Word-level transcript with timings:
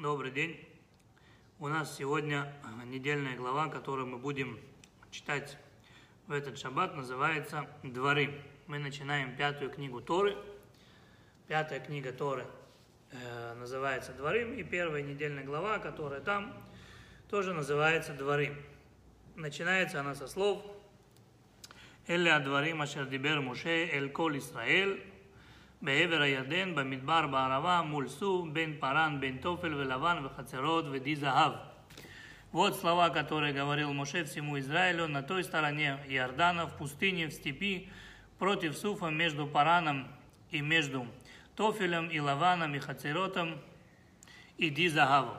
Добрый 0.00 0.30
день. 0.30 0.58
У 1.58 1.68
нас 1.68 1.94
сегодня 1.94 2.50
недельная 2.86 3.36
глава, 3.36 3.68
которую 3.68 4.06
мы 4.06 4.16
будем 4.16 4.58
читать 5.10 5.58
в 6.26 6.32
этот 6.32 6.56
шаббат, 6.56 6.96
называется 6.96 7.66
«Дворы». 7.82 8.40
Мы 8.66 8.78
начинаем 8.78 9.36
пятую 9.36 9.70
книгу 9.70 10.00
Торы. 10.00 10.38
Пятая 11.48 11.80
книга 11.80 12.12
Торы 12.12 12.46
э, 13.10 13.54
называется 13.56 14.14
«Дворы», 14.14 14.56
и 14.58 14.62
первая 14.62 15.02
недельная 15.02 15.44
глава, 15.44 15.78
которая 15.78 16.22
там, 16.22 16.50
тоже 17.28 17.52
называется 17.52 18.14
«Дворы». 18.14 18.56
Начинается 19.36 20.00
она 20.00 20.14
со 20.14 20.28
слов 20.28 20.64
«Эле 22.06 22.32
адварим 22.32 22.80
ашер 22.80 23.04
дибер 23.04 23.42
Муше 23.42 23.68
эль 23.68 24.10
кол 24.10 24.34
Исраэль, 24.38 25.04
בעבר 25.81 26.21
הירדן, 26.21 26.75
במדבר, 26.75 27.27
בערבה, 27.27 27.81
муль 27.81 28.07
סוף, 28.07 28.47
בין 28.53 28.77
פרן, 28.79 29.17
בין 29.19 29.37
תופל 29.37 29.73
ולבן 29.73 30.25
וחצרות 30.25 30.85
ודי 30.91 31.15
זהב. 31.15 31.53
Вот 32.51 32.75
слова, 32.77 33.09
которые 33.09 33.51
говорил 33.51 33.91
Моше 33.91 34.23
всему 34.23 34.57
Израилю 34.59 35.07
на 35.07 35.21
той 35.21 35.43
стороне 35.43 35.99
Иордана, 36.07 36.67
в 36.67 36.77
пустыне, 36.77 37.27
в 37.27 37.33
степи, 37.33 37.89
против 38.39 38.77
Суфа, 38.77 39.09
между 39.09 39.45
Параном 39.45 40.07
и 40.51 40.61
между 40.61 41.05
Тофелем 41.57 42.07
и 42.07 42.19
Лаваном 42.19 42.73
и 42.73 42.79
Хацеротом 42.79 43.59
и 44.57 44.69
Дизагавом. 44.69 45.37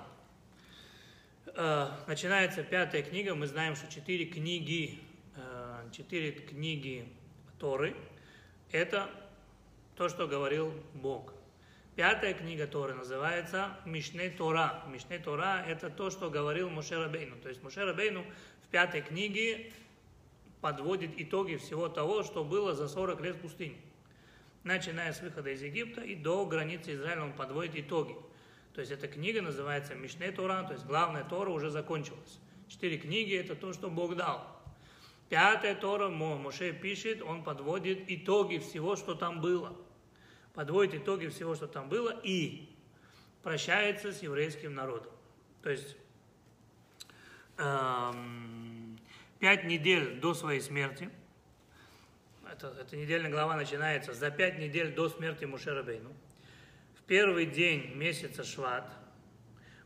Начинается 2.07 2.62
пятая 2.62 3.03
книга, 3.03 3.35
мы 3.35 3.47
знаем, 3.47 3.77
что 3.77 3.91
четыре 3.91 4.27
книги, 4.27 5.01
э, 5.37 5.89
четыре 5.91 6.33
книги 6.33 7.09
Торы, 7.59 7.97
это 8.71 9.09
то, 10.02 10.10
что 10.10 10.26
говорил 10.26 10.73
Бог. 10.96 11.32
Пятая 11.96 12.34
книга 12.34 12.66
Торы 12.66 12.96
называется 12.96 13.78
Мишне 13.86 14.32
Тора. 14.32 14.82
Мишне 14.88 15.20
Тора– 15.20 15.64
это 15.68 15.91
то, 15.91 16.10
что 16.10 16.32
говорил 16.32 16.72
Муше 16.72 16.96
Рабейну. 16.96 17.35
То 17.35 17.49
есть 17.49 17.62
Муше 17.62 17.85
Рабейну 17.85 18.26
в 18.66 18.68
пятой 18.72 19.04
книге 19.04 19.72
подводит 20.60 21.12
итоги 21.18 21.57
всего 21.57 21.88
того, 21.88 22.24
что 22.24 22.44
было 22.44 22.74
за 22.74 22.88
40 22.88 23.22
лет 23.22 23.35
в 23.35 23.41
пустыне. 23.41 23.76
Начиная 24.63 25.13
с 25.13 25.22
выхода 25.22 25.52
из 25.52 25.62
Египта 25.62 26.02
и 26.02 26.16
до 26.16 26.48
границы 26.48 26.96
Израиля 26.96 27.26
он 27.26 27.34
подводит 27.34 27.76
итоги. 27.76 28.16
То 28.74 28.82
есть 28.82 28.91
эта 28.91 29.07
книга 29.07 29.44
называется 29.44 29.94
Мишне 29.94 30.32
Тора, 30.32 30.63
то 30.63 30.74
есть 30.74 30.88
главная 30.88 31.26
Тора 31.26 31.52
уже 31.52 31.70
закончилась. 31.70 32.40
Четыре 32.68 32.98
книги– 32.98 33.35
это 33.38 33.55
то, 33.55 33.72
что 33.72 33.91
Бог 33.91 34.16
дал. 34.16 34.48
Пятая 35.29 35.76
Тора, 35.76 36.10
Моше 36.10 36.74
пишет, 36.74 37.22
он 37.22 37.44
подводит 37.44 38.05
итоги 38.07 38.57
всего, 38.57 38.96
что 38.96 39.13
там 39.13 39.41
было. 39.41 39.77
Подводит 40.54 40.96
итоги 40.96 41.27
всего, 41.27 41.55
что 41.55 41.68
там 41.68 41.88
было, 41.88 42.20
и 42.24 42.70
прощается 43.44 44.12
с 44.12 44.21
еврейским 44.21 44.74
народом. 44.76 45.12
То 45.62 45.70
есть 45.70 45.96
эм, 47.57 48.99
пять 49.40 49.63
недель 49.63 50.20
до 50.20 50.34
своей 50.34 50.62
смерти, 50.62 51.10
это, 52.52 52.76
эта 52.79 52.98
недельная 52.98 53.32
глава 53.32 53.55
начинается 53.55 54.13
за 54.13 54.29
пять 54.29 54.60
недель 54.60 54.94
до 54.94 55.10
смерти 55.10 55.46
Муше 55.46 55.74
Рабейну, 55.74 56.13
в 56.99 57.04
первый 57.04 57.46
день 57.46 57.96
месяца 57.96 58.44
Шват, 58.44 58.91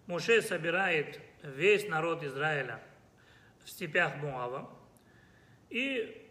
Муше 0.08 0.42
собирает 0.42 1.20
весь 1.44 1.88
народ 1.88 2.24
Израиля 2.24 2.82
в 3.64 3.70
степях 3.70 4.18
Муава, 4.18 4.70
и 5.70 6.25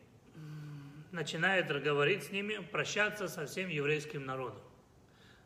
начинает 1.14 1.68
говорить 1.82 2.24
с 2.24 2.30
ними, 2.30 2.58
прощаться 2.58 3.28
со 3.28 3.46
всем 3.46 3.68
еврейским 3.68 4.26
народом. 4.26 4.60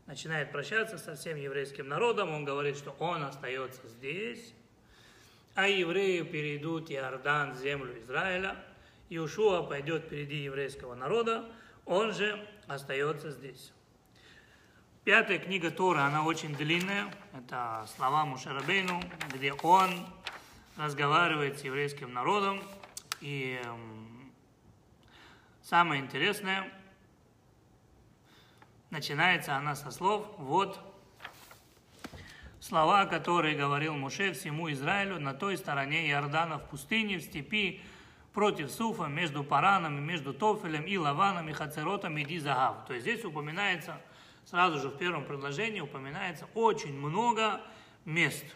Начинает 0.06 0.50
прощаться 0.50 0.96
со 0.96 1.14
всем 1.14 1.36
еврейским 1.36 1.86
народом, 1.86 2.30
он 2.30 2.44
говорит, 2.44 2.76
что 2.76 2.96
он 2.98 3.22
остается 3.22 3.86
здесь, 3.88 4.54
а 5.54 5.68
евреи 5.68 6.22
перейдут 6.22 6.90
Иордан, 6.90 7.54
землю 7.54 8.00
Израиля, 8.00 8.56
Иушуа 9.10 9.62
пойдет 9.62 10.04
впереди 10.04 10.36
еврейского 10.36 10.94
народа, 10.94 11.44
он 11.84 12.14
же 12.14 12.42
остается 12.66 13.30
здесь. 13.30 13.72
Пятая 15.04 15.38
книга 15.38 15.70
Тора, 15.70 16.00
она 16.00 16.24
очень 16.24 16.54
длинная, 16.54 17.12
это 17.34 17.86
слова 17.96 18.24
Мушарабейну, 18.24 19.02
где 19.34 19.52
он 19.52 20.06
разговаривает 20.76 21.58
с 21.58 21.64
еврейским 21.64 22.12
народом, 22.12 22.62
и 23.20 23.60
эм, 23.64 24.07
самое 25.68 26.00
интересное, 26.00 26.72
начинается 28.88 29.54
она 29.54 29.74
со 29.74 29.90
слов, 29.90 30.26
вот 30.38 30.80
слова, 32.58 33.04
которые 33.04 33.54
говорил 33.54 33.94
Муше 33.94 34.32
всему 34.32 34.72
Израилю 34.72 35.20
на 35.20 35.34
той 35.34 35.58
стороне 35.58 36.10
Иордана 36.10 36.58
в 36.58 36.70
пустыне, 36.70 37.18
в 37.18 37.22
степи, 37.22 37.82
против 38.32 38.70
Суфа, 38.70 39.08
между 39.08 39.44
Параном, 39.44 40.02
между 40.02 40.32
Тофелем 40.32 40.84
и 40.84 40.96
Лаваном, 40.96 41.50
и 41.50 41.52
Хацеротом, 41.52 42.16
и 42.16 42.24
Дизагав. 42.24 42.86
То 42.86 42.94
есть 42.94 43.04
здесь 43.04 43.22
упоминается, 43.26 44.00
сразу 44.46 44.78
же 44.78 44.88
в 44.88 44.96
первом 44.96 45.26
предложении 45.26 45.80
упоминается 45.80 46.46
очень 46.54 46.98
много 46.98 47.60
мест. 48.06 48.46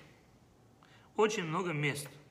Очень 1.16 1.44
много 1.44 1.74
мест– 1.74 2.08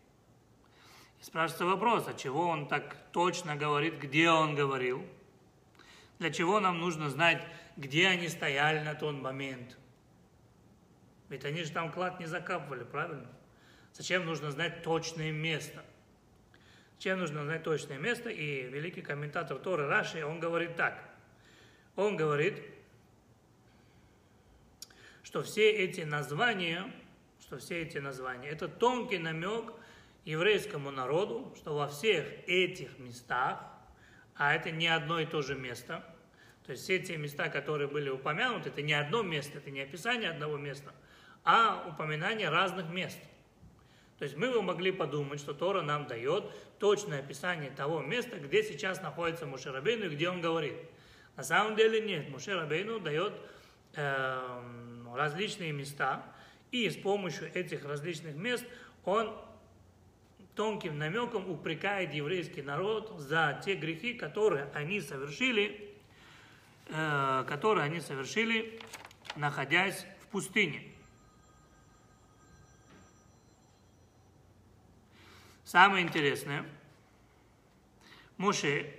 Спрашивается 1.21 1.65
вопрос, 1.65 2.07
а 2.07 2.15
чего 2.15 2.47
он 2.47 2.67
так 2.67 2.97
точно 3.11 3.55
говорит, 3.55 3.99
где 3.99 4.29
он 4.31 4.55
говорил? 4.55 5.05
Для 6.17 6.31
чего 6.31 6.59
нам 6.59 6.79
нужно 6.79 7.11
знать, 7.11 7.45
где 7.77 8.07
они 8.07 8.27
стояли 8.27 8.79
на 8.83 8.95
тот 8.95 9.15
момент? 9.15 9.77
Ведь 11.29 11.45
они 11.45 11.63
же 11.63 11.71
там 11.71 11.91
клад 11.91 12.19
не 12.19 12.25
закапывали, 12.25 12.83
правильно? 12.83 13.29
Зачем 13.93 14.25
нужно 14.25 14.49
знать 14.51 14.81
точное 14.81 15.31
место? 15.31 15.83
Зачем 16.95 17.19
нужно 17.19 17.43
знать 17.43 17.63
точное 17.63 17.99
место? 17.99 18.29
И 18.31 18.63
великий 18.63 19.01
комментатор 19.01 19.59
Торы 19.59 19.88
Раши, 19.88 20.25
он 20.25 20.39
говорит 20.39 20.75
так. 20.75 21.07
Он 21.95 22.17
говорит, 22.17 22.59
что 25.21 25.43
все 25.43 25.69
эти 25.71 26.01
названия, 26.01 26.91
что 27.39 27.59
все 27.59 27.83
эти 27.83 27.99
названия, 27.99 28.49
это 28.49 28.67
тонкий 28.67 29.19
намек 29.19 29.71
еврейскому 30.25 30.91
народу, 30.91 31.53
что 31.57 31.75
во 31.75 31.87
всех 31.87 32.25
этих 32.47 32.99
местах, 32.99 33.59
а 34.35 34.53
это 34.53 34.71
не 34.71 34.87
одно 34.87 35.19
и 35.19 35.25
то 35.25 35.41
же 35.41 35.55
место, 35.55 36.03
то 36.65 36.71
есть 36.71 36.83
все 36.83 36.99
те 36.99 37.17
места, 37.17 37.49
которые 37.49 37.87
были 37.87 38.09
упомянуты, 38.09 38.69
это 38.69 38.81
не 38.81 38.93
одно 38.93 39.23
место, 39.23 39.57
это 39.57 39.71
не 39.71 39.81
описание 39.81 40.29
одного 40.29 40.57
места, 40.57 40.91
а 41.43 41.87
упоминание 41.87 42.49
разных 42.49 42.89
мест. 42.89 43.17
То 44.19 44.25
есть 44.25 44.37
мы 44.37 44.51
бы 44.51 44.61
могли 44.61 44.91
подумать, 44.91 45.39
что 45.39 45.55
Тора 45.55 45.81
нам 45.81 46.05
дает 46.05 46.43
точное 46.77 47.19
описание 47.19 47.71
того 47.71 48.01
места, 48.01 48.38
где 48.38 48.61
сейчас 48.63 49.01
находится 49.01 49.47
Мушерабейну 49.47 50.05
и 50.05 50.09
где 50.09 50.29
он 50.29 50.41
говорит. 50.41 50.75
На 51.35 51.43
самом 51.43 51.75
деле 51.75 52.01
нет, 52.01 52.29
Мушерабейну 52.29 52.99
дает 52.99 53.33
э, 53.95 54.61
различные 55.15 55.71
места, 55.71 56.23
и 56.71 56.88
с 56.88 56.95
помощью 56.95 57.51
этих 57.53 57.83
различных 57.83 58.35
мест 58.35 58.63
он 59.03 59.35
тонким 60.61 60.99
намеком 60.99 61.49
упрекает 61.49 62.13
еврейский 62.13 62.61
народ 62.61 63.16
за 63.17 63.59
те 63.66 63.73
грехи, 63.73 64.13
которые 64.13 64.69
они 64.75 65.01
совершили, 65.01 65.91
э, 66.85 67.45
которые 67.47 67.85
они 67.85 67.99
совершили, 67.99 68.79
находясь 69.35 70.05
в 70.21 70.27
пустыне. 70.27 70.83
Самое 75.63 76.05
интересное, 76.05 76.63
Муше, 78.38 78.95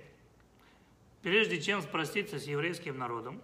прежде 1.21 1.61
чем 1.61 1.81
спроситься 1.81 2.39
с 2.39 2.43
еврейским 2.43 2.97
народом, 2.97 3.41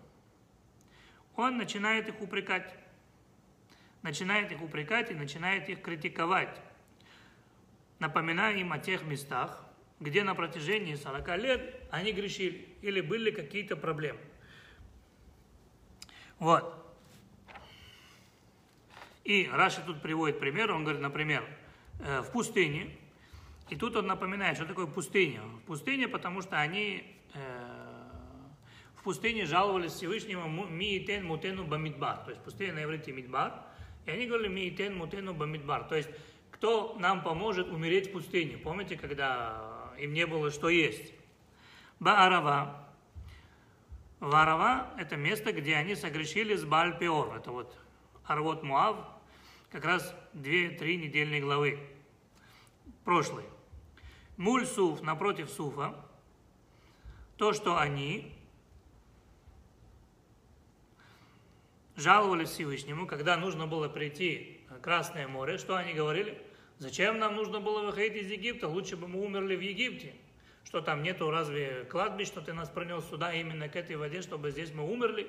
он 1.38 1.56
начинает 1.56 2.10
их 2.10 2.20
упрекать. 2.20 2.70
Начинает 4.02 4.52
их 4.52 4.62
упрекать 4.62 5.10
и 5.10 5.14
начинает 5.14 5.70
их 5.70 5.82
критиковать 5.82 6.62
напоминая 8.00 8.56
им 8.56 8.72
о 8.74 8.80
тех 8.80 9.04
местах, 9.04 9.66
где 10.00 10.24
на 10.24 10.34
протяжении 10.34 10.96
40 10.96 11.38
лет 11.38 11.76
они 11.92 12.12
грешили 12.12 12.68
или 12.82 13.02
были 13.02 13.32
какие-то 13.32 13.76
проблемы. 13.76 14.20
Вот. 16.40 16.76
И 19.26 19.50
Раши 19.52 19.82
тут 19.86 20.02
приводит 20.02 20.40
пример, 20.40 20.72
он 20.72 20.84
говорит, 20.84 21.02
например, 21.02 21.46
э, 22.00 22.22
в 22.22 22.32
пустыне, 22.32 22.98
и 23.70 23.76
тут 23.76 23.96
он 23.96 24.08
напоминает, 24.08 24.56
что 24.56 24.66
такое 24.66 24.88
пустыня. 24.88 25.42
В 25.42 25.60
пустыне, 25.68 26.08
потому 26.08 26.42
что 26.42 26.60
они 26.60 27.04
э, 27.34 28.00
в 28.96 29.04
пустыне 29.04 29.46
жаловались 29.46 29.92
Всевышнему 29.92 30.66
«Миитен 30.66 31.26
мутену 31.26 31.66
бамидбар», 31.66 32.24
то 32.24 32.32
есть 32.32 32.42
пустыня 32.42 32.74
на 32.74 32.84
иврите 32.86 33.12
«мидбар», 33.12 33.54
и 34.06 34.12
они 34.12 34.26
говорили 34.26 34.48
«Миитен 34.48 34.98
мутену 34.98 35.34
бамидбар», 35.34 35.84
то 35.84 35.96
есть 35.96 36.10
кто 36.60 36.94
нам 37.00 37.24
поможет 37.24 37.70
умереть 37.70 38.10
в 38.10 38.12
пустыне? 38.12 38.58
Помните, 38.58 38.98
когда 38.98 39.94
им 39.98 40.12
не 40.12 40.28
было 40.28 40.52
что 40.52 40.68
есть? 40.68 41.14
Баарава. 42.02 42.86
Варава– 44.20 44.94
это 44.98 45.16
место, 45.16 45.54
где 45.54 45.78
они 45.78 45.96
согрешили 45.96 46.58
с 46.58 46.66
Баальпиор. 46.66 47.38
Это 47.38 47.52
вот 47.52 47.78
Арвот 48.26 48.62
Муав. 48.64 48.98
как 49.72 49.86
раз 49.86 50.14
две-три 50.34 50.98
недельные 50.98 51.40
главы 51.40 51.80
прошлые. 53.06 53.48
Муль 54.36 54.66
Суф 54.66 55.02
напротив 55.02 55.50
Суфа, 55.50 55.96
то, 57.38 57.54
что 57.54 57.80
они 57.80 58.36
жаловались 61.96 62.50
Всевышнему, 62.50 63.08
когда 63.08 63.38
нужно 63.38 63.66
было 63.66 63.88
прийти 63.88 64.60
Красное 64.82 65.28
море, 65.28 65.58
что 65.58 65.78
они 65.78 65.94
говорили? 65.94 66.49
Зачем 66.80 67.20
нам 67.20 67.36
нужно 67.36 67.60
было 67.60 67.82
выходить 67.82 68.24
из 68.24 68.32
Египта? 68.32 68.70
Лучше 68.70 68.96
бы 68.96 69.10
мы 69.10 69.22
умерли 69.22 69.56
в 69.58 69.60
Египте. 69.60 70.14
Что 70.64 70.80
там 70.80 71.04
нету 71.04 71.30
разве 71.30 71.86
кладбищ, 71.92 72.28
что 72.28 72.40
ты 72.40 72.54
нас 72.54 72.70
принес 72.70 73.04
сюда 73.10 73.34
именно 73.34 73.68
к 73.68 73.76
этой 73.76 73.98
воде, 73.98 74.22
чтобы 74.22 74.52
здесь 74.52 74.72
мы 74.74 74.90
умерли? 74.90 75.28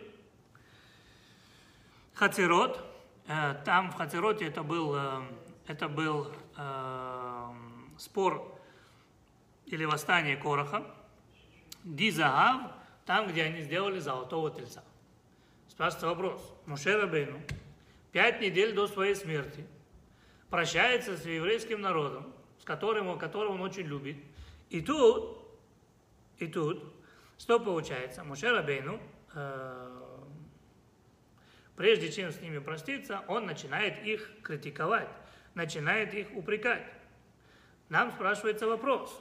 Хацерот, 2.14 2.84
э, 3.26 3.56
там 3.64 3.90
в 3.90 3.96
Хацероте 3.96 4.46
это 4.46 4.62
был, 4.62 4.94
э, 4.94 5.22
это 5.66 5.88
был 5.88 6.30
э, 6.56 7.48
спор 7.98 8.56
или 9.66 9.84
восстание 9.84 10.36
Короха. 10.36 10.84
Дизагав, 11.82 12.70
там, 13.06 13.26
где 13.26 13.42
они 13.42 13.62
сделали 13.62 13.98
золотого 13.98 14.52
тельца. 14.52 14.84
Спрашивается 15.68 16.06
вопрос. 16.06 16.54
Муше 16.66 16.96
Рабейну 16.96 17.40
пять 18.12 18.40
недель 18.40 18.72
до 18.72 18.86
своей 18.86 19.16
смерти 19.16 19.66
прощается 20.50 21.16
с 21.16 21.24
еврейским 21.24 21.80
народом, 21.80 22.32
с 22.58 22.64
которым, 22.64 23.18
которого 23.18 23.52
он 23.54 23.62
очень 23.62 23.86
любит. 23.86 24.16
И 24.68 24.80
тут, 24.80 25.38
и 26.38 26.46
тут, 26.46 26.82
что 27.38 27.58
получается? 27.58 28.24
Муше 28.24 28.50
Рабейну, 28.50 29.00
э, 29.34 30.00
прежде 31.76 32.12
чем 32.12 32.32
с 32.32 32.40
ними 32.40 32.58
проститься, 32.58 33.24
он 33.28 33.46
начинает 33.46 34.04
их 34.04 34.30
критиковать, 34.42 35.08
начинает 35.54 36.12
их 36.14 36.26
упрекать. 36.34 36.84
Нам 37.88 38.12
спрашивается 38.12 38.66
вопрос, 38.66 39.20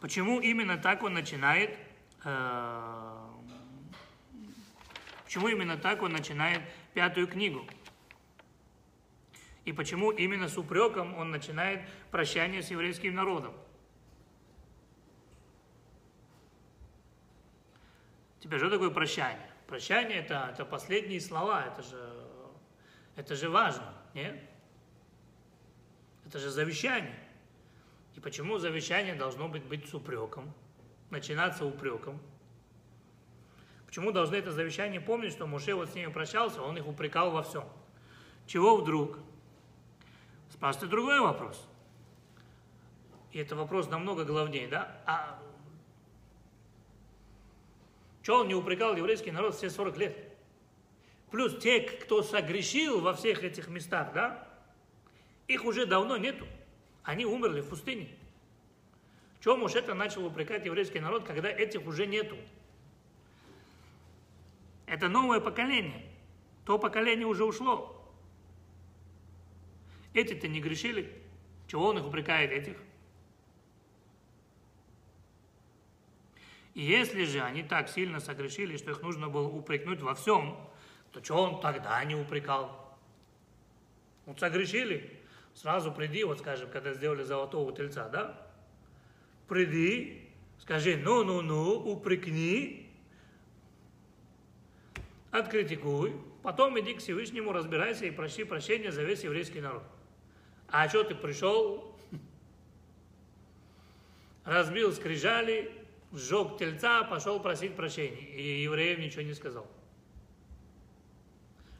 почему 0.00 0.40
именно 0.40 0.76
так 0.76 1.02
он 1.02 1.14
начинает 1.14 1.76
э, 2.24 3.22
Почему 5.32 5.48
именно 5.48 5.78
так 5.78 6.02
он 6.02 6.12
начинает 6.12 6.60
пятую 6.92 7.26
книгу? 7.26 7.66
И 9.64 9.72
почему 9.72 10.10
именно 10.10 10.48
с 10.48 10.58
упреком 10.58 11.16
он 11.16 11.30
начинает 11.30 11.88
прощание 12.10 12.62
с 12.62 12.70
еврейским 12.70 13.14
народом? 13.14 13.54
Теперь 18.40 18.58
что 18.58 18.70
такое 18.70 18.90
прощание? 18.90 19.48
Прощание 19.68 20.18
это, 20.18 20.50
это 20.52 20.64
последние 20.64 21.20
слова, 21.20 21.64
это 21.64 21.82
же, 21.82 22.26
это 23.14 23.36
же 23.36 23.48
важно, 23.48 23.94
нет? 24.14 24.38
Это 26.26 26.40
же 26.40 26.50
завещание. 26.50 27.18
И 28.16 28.20
почему 28.20 28.58
завещание 28.58 29.14
должно 29.14 29.48
быть, 29.48 29.64
быть 29.64 29.88
с 29.88 29.94
упреком, 29.94 30.52
начинаться 31.10 31.64
упреком? 31.64 32.20
Почему 33.86 34.10
должны 34.10 34.36
это 34.36 34.50
завещание 34.50 35.00
помнить, 35.00 35.32
что 35.32 35.46
Муше 35.46 35.74
вот 35.74 35.90
с 35.90 35.94
ними 35.94 36.10
прощался, 36.10 36.62
он 36.62 36.76
их 36.76 36.86
упрекал 36.86 37.30
во 37.30 37.42
всем? 37.42 37.64
Чего 38.46 38.76
вдруг? 38.76 39.18
Спрашивается 40.52 40.90
другой 40.90 41.20
вопрос. 41.20 41.66
И 43.32 43.38
это 43.38 43.56
вопрос 43.56 43.88
намного 43.88 44.24
главнее, 44.24 44.68
да? 44.68 45.00
А 45.06 45.38
что 48.22 48.40
он 48.40 48.48
не 48.48 48.54
упрекал 48.54 48.94
еврейский 48.94 49.32
народ 49.32 49.54
все 49.54 49.70
40 49.70 49.96
лет? 49.96 50.16
Плюс 51.30 51.58
те, 51.58 51.80
кто 51.80 52.22
согрешил 52.22 53.00
во 53.00 53.14
всех 53.14 53.42
этих 53.42 53.68
местах, 53.68 54.12
да? 54.12 54.46
Их 55.48 55.64
уже 55.64 55.86
давно 55.86 56.18
нету. 56.18 56.46
Они 57.02 57.24
умерли 57.24 57.62
в 57.62 57.68
пустыне. 57.68 58.08
Чего 59.40 59.56
Муж 59.56 59.74
это 59.74 59.94
начал 59.94 60.24
упрекать 60.24 60.66
еврейский 60.66 61.00
народ, 61.00 61.24
когда 61.24 61.48
этих 61.48 61.86
уже 61.86 62.06
нету? 62.06 62.36
Это 64.86 65.08
новое 65.08 65.40
поколение. 65.40 66.06
То 66.64 66.78
поколение 66.78 67.26
уже 67.26 67.44
ушло. 67.44 68.01
Эти-то 70.14 70.48
не 70.48 70.60
грешили. 70.60 71.12
Чего 71.66 71.88
он 71.88 71.98
их 71.98 72.06
упрекает, 72.06 72.50
этих? 72.50 72.76
И 76.74 76.82
если 76.82 77.24
же 77.24 77.40
они 77.40 77.62
так 77.62 77.88
сильно 77.88 78.18
согрешили, 78.18 78.76
что 78.76 78.90
их 78.90 79.02
нужно 79.02 79.28
было 79.28 79.46
упрекнуть 79.46 80.00
во 80.00 80.14
всем, 80.14 80.58
то 81.12 81.22
что 81.22 81.36
он 81.36 81.60
тогда 81.60 82.02
не 82.04 82.14
упрекал? 82.14 82.96
Вот 84.24 84.40
согрешили, 84.40 85.18
сразу 85.54 85.92
приди, 85.92 86.24
вот 86.24 86.38
скажем, 86.38 86.70
когда 86.70 86.94
сделали 86.94 87.22
золотого 87.22 87.74
тельца, 87.74 88.08
да? 88.08 88.46
Приди, 89.48 90.30
скажи, 90.58 90.96
ну-ну-ну, 90.96 91.74
упрекни, 91.74 92.90
откритикуй, 95.30 96.14
потом 96.42 96.78
иди 96.80 96.94
к 96.94 97.00
Всевышнему, 97.00 97.52
разбирайся 97.52 98.06
и 98.06 98.10
проси 98.10 98.44
прощения 98.44 98.92
за 98.92 99.02
весь 99.02 99.24
еврейский 99.24 99.60
народ. 99.60 99.82
А 100.72 100.88
что 100.88 101.04
ты 101.04 101.14
пришел, 101.14 101.94
разбил 104.46 104.90
скрижали, 104.92 105.70
сжег 106.12 106.56
тельца, 106.56 107.04
пошел 107.04 107.38
просить 107.40 107.76
прощения. 107.76 108.26
И 108.26 108.62
евреям 108.62 109.02
ничего 109.02 109.20
не 109.20 109.34
сказал. 109.34 109.70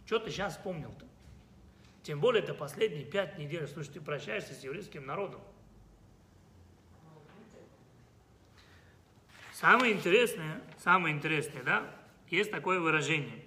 Что 0.05 0.19
ты 0.19 0.31
сейчас 0.31 0.57
вспомнил-то? 0.57 1.07
Тем 2.03 2.21
более 2.21 2.43
это 2.43 2.53
последние 2.53 3.07
пять 3.07 3.39
недель. 3.39 3.67
Слушай, 3.67 3.95
ты 3.95 4.01
прощаешься 4.03 4.53
с 4.53 4.63
еврейским 4.63 5.07
народом. 5.07 5.41
Самое 9.55 9.95
интересное, 9.95 10.61
самое 10.79 11.17
интересное, 11.17 11.63
да, 11.63 11.91
есть 12.29 12.51
такое 12.51 12.79
выражение. 12.79 13.47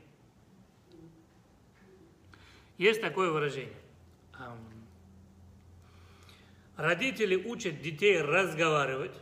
Есть 2.79 3.01
такое 3.01 3.29
выражение. 3.29 3.77
Родители 6.77 7.35
учат 7.35 7.81
детей 7.81 8.21
разговаривать, 8.21 9.15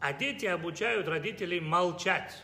а 0.00 0.12
дети 0.12 0.44
обучают 0.44 1.08
родителей 1.08 1.60
молчать. 1.60 2.42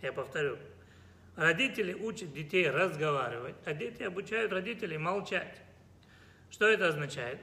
Я 0.00 0.12
повторю. 0.12 0.58
Родители 1.36 1.92
учат 1.92 2.32
детей 2.32 2.70
разговаривать, 2.70 3.56
а 3.66 3.74
дети 3.74 4.02
обучают 4.02 4.52
родителей 4.52 4.96
молчать. 4.96 5.60
Что 6.50 6.66
это 6.66 6.88
означает? 6.88 7.40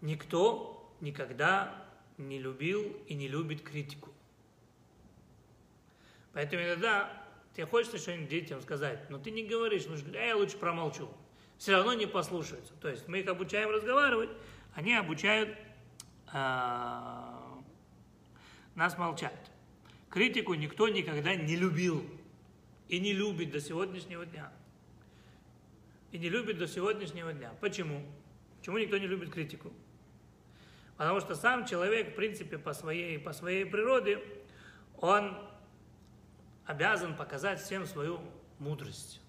Никто 0.00 0.96
никогда 1.00 1.86
не 2.16 2.38
любил 2.38 2.96
и 3.06 3.14
не 3.14 3.28
любит 3.28 3.62
критику. 3.62 4.08
Поэтому 6.32 6.62
иногда 6.62 7.21
тебе 7.54 7.66
хочется 7.66 7.98
что-нибудь 7.98 8.28
детям 8.28 8.60
сказать, 8.62 9.10
но 9.10 9.18
ты 9.18 9.30
не 9.30 9.44
говоришь, 9.44 9.84
ну, 9.86 9.96
а 10.14 10.24
я 10.24 10.36
лучше 10.36 10.56
промолчу. 10.56 11.08
Все 11.58 11.72
равно 11.72 11.94
не 11.94 12.06
послушаются. 12.06 12.72
То 12.80 12.88
есть 12.88 13.06
мы 13.08 13.20
их 13.20 13.28
обучаем 13.28 13.70
разговаривать, 13.70 14.30
они 14.74 14.94
обучают 14.94 15.50
э, 16.32 17.32
нас 18.74 18.98
молчать. 18.98 19.50
Критику 20.10 20.54
никто 20.54 20.88
никогда 20.88 21.34
не 21.34 21.56
любил 21.56 22.04
и 22.88 22.98
не 22.98 23.12
любит 23.12 23.50
до 23.50 23.60
сегодняшнего 23.60 24.26
дня. 24.26 24.52
И 26.10 26.18
не 26.18 26.28
любит 26.28 26.58
до 26.58 26.66
сегодняшнего 26.66 27.32
дня. 27.32 27.52
Почему? 27.60 28.02
Почему 28.58 28.78
никто 28.78 28.98
не 28.98 29.06
любит 29.06 29.30
критику? 29.30 29.72
Потому 30.96 31.20
что 31.20 31.34
сам 31.34 31.66
человек, 31.66 32.12
в 32.12 32.14
принципе, 32.14 32.58
по 32.58 32.74
своей, 32.74 33.18
по 33.18 33.32
своей 33.32 33.64
природе, 33.64 34.22
он 34.98 35.36
обязан 36.72 37.14
показать 37.14 37.60
всем 37.60 37.86
свою 37.86 38.20
мудрость. 38.58 39.20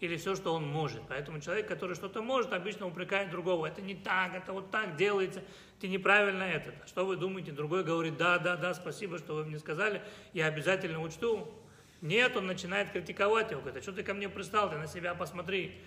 Или 0.00 0.16
все, 0.16 0.34
что 0.34 0.52
он 0.52 0.66
может. 0.66 1.02
Поэтому 1.08 1.40
человек, 1.40 1.68
который 1.68 1.94
что-то 1.94 2.22
может, 2.22 2.52
обычно 2.52 2.86
упрекает 2.86 3.30
другого. 3.30 3.66
Это 3.66 3.80
не 3.82 3.94
так, 3.94 4.34
это 4.34 4.52
вот 4.52 4.70
так 4.70 4.96
делается, 4.96 5.44
ты 5.78 5.88
неправильно 5.88 6.42
это. 6.42 6.74
Что 6.86 7.06
вы 7.06 7.16
думаете? 7.16 7.52
Другой 7.52 7.84
говорит, 7.84 8.16
да, 8.16 8.38
да, 8.38 8.56
да, 8.56 8.74
спасибо, 8.74 9.18
что 9.18 9.34
вы 9.34 9.44
мне 9.44 9.58
сказали, 9.58 10.02
я 10.32 10.46
обязательно 10.46 11.00
учту. 11.00 11.48
Нет, 12.00 12.36
он 12.36 12.46
начинает 12.46 12.90
критиковать 12.90 13.50
его. 13.50 13.60
Говорит, 13.60 13.80
а 13.80 13.82
что 13.82 13.92
ты 13.92 14.02
ко 14.02 14.14
мне 14.14 14.28
пристал, 14.28 14.70
ты 14.70 14.78
на 14.78 14.86
себя 14.86 15.14
посмотри. 15.14 15.78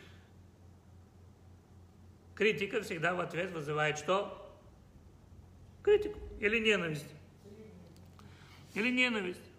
Критика 2.36 2.82
всегда 2.82 3.14
в 3.16 3.20
ответ 3.20 3.52
вызывает 3.52 3.98
что? 3.98 4.40
Критику 5.82 6.20
или 6.40 6.60
ненависть. 6.60 7.14
Или 8.76 8.92
ненависть. 8.92 9.53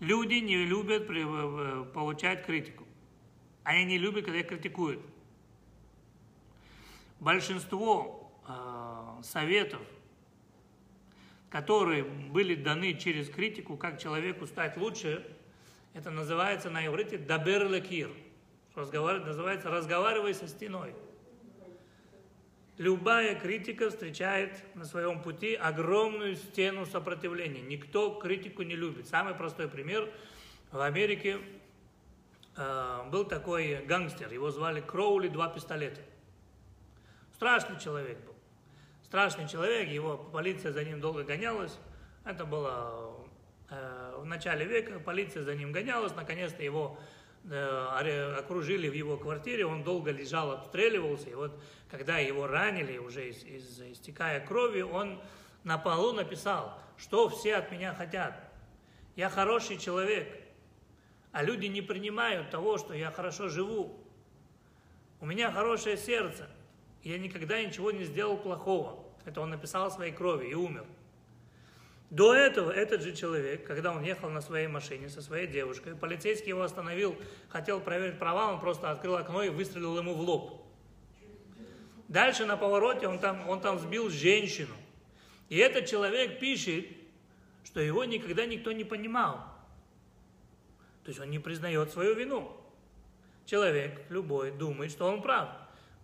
Люди 0.00 0.34
не 0.34 0.64
любят 0.64 1.06
получать 1.92 2.44
критику. 2.44 2.84
Они 3.62 3.84
не 3.84 3.98
любят, 3.98 4.24
когда 4.24 4.40
их 4.40 4.48
критикуют. 4.48 5.00
Большинство 7.20 8.32
э, 8.48 9.22
советов 9.22 9.82
которые 11.50 12.04
были 12.04 12.54
даны 12.54 12.94
через 12.94 13.28
критику, 13.28 13.76
как 13.76 14.00
человеку 14.00 14.46
стать 14.46 14.76
лучше, 14.76 15.26
это 15.92 16.10
называется 16.10 16.70
на 16.70 16.86
иврите 16.86 17.18
дабер 17.18 17.68
лекир. 17.68 18.10
Называется 18.76 19.68
разговаривай 19.68 20.32
со 20.32 20.46
стеной. 20.46 20.94
Любая 22.80 23.38
критика 23.38 23.90
встречает 23.90 24.52
на 24.74 24.86
своем 24.86 25.20
пути 25.20 25.54
огромную 25.54 26.34
стену 26.34 26.86
сопротивления. 26.86 27.60
Никто 27.60 28.14
критику 28.14 28.62
не 28.62 28.74
любит. 28.74 29.06
Самый 29.06 29.34
простой 29.34 29.68
пример. 29.68 30.10
В 30.72 30.80
Америке 30.80 31.40
э, 32.56 33.02
был 33.10 33.26
такой 33.26 33.84
гангстер, 33.84 34.32
его 34.32 34.50
звали 34.50 34.80
Кроули 34.80 35.28
«Два 35.28 35.50
пистолета». 35.50 36.00
Страшный 37.34 37.78
человек 37.78 38.16
был. 38.24 38.34
Страшный 39.02 39.46
человек, 39.46 39.90
его 39.90 40.16
полиция 40.16 40.72
за 40.72 40.82
ним 40.82 41.02
долго 41.02 41.22
гонялась. 41.22 41.78
Это 42.24 42.46
было 42.46 43.14
э, 43.68 44.14
в 44.16 44.24
начале 44.24 44.64
века, 44.64 44.98
полиция 45.00 45.42
за 45.42 45.54
ним 45.54 45.70
гонялась, 45.70 46.14
наконец-то 46.16 46.62
его 46.62 46.98
окружили 47.44 48.88
в 48.88 48.92
его 48.92 49.16
квартире, 49.16 49.66
он 49.66 49.82
долго 49.82 50.10
лежал, 50.10 50.52
обстреливался, 50.52 51.30
и 51.30 51.34
вот 51.34 51.58
когда 51.90 52.18
его 52.18 52.46
ранили, 52.46 52.98
уже 52.98 53.30
из, 53.30 53.44
из, 53.44 53.80
истекая 53.80 54.44
кровью, 54.44 54.90
он 54.90 55.20
на 55.64 55.78
полу 55.78 56.12
написал, 56.12 56.78
что 56.96 57.28
все 57.28 57.56
от 57.56 57.72
меня 57.72 57.94
хотят. 57.94 58.40
Я 59.16 59.30
хороший 59.30 59.78
человек, 59.78 60.28
а 61.32 61.42
люди 61.42 61.66
не 61.66 61.82
принимают 61.82 62.50
того, 62.50 62.78
что 62.78 62.94
я 62.94 63.10
хорошо 63.10 63.48
живу. 63.48 63.98
У 65.20 65.26
меня 65.26 65.50
хорошее 65.50 65.96
сердце– 65.96 66.48
я 67.02 67.18
никогда 67.18 67.62
ничего 67.62 67.90
не 67.90 68.04
сделал 68.04 68.36
плохого. 68.36 69.04
Это 69.24 69.40
он 69.40 69.50
написал 69.50 69.90
своей 69.90 70.12
крови 70.12 70.48
и 70.48 70.54
умер. 70.54 70.84
До 72.10 72.34
этого 72.34 72.72
этот 72.72 73.02
же 73.02 73.14
человек, 73.14 73.64
когда 73.64 73.92
он 73.92 74.02
ехал 74.02 74.28
на 74.30 74.40
своей 74.40 74.66
машине 74.66 75.08
со 75.08 75.22
своей 75.22 75.46
девушкой, 75.46 75.94
полицейский 75.94 76.48
его 76.48 76.62
остановил, 76.62 77.16
хотел 77.48 77.80
проверить 77.80 78.18
права, 78.18 78.52
он 78.52 78.60
просто 78.60 78.90
открыл 78.90 79.16
окно 79.16 79.44
и 79.44 79.48
выстрелил 79.48 79.96
ему 79.96 80.14
в 80.14 80.20
лоб. 80.20 80.66
Дальше 82.08 82.46
на 82.46 82.56
повороте 82.56 83.06
он 83.06 83.20
там, 83.20 83.48
он 83.48 83.60
там 83.60 83.78
сбил 83.78 84.10
женщину. 84.10 84.74
И 85.48 85.56
этот 85.58 85.86
человек 85.86 86.40
пишет, 86.40 86.86
что 87.62 87.80
его 87.80 88.04
никогда 88.04 88.44
никто 88.44 88.72
не 88.72 88.82
понимал. 88.82 89.36
То 91.04 91.10
есть 91.10 91.20
он 91.20 91.30
не 91.30 91.38
признает 91.38 91.92
свою 91.92 92.14
вину. 92.14 92.56
Человек 93.46 94.02
любой 94.08 94.50
думает, 94.50 94.90
что 94.90 95.06
он 95.06 95.22
прав. 95.22 95.48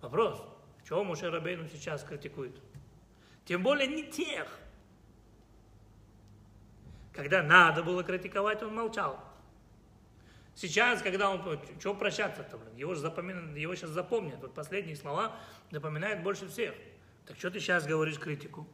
Вопрос, 0.01 0.41
чего 0.87 1.03
Муше 1.03 1.31
Рабейну 1.31 1.67
сейчас 1.69 2.05
критикует? 2.05 2.55
Тем 3.45 3.65
более 3.65 3.89
не 3.89 4.05
тех. 4.05 4.47
Когда 7.16 7.42
надо 7.42 7.82
было 7.82 8.04
критиковать, 8.04 8.62
он 8.62 8.75
молчал. 8.75 9.18
Сейчас, 10.54 11.00
когда 11.00 11.30
он... 11.30 11.42
Чего 11.82 11.94
прощаться-то, 11.94 12.58
блин? 12.58 12.76
Его, 12.76 12.94
же 12.94 13.00
запоминают, 13.00 13.56
его 13.56 13.75
сейчас 13.75 13.90
запомнят. 13.90 14.38
Вот 14.40 14.54
последние 14.54 14.96
слова 14.96 15.35
запоминают 15.70 16.23
больше 16.23 16.46
всех. 16.46 16.75
Так 17.26 17.38
что 17.38 17.50
ты 17.50 17.58
сейчас 17.58 17.87
говоришь 17.87 18.18
критику? 18.18 18.66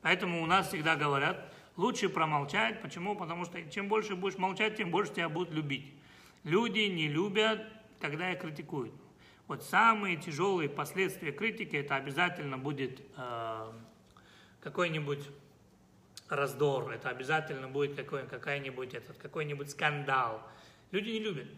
Поэтому 0.00 0.42
у 0.42 0.46
нас 0.46 0.68
всегда 0.68 0.96
говорят, 0.96 1.52
лучше 1.76 2.08
промолчать. 2.08 2.80
Почему? 2.80 3.14
Потому 3.14 3.44
что 3.44 3.62
чем 3.70 3.88
больше 3.88 4.16
будешь 4.16 4.38
молчать, 4.38 4.76
тем 4.76 4.90
больше 4.90 5.12
тебя 5.12 5.28
будут 5.28 5.52
любить. 5.52 5.92
Люди 6.44 6.80
не 6.80 7.08
любят, 7.08 7.60
когда 8.00 8.32
их 8.32 8.40
критикуют. 8.40 8.94
Вот 9.46 9.62
самые 9.62 10.16
тяжелые 10.16 10.68
последствия 10.68 11.32
критики, 11.32 11.76
это 11.76 11.96
обязательно 11.96 12.58
будет 12.58 13.02
э, 13.16 13.72
какой-нибудь 14.60 15.28
раздор, 16.28 16.90
это 16.92 17.08
обязательно 17.08 17.68
будет 17.68 17.96
какой, 17.96 18.26
какой-нибудь 18.26 18.94
этот, 18.94 19.16
какой-нибудь 19.18 19.70
скандал. 19.70 20.42
Люди 20.90 21.10
не 21.10 21.20
любят. 21.20 21.48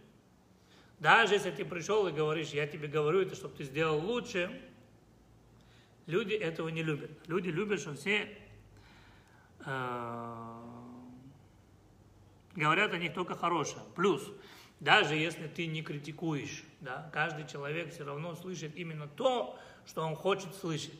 Даже 0.98 1.34
если 1.34 1.50
ты 1.50 1.64
пришел 1.64 2.06
и 2.08 2.12
говоришь, 2.12 2.50
я 2.50 2.66
тебе 2.66 2.86
говорю 2.86 3.20
это, 3.20 3.34
чтобы 3.34 3.56
ты 3.56 3.64
сделал 3.64 3.98
лучше, 3.98 4.50
люди 6.06 6.34
этого 6.34 6.68
не 6.68 6.82
любят. 6.82 7.10
Люди 7.26 7.48
любят, 7.48 7.80
что 7.80 7.94
все 7.94 8.28
э, 9.64 10.54
говорят 12.54 12.92
о 12.92 12.98
них 12.98 13.14
только 13.14 13.34
хорошее. 13.34 13.82
Плюс, 13.96 14.30
даже 14.78 15.14
если 15.14 15.46
ты 15.46 15.66
не 15.66 15.82
критикуешь, 15.82 16.64
да, 16.80 17.10
каждый 17.12 17.46
человек 17.46 17.92
все 17.92 18.04
равно 18.04 18.34
слышит 18.34 18.76
именно 18.76 19.08
то, 19.08 19.58
что 19.86 20.02
он 20.02 20.14
хочет 20.14 20.54
слышать. 20.54 20.98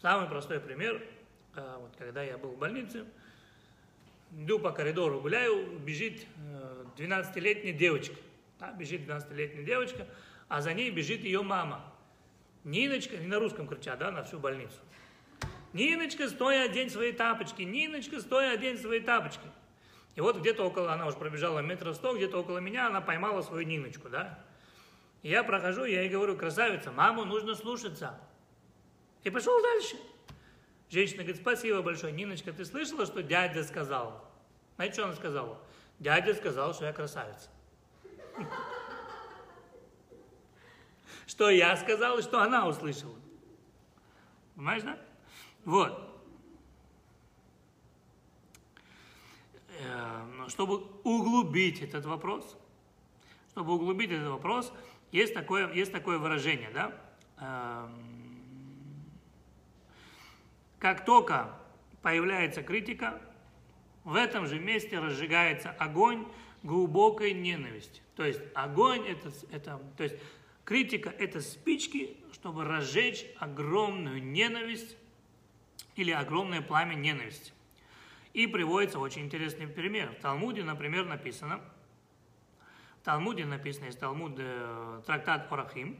Самый 0.00 0.28
простой 0.28 0.58
пример, 0.58 1.00
вот 1.54 1.94
когда 1.98 2.22
я 2.22 2.38
был 2.38 2.50
в 2.50 2.58
больнице, 2.58 3.04
иду 4.32 4.58
по 4.58 4.70
коридору, 4.70 5.20
гуляю, 5.20 5.78
бежит 5.78 6.26
12-летняя 6.96 7.74
э, 7.74 7.76
девочка, 7.76 8.16
да, 8.58 8.72
бежит 8.72 9.02
12-летняя 9.02 9.64
девочка, 9.64 10.06
а 10.48 10.60
за 10.60 10.72
ней 10.72 10.90
бежит 10.90 11.24
ее 11.24 11.42
мама. 11.42 11.84
Ниночка, 12.64 13.16
не 13.16 13.26
на 13.26 13.38
русском 13.38 13.66
кричат, 13.66 13.98
да, 13.98 14.10
на 14.10 14.22
всю 14.22 14.38
больницу. 14.38 14.76
Ниночка, 15.72 16.28
стой, 16.28 16.62
одень 16.64 16.90
свои 16.90 17.12
тапочки, 17.12 17.62
Ниночка, 17.62 18.20
стой, 18.20 18.52
одень 18.52 18.78
свои 18.78 19.00
тапочки. 19.00 19.46
И 20.14 20.20
вот 20.20 20.38
где-то 20.38 20.64
около, 20.64 20.92
она 20.92 21.06
уже 21.06 21.16
пробежала 21.16 21.60
метров 21.60 21.96
сто, 21.96 22.14
где-то 22.14 22.38
около 22.38 22.58
меня 22.58 22.86
она 22.86 23.00
поймала 23.00 23.40
свою 23.40 23.66
Ниночку, 23.66 24.08
да. 24.08 24.38
И 25.22 25.30
я 25.30 25.42
прохожу, 25.42 25.84
я 25.84 26.02
ей 26.02 26.10
говорю, 26.10 26.36
красавица, 26.36 26.92
маму 26.92 27.24
нужно 27.24 27.54
слушаться. 27.54 28.18
И 29.24 29.30
пошел 29.30 29.60
дальше. 29.62 29.96
Женщина 30.92 31.22
говорит, 31.22 31.40
спасибо 31.40 31.80
большое. 31.80 32.12
Ниночка, 32.12 32.52
ты 32.52 32.66
слышала, 32.66 33.06
что 33.06 33.22
дядя 33.22 33.64
сказал? 33.64 34.30
Знаете, 34.74 34.92
что 34.92 35.04
она 35.04 35.14
сказала? 35.14 35.58
Дядя 35.98 36.34
сказал, 36.34 36.74
что 36.74 36.84
я 36.84 36.92
красавица. 36.92 37.48
Что 41.26 41.48
я 41.48 41.74
сказал 41.78 42.18
и 42.18 42.22
что 42.22 42.42
она 42.42 42.68
услышала. 42.68 43.16
Понимаешь, 44.54 44.82
да? 44.82 44.98
Вот. 45.64 46.20
Э, 49.80 50.26
чтобы 50.48 50.84
углубить 51.04 51.80
этот 51.80 52.04
вопрос, 52.04 52.58
чтобы 53.52 53.72
углубить 53.76 54.10
этот 54.10 54.28
вопрос, 54.28 54.70
есть 55.10 55.32
такое, 55.32 55.72
есть 55.72 55.90
такое 55.90 56.18
выражение, 56.18 56.70
да? 56.70 57.88
Как 60.82 61.04
только 61.04 61.54
появляется 62.02 62.60
критика, 62.64 63.22
в 64.02 64.16
этом 64.16 64.48
же 64.48 64.58
месте 64.58 64.98
разжигается 64.98 65.70
огонь 65.70 66.26
глубокой 66.64 67.34
ненависти. 67.34 68.02
То 68.16 68.24
есть 68.24 68.40
огонь 68.52 69.06
это, 69.06 69.30
это 69.52 69.80
то 69.96 70.02
есть 70.02 70.16
критика 70.64 71.08
это 71.08 71.40
спички, 71.40 72.16
чтобы 72.32 72.64
разжечь 72.64 73.24
огромную 73.38 74.20
ненависть 74.20 74.96
или 75.94 76.10
огромное 76.10 76.62
пламя 76.62 76.94
ненависти. 76.94 77.52
И 78.32 78.48
приводится 78.48 78.98
очень 78.98 79.26
интересный 79.26 79.68
пример. 79.68 80.10
В 80.18 80.20
Талмуде, 80.20 80.64
например, 80.64 81.06
написано, 81.06 81.60
в 83.00 83.04
Талмуде 83.04 83.44
написано, 83.44 83.84
из 83.84 83.94
Талмуда 83.94 84.42
э, 84.42 85.02
трактат 85.06 85.46
Орахим, 85.52 85.96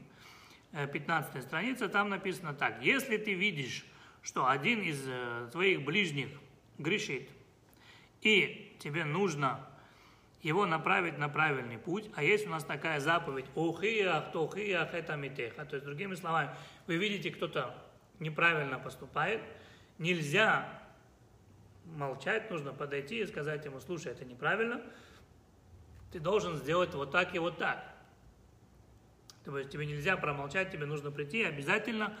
15 0.73 1.35
э, 1.37 1.41
страница, 1.41 1.87
там 1.87 2.09
написано 2.09 2.53
так. 2.53 2.83
Если 2.83 3.15
ты 3.15 3.33
видишь, 3.33 3.85
что 4.23 4.47
один 4.47 4.81
из 4.81 5.05
э, 5.05 5.49
твоих 5.51 5.83
ближних 5.83 6.29
грешит, 6.77 7.29
и 8.21 8.75
тебе 8.79 9.03
нужно 9.03 9.67
его 10.41 10.65
направить 10.65 11.17
на 11.17 11.29
правильный 11.29 11.77
путь, 11.77 12.09
а 12.15 12.23
есть 12.23 12.47
у 12.47 12.49
нас 12.49 12.63
такая 12.63 12.99
заповедь 12.99 13.45
«Охиях, 13.55 14.31
тохиях, 14.31 14.93
это 14.93 15.15
митеха». 15.15 15.65
То 15.65 15.75
есть, 15.75 15.85
другими 15.85 16.15
словами, 16.15 16.49
вы 16.87 16.97
видите, 16.97 17.31
кто-то 17.31 17.75
неправильно 18.19 18.79
поступает, 18.79 19.41
нельзя 19.97 20.81
молчать, 21.85 22.49
нужно 22.49 22.73
подойти 22.73 23.19
и 23.19 23.25
сказать 23.25 23.63
ему, 23.65 23.79
слушай, 23.79 24.11
это 24.11 24.25
неправильно, 24.25 24.81
ты 26.11 26.19
должен 26.19 26.57
сделать 26.57 26.93
вот 26.93 27.11
так 27.11 27.35
и 27.35 27.39
вот 27.39 27.57
так. 27.57 27.93
То 29.43 29.57
есть 29.57 29.69
тебе 29.69 29.85
нельзя 29.85 30.15
промолчать, 30.15 30.71
тебе 30.71 30.85
нужно 30.85 31.11
прийти 31.11 31.43
обязательно 31.43 32.17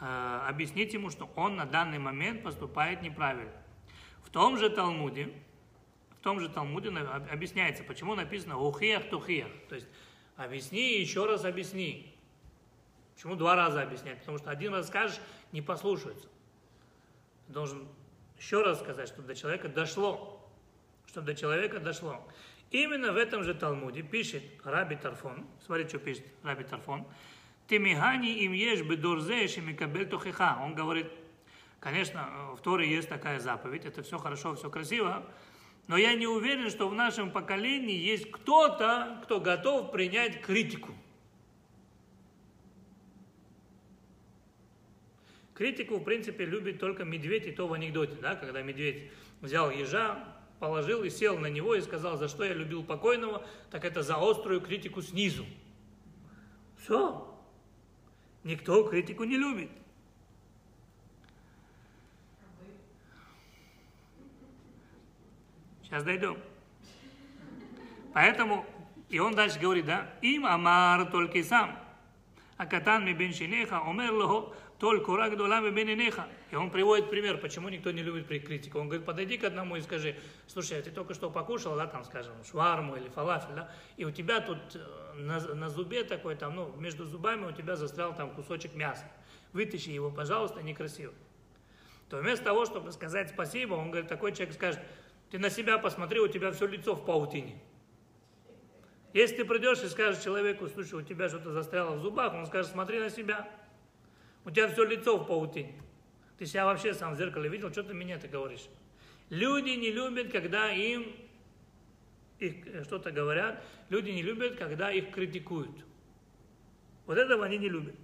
э, 0.00 0.40
объяснить 0.48 0.94
ему, 0.94 1.10
что 1.10 1.30
он 1.36 1.56
на 1.56 1.66
данный 1.66 1.98
момент 1.98 2.42
поступает 2.42 3.02
неправильно. 3.02 3.52
В 4.22 4.30
том 4.30 4.58
же 4.58 4.70
Талмуде, 4.70 5.32
в 6.10 6.22
том 6.22 6.40
же 6.40 6.48
Талмуде 6.48 6.90
объясняется, 6.90 7.84
почему 7.84 8.14
написано 8.14 8.58
«ухиях 8.58 9.08
тухиях», 9.08 9.48
то 9.68 9.74
есть 9.74 9.88
объясни 10.36 10.96
и 10.96 11.00
еще 11.00 11.26
раз 11.26 11.44
объясни. 11.44 12.14
Почему 13.14 13.34
два 13.34 13.56
раза 13.56 13.82
объяснять? 13.82 14.20
Потому 14.20 14.38
что 14.38 14.50
один 14.50 14.72
раз 14.72 14.86
скажешь, 14.86 15.18
не 15.50 15.60
послушаются. 15.60 16.28
Ты 17.46 17.52
должен 17.52 17.88
еще 18.38 18.62
раз 18.62 18.78
сказать, 18.78 19.08
чтобы 19.08 19.26
до 19.26 19.34
человека 19.34 19.68
дошло. 19.68 20.48
Чтобы 21.06 21.26
до 21.26 21.34
человека 21.34 21.80
дошло. 21.80 22.24
Именно 22.70 23.12
в 23.12 23.16
этом 23.16 23.42
же 23.42 23.54
Талмуде 23.54 24.02
пишет 24.02 24.42
Раби 24.62 24.94
Тарфон, 24.94 25.46
смотрите, 25.64 25.88
что 25.88 25.98
пишет 25.98 26.24
Раби 26.42 26.64
Тарфон, 26.64 27.06
Тимихани 27.68 28.44
им 28.44 28.52
ешь 28.52 28.82
бедорзе 28.82 29.46
микабель 29.60 30.08
тухиха. 30.08 30.58
Он 30.62 30.74
говорит, 30.74 31.06
Конечно, 31.80 32.54
в 32.56 32.60
Торе 32.60 32.90
есть 32.90 33.08
такая 33.08 33.38
заповедь, 33.38 33.84
это 33.84 34.02
все 34.02 34.18
хорошо, 34.18 34.54
все 34.56 34.68
красиво, 34.68 35.24
но 35.86 35.96
я 35.96 36.14
не 36.14 36.26
уверен, 36.26 36.70
что 36.70 36.88
в 36.88 36.94
нашем 36.94 37.30
поколении 37.30 37.96
есть 37.96 38.30
кто-то, 38.30 39.20
кто 39.22 39.40
готов 39.40 39.92
принять 39.92 40.42
критику. 40.42 40.92
Критику, 45.54 45.96
в 45.98 46.04
принципе, 46.04 46.44
любит 46.44 46.78
только 46.78 47.04
медведь, 47.04 47.46
и 47.46 47.52
то 47.52 47.66
в 47.66 47.72
анекдоте, 47.72 48.16
да, 48.20 48.34
когда 48.34 48.62
медведь 48.62 49.10
взял 49.40 49.70
ежа, 49.70 50.24
положил 50.58 51.04
и 51.04 51.10
сел 51.10 51.38
на 51.38 51.46
него 51.46 51.74
и 51.74 51.80
сказал, 51.80 52.16
за 52.16 52.28
что 52.28 52.44
я 52.44 52.54
любил 52.54 52.82
покойного, 52.82 53.46
так 53.70 53.84
это 53.84 54.02
за 54.02 54.16
острую 54.18 54.60
критику 54.60 55.00
снизу. 55.00 55.46
Все. 56.76 57.27
Никто 58.44 58.84
критику 58.88 59.24
не 59.24 59.36
любит. 59.36 59.70
Сейчас 65.82 66.04
дойдем. 66.04 66.36
Поэтому, 68.12 68.66
и 69.08 69.18
он 69.18 69.34
дальше 69.34 69.58
говорит, 69.58 69.86
да, 69.86 70.10
им 70.20 70.44
амар 70.44 71.10
только 71.10 71.42
сам. 71.42 71.78
А 72.56 72.66
катан 72.66 73.04
ми 73.06 73.14
бен 73.14 73.32
шинеха, 73.32 73.80
омер 73.80 74.12
лохо, 74.12 74.54
только 74.78 75.16
рак 75.16 75.36
долами 75.36 75.70
бен 75.70 75.88
инеха. 75.88 76.28
И 76.50 76.56
он 76.56 76.70
приводит 76.70 77.10
пример, 77.10 77.38
почему 77.38 77.68
никто 77.68 77.90
не 77.90 78.02
любит 78.02 78.28
критику. 78.28 78.78
Он 78.78 78.86
говорит, 78.86 79.04
подойди 79.04 79.36
к 79.36 79.44
одному 79.44 79.76
и 79.76 79.80
скажи, 79.80 80.16
слушай, 80.46 80.78
а 80.78 80.82
ты 80.82 80.90
только 80.90 81.14
что 81.14 81.30
покушал, 81.30 81.76
да, 81.76 81.86
там, 81.86 82.04
скажем, 82.04 82.32
шварму 82.44 82.96
или 82.96 83.08
фалафель, 83.08 83.54
да, 83.54 83.72
и 83.96 84.04
у 84.04 84.10
тебя 84.10 84.40
тут 84.40 84.58
э, 84.74 85.14
на, 85.14 85.40
на 85.54 85.68
зубе 85.68 86.04
такой, 86.04 86.36
там, 86.36 86.54
ну, 86.54 86.72
между 86.76 87.04
зубами 87.04 87.46
у 87.46 87.52
тебя 87.52 87.74
застрял 87.74 88.14
там 88.14 88.30
кусочек 88.30 88.74
мяса. 88.74 89.04
Вытащи 89.52 89.90
его, 89.90 90.10
пожалуйста, 90.10 90.62
некрасиво. 90.62 91.12
То 92.08 92.18
вместо 92.18 92.44
того, 92.44 92.64
чтобы 92.64 92.92
сказать 92.92 93.30
спасибо, 93.30 93.74
он 93.74 93.90
говорит, 93.90 94.08
такой 94.08 94.32
человек 94.32 94.54
скажет, 94.54 94.80
ты 95.30 95.38
на 95.38 95.50
себя 95.50 95.78
посмотри, 95.78 96.20
у 96.20 96.28
тебя 96.28 96.52
все 96.52 96.66
лицо 96.66 96.94
в 96.94 97.04
паутине. 97.04 97.60
Если 99.12 99.36
ты 99.36 99.44
придешь 99.44 99.82
и 99.82 99.88
скажешь 99.88 100.22
человеку, 100.22 100.68
слушай, 100.68 100.94
у 100.94 101.02
тебя 101.02 101.28
что-то 101.28 101.50
застряло 101.50 101.96
в 101.96 102.00
зубах, 102.00 102.34
он 102.34 102.46
скажет, 102.46 102.70
смотри 102.70 103.00
на 103.00 103.10
себя. 103.10 103.48
У 104.48 104.50
тебя 104.50 104.66
все 104.66 104.82
лицо 104.84 105.18
в 105.18 105.26
паутине. 105.26 105.74
Ты 106.38 106.46
себя 106.46 106.64
вообще 106.64 106.94
сам 106.94 107.12
в 107.12 107.18
зеркале 107.18 107.50
видел, 107.50 107.70
что 107.70 107.82
ты 107.82 107.92
меня 107.92 108.18
ты 108.18 108.28
говоришь? 108.28 108.66
Люди 109.28 109.72
не 109.72 109.92
любят, 109.92 110.32
когда 110.32 110.72
им 110.72 111.14
их 112.38 112.66
э, 112.66 112.82
что-то 112.84 113.10
говорят. 113.10 113.62
Люди 113.90 114.08
не 114.08 114.22
любят, 114.22 114.56
когда 114.56 114.90
их 114.90 115.10
критикуют. 115.10 115.84
Вот 117.04 117.18
этого 117.18 117.44
они 117.44 117.58
не 117.58 117.68
любят. 117.68 117.94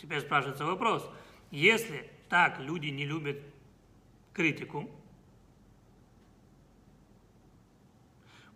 Теперь 0.00 0.20
спрашивается 0.20 0.64
вопрос. 0.64 1.10
Если 1.50 2.08
так 2.28 2.60
люди 2.60 2.86
не 2.86 3.04
любят 3.04 3.38
критику. 4.32 4.88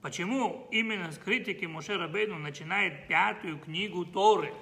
Почему 0.02 0.66
именно 0.73 1.12
с 1.12 1.18
критики 1.18 1.64
Моше 1.64 1.97
Рабейну 1.97 2.37
начинает 2.37 3.06
пятую 3.06 3.59
книгу 3.61 4.04
Торы? 4.04 4.52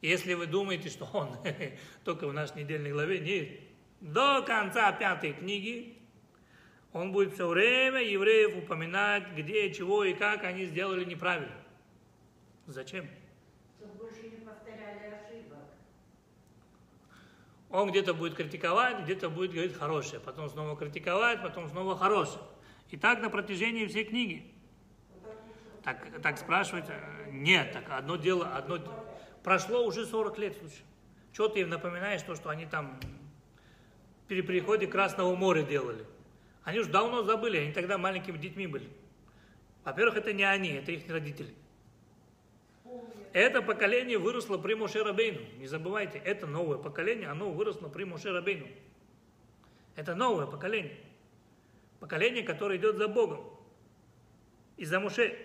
Если 0.00 0.32
вы 0.32 0.46
думаете, 0.46 0.88
что 0.88 1.04
он 1.12 1.36
только 2.04 2.26
в 2.26 2.32
нашей 2.32 2.64
недельной 2.64 2.90
главе, 2.90 3.20
нет. 3.20 3.60
До 4.00 4.42
конца 4.42 4.90
пятой 4.92 5.34
книги 5.34 5.98
он 6.92 7.12
будет 7.12 7.34
все 7.34 7.46
время 7.46 8.02
евреев 8.02 8.56
упоминать, 8.56 9.28
где, 9.36 9.72
чего 9.72 10.04
и 10.04 10.14
как 10.14 10.42
они 10.44 10.64
сделали 10.64 11.04
неправильно. 11.04 11.54
Зачем? 12.66 13.06
Он 17.70 17.90
где-то 17.90 18.14
будет 18.14 18.34
критиковать, 18.34 19.04
где-то 19.04 19.28
будет 19.28 19.52
говорить 19.52 19.74
хорошее, 19.74 20.20
потом 20.20 20.48
снова 20.48 20.76
критиковать, 20.76 21.42
потом 21.42 21.68
снова 21.68 21.96
хорошее. 21.96 22.42
И 22.90 22.96
так 22.96 23.20
на 23.20 23.28
протяжении 23.28 23.86
всей 23.86 24.04
книги. 24.04 24.52
Так, 25.84 26.22
так 26.22 26.38
спрашивать, 26.38 26.84
нет, 27.30 27.72
так 27.72 27.90
одно 27.90 28.16
дело, 28.16 28.54
одно 28.54 28.78
прошло 29.42 29.84
уже 29.84 30.06
40 30.06 30.38
лет, 30.38 30.56
слушай. 30.58 30.82
Что 31.32 31.48
ты 31.48 31.60
им 31.60 31.70
напоминаешь, 31.70 32.22
то, 32.22 32.34
что 32.36 32.50
они 32.50 32.66
там 32.66 33.00
при 34.28 34.42
переходе 34.42 34.86
Красного 34.86 35.34
моря 35.34 35.62
делали? 35.62 36.04
Они 36.62 36.78
уже 36.78 36.90
давно 36.90 37.22
забыли, 37.22 37.56
они 37.56 37.72
тогда 37.72 37.98
маленькими 37.98 38.38
детьми 38.38 38.66
были. 38.66 38.88
Во-первых, 39.84 40.18
это 40.18 40.32
не 40.32 40.44
они, 40.44 40.68
это 40.68 40.92
их 40.92 41.08
родители. 41.10 41.52
Это 43.32 43.62
поколение 43.62 44.18
выросло 44.18 44.58
при 44.58 44.74
Моше 44.74 45.02
Рабейну. 45.02 45.40
Не 45.58 45.66
забывайте, 45.66 46.18
это 46.18 46.46
новое 46.46 46.78
поколение, 46.78 47.28
оно 47.28 47.50
выросло 47.50 47.88
при 47.88 48.04
Моше 48.04 48.30
Рабейну. 48.30 48.68
Это 49.96 50.14
новое 50.14 50.46
поколение. 50.46 50.96
Поколение, 51.98 52.42
которое 52.42 52.78
идет 52.78 52.96
за 52.96 53.08
Богом. 53.08 53.40
И 54.76 54.84
за 54.84 55.00
Моше. 55.00 55.36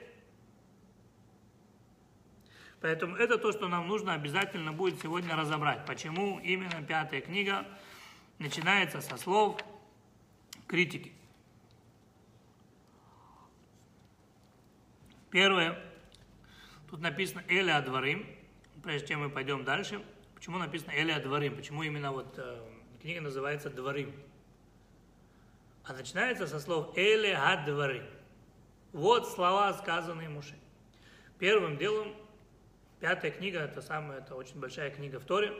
Поэтому 2.87 3.17
это 3.17 3.37
то, 3.37 3.51
что 3.51 3.67
нам 3.67 3.89
нужно 3.89 4.13
обязательно 4.13 4.71
будет 4.71 5.01
сегодня 5.01 5.35
разобрать. 5.35 5.85
Почему 5.85 6.39
именно 6.39 6.81
пятая 6.81 7.19
книга 7.19 7.65
начинается 8.39 9.01
со 9.01 9.17
слов 9.17 9.59
критики. 10.67 11.11
Первое, 15.29 15.77
Тут 16.89 17.01
написано 17.01 17.43
Эля 17.49 17.75
Адварим, 17.75 18.25
прежде 18.81 19.09
чем 19.09 19.19
мы 19.19 19.29
пойдем 19.29 19.65
дальше. 19.65 20.01
Почему 20.33 20.57
написано 20.57 20.91
Эля 20.91 21.17
Адварим? 21.17 21.57
Почему 21.57 21.83
именно 21.83 22.13
вот 22.13 22.35
э, 22.37 22.65
книга 23.01 23.19
называется 23.19 23.69
Дварим? 23.69 24.13
А 25.83 25.91
начинается 25.91 26.47
со 26.47 26.61
слов 26.61 26.97
Эле 26.97 27.35
Адварим. 27.35 28.05
Вот 28.93 29.27
слова, 29.27 29.73
сказанные 29.73 30.29
Муше. 30.29 30.55
Первым 31.37 31.77
делом, 31.77 32.15
пятая 32.99 33.31
книга, 33.31 33.59
это 33.59 33.81
самая, 33.81 34.19
это 34.19 34.35
очень 34.35 34.59
большая 34.59 34.89
книга 34.89 35.19
в 35.19 35.25
Торе. 35.25 35.53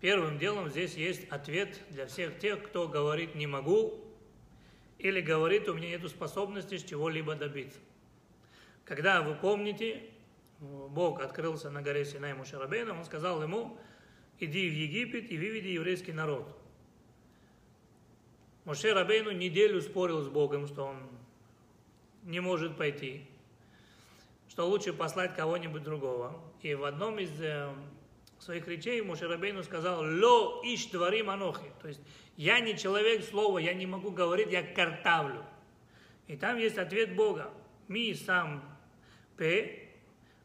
Первым 0.00 0.38
делом 0.38 0.68
здесь 0.68 0.94
есть 0.94 1.28
ответ 1.28 1.80
для 1.90 2.06
всех 2.06 2.38
тех, 2.38 2.62
кто 2.62 2.86
говорит 2.88 3.34
«не 3.34 3.46
могу» 3.46 4.04
или 4.98 5.20
говорит 5.20 5.68
«у 5.68 5.74
меня 5.74 5.88
нет 5.88 6.08
способности 6.08 6.78
чего-либо 6.78 7.34
добиться». 7.34 7.80
Когда 8.84 9.22
вы 9.22 9.34
помните, 9.34 10.02
Бог 10.60 11.20
открылся 11.20 11.70
на 11.70 11.82
горе 11.82 12.04
Синай 12.04 12.34
Мушарабейна, 12.34 12.96
он 12.96 13.04
сказал 13.04 13.42
ему, 13.42 13.78
иди 14.38 14.68
в 14.68 14.72
Египет 14.72 15.30
и 15.30 15.36
выведи 15.36 15.68
еврейский 15.68 16.12
народ. 16.12 16.56
Моше 18.64 18.92
Рабейну 18.92 19.30
неделю 19.30 19.80
спорил 19.80 20.22
с 20.22 20.28
Богом, 20.28 20.66
что 20.66 20.84
он 20.84 21.08
не 22.22 22.40
может 22.40 22.76
пойти, 22.76 23.24
что 24.58 24.66
лучше 24.66 24.92
послать 24.92 25.36
кого-нибудь 25.36 25.84
другого. 25.84 26.36
И 26.62 26.74
в 26.74 26.82
одном 26.82 27.20
из 27.20 27.30
э, 27.40 27.72
своих 28.40 28.66
речей 28.66 29.00
Моше 29.02 29.28
Рабейну 29.28 29.62
сказал 29.62 30.00
«Ло 30.00 30.60
иш 30.64 30.86
дворим 30.86 31.30
анохи», 31.30 31.70
то 31.80 31.86
есть 31.86 32.00
«Я 32.36 32.58
не 32.58 32.76
человек 32.76 33.22
слова, 33.22 33.60
я 33.60 33.72
не 33.72 33.86
могу 33.86 34.10
говорить, 34.10 34.50
я 34.50 34.64
картавлю». 34.64 35.44
И 36.26 36.36
там 36.36 36.58
есть 36.58 36.76
ответ 36.76 37.14
Бога. 37.14 37.52
«Ми 37.86 38.12
сам 38.14 38.64
пе 39.36 39.90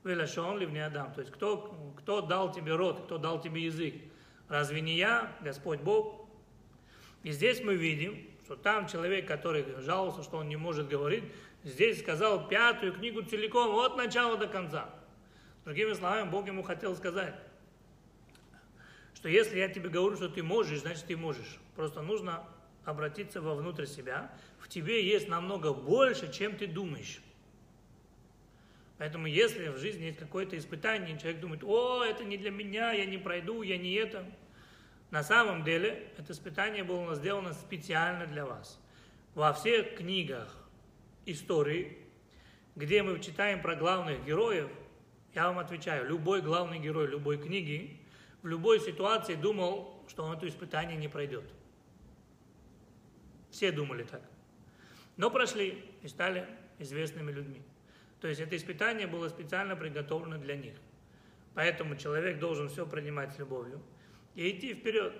Велашон 0.03 0.59
ливни 0.59 0.77
Адам. 0.77 1.11
То 1.15 1.21
есть 1.21 1.33
кто, 1.33 1.75
кто 1.97 2.21
дал 2.21 2.51
тебе 2.51 2.75
рот, 2.75 3.05
кто 3.05 3.17
дал 3.17 3.41
тебе 3.41 3.63
язык? 3.63 3.95
Разве 4.47 4.81
не 4.81 4.95
я, 4.95 5.35
Господь 5.41 5.79
Бог? 5.79 6.29
И 7.23 7.31
здесь 7.31 7.63
мы 7.63 7.73
видим, 7.73 8.27
что 8.45 8.57
там 8.57 8.87
человек, 8.87 9.27
который 9.27 9.65
жаловался, 9.79 10.21
что 10.21 10.37
он 10.37 10.49
не 10.49 10.55
может 10.55 10.87
говорить, 10.87 11.23
здесь 11.63 11.99
сказал 11.99 12.47
пятую 12.47 12.93
книгу 12.93 13.21
целиком, 13.23 13.75
от 13.75 13.97
начала 13.97 14.37
до 14.37 14.47
конца. 14.47 14.89
Другими 15.65 15.93
словами, 15.93 16.29
Бог 16.29 16.47
ему 16.47 16.63
хотел 16.63 16.95
сказать, 16.95 17.35
что 19.15 19.29
если 19.29 19.57
я 19.57 19.69
тебе 19.69 19.89
говорю, 19.89 20.17
что 20.17 20.27
ты 20.27 20.43
можешь, 20.43 20.81
значит 20.81 21.05
ты 21.05 21.15
можешь. 21.15 21.59
Просто 21.75 22.01
нужно 22.01 22.43
обратиться 22.83 23.41
вовнутрь 23.41 23.85
себя. 23.85 24.31
В 24.59 24.67
тебе 24.67 25.05
есть 25.07 25.29
намного 25.29 25.73
больше, 25.73 26.31
чем 26.31 26.57
ты 26.57 26.67
думаешь. 26.67 27.21
Поэтому 28.97 29.27
если 29.27 29.69
в 29.69 29.77
жизни 29.77 30.05
есть 30.05 30.19
какое-то 30.19 30.57
испытание, 30.57 31.17
человек 31.17 31.39
думает, 31.39 31.63
о, 31.63 32.03
это 32.03 32.23
не 32.23 32.37
для 32.37 32.51
меня, 32.51 32.91
я 32.91 33.05
не 33.05 33.17
пройду, 33.17 33.61
я 33.61 33.77
не 33.77 33.93
это. 33.93 34.25
На 35.11 35.23
самом 35.23 35.63
деле, 35.63 36.11
это 36.17 36.33
испытание 36.33 36.83
было 36.83 37.15
сделано 37.15 37.53
специально 37.53 38.25
для 38.25 38.45
вас. 38.45 38.79
Во 39.35 39.53
всех 39.53 39.95
книгах 39.95 40.62
истории, 41.25 41.97
где 42.75 43.03
мы 43.03 43.19
читаем 43.19 43.61
про 43.61 43.75
главных 43.75 44.25
героев, 44.25 44.69
я 45.33 45.47
вам 45.47 45.59
отвечаю, 45.59 46.07
любой 46.07 46.41
главный 46.41 46.79
герой 46.79 47.07
любой 47.07 47.37
книги 47.37 47.99
в 48.41 48.47
любой 48.47 48.79
ситуации 48.79 49.35
думал, 49.35 50.03
что 50.07 50.23
он 50.23 50.35
это 50.35 50.47
испытание 50.47 50.97
не 50.97 51.07
пройдет. 51.07 51.45
Все 53.49 53.71
думали 53.71 54.03
так. 54.03 54.21
Но 55.17 55.29
прошли 55.29 55.83
и 56.01 56.07
стали 56.07 56.45
известными 56.79 57.31
людьми. 57.31 57.61
То 58.19 58.27
есть 58.27 58.41
это 58.41 58.55
испытание 58.55 59.07
было 59.07 59.29
специально 59.29 59.75
приготовлено 59.75 60.37
для 60.37 60.55
них. 60.55 60.75
Поэтому 61.53 61.95
человек 61.95 62.39
должен 62.39 62.67
все 62.69 62.85
принимать 62.85 63.33
с 63.33 63.39
любовью 63.39 63.81
и 64.35 64.49
идти 64.49 64.73
вперед, 64.73 65.13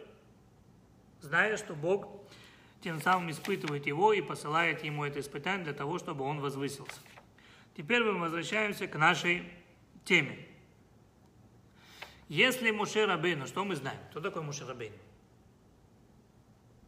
зная, 1.22 1.58
что 1.58 1.76
Бог 1.76 2.08
тем 2.84 3.02
самым 3.02 3.32
испытывает 3.32 3.88
его 3.88 4.12
и 4.12 4.22
посылает 4.22 4.84
ему 4.84 5.06
это 5.06 5.22
испытание 5.22 5.64
для 5.64 5.74
того, 5.74 6.00
чтобы 6.00 6.26
он 6.26 6.42
возвысился. 6.42 7.00
Теперь 7.78 8.04
мы 8.04 8.20
возвращаемся 8.20 8.88
к 8.88 8.96
нашей 8.98 9.50
теме. 10.04 10.38
Если 12.28 12.72
Муше 12.72 13.06
Рабейну, 13.06 13.48
что 13.48 13.64
мы 13.64 13.76
знаем? 13.76 14.00
Кто 14.12 14.20
такой 14.20 14.42
Муше 14.42 14.66
Рабейну? 14.66 14.98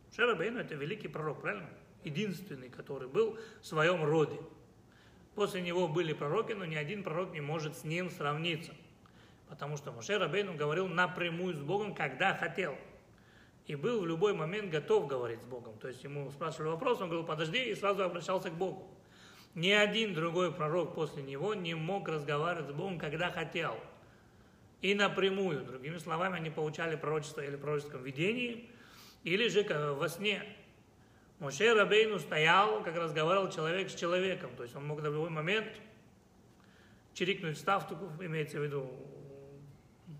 Муше 0.08 0.26
Рабейну 0.26 0.60
это 0.60 0.76
великий 0.76 1.08
пророк, 1.08 1.42
правильно? 1.42 1.70
Единственный, 2.04 2.70
который 2.70 3.08
был 3.08 3.40
в 3.62 3.66
своем 3.66 4.04
роде. 4.04 4.38
После 5.34 5.62
него 5.62 5.88
были 5.88 6.14
пророки, 6.14 6.54
но 6.54 6.66
ни 6.66 6.76
один 6.76 7.04
пророк 7.04 7.32
не 7.34 7.42
может 7.42 7.78
с 7.78 7.84
ним 7.84 8.10
сравниться. 8.10 8.74
Потому 9.48 9.78
что 9.78 9.92
Муше 9.92 10.18
Рабейну 10.18 10.56
говорил 10.56 10.88
напрямую 10.88 11.54
с 11.54 11.60
Богом, 11.60 11.96
когда 11.96 12.36
хотел. 12.36 12.78
И 13.68 13.76
был 13.76 14.02
в 14.02 14.06
любой 14.06 14.34
момент 14.34 14.70
готов 14.70 15.08
говорить 15.08 15.42
с 15.42 15.46
Богом. 15.46 15.78
То 15.80 15.88
есть 15.88 16.04
ему 16.04 16.30
спрашивали 16.32 16.70
вопрос, 16.70 17.02
он 17.02 17.10
говорил, 17.10 17.26
подожди, 17.26 17.64
и 17.64 17.76
сразу 17.76 18.04
обращался 18.04 18.50
к 18.50 18.54
Богу. 18.54 18.88
Ни 19.56 19.72
один 19.72 20.14
другой 20.14 20.54
пророк 20.54 20.94
после 20.94 21.24
него 21.24 21.54
не 21.54 21.74
мог 21.74 22.08
разговаривать 22.08 22.70
с 22.70 22.74
Богом, 22.74 23.00
когда 23.00 23.32
хотел. 23.32 23.76
И 24.82 24.94
напрямую, 24.94 25.66
другими 25.66 25.98
словами, 25.98 26.36
они 26.36 26.50
получали 26.52 26.96
пророчество 26.96 27.42
или 27.42 27.56
пророческом 27.56 28.04
видении, 28.04 28.70
или 29.24 29.48
же 29.48 29.64
во 29.94 30.10
сне. 30.10 30.44
Моше 31.40 31.74
Рабейну 31.74 32.20
стоял, 32.20 32.84
как 32.84 32.96
разговаривал 32.96 33.50
человек 33.50 33.90
с 33.90 33.96
человеком. 33.96 34.52
То 34.56 34.64
есть 34.64 34.76
он 34.76 34.86
мог 34.86 35.00
в 35.00 35.04
любой 35.04 35.30
момент 35.30 35.68
чирикнуть 37.14 37.58
ставку, 37.58 37.96
имеется 38.22 38.60
в 38.60 38.64
виду, 38.64 38.90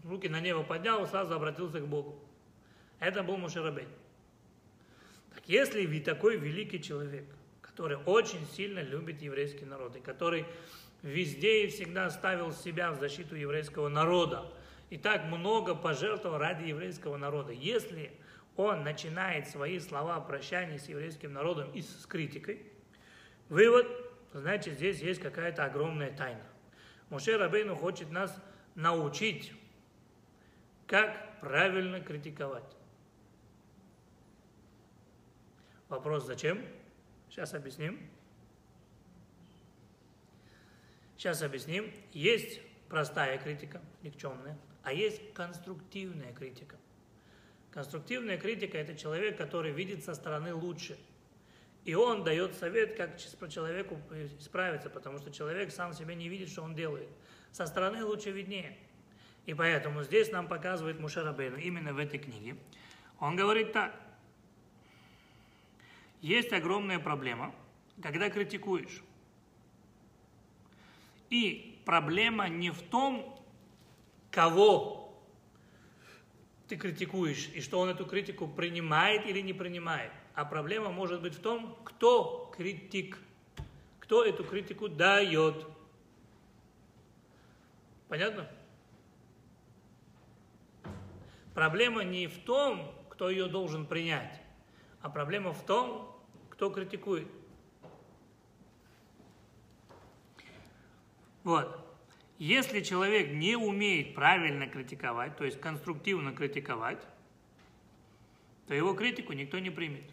руки 0.04 0.30
на 0.30 0.40
небо 0.40 0.64
поднял 0.64 1.06
сразу 1.06 1.36
обратился 1.36 1.80
к 1.80 1.88
Богу. 1.88 2.25
Это 3.00 3.24
был 3.24 3.38
Мушерабейн. 3.38 3.90
Так 5.34 5.44
если 5.48 5.86
вы 5.86 6.00
такой 6.00 6.38
великий 6.38 6.82
человек, 6.82 7.26
который 7.62 7.98
очень 7.98 8.46
сильно 8.48 8.80
любит 8.80 9.22
еврейский 9.22 9.66
народ, 9.66 9.96
и 9.96 10.00
который 10.00 10.46
везде 11.02 11.66
и 11.66 11.68
всегда 11.68 12.10
ставил 12.10 12.52
себя 12.52 12.92
в 12.92 13.00
защиту 13.00 13.36
еврейского 13.36 13.90
народа, 13.90 14.52
и 14.90 14.98
так 14.98 15.26
много 15.26 15.76
пожертвовал 15.76 16.38
ради 16.38 16.70
еврейского 16.70 17.18
народа, 17.18 17.52
если 17.52 18.12
он 18.56 18.84
начинает 18.84 19.48
свои 19.50 19.80
слова 19.80 20.20
прощания 20.22 20.80
с 20.80 20.88
еврейским 20.88 21.34
народом 21.34 21.70
и 21.72 21.82
с 21.82 22.06
критикой, 22.06 22.62
вывод, 23.50 23.88
значит, 24.34 24.76
здесь 24.76 25.02
есть 25.02 25.22
какая-то 25.22 25.66
огромная 25.66 26.16
тайна. 26.16 26.44
Моше 27.10 27.38
Рабейну 27.38 27.76
хочет 27.76 28.10
нас 28.10 28.36
научить, 28.76 29.52
как 30.88 31.40
правильно 31.42 32.00
критиковать. 32.00 32.64
Вопрос 35.90 36.26
зачем? 36.26 36.66
Сейчас 37.30 37.54
объясним. 37.54 38.00
Сейчас 41.18 41.42
объясним. 41.42 41.92
Есть 42.12 42.62
простая 42.90 43.38
критика, 43.38 43.82
никчемная, 44.04 44.58
а 44.84 44.94
есть 44.94 45.34
конструктивная 45.34 46.34
критика. 46.34 46.76
Конструктивная 47.72 48.38
критика– 48.38 48.78
это 48.80 48.96
человек, 48.96 49.38
который 49.38 49.72
видит 49.72 50.04
со 50.04 50.14
стороны 50.14 50.54
лучше. 50.54 50.98
И 51.84 51.94
он 51.94 52.24
дает 52.24 52.56
совет, 52.56 52.96
как 52.96 53.18
человеку 53.20 54.00
исправиться, 54.40 54.90
потому 54.90 55.20
что 55.20 55.32
человек 55.32 55.72
сам 55.72 55.94
себе 55.94 56.16
не 56.16 56.30
видит, 56.30 56.50
что 56.50 56.64
он 56.64 56.74
делает. 56.74 57.10
Со 57.52 57.66
стороны 57.68 58.04
лучше 58.04 58.32
виднее. 58.32 58.78
И 59.46 59.54
поэтому 59.54 60.04
здесь 60.04 60.32
нам 60.32 60.48
показывает 60.48 61.00
Мушарабейну, 61.00 61.58
именно 61.58 61.94
в 61.94 62.00
этой 62.00 62.18
книге. 62.18 62.58
Он 63.20 63.36
говорит 63.36 63.74
так. 63.74 63.94
Есть 66.22 66.54
огромная 66.54 67.00
проблема, 67.00 67.54
когда 68.02 68.30
критикуешь. 68.30 69.04
И 71.30 71.82
проблема 71.86 72.50
не 72.50 72.72
в 72.72 72.82
том, 72.82 73.40
кого 74.32 75.06
ты 76.68 76.78
критикуешь, 76.78 77.50
и 77.54 77.62
что 77.62 77.80
он 77.80 77.90
эту 77.90 78.06
критику 78.06 78.48
принимает 78.48 79.26
или 79.26 79.40
не 79.42 79.54
принимает. 79.54 80.12
А 80.34 80.46
проблема 80.46 80.90
может 80.90 81.22
быть 81.22 81.36
в 81.36 81.42
том, 81.42 81.78
кто 81.84 82.52
критик, 82.56 83.20
кто 84.00 84.24
эту 84.24 84.44
критику 84.44 84.90
дает. 84.90 85.66
Понятно? 88.08 88.50
Проблема 91.54 92.04
не 92.04 92.28
в 92.28 92.38
том, 92.40 92.94
кто 93.10 93.30
ее 93.30 93.48
должен 93.48 93.86
принять, 93.86 94.42
а 95.06 95.10
проблема 95.10 95.54
в 95.54 95.64
том, 95.64 96.20
кто 96.50 96.72
критикует. 96.72 97.28
Вот. 101.44 101.80
Если 102.40 102.82
человек 102.82 103.32
не 103.32 103.56
умеет 103.56 104.16
правильно 104.16 104.68
критиковать, 104.68 105.38
то 105.38 105.46
есть 105.46 105.62
конструктивно 105.62 106.34
критиковать, 106.34 107.06
то 108.68 108.74
его 108.74 108.96
критику 108.96 109.34
никто 109.34 109.60
не 109.60 109.70
примет. 109.70 110.10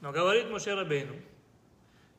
Но 0.00 0.10
говорит 0.10 0.50
Моше 0.50 0.74
Рабейну, 0.74 1.14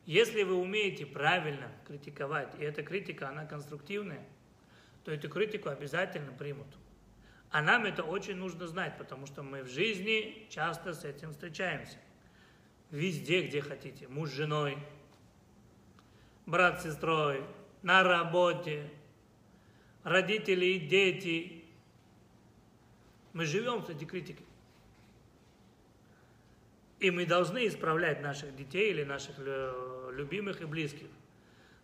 если 0.06 0.42
вы 0.42 0.54
умеете 0.54 1.04
правильно 1.04 1.70
критиковать, 1.86 2.58
и 2.58 2.62
эта 2.62 2.82
критика, 2.82 3.28
она 3.28 3.44
конструктивная, 3.44 4.26
то 5.04 5.12
эту 5.12 5.28
критику 5.28 5.68
обязательно 5.68 6.32
примут. 6.32 6.68
А 7.50 7.60
нам 7.60 7.84
это 7.84 8.02
очень 8.02 8.36
нужно 8.36 8.66
знать, 8.68 8.96
потому 8.96 9.26
что 9.26 9.42
мы 9.42 9.62
в 9.62 9.68
жизни 9.68 10.46
часто 10.48 10.94
с 10.94 11.04
этим 11.04 11.32
встречаемся 11.32 11.98
везде, 12.90 13.46
где 13.46 13.60
хотите. 13.60 14.08
Муж 14.08 14.30
с 14.30 14.34
женой, 14.34 14.78
брат 16.46 16.80
с 16.80 16.84
сестрой, 16.84 17.44
на 17.82 18.02
работе, 18.02 18.90
родители 20.02 20.66
и 20.66 20.78
дети. 20.80 21.64
Мы 23.32 23.44
живем 23.44 23.84
с 23.84 23.90
этой 23.90 24.06
критикой. 24.06 24.46
И 26.98 27.10
мы 27.10 27.26
должны 27.26 27.66
исправлять 27.66 28.22
наших 28.22 28.56
детей 28.56 28.90
или 28.90 29.04
наших 29.04 29.36
любимых 29.38 30.62
и 30.62 30.64
близких. 30.64 31.08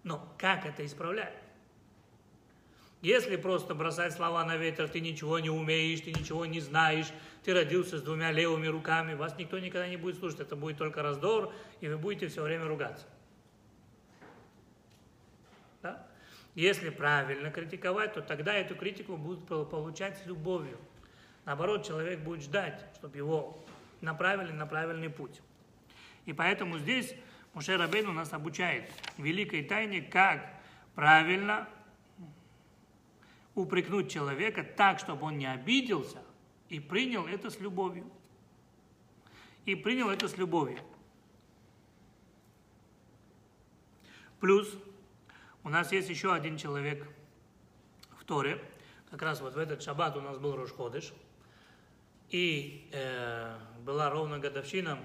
Но 0.02 0.34
как 0.38 0.64
это 0.64 0.84
исправлять? 0.86 1.41
Если 3.02 3.34
просто 3.34 3.74
бросать 3.74 4.12
слова 4.12 4.44
на 4.44 4.56
ветер, 4.56 4.88
ты 4.88 5.00
ничего 5.00 5.40
не 5.40 5.50
умеешь, 5.50 6.00
ты 6.00 6.12
ничего 6.12 6.46
не 6.46 6.60
знаешь, 6.60 7.08
ты 7.42 7.52
родился 7.52 7.98
с 7.98 8.02
двумя 8.02 8.30
левыми 8.30 8.68
руками, 8.68 9.14
вас 9.14 9.36
никто 9.36 9.58
никогда 9.58 9.88
не 9.88 9.96
будет 9.96 10.18
слушать, 10.18 10.38
это 10.38 10.54
будет 10.54 10.78
только 10.78 11.02
раздор, 11.02 11.52
и 11.80 11.88
вы 11.88 11.98
будете 11.98 12.28
все 12.28 12.44
время 12.44 12.64
ругаться. 12.66 13.04
Да? 15.82 16.06
Если 16.54 16.90
правильно 16.90 17.50
критиковать, 17.50 18.14
то 18.14 18.22
тогда 18.22 18.54
эту 18.54 18.76
критику 18.76 19.16
будут 19.16 19.48
получать 19.48 20.16
с 20.18 20.26
любовью. 20.26 20.78
Наоборот, 21.44 21.84
человек 21.84 22.20
будет 22.20 22.42
ждать, 22.42 22.84
чтобы 22.94 23.16
его 23.16 23.64
направили 24.00 24.52
на 24.52 24.64
правильный 24.64 25.10
путь. 25.10 25.42
И 26.24 26.32
поэтому 26.32 26.78
здесь 26.78 27.16
Муше 27.52 27.76
Рабейн 27.76 28.14
нас 28.14 28.32
обучает 28.32 28.88
великой 29.18 29.64
тайне, 29.64 30.02
как 30.02 30.48
правильно 30.94 31.68
упрекнуть 33.54 34.10
человека 34.10 34.64
так, 34.64 34.98
чтобы 34.98 35.26
он 35.26 35.38
не 35.38 35.46
обиделся 35.46 36.22
и 36.68 36.80
принял 36.80 37.26
это 37.26 37.50
с 37.50 37.60
любовью. 37.60 38.10
И 39.64 39.74
принял 39.74 40.10
это 40.10 40.26
с 40.26 40.36
любовью. 40.36 40.80
Плюс 44.40 44.74
у 45.62 45.68
нас 45.68 45.92
есть 45.92 46.08
еще 46.08 46.32
один 46.32 46.56
человек 46.56 47.06
в 48.18 48.24
Торе. 48.24 48.60
Как 49.10 49.22
раз 49.22 49.40
вот 49.40 49.54
в 49.54 49.58
этот 49.58 49.82
шаббат 49.82 50.16
у 50.16 50.20
нас 50.20 50.38
был 50.38 50.56
Рошходыш. 50.56 51.12
И 52.30 52.88
э, 52.92 53.56
была 53.80 54.08
ровно 54.10 54.38
годовщина 54.38 54.98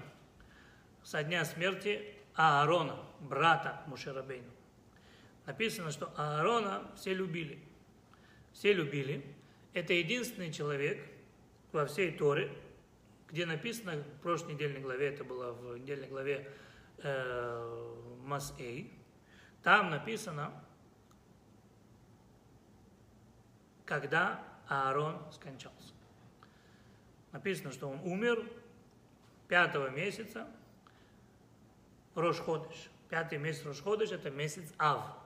со 1.04 1.22
дня 1.22 1.44
смерти 1.44 2.14
Аарона, 2.34 2.96
брата 3.20 3.82
Мушерабейну. 3.86 4.50
Написано, 5.44 5.90
что 5.90 6.12
Аарона 6.16 6.90
все 6.96 7.12
любили 7.12 7.67
все 8.58 8.72
любили. 8.72 9.24
Это 9.72 9.92
единственный 9.92 10.52
человек 10.52 11.00
во 11.70 11.86
всей 11.86 12.10
Торе, 12.10 12.52
где 13.28 13.46
написано, 13.46 14.02
в 14.02 14.20
прошлой 14.20 14.54
недельной 14.54 14.80
главе, 14.80 15.08
это 15.14 15.22
было 15.22 15.52
в 15.52 15.78
недельной 15.78 16.08
главе 16.08 16.50
э, 16.98 17.94
Масэй, 18.24 18.92
там 19.62 19.90
написано, 19.90 20.52
когда 23.84 24.42
Аарон 24.66 25.20
скончался. 25.32 25.94
Написано, 27.30 27.70
что 27.70 27.88
он 27.88 28.00
умер 28.00 28.44
пятого 29.46 29.90
месяца 29.90 30.48
Рошходыш. 32.16 32.90
Пятый 33.08 33.38
месяц 33.38 33.64
Рошходыш– 33.64 34.10
это 34.12 34.30
месяц 34.30 34.74
Ав. 34.78 35.17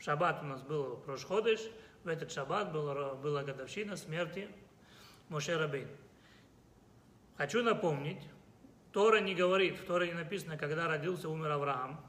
Шаббат 0.00 0.42
у 0.42 0.46
нас 0.46 0.62
был 0.62 1.02
Рошходыш, 1.06 1.60
в 2.04 2.08
этот 2.08 2.32
шаббат 2.32 2.72
была, 2.72 3.14
была 3.14 3.42
годовщина 3.42 3.96
смерти 3.96 4.48
Моше 5.28 5.56
Рабейн. 5.58 5.88
Хочу 7.36 7.62
напомнить, 7.62 8.22
Тора 8.92 9.20
не 9.20 9.34
говорит, 9.34 9.78
в 9.78 9.84
Торе 9.84 10.08
не 10.08 10.14
написано, 10.14 10.56
когда 10.56 10.88
родился, 10.88 11.28
умер 11.28 11.50
Авраам, 11.50 12.00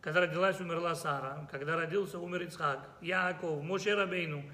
когда 0.00 0.20
родилась, 0.20 0.60
умерла 0.60 0.94
Сара, 0.94 1.48
когда 1.50 1.76
родился, 1.76 2.18
умер 2.18 2.42
Ицхак, 2.42 2.88
Яков, 3.00 3.62
Моше 3.62 3.94
Рабейну. 3.94 4.44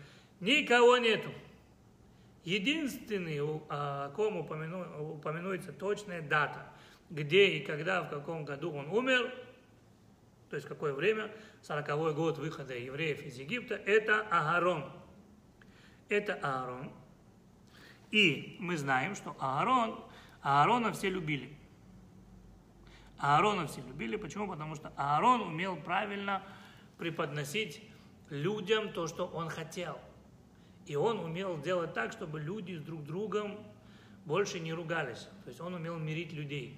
Никого 0.40 0.96
нету. 0.96 1.30
Единственный, 2.44 3.38
о 3.42 4.10
ком 4.16 4.38
упомяну, 4.38 5.14
упоминуется 5.16 5.72
точная 5.72 6.22
дата, 6.22 6.66
где 7.10 7.48
и 7.48 7.60
когда, 7.60 8.02
в 8.02 8.08
каком 8.08 8.46
году 8.46 8.72
он 8.72 8.88
умер, 8.88 9.30
то 10.50 10.56
есть 10.56 10.66
какое 10.66 10.92
время, 10.92 11.30
40 11.62 12.14
год 12.14 12.38
выхода 12.38 12.76
евреев 12.76 13.22
из 13.22 13.38
Египта, 13.38 13.76
это 13.76 14.22
Агарон. 14.30 14.84
Это 16.08 16.34
Аарон. 16.42 16.90
И 18.10 18.56
мы 18.58 18.76
знаем, 18.76 19.14
что 19.14 19.36
Аарон, 19.38 20.04
Аарона 20.42 20.92
все 20.92 21.08
любили. 21.08 21.56
Аарона 23.18 23.68
все 23.68 23.80
любили. 23.82 24.16
Почему? 24.16 24.48
Потому 24.48 24.74
что 24.74 24.92
Аарон 24.96 25.42
умел 25.42 25.76
правильно 25.76 26.42
преподносить 26.98 27.80
людям 28.28 28.92
то, 28.92 29.06
что 29.06 29.26
он 29.26 29.50
хотел. 29.50 30.00
И 30.86 30.96
он 30.96 31.20
умел 31.20 31.60
делать 31.60 31.94
так, 31.94 32.10
чтобы 32.10 32.40
люди 32.40 32.74
с 32.74 32.82
друг 32.82 33.04
другом 33.04 33.56
больше 34.24 34.58
не 34.58 34.72
ругались. 34.72 35.28
То 35.44 35.50
есть 35.50 35.60
он 35.60 35.74
умел 35.74 35.96
мирить 35.96 36.32
людей. 36.32 36.76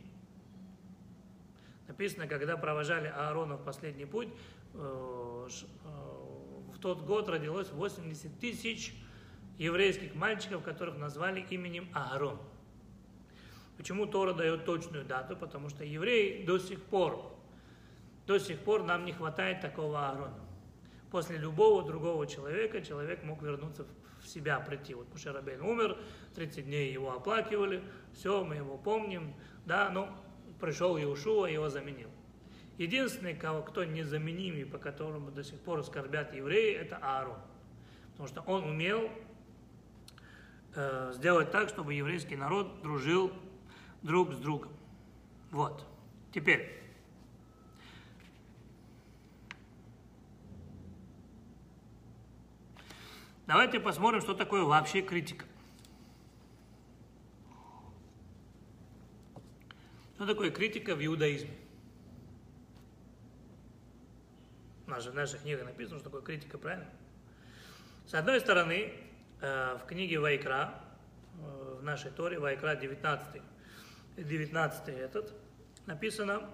Написано, 1.88 2.26
когда 2.26 2.56
провожали 2.56 3.08
Аарона 3.08 3.56
в 3.56 3.64
последний 3.64 4.06
путь, 4.06 4.28
э, 4.74 4.78
э, 4.78 5.88
в 6.74 6.78
тот 6.80 7.02
год 7.02 7.28
родилось 7.28 7.70
80 7.70 8.38
тысяч 8.38 8.94
еврейских 9.58 10.14
мальчиков, 10.14 10.62
которых 10.62 10.96
назвали 10.96 11.44
именем 11.50 11.88
Аарон. 11.92 12.38
Почему 13.76 14.06
Тора 14.06 14.32
дает 14.32 14.64
точную 14.64 15.04
дату? 15.04 15.36
Потому 15.36 15.68
что 15.68 15.84
евреи 15.84 16.44
до 16.44 16.58
сих 16.58 16.82
пор, 16.82 17.32
до 18.26 18.38
сих 18.38 18.60
пор 18.60 18.84
нам 18.84 19.04
не 19.04 19.12
хватает 19.12 19.60
такого 19.60 20.08
Аарона. 20.08 20.38
После 21.10 21.36
любого 21.36 21.82
другого 21.82 22.26
человека 22.26 22.80
человек 22.80 23.22
мог 23.22 23.42
вернуться 23.42 23.86
в 24.22 24.28
себя, 24.28 24.60
прийти. 24.60 24.94
Вот 24.94 25.10
Мушерабейн 25.12 25.60
умер, 25.60 25.98
30 26.34 26.64
дней 26.64 26.92
его 26.92 27.12
оплакивали, 27.12 27.82
все, 28.14 28.44
мы 28.44 28.56
его 28.56 28.78
помним, 28.78 29.34
да, 29.66 29.90
но 29.90 30.16
пришел 30.62 30.96
Иешуа 30.96 31.46
и 31.46 31.54
его 31.54 31.68
заменил. 31.68 32.08
Единственный, 32.78 33.34
кого, 33.34 33.62
кто 33.62 33.84
незаменимый, 33.84 34.64
по 34.64 34.78
которому 34.78 35.32
до 35.32 35.42
сих 35.42 35.58
пор 35.58 35.84
скорбят 35.84 36.32
евреи, 36.32 36.74
это 36.76 36.98
Аарон. 37.02 37.38
Потому 38.12 38.28
что 38.28 38.40
он 38.42 38.64
умел 38.64 39.10
э, 40.76 41.12
сделать 41.14 41.50
так, 41.50 41.68
чтобы 41.68 41.94
еврейский 41.94 42.36
народ 42.36 42.80
дружил 42.80 43.32
друг 44.02 44.32
с 44.32 44.36
другом. 44.36 44.70
Вот. 45.50 45.84
Теперь. 46.32 46.80
Давайте 53.48 53.80
посмотрим, 53.80 54.20
что 54.20 54.32
такое 54.32 54.62
вообще 54.62 55.02
критика. 55.02 55.44
Что 60.14 60.26
такое 60.26 60.50
критика 60.50 60.94
в 60.94 61.04
иудаизме? 61.04 61.56
В 64.86 64.88
нашей, 64.88 65.12
в 65.12 65.14
нашей 65.14 65.38
книге 65.38 65.64
написано, 65.64 65.98
что 65.98 66.10
такое 66.10 66.22
критика, 66.22 66.58
правильно? 66.58 66.88
С 68.06 68.14
одной 68.14 68.40
стороны, 68.40 68.92
э, 69.40 69.78
в 69.82 69.86
книге 69.86 70.18
Вайкра, 70.18 70.74
э, 71.40 71.76
в 71.80 71.82
нашей 71.82 72.10
Торе, 72.10 72.38
Вайкра 72.38 72.74
19, 72.74 73.42
19 74.16 74.88
этот, 74.88 75.32
написано 75.86 76.48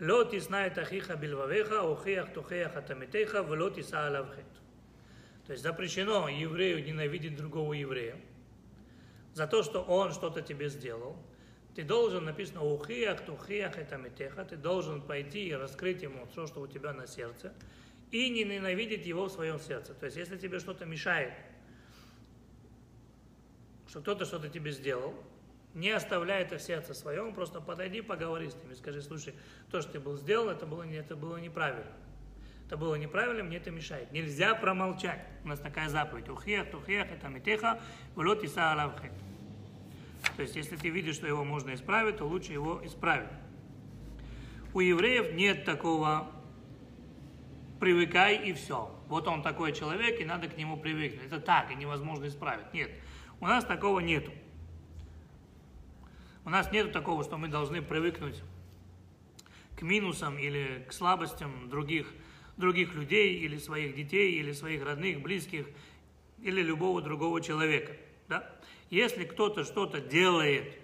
«Ло 0.00 0.24
тиснает 0.24 0.78
ахиха 0.78 1.16
бильвавеха, 1.16 1.82
охеях 1.82 2.32
тухеях 2.32 2.74
атамитеха, 2.76 3.42
вло 3.42 3.70
тиса 3.70 4.06
алавхет». 4.06 4.46
То 5.46 5.52
есть 5.52 5.62
запрещено 5.62 6.28
еврею 6.28 6.82
ненавидеть 6.84 7.36
другого 7.36 7.74
еврея 7.74 8.16
за 9.34 9.46
то, 9.46 9.62
что 9.62 9.82
он 9.82 10.12
что-то 10.12 10.40
тебе 10.40 10.68
сделал. 10.68 11.16
Ты 11.74 11.82
должен, 11.82 12.24
написано, 12.24 12.62
ухиях, 12.62 13.20
тухиях, 13.24 13.76
это 13.76 13.96
метеха, 13.96 14.44
ты 14.44 14.56
должен 14.56 15.02
пойти 15.02 15.48
и 15.48 15.52
раскрыть 15.52 16.02
ему 16.02 16.26
все, 16.26 16.46
что 16.46 16.60
у 16.60 16.66
тебя 16.68 16.92
на 16.92 17.06
сердце, 17.06 17.52
и 18.12 18.30
не 18.30 18.44
ненавидеть 18.44 19.06
его 19.06 19.26
в 19.26 19.32
своем 19.32 19.58
сердце. 19.58 19.92
То 19.94 20.06
есть, 20.06 20.16
если 20.16 20.38
тебе 20.38 20.60
что-то 20.60 20.84
мешает, 20.84 21.32
что 23.88 24.00
кто-то 24.00 24.24
что-то 24.24 24.48
тебе 24.48 24.70
сделал, 24.70 25.14
не 25.74 25.90
оставляй 25.90 26.42
это 26.42 26.58
в 26.58 26.62
сердце 26.62 26.94
своем, 26.94 27.34
просто 27.34 27.60
подойди, 27.60 28.00
поговори 28.00 28.50
с 28.50 28.54
ними, 28.54 28.74
скажи, 28.74 29.02
слушай, 29.02 29.34
то, 29.72 29.80
что 29.80 29.92
ты 29.92 30.00
был 30.00 30.16
сделал, 30.16 30.50
это 30.50 30.66
было, 30.66 30.84
это 30.84 31.16
было 31.16 31.38
неправильно. 31.38 31.90
Это 32.66 32.76
было 32.76 32.94
неправильно, 32.94 33.42
мне 33.42 33.56
это 33.56 33.72
мешает. 33.72 34.10
Нельзя 34.12 34.54
промолчать. 34.54 35.20
У 35.42 35.48
нас 35.48 35.58
такая 35.58 35.88
заповедь. 35.88 36.28
Ухех, 36.28 36.70
тухех, 36.70 37.10
это 37.10 37.28
метеха, 37.28 37.80
влот 38.14 38.42
иса 38.44 38.72
алавхет. 38.72 39.12
То 40.36 40.42
есть, 40.42 40.56
если 40.56 40.76
ты 40.76 40.88
видишь, 40.88 41.16
что 41.16 41.26
его 41.26 41.44
можно 41.44 41.74
исправить, 41.74 42.16
то 42.16 42.24
лучше 42.24 42.52
его 42.52 42.84
исправить. 42.84 43.30
У 44.72 44.80
евреев 44.80 45.34
нет 45.34 45.64
такого 45.64 46.32
привыкай 47.78 48.36
и 48.36 48.52
все. 48.52 48.90
Вот 49.08 49.28
он 49.28 49.42
такой 49.42 49.72
человек, 49.72 50.20
и 50.20 50.24
надо 50.24 50.48
к 50.48 50.56
нему 50.56 50.76
привыкнуть. 50.76 51.26
Это 51.26 51.40
так, 51.40 51.70
и 51.70 51.74
невозможно 51.74 52.26
исправить. 52.26 52.72
Нет. 52.72 52.90
У 53.40 53.46
нас 53.46 53.64
такого 53.64 54.00
нету. 54.00 54.32
У 56.44 56.50
нас 56.50 56.72
нет 56.72 56.92
такого, 56.92 57.24
что 57.24 57.36
мы 57.36 57.48
должны 57.48 57.82
привыкнуть 57.82 58.42
к 59.76 59.82
минусам 59.82 60.38
или 60.38 60.84
к 60.88 60.92
слабостям 60.92 61.68
других, 61.68 62.12
других 62.56 62.94
людей, 62.94 63.38
или 63.38 63.58
своих 63.58 63.94
детей, 63.94 64.32
или 64.38 64.52
своих 64.52 64.84
родных, 64.84 65.20
близких, 65.20 65.66
или 66.42 66.62
любого 66.62 67.00
другого 67.00 67.40
человека. 67.40 67.96
Да? 68.28 68.53
Если 68.90 69.24
кто-то 69.24 69.64
что-то 69.64 70.00
делает 70.00 70.78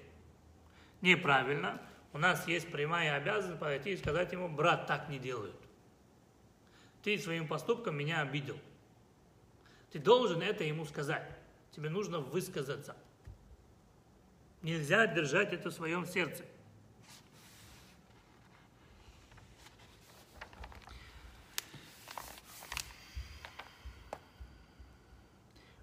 неправильно, 1.01 1.81
у 2.13 2.19
нас 2.19 2.47
есть 2.49 2.71
прямая 2.71 3.17
обязанность 3.17 3.61
подойти 3.61 3.93
и 3.93 3.97
сказать 3.97 4.33
ему, 4.33 4.49
брат, 4.49 4.87
так 4.87 5.09
не 5.09 5.19
делают. 5.19 5.55
Ты 7.03 7.19
своим 7.19 7.47
поступком 7.47 7.97
меня 7.97 8.21
обидел. 8.21 8.59
Ты 9.93 9.99
должен 9.99 10.43
это 10.43 10.65
ему 10.65 10.85
сказать. 10.85 11.29
Тебе 11.73 11.89
нужно 11.89 12.21
высказаться. 12.21 12.97
Нельзя 14.63 15.07
держать 15.07 15.53
это 15.53 15.71
в 15.71 15.73
своем 15.73 16.05
сердце. 16.05 16.45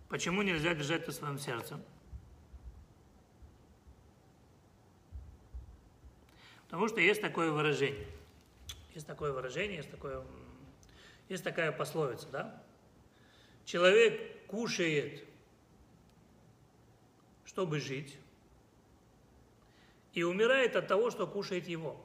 Почему 0.10 0.42
нельзя 0.42 0.74
держать 0.74 1.04
это 1.04 1.12
в 1.12 1.16
своем 1.16 1.40
сердце? 1.40 1.80
Потому 6.68 6.88
что 6.88 7.00
есть 7.00 7.22
такое 7.22 7.52
выражение. 7.52 8.08
Есть 8.94 9.08
такое 9.08 9.32
выражение, 9.32 9.78
есть, 9.78 9.92
такое, 9.92 10.24
есть 11.30 11.44
такая 11.44 11.72
пословица, 11.72 12.28
да? 12.30 12.64
Человек 13.66 14.46
кушает, 14.48 15.24
чтобы 17.46 17.80
жить, 17.80 18.18
и 20.14 20.24
умирает 20.24 20.76
от 20.76 20.88
того, 20.88 21.12
что 21.12 21.28
кушает 21.28 21.68
его. 21.68 22.02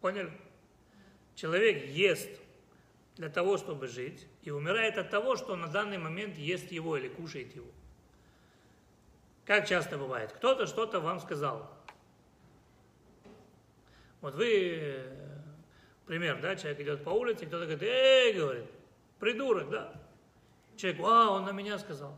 Поняли? 0.00 0.32
Человек 1.36 1.86
ест 1.86 2.28
для 3.16 3.28
того, 3.28 3.56
чтобы 3.56 3.86
жить, 3.86 4.26
и 4.42 4.50
умирает 4.50 4.98
от 4.98 5.10
того, 5.10 5.36
что 5.36 5.54
на 5.56 5.68
данный 5.68 5.98
момент 5.98 6.36
ест 6.36 6.72
его 6.72 6.96
или 6.96 7.08
кушает 7.08 7.54
его. 7.54 7.70
Как 9.44 9.68
часто 9.68 9.96
бывает? 9.96 10.32
Кто-то 10.32 10.66
что-то 10.66 11.00
вам 11.00 11.20
сказал. 11.20 11.70
Вот 14.24 14.36
вы, 14.36 15.02
пример, 16.06 16.40
да, 16.40 16.56
человек 16.56 16.80
идет 16.80 17.04
по 17.04 17.10
улице, 17.10 17.44
кто-то 17.44 17.66
говорит, 17.66 17.82
эй, 17.82 18.32
говорит, 18.32 18.64
придурок, 19.20 19.68
да. 19.68 19.92
Человек, 20.78 21.02
а, 21.04 21.28
он 21.32 21.44
на 21.44 21.52
меня 21.52 21.78
сказал. 21.78 22.16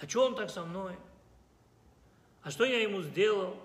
А 0.00 0.08
что 0.08 0.24
он 0.24 0.34
так 0.34 0.48
со 0.48 0.64
мной? 0.64 0.96
а 2.42 2.50
что 2.50 2.64
я 2.64 2.80
ему 2.80 3.02
сделал? 3.02 3.58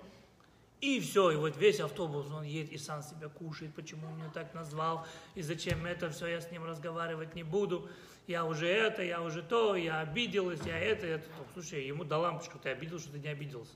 И 0.82 1.00
все, 1.00 1.32
и 1.32 1.38
вот 1.38 1.56
весь 1.56 1.80
автобус, 1.80 2.30
он 2.34 2.44
едет 2.44 2.74
и 2.74 2.78
сам 2.78 3.02
себя 3.02 3.30
кушает, 3.30 3.74
почему 3.74 4.08
он 4.08 4.18
меня 4.18 4.30
так 4.34 4.54
назвал, 4.54 5.08
и 5.36 5.42
зачем 5.42 5.86
это 5.86 6.10
все, 6.10 6.28
я 6.28 6.42
с 6.42 6.52
ним 6.52 6.66
разговаривать 6.66 7.34
не 7.34 7.44
буду, 7.44 7.88
я 8.28 8.44
уже 8.44 8.68
это, 8.68 9.02
я 9.04 9.22
уже 9.22 9.42
то, 9.42 9.78
я 9.78 10.02
обиделась, 10.02 10.60
я 10.66 10.78
это, 10.78 11.08
это. 11.08 11.26
Слушай, 11.54 11.88
ему 11.88 12.04
до 12.04 12.18
лампочку, 12.18 12.60
ты 12.60 12.72
обидел, 12.72 13.00
что 13.00 13.14
ты 13.14 13.20
не 13.20 13.30
обиделся. 13.30 13.72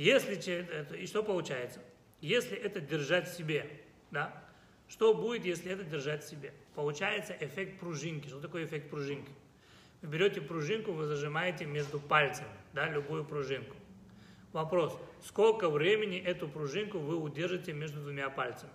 Если, 0.00 0.96
и 0.96 1.06
что 1.06 1.22
получается? 1.22 1.78
Если 2.22 2.56
это 2.56 2.80
держать 2.80 3.28
в 3.28 3.36
себе, 3.36 3.70
да, 4.10 4.32
Что 4.90 5.14
будет, 5.14 5.44
если 5.44 5.70
это 5.70 5.84
держать 5.84 6.24
в 6.24 6.28
себе? 6.28 6.52
Получается 6.74 7.36
эффект 7.38 7.78
пружинки. 7.78 8.26
Что 8.26 8.40
такое 8.40 8.64
эффект 8.64 8.90
пружинки? 8.90 9.30
Вы 10.02 10.08
берете 10.08 10.40
пружинку, 10.40 10.92
вы 10.92 11.04
зажимаете 11.04 11.64
между 11.64 12.00
пальцами, 12.00 12.48
да, 12.72 12.88
любую 12.88 13.24
пружинку. 13.24 13.76
Вопрос, 14.52 14.98
сколько 15.22 15.70
времени 15.70 16.18
эту 16.18 16.48
пружинку 16.48 16.98
вы 16.98 17.16
удержите 17.16 17.72
между 17.72 18.00
двумя 18.00 18.30
пальцами? 18.30 18.72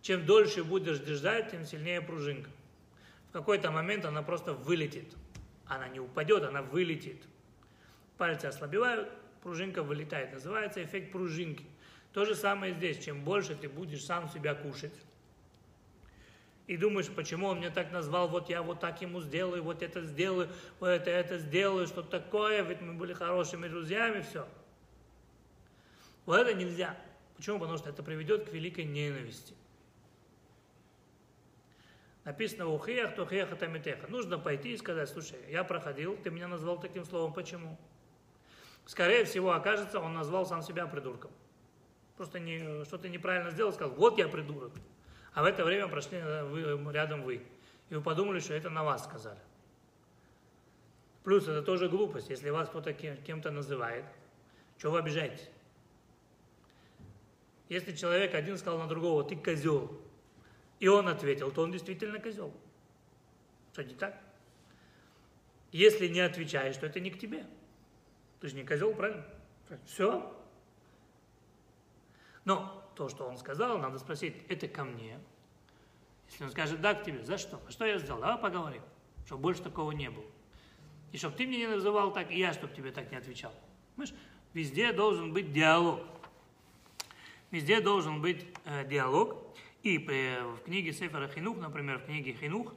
Чем 0.00 0.24
дольше 0.24 0.64
будешь 0.64 1.00
держать, 1.00 1.50
тем 1.50 1.66
сильнее 1.66 2.00
пружинка. 2.00 2.48
В 3.28 3.32
какой-то 3.32 3.70
момент 3.70 4.04
она 4.06 4.22
просто 4.22 4.54
вылетит. 4.54 5.12
Она 5.66 5.88
не 5.88 6.00
упадет, 6.00 6.42
она 6.42 6.62
вылетит. 6.62 7.22
Пальцы 8.16 8.46
ослабевают, 8.46 9.10
пружинка 9.42 9.82
вылетает. 9.82 10.32
Называется 10.32 10.82
эффект 10.82 11.12
пружинки. 11.12 11.64
То 12.12 12.24
же 12.24 12.34
самое 12.34 12.74
здесь. 12.74 13.04
Чем 13.04 13.24
больше 13.24 13.54
ты 13.54 13.68
будешь 13.68 14.04
сам 14.04 14.28
себя 14.28 14.54
кушать, 14.54 14.92
и 16.66 16.76
думаешь, 16.76 17.08
почему 17.08 17.48
он 17.48 17.58
меня 17.58 17.70
так 17.70 17.90
назвал, 17.90 18.28
вот 18.28 18.48
я 18.48 18.62
вот 18.62 18.80
так 18.80 19.02
ему 19.02 19.20
сделаю, 19.20 19.62
вот 19.62 19.82
это 19.82 20.02
сделаю, 20.02 20.48
вот 20.78 20.88
это, 20.88 21.10
это 21.10 21.38
сделаю, 21.38 21.86
что 21.86 22.02
такое, 22.02 22.62
ведь 22.62 22.80
мы 22.80 22.94
были 22.94 23.12
хорошими 23.12 23.68
друзьями, 23.68 24.22
все. 24.22 24.46
Вот 26.24 26.38
это 26.38 26.54
нельзя. 26.54 26.96
Почему? 27.36 27.58
Потому 27.58 27.78
что 27.78 27.90
это 27.90 28.02
приведет 28.02 28.48
к 28.48 28.52
великой 28.52 28.84
ненависти. 28.84 29.54
Написано 32.24 32.68
у 32.68 32.78
хеях, 32.78 33.16
то 33.16 33.26
хеях 33.26 33.50
это 33.50 33.66
метеха. 33.66 34.06
Нужно 34.06 34.38
пойти 34.38 34.72
и 34.72 34.76
сказать, 34.76 35.08
слушай, 35.08 35.38
я 35.50 35.64
проходил, 35.64 36.16
ты 36.16 36.30
меня 36.30 36.46
назвал 36.46 36.80
таким 36.80 37.04
словом, 37.04 37.32
почему? 37.32 37.76
Скорее 38.86 39.24
всего, 39.24 39.52
окажется, 39.52 40.00
он 40.00 40.14
назвал 40.14 40.46
сам 40.46 40.62
себя 40.62 40.86
придурком. 40.86 41.30
Просто 42.16 42.38
не, 42.38 42.84
что-то 42.84 43.08
неправильно 43.08 43.50
сделал, 43.50 43.72
сказал, 43.72 43.94
вот 43.94 44.18
я 44.18 44.28
придурок. 44.28 44.72
А 45.34 45.42
в 45.42 45.46
это 45.46 45.64
время 45.64 45.88
прошли 45.88 46.18
э, 46.18 46.44
вы, 46.44 46.92
рядом 46.92 47.22
вы. 47.22 47.42
И 47.88 47.94
вы 47.94 48.02
подумали, 48.02 48.40
что 48.40 48.54
это 48.54 48.70
на 48.70 48.84
вас 48.84 49.04
сказали. 49.04 49.38
Плюс 51.24 51.44
это 51.44 51.62
тоже 51.62 51.88
глупость. 51.88 52.30
Если 52.30 52.50
вас 52.50 52.68
кто-то 52.68 52.92
кем-то 52.92 53.50
называет, 53.50 54.04
что 54.78 54.90
вы 54.90 54.98
обижаетесь? 54.98 55.48
Если 57.68 57.94
человек 57.94 58.34
один 58.34 58.58
сказал 58.58 58.80
на 58.80 58.88
другого, 58.88 59.24
ты 59.24 59.36
козел, 59.36 59.98
и 60.78 60.88
он 60.88 61.08
ответил, 61.08 61.50
то 61.50 61.62
он 61.62 61.72
действительно 61.72 62.18
козел. 62.18 62.52
Что 63.72 63.84
не 63.84 63.94
так? 63.94 64.20
Если 65.70 66.08
не 66.08 66.20
отвечаешь, 66.20 66.76
то 66.76 66.86
это 66.86 67.00
не 67.00 67.10
к 67.10 67.18
тебе. 67.18 67.46
Ты 68.42 68.48
же 68.48 68.56
не 68.56 68.64
козел, 68.64 68.92
правильно? 68.92 69.24
Все. 69.86 70.34
Но 72.44 72.90
то, 72.96 73.08
что 73.08 73.24
он 73.24 73.38
сказал, 73.38 73.78
надо 73.78 74.00
спросить, 74.00 74.34
это 74.48 74.66
ко 74.66 74.82
мне. 74.82 75.20
Если 76.28 76.42
он 76.42 76.50
скажет, 76.50 76.80
да, 76.80 76.94
к 76.94 77.04
тебе, 77.04 77.22
за 77.22 77.38
что? 77.38 77.60
А 77.68 77.70
что 77.70 77.86
я 77.86 78.00
сделал? 78.00 78.20
Давай 78.20 78.36
поговорим, 78.38 78.82
чтобы 79.26 79.42
больше 79.42 79.62
такого 79.62 79.92
не 79.92 80.10
было. 80.10 80.24
И 81.12 81.18
чтобы 81.18 81.36
ты 81.36 81.46
мне 81.46 81.58
не 81.58 81.68
называл 81.68 82.12
так, 82.12 82.32
и 82.32 82.38
я, 82.38 82.52
чтобы 82.52 82.74
тебе 82.74 82.90
так 82.90 83.12
не 83.12 83.16
отвечал. 83.16 83.54
Понимаешь? 83.94 84.14
Везде 84.54 84.92
должен 84.92 85.32
быть 85.32 85.52
диалог. 85.52 86.00
Везде 87.52 87.80
должен 87.80 88.20
быть 88.20 88.44
э, 88.64 88.84
диалог. 88.88 89.36
И 89.84 89.98
при, 89.98 90.42
в 90.42 90.64
книге 90.64 90.92
Сефера 90.92 91.28
Хинух, 91.28 91.58
например, 91.58 92.00
в 92.00 92.06
книге 92.06 92.32
Хинух, 92.32 92.74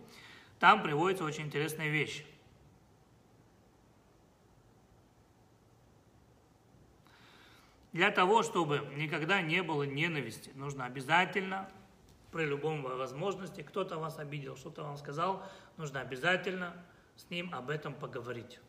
там 0.60 0.84
приводится 0.84 1.23
очень 1.23 1.45
интересная 1.45 1.89
вещь. 1.89 2.23
Для 7.95 8.12
того, 8.12 8.43
чтобы 8.43 8.81
никогда 8.97 9.41
не 9.41 9.63
было 9.63 9.84
ненависти, 9.84 10.51
нужно 10.55 10.84
обязательно, 10.84 11.69
при 12.29 12.43
любом 12.43 12.84
возможности, 12.84 13.62
кто-то 13.62 13.97
вас 13.97 14.19
обидел, 14.19 14.58
что-то 14.58 14.84
вам 14.84 14.97
сказал, 14.97 15.41
нужно 15.77 16.01
обязательно 16.01 16.75
с 17.15 17.29
ним 17.29 17.55
об 17.55 17.69
этом 17.69 17.93
поговорить. 17.93 18.60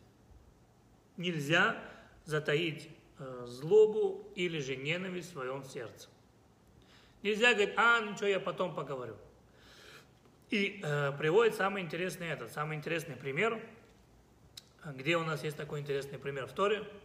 Нельзя 1.17 1.77
затаить 2.23 2.89
э, 3.19 3.43
злобу 3.47 4.31
или 4.35 4.59
же 4.59 4.77
ненависть 4.77 5.31
в 5.31 5.33
своем 5.33 5.65
сердце. 5.65 6.07
Нельзя 7.21 7.53
говорить, 7.53 7.73
а, 7.75 7.99
ну 7.99 8.15
что, 8.15 8.27
я 8.27 8.39
потом 8.39 8.73
поговорю. 8.73 9.17
И 10.51 10.79
э, 10.81 11.11
приводит 11.19 11.55
самый 11.55 11.83
интересный 11.83 12.29
этот, 12.29 12.53
самый 12.53 12.77
интересный 12.77 13.17
пример, 13.17 13.61
где 14.85 15.17
у 15.17 15.25
нас 15.25 15.43
есть 15.43 15.57
такой 15.57 15.81
интересный 15.81 16.17
пример 16.17 16.47
в 16.47 16.53
Торе– 16.53 16.89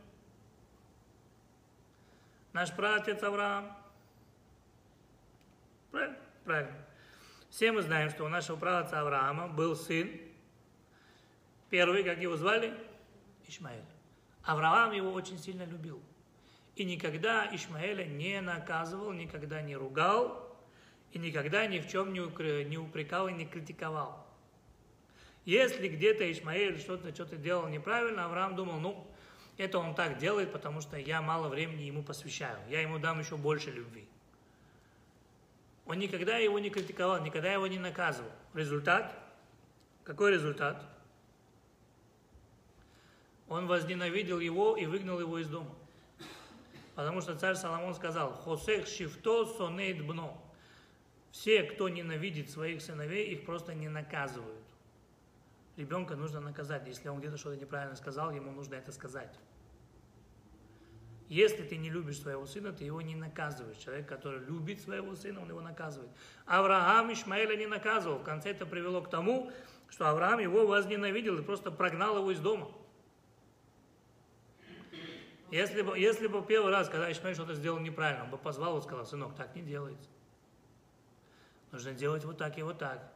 Наш 2.52 2.70
праотец 2.72 3.22
Авраам. 3.22 3.76
Правильно? 5.90 6.16
Правильно. 6.44 6.86
Все 7.48 7.72
мы 7.72 7.82
знаем, 7.82 8.10
что 8.10 8.24
у 8.24 8.28
нашего 8.28 8.56
праотца 8.56 9.00
Авраама 9.00 9.48
был 9.48 9.76
сын, 9.76 10.10
первый, 11.70 12.04
как 12.04 12.18
его 12.18 12.36
звали? 12.36 12.74
Ишмаэль. 13.46 13.84
Авраам 14.42 14.92
его 14.92 15.12
очень 15.12 15.38
сильно 15.38 15.64
любил. 15.64 16.00
И 16.76 16.84
никогда 16.84 17.48
Ишмаэля 17.54 18.04
не 18.04 18.40
наказывал, 18.40 19.12
никогда 19.12 19.60
не 19.60 19.76
ругал, 19.76 20.56
и 21.12 21.18
никогда 21.18 21.66
ни 21.66 21.78
в 21.78 21.88
чем 21.88 22.12
не 22.12 22.20
упрекал 22.20 23.28
и 23.28 23.32
не 23.32 23.46
критиковал. 23.46 24.26
Если 25.44 25.88
где-то 25.88 26.30
Ишмаэль 26.30 26.78
что-то 26.78 27.14
что 27.14 27.36
делал 27.36 27.68
неправильно, 27.68 28.24
Авраам 28.24 28.56
думал, 28.56 28.78
ну, 28.78 29.06
это 29.58 29.78
он 29.78 29.94
так 29.94 30.18
делает, 30.18 30.52
потому 30.52 30.80
что 30.80 30.96
я 30.96 31.20
мало 31.20 31.48
времени 31.48 31.82
ему 31.82 32.02
посвящаю. 32.02 32.58
Я 32.68 32.80
ему 32.80 32.98
дам 32.98 33.20
еще 33.20 33.36
больше 33.36 33.70
любви. 33.70 34.06
Он 35.86 35.98
никогда 35.98 36.36
его 36.36 36.58
не 36.58 36.70
критиковал, 36.70 37.22
никогда 37.22 37.52
его 37.52 37.66
не 37.66 37.78
наказывал. 37.78 38.30
Результат? 38.54 39.14
Какой 40.04 40.32
результат? 40.32 40.84
Он 43.48 43.66
возненавидел 43.66 44.40
его 44.40 44.76
и 44.76 44.86
выгнал 44.86 45.20
его 45.20 45.38
из 45.38 45.48
дома. 45.48 45.74
Потому 46.94 47.20
что 47.20 47.36
царь 47.36 47.56
Соломон 47.56 47.94
сказал, 47.94 48.32
«Хосех 48.32 48.86
шифто 48.86 49.46
сонейт 49.46 50.04
бно». 50.04 50.42
Все, 51.30 51.62
кто 51.62 51.88
ненавидит 51.88 52.50
своих 52.50 52.82
сыновей, 52.82 53.32
их 53.32 53.46
просто 53.46 53.74
не 53.74 53.88
наказывают. 53.88 54.61
Ребенка 55.76 56.16
нужно 56.16 56.40
наказать. 56.40 56.86
Если 56.86 57.08
он 57.08 57.18
где-то 57.18 57.36
что-то 57.36 57.56
неправильно 57.56 57.96
сказал, 57.96 58.30
ему 58.30 58.50
нужно 58.52 58.74
это 58.74 58.92
сказать. 58.92 59.38
Если 61.28 61.62
ты 61.62 61.78
не 61.78 61.88
любишь 61.88 62.20
своего 62.20 62.44
сына, 62.44 62.72
ты 62.72 62.84
его 62.84 63.00
не 63.00 63.14
наказываешь. 63.14 63.78
Человек, 63.78 64.06
который 64.06 64.40
любит 64.40 64.82
своего 64.82 65.14
сына, 65.14 65.40
он 65.40 65.48
его 65.48 65.62
наказывает. 65.62 66.10
Авраам 66.44 67.10
Ишмаэля 67.10 67.56
не 67.56 67.66
наказывал. 67.66 68.18
В 68.18 68.22
конце 68.22 68.50
это 68.50 68.66
привело 68.66 69.00
к 69.00 69.08
тому, 69.08 69.50
что 69.88 70.10
Авраам 70.10 70.40
его 70.40 70.66
возненавидел 70.66 71.38
и 71.38 71.42
просто 71.42 71.70
прогнал 71.70 72.18
его 72.18 72.30
из 72.30 72.38
дома. 72.38 72.70
Если 75.50 75.80
бы, 75.80 75.98
если 75.98 76.26
бы 76.26 76.44
первый 76.44 76.70
раз, 76.70 76.88
когда 76.90 77.10
Ишмаэль 77.10 77.34
что-то 77.34 77.54
сделал 77.54 77.78
неправильно, 77.78 78.24
он 78.24 78.30
бы 78.30 78.36
позвал 78.38 78.78
и 78.78 78.82
сказал, 78.82 79.06
сынок, 79.06 79.34
так 79.34 79.54
не 79.54 79.62
делается. 79.62 80.10
Нужно 81.70 81.92
делать 81.92 82.24
вот 82.24 82.36
так 82.36 82.58
и 82.58 82.62
вот 82.62 82.78
так. 82.78 83.10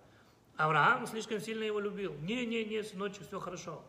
Авраам 0.56 1.06
слишком 1.06 1.40
сильно 1.40 1.64
его 1.64 1.80
любил. 1.80 2.14
Не-не-не, 2.20 2.82
сыночек, 2.82 3.26
все 3.26 3.38
хорошо. 3.40 3.84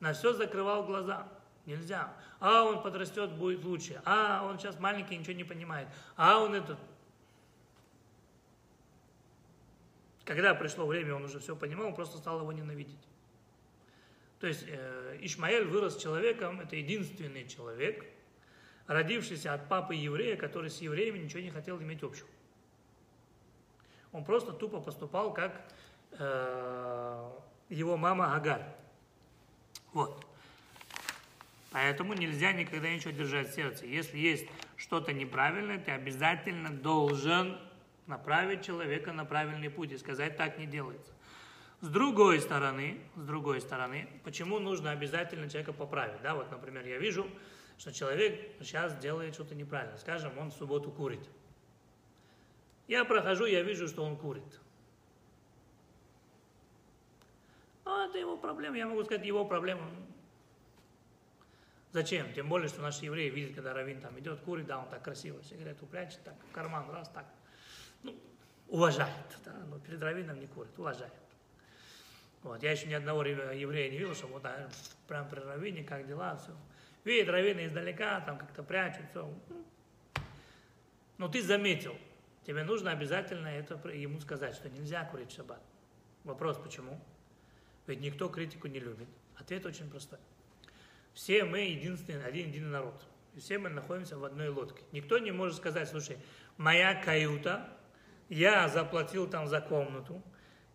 На 0.00 0.12
все 0.12 0.32
закрывал 0.32 0.84
глаза. 0.84 1.26
Нельзя. 1.66 2.14
А 2.40 2.64
он 2.64 2.82
подрастет, 2.82 3.32
будет 3.32 3.64
лучше. 3.64 4.00
А 4.04 4.44
он 4.44 4.58
сейчас 4.58 4.78
маленький, 4.78 5.16
ничего 5.16 5.34
не 5.34 5.44
понимает. 5.44 5.88
А 6.16 6.40
он 6.40 6.54
этот. 6.54 6.78
Когда 10.24 10.54
пришло 10.54 10.86
время, 10.86 11.14
он 11.14 11.24
уже 11.24 11.40
все 11.40 11.56
понимал, 11.56 11.86
он 11.86 11.94
просто 11.94 12.18
стал 12.18 12.40
его 12.40 12.52
ненавидеть. 12.52 13.08
То 14.40 14.46
есть 14.46 14.64
э, 14.68 15.18
Ишмаэль 15.20 15.64
вырос 15.64 15.96
человеком, 15.96 16.60
это 16.60 16.76
единственный 16.76 17.48
человек, 17.48 18.04
родившийся 18.86 19.54
от 19.54 19.68
папы 19.68 19.94
еврея, 19.94 20.36
который 20.36 20.70
с 20.70 20.80
евреями 20.80 21.18
ничего 21.18 21.40
не 21.40 21.50
хотел 21.50 21.80
иметь 21.80 22.02
общего. 22.02 22.28
Он 24.12 24.24
просто 24.24 24.52
тупо 24.52 24.80
поступал, 24.80 25.32
как 25.32 25.60
э, 26.12 27.30
его 27.68 27.96
мама 27.96 28.34
Агар. 28.34 28.62
Вот. 29.92 30.24
Поэтому 31.70 32.14
нельзя 32.14 32.52
никогда 32.52 32.88
ничего 32.90 33.10
держать 33.10 33.50
в 33.50 33.54
сердце. 33.54 33.86
Если 33.86 34.18
есть 34.18 34.46
что-то 34.76 35.12
неправильное, 35.12 35.78
ты 35.78 35.90
обязательно 35.90 36.70
должен 36.70 37.58
направить 38.06 38.64
человека 38.64 39.12
на 39.12 39.24
правильный 39.24 39.68
путь 39.68 39.92
и 39.92 39.98
сказать, 39.98 40.36
так 40.36 40.58
не 40.58 40.66
делается. 40.66 41.12
С 41.80 41.88
другой 41.88 42.40
стороны, 42.40 42.98
с 43.14 43.22
другой 43.22 43.60
стороны, 43.60 44.08
почему 44.24 44.58
нужно 44.58 44.90
обязательно 44.90 45.48
человека 45.48 45.72
поправить? 45.72 46.20
Да, 46.22 46.34
вот, 46.34 46.50
например, 46.50 46.86
я 46.86 46.98
вижу, 46.98 47.28
что 47.76 47.92
человек 47.92 48.50
сейчас 48.60 48.96
делает 48.96 49.34
что-то 49.34 49.54
неправильно. 49.54 49.96
Скажем, 49.98 50.36
он 50.38 50.50
в 50.50 50.54
субботу 50.54 50.90
курит. 50.90 51.28
Я 52.88 53.04
прохожу, 53.04 53.44
я 53.44 53.62
вижу, 53.62 53.86
что 53.86 54.02
он 54.02 54.16
курит. 54.16 54.60
Ну, 57.84 58.08
это 58.08 58.18
его 58.18 58.36
проблема. 58.36 58.76
Я 58.76 58.86
могу 58.86 59.04
сказать, 59.04 59.24
его 59.24 59.44
проблема. 59.44 59.82
Зачем? 61.92 62.32
Тем 62.32 62.48
более, 62.48 62.68
что 62.68 62.80
наши 62.80 63.04
евреи 63.04 63.28
видят, 63.28 63.54
когда 63.54 63.72
Равин 63.72 64.00
там 64.00 64.18
идет, 64.18 64.40
курит, 64.40 64.66
да, 64.66 64.78
он 64.78 64.88
так 64.88 65.02
красиво 65.02 65.42
сигарету 65.42 65.86
прячет, 65.86 66.22
так, 66.22 66.34
в 66.50 66.52
карман, 66.52 66.90
раз, 66.90 67.08
так. 67.08 67.24
ну, 68.02 68.14
уважает, 68.68 69.38
да, 69.44 69.54
но 69.70 69.78
перед 69.78 70.02
раввином 70.02 70.38
не 70.38 70.46
курит, 70.46 70.78
уважает. 70.78 71.12
Вот, 72.42 72.62
я 72.62 72.72
еще 72.72 72.86
ни 72.86 72.94
одного 72.94 73.24
еврея 73.24 73.90
не 73.90 73.98
видел, 73.98 74.14
что 74.14 74.26
вот 74.26 74.44
а, 74.44 74.68
прям 75.08 75.28
при 75.28 75.40
раввине, 75.40 75.82
как 75.82 76.06
дела, 76.06 76.36
все. 76.36 76.52
Видит 77.04 77.30
раввины 77.30 77.66
издалека, 77.66 78.20
там 78.20 78.38
как-то 78.38 78.62
прячут, 78.62 79.06
все. 79.10 79.32
Но 81.16 81.28
ты 81.28 81.42
заметил, 81.42 81.96
тебе 82.48 82.64
нужно 82.64 82.92
обязательно 82.92 83.48
это 83.48 83.74
ему 83.90 84.20
сказать, 84.20 84.54
что 84.54 84.70
нельзя 84.70 85.04
курить 85.04 85.32
шаббат. 85.32 85.60
Вопрос, 86.24 86.56
почему? 86.56 86.98
Ведь 87.86 88.00
никто 88.00 88.30
критику 88.30 88.68
не 88.68 88.80
любит. 88.80 89.06
Ответ 89.36 89.66
очень 89.66 89.90
простой. 89.90 90.18
Все 91.12 91.44
мы 91.44 91.60
единственный, 91.60 92.24
один 92.24 92.48
единый 92.48 92.70
народ. 92.70 93.04
И 93.34 93.40
все 93.40 93.58
мы 93.58 93.68
находимся 93.68 94.16
в 94.16 94.24
одной 94.24 94.48
лодке. 94.48 94.82
Никто 94.92 95.18
не 95.18 95.30
может 95.30 95.58
сказать, 95.58 95.90
слушай, 95.90 96.16
моя 96.56 96.94
каюта, 96.94 97.68
я 98.30 98.66
заплатил 98.70 99.28
там 99.28 99.46
за 99.46 99.60
комнату, 99.60 100.22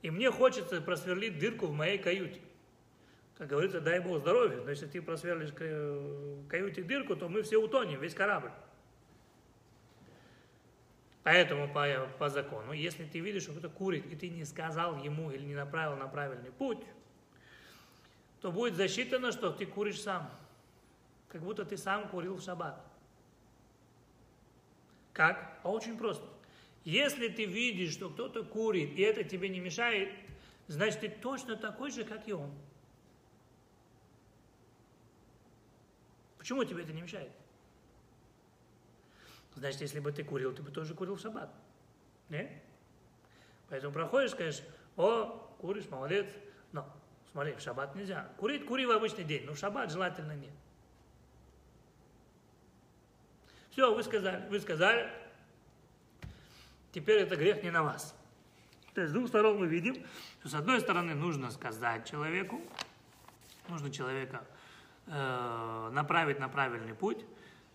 и 0.04 0.12
мне 0.12 0.30
хочется 0.30 0.80
просверлить 0.80 1.40
дырку 1.40 1.66
в 1.66 1.74
моей 1.74 1.98
каюте. 1.98 2.42
Как 3.36 3.48
говорится, 3.48 3.82
дай 3.82 4.00
Бог 4.00 4.20
здоровья. 4.20 4.62
Но 4.62 4.70
если 4.70 4.86
ты 4.86 5.02
просверлишь 5.02 5.50
в 5.50 6.48
каюте 6.48 6.84
дырку, 6.84 7.16
то 7.16 7.30
мы 7.30 7.42
все 7.42 7.58
утонем, 7.58 8.00
весь 8.00 8.14
корабль. 8.14 8.52
Поэтому 11.24 11.74
по, 11.74 12.08
по 12.20 12.30
закону, 12.30 12.74
если 12.74 13.06
ты 13.06 13.20
видишь, 13.20 13.44
что 13.44 13.54
кто-то 13.54 13.70
курит, 13.70 14.06
и 14.12 14.16
ты 14.16 14.30
не 14.30 14.44
сказал 14.44 15.02
ему 15.02 15.32
или 15.32 15.46
не 15.46 15.56
направил 15.56 15.96
на 15.96 16.08
правильный 16.08 16.52
путь, 16.52 16.84
то 18.42 18.52
будет 18.52 18.76
засчитано, 18.76 19.32
что 19.32 19.52
ты 19.52 19.66
куришь 19.66 20.02
сам. 20.02 20.30
Как 21.30 21.42
будто 21.42 21.64
ты 21.64 21.78
сам 21.78 22.10
курил 22.10 22.36
в 22.36 22.42
шаббат. 22.44 22.84
Как? 25.14 25.60
А 25.64 25.72
очень 25.72 25.98
просто. 25.98 26.28
Если 26.84 27.30
ты 27.30 27.46
видишь, 27.46 27.94
что 27.94 28.10
кто-то 28.10 28.44
курит, 28.44 28.92
и 28.98 29.02
это 29.02 29.24
тебе 29.24 29.48
не 29.48 29.62
мешает, 29.62 30.14
значит, 30.68 31.00
ты 31.00 31.10
точно 31.10 31.56
такой 31.56 31.92
же, 31.92 32.04
как 32.04 32.28
и 32.28 32.34
он. 32.34 32.52
Почему 36.38 36.66
тебе 36.66 36.84
это 36.84 36.92
не 36.92 37.02
мешает? 37.02 37.32
Значит, 39.56 39.82
если 39.82 40.00
бы 40.00 40.12
ты 40.12 40.24
курил, 40.24 40.54
ты 40.54 40.62
бы 40.62 40.72
тоже 40.72 40.94
курил 40.94 41.16
в 41.16 41.22
шаббат. 41.22 41.54
Не? 42.30 42.50
Поэтому 43.70 43.94
проходишь, 43.94 44.32
скажешь, 44.32 44.64
о, 44.98 45.56
куришь, 45.60 45.90
молодец. 45.90 46.28
Но, 46.72 46.88
смотри, 47.32 47.54
в 47.54 47.62
шаббат 47.62 47.96
нельзя. 47.96 48.30
Курить, 48.38 48.66
кури 48.66 48.86
в 48.86 48.92
обычный 48.92 49.24
день, 49.24 49.46
но 49.46 49.54
в 49.54 49.58
шаббат 49.58 49.92
желательно 49.92 50.34
нет. 50.34 50.54
Все, 53.72 53.94
вы 53.94 54.04
сказали, 54.04 54.48
вы 54.50 54.60
сказали, 54.60 55.10
теперь 56.92 57.22
это 57.22 57.36
грех 57.36 57.64
не 57.64 57.72
на 57.72 57.82
вас. 57.82 58.16
То 58.94 59.02
есть 59.02 59.10
с 59.10 59.14
двух 59.14 59.28
сторон 59.28 59.58
мы 59.58 59.66
видим, 59.66 59.96
что 60.40 60.50
с 60.50 60.54
одной 60.54 60.80
стороны 60.80 61.16
нужно 61.16 61.50
сказать 61.50 62.08
человеку, 62.08 62.62
нужно 63.70 63.90
человека 63.90 64.46
э, 65.08 65.90
направить 65.92 66.40
на 66.40 66.50
правильный 66.50 66.94
путь, 66.94 67.26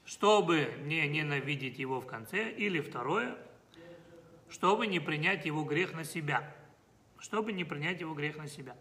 чтобы 0.09 0.74
не 0.84 1.06
ненавидеть 1.06 1.78
его 1.78 2.00
в 2.00 2.06
конце, 2.06 2.50
или 2.50 2.80
второе, 2.80 3.36
чтобы 4.48 4.86
не 4.86 5.00
принять 5.00 5.44
его 5.44 5.64
грех 5.64 5.92
на 5.92 6.02
себя. 6.02 6.56
Чтобы 7.18 7.52
не 7.52 7.62
принять 7.62 8.00
его 8.00 8.14
грех 8.14 8.38
на 8.38 8.48
себя. 8.48 8.74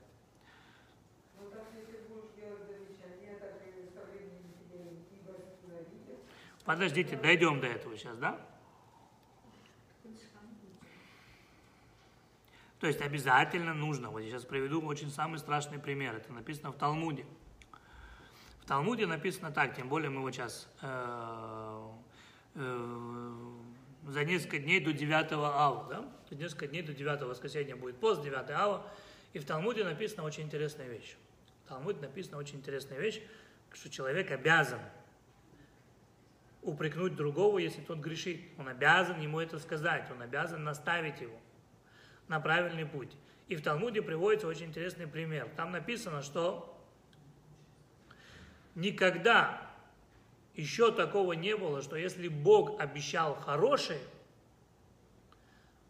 Подождите, 6.64 7.18
дойдем 7.18 7.60
до 7.60 7.68
этого 7.68 7.98
сейчас, 7.98 8.18
да? 8.18 8.40
То 12.80 12.88
есть 12.88 13.02
обязательно 13.02 13.74
нужно, 13.74 14.12
вот 14.12 14.20
я 14.20 14.30
сейчас 14.30 14.46
приведу 14.46 14.82
очень 14.82 15.10
самый 15.10 15.40
страшный 15.40 15.78
пример, 15.78 16.16
это 16.16 16.32
написано 16.32 16.72
в 16.72 16.78
Талмуде. 16.78 17.26
Талмуде 18.68 19.06
написано 19.06 19.52
так, 19.52 19.76
тем 19.76 19.88
более 19.88 20.10
мы 20.10 20.22
вот 20.22 20.34
сейчас 20.34 20.68
э, 20.82 21.88
э, 22.56 23.32
за 24.08 24.26
несколько 24.26 24.60
дней 24.60 24.82
до 24.82 24.92
9 24.92 25.32
ава, 25.32 25.88
да? 25.90 26.06
За 26.30 26.36
несколько 26.36 26.68
дней 26.68 26.82
до 26.82 26.94
9 26.94 27.22
воскресенья 27.22 27.78
будет 27.78 27.98
пост, 27.98 28.22
9 28.22 28.50
ава, 28.52 28.86
и 29.32 29.40
в 29.40 29.46
Талмуде 29.46 29.86
написана 29.86 30.24
очень 30.24 30.44
интересная 30.44 30.90
вещь. 30.90 31.16
В 31.64 31.70
Талмуде 31.70 32.02
написана 32.02 32.38
очень 32.38 32.58
интересная 32.58 33.00
вещь, 33.00 33.22
что 33.72 33.90
человек 33.90 34.32
обязан 34.32 34.80
упрекнуть 36.62 37.16
другого, 37.16 37.60
если 37.60 37.82
тот 37.82 38.00
грешит. 38.00 38.42
Он 38.58 38.68
обязан 38.68 39.22
ему 39.22 39.40
это 39.40 39.60
сказать, 39.60 40.12
он 40.12 40.22
обязан 40.22 40.66
наставить 40.66 41.22
его 41.22 41.40
на 42.28 42.42
правильный 42.42 42.86
путь. 42.86 43.16
И 43.48 43.56
в 43.56 43.62
Талмуде 43.62 44.02
приводится 44.02 44.48
очень 44.48 44.66
интересный 44.66 45.08
пример. 45.08 45.50
Там 45.56 45.72
написано, 45.72 46.22
что 46.22 46.77
никогда 48.78 49.60
еще 50.54 50.92
такого 50.92 51.34
не 51.34 51.58
было, 51.58 51.82
что 51.82 51.96
если 51.96 52.28
Бог 52.28 52.80
обещал 52.80 53.36
хорошее, 53.36 54.00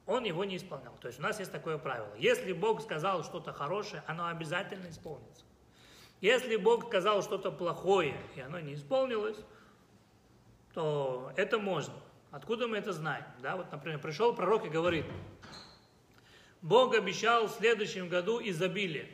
он 0.05 0.23
его 0.23 0.45
не 0.45 0.55
исполнял. 0.55 0.95
То 1.01 1.07
есть 1.07 1.19
у 1.19 1.21
нас 1.21 1.38
есть 1.39 1.51
такое 1.51 1.77
правило. 1.77 2.09
Если 2.17 2.53
Бог 2.53 2.81
сказал 2.81 3.23
что-то 3.23 3.51
хорошее, 3.51 4.03
оно 4.07 4.27
обязательно 4.27 4.89
исполнится. 4.89 5.43
Если 6.21 6.55
Бог 6.55 6.88
сказал 6.88 7.21
что-то 7.21 7.51
плохое, 7.51 8.15
и 8.35 8.39
оно 8.39 8.59
не 8.59 8.73
исполнилось, 8.73 9.38
то 10.73 11.31
это 11.35 11.59
можно. 11.59 11.93
Откуда 12.31 12.67
мы 12.67 12.77
это 12.77 12.93
знаем? 12.93 13.25
Да, 13.41 13.57
вот, 13.57 13.71
например, 13.71 13.99
пришел 13.99 14.33
пророк 14.33 14.65
и 14.65 14.69
говорит, 14.69 15.05
Бог 16.61 16.95
обещал 16.95 17.47
в 17.47 17.51
следующем 17.51 18.07
году 18.07 18.39
изобилие. 18.41 19.09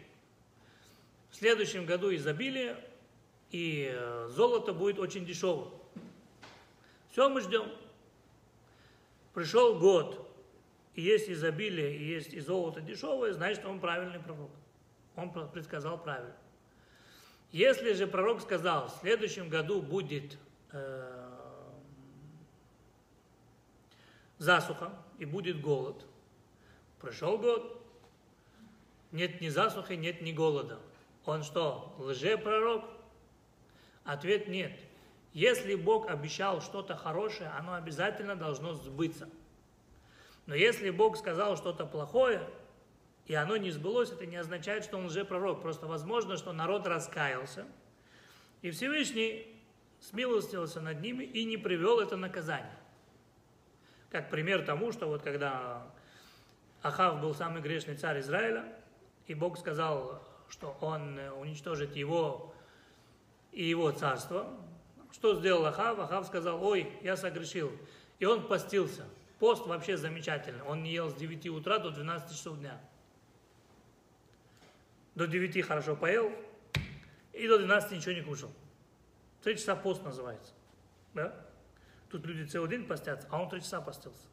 В 1.32 1.36
следующем 1.36 1.86
году 1.86 2.14
изобилие, 2.14 2.78
и 3.54 3.88
э, 3.94 4.28
золото 4.32 4.74
будет 4.74 4.98
очень 4.98 5.26
дешевым. 5.26 5.70
Все 7.12 7.30
мы 7.30 7.40
ждем. 7.40 7.72
Пришел 9.36 9.80
год, 9.80 10.28
и 10.96 11.04
есть 11.04 11.30
изобилие, 11.30 11.96
и 11.96 12.04
есть 12.04 12.34
и 12.34 12.40
золото 12.40 12.82
дешевое, 12.82 13.32
значит, 13.32 13.64
он 13.64 13.80
правильный 13.80 14.20
пророк. 14.20 14.50
Он 15.16 15.32
предсказал 15.52 16.02
правильно. 16.02 16.36
Если 17.52 17.94
же 17.94 18.08
пророк 18.08 18.42
сказал, 18.42 18.88
в 18.88 19.00
следующем 19.02 19.50
году 19.50 19.84
будет 19.84 20.36
э, 20.72 21.30
засуха 24.40 24.92
и 25.20 25.26
будет 25.26 25.62
голод. 25.62 26.04
Прошел 27.00 27.38
год, 27.38 27.80
нет 29.12 29.42
ни 29.42 29.50
засухи, 29.50 29.94
нет 29.94 30.22
ни 30.22 30.32
голода. 30.32 30.80
Он 31.26 31.44
что, 31.44 31.96
лжепророк? 32.00 33.03
Ответ 34.04 34.48
нет. 34.48 34.72
Если 35.34 35.76
Бог 35.76 36.10
обещал 36.10 36.62
что-то 36.62 36.96
хорошее, 36.96 37.50
оно 37.58 37.74
обязательно 37.74 38.36
должно 38.36 38.74
сбыться. 38.74 39.30
Но 40.46 40.56
если 40.56 40.90
Бог 40.90 41.18
сказал 41.18 41.58
что-то 41.58 41.86
плохое, 41.86 42.48
и 43.26 43.34
оно 43.34 43.56
не 43.58 43.72
сбылось, 43.72 44.12
это 44.12 44.26
не 44.26 44.36
означает, 44.36 44.84
что 44.84 44.98
он 44.98 45.06
лжепророк. 45.06 45.62
Просто 45.62 45.88
возможно, 45.88 46.38
что 46.38 46.52
народ 46.52 46.86
раскаялся, 46.86 47.66
и 48.62 48.72
Всевышний 48.72 49.48
смилостился 50.00 50.82
над 50.82 51.02
ними 51.02 51.24
и 51.24 51.46
не 51.46 51.58
привел 51.58 52.00
это 52.00 52.18
наказание. 52.18 52.78
Как 54.12 54.30
пример 54.30 54.66
тому, 54.66 54.92
что 54.92 55.08
вот 55.08 55.24
когда 55.24 55.88
Ахав 56.82 57.22
был 57.22 57.34
самый 57.34 57.62
грешный 57.62 57.96
царь 57.96 58.20
Израиля, 58.20 58.66
и 59.28 59.34
Бог 59.34 59.58
сказал, 59.58 60.22
что 60.50 60.78
он 60.82 61.18
уничтожит 61.40 61.96
его 61.96 62.53
и 63.54 63.64
его 63.64 63.92
царство. 63.92 64.48
Что 65.12 65.36
сделал 65.36 65.66
Ахав? 65.66 66.00
Ахав 66.00 66.26
сказал, 66.28 66.64
ой, 66.64 66.92
я 67.02 67.16
согрешил. 67.16 67.72
И 68.20 68.26
он 68.26 68.48
постился. 68.48 69.06
Пост 69.40 69.66
вообще 69.68 69.98
замечательный. 69.98 70.64
Он 70.64 70.84
не 70.84 70.92
ел 70.92 71.10
с 71.10 71.16
9 71.16 71.48
утра 71.48 71.80
до 71.80 71.92
12 71.92 72.32
часов 72.32 72.58
дня. 72.58 72.80
До 75.16 75.28
9 75.28 75.66
хорошо 75.66 75.96
поел, 75.96 76.32
и 77.34 77.48
до 77.48 77.60
12 77.60 77.92
ничего 77.92 78.14
не 78.14 78.22
кушал. 78.22 78.52
Три 79.44 79.56
часа 79.56 79.76
пост 79.76 80.04
называется. 80.04 80.54
Да? 81.14 81.36
Тут 82.10 82.26
люди 82.26 82.50
целый 82.50 82.70
день 82.70 82.86
постятся, 82.86 83.28
а 83.30 83.42
он 83.42 83.50
три 83.50 83.62
часа 83.62 83.82
постился. 83.82 84.28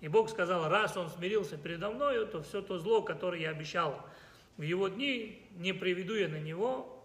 И 0.00 0.08
Бог 0.08 0.28
сказал, 0.28 0.68
раз 0.68 0.96
он 0.96 1.08
смирился 1.08 1.56
передо 1.56 1.90
мною, 1.90 2.26
то 2.26 2.42
все 2.42 2.60
то 2.60 2.78
зло, 2.78 3.02
которое 3.02 3.40
я 3.40 3.50
обещал 3.50 4.06
в 4.56 4.62
его 4.62 4.88
дни, 4.88 5.46
не 5.52 5.72
приведу 5.72 6.14
я 6.14 6.28
на 6.28 6.40
него, 6.40 6.99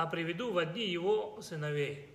а 0.00 0.06
приведу 0.06 0.50
в 0.50 0.64
дни 0.64 0.86
его 0.86 1.38
сыновей. 1.42 2.08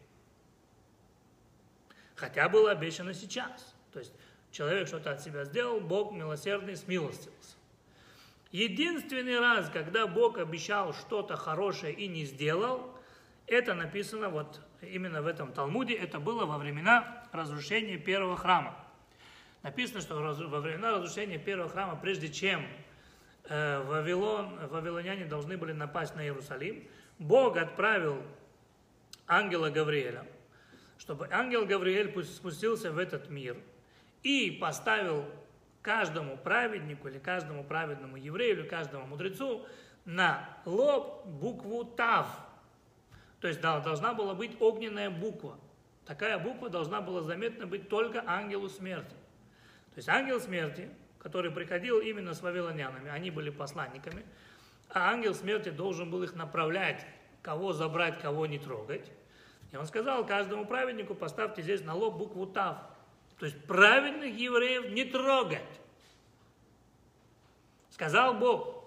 Хотя 2.16 2.50
было 2.50 2.72
обещано 2.72 3.14
сейчас. 3.14 3.76
То 3.94 4.00
есть 4.00 4.12
человек 4.50 4.88
что-то 4.88 5.12
от 5.12 5.22
себя 5.22 5.44
сделал, 5.44 5.80
Бог 5.80 6.12
милосердный 6.12 6.78
смилостился. 6.78 7.56
Единственный 8.52 9.40
раз, 9.40 9.70
когда 9.70 10.08
Бог 10.08 10.40
обещал 10.40 10.94
что-то 10.94 11.36
хорошее 11.36 11.94
и 11.94 12.08
не 12.08 12.26
сделал, 12.26 12.92
это 13.46 13.76
написано 13.76 14.30
вот 14.30 14.62
именно 14.82 15.22
в 15.22 15.28
этом 15.28 15.54
Талмуде, 15.54 15.94
это 15.94 16.20
было 16.20 16.48
во 16.48 16.58
времена 16.58 17.24
разрушения 17.32 17.98
первого 17.98 18.36
храма. 18.36 18.76
Написано, 19.62 20.02
что 20.02 20.16
во 20.16 20.60
времена 20.60 20.92
разрушения 20.92 21.38
первого 21.38 21.70
храма, 21.70 22.00
прежде 22.02 22.30
чем 22.30 22.66
э, 23.44 23.84
Вавилон, 23.84 24.68
вавилоняне 24.70 25.26
должны 25.26 25.56
были 25.58 25.74
напасть 25.74 26.16
на 26.16 26.24
Иерусалим, 26.24 26.88
Бог 27.20 27.58
отправил 27.58 28.22
ангела 29.28 29.70
Гавриэля, 29.70 30.26
чтобы 30.98 31.28
ангел 31.32 31.66
Гавриэль 31.66 32.24
спустился 32.26 32.92
в 32.92 32.98
этот 32.98 33.30
мир 33.30 33.58
и 34.24 34.52
поставил 34.52 35.26
каждому 35.82 36.36
праведнику 36.36 37.08
или 37.08 37.20
каждому 37.20 37.64
праведному 37.64 38.18
еврею 38.18 38.60
или 38.60 38.68
каждому 38.68 39.06
мудрецу 39.06 39.66
на 40.04 40.50
лоб 40.66 41.26
букву 41.26 41.86
Тав. 41.86 42.28
То 43.40 43.48
есть 43.48 43.62
должна 43.62 44.14
была 44.14 44.34
быть 44.34 44.60
огненная 44.60 45.10
буква. 45.10 45.60
Такая 46.06 46.38
буква 46.40 46.70
должна 46.70 47.02
была 47.02 47.22
заметно 47.22 47.66
быть 47.66 47.90
только 47.90 48.24
ангелу 48.26 48.70
смерти. 48.70 49.16
То 49.94 49.98
есть 49.98 50.10
ангел 50.10 50.40
смерти, 50.40 50.90
который 51.20 51.52
приходил 51.52 52.00
именно 52.00 52.34
с 52.34 52.42
вавилонянами, 52.42 53.10
они 53.10 53.32
были 53.32 53.50
посланниками, 53.50 54.26
а 54.96 55.12
ангел 55.12 55.36
смерти 55.36 55.70
должен 55.70 56.10
был 56.10 56.24
их 56.24 56.36
направлять, 56.36 57.06
кого 57.42 57.74
забрать, 57.74 58.22
кого 58.22 58.46
не 58.46 58.58
трогать. 58.58 59.12
И 59.74 59.76
он 59.76 59.86
сказал 59.86 60.26
каждому 60.26 60.66
праведнику, 60.66 61.14
поставьте 61.14 61.62
здесь 61.62 61.82
на 61.82 61.94
лоб 61.94 62.16
букву 62.16 62.48
Тав. 62.48 62.78
То 63.38 63.46
есть 63.46 63.62
праведных 63.66 64.34
евреев 64.34 64.94
не 64.94 65.04
трогать. 65.04 65.60
Сказал 67.90 68.36
Бог. 68.36 68.86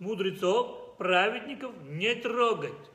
Мудрецов, 0.00 0.96
праведников 0.96 1.72
не 1.84 2.16
трогать. 2.16 2.90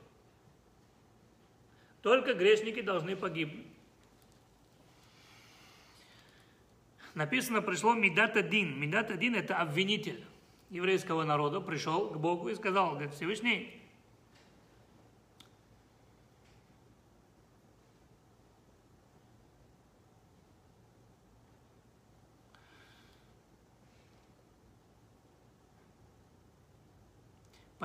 Только 2.02 2.34
грешники 2.34 2.82
должны 2.82 3.16
погибнуть. 3.16 3.66
Написано, 7.14 7.62
пришло 7.62 7.94
Медат 7.94 8.36
один. 8.36 8.78
Медат 8.78 9.10
один 9.10 9.34
это 9.36 9.56
обвинитель 9.56 10.22
еврейского 10.70 11.24
народа. 11.24 11.60
Пришел 11.60 12.10
к 12.10 12.18
Богу 12.18 12.48
и 12.48 12.54
сказал, 12.54 12.92
говорит, 12.92 13.14
Всевышний, 13.14 13.82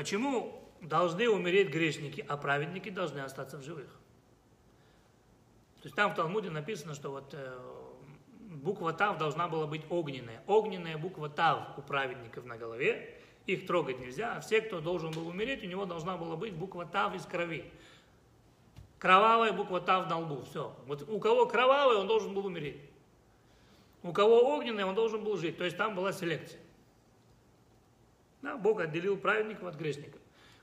Почему 0.01 0.67
должны 0.81 1.29
умереть 1.29 1.69
грешники, 1.69 2.25
а 2.27 2.35
праведники 2.35 2.89
должны 2.89 3.19
остаться 3.19 3.59
в 3.59 3.61
живых? 3.61 3.87
То 5.81 5.87
есть 5.87 5.95
там 5.95 6.11
в 6.11 6.15
Талмуде 6.15 6.49
написано, 6.49 6.95
что 6.95 7.11
вот 7.11 7.33
э, 7.33 7.59
буква 8.61 8.93
Тав 8.93 9.17
должна 9.17 9.47
была 9.47 9.67
быть 9.67 9.81
огненная. 9.89 10.41
Огненная 10.47 10.97
буква 10.97 11.29
Тав 11.29 11.77
у 11.77 11.81
праведников 11.81 12.45
на 12.45 12.57
голове, 12.57 13.17
их 13.47 13.65
трогать 13.65 13.99
нельзя, 13.99 14.35
а 14.35 14.39
все, 14.39 14.61
кто 14.61 14.79
должен 14.79 15.11
был 15.11 15.27
умереть, 15.27 15.63
у 15.63 15.67
него 15.67 15.85
должна 15.85 16.15
была 16.17 16.35
быть 16.35 16.53
буква 16.53 16.85
Тав 16.85 17.15
из 17.15 17.25
крови. 17.25 17.65
Кровавая 18.99 19.51
буква 19.51 19.81
Тав 19.81 20.07
на 20.09 20.19
лбу, 20.19 20.43
все. 20.43 20.75
Вот 20.85 21.09
у 21.09 21.19
кого 21.19 21.47
кровавая, 21.47 21.97
он 21.97 22.07
должен 22.07 22.33
был 22.33 22.45
умереть. 22.45 22.79
У 24.03 24.13
кого 24.13 24.55
огненная, 24.55 24.85
он 24.85 24.95
должен 24.95 25.23
был 25.23 25.37
жить. 25.37 25.57
То 25.57 25.63
есть 25.63 25.77
там 25.77 25.95
была 25.95 26.11
селекция. 26.11 26.59
Да, 28.41 28.57
Бог 28.57 28.79
отделил 28.79 29.17
праведников 29.17 29.65
от 29.65 29.75
грешников. 29.75 30.21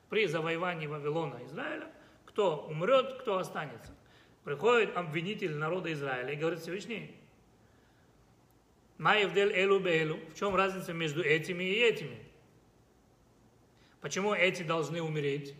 При 0.08 0.26
завоевании 0.26 0.86
Вавилона 0.86 1.44
Израиля, 1.46 1.88
кто 2.24 2.66
умрет, 2.68 3.14
кто 3.20 3.38
останется. 3.38 3.92
Приходит 4.44 4.96
обвинитель 4.96 5.54
народа 5.54 5.92
Израиля 5.92 6.32
и 6.32 6.36
говорит 6.36 6.60
Всевышний, 6.60 7.17
Маевдель 8.98 9.52
элу 9.52 9.78
беэлу, 9.78 10.18
в 10.30 10.34
чем 10.34 10.56
разница 10.56 10.92
между 10.92 11.22
этими 11.22 11.62
и 11.62 11.74
этими? 11.74 12.18
Почему 14.00 14.34
эти 14.34 14.64
должны 14.64 15.00
умереть, 15.00 15.54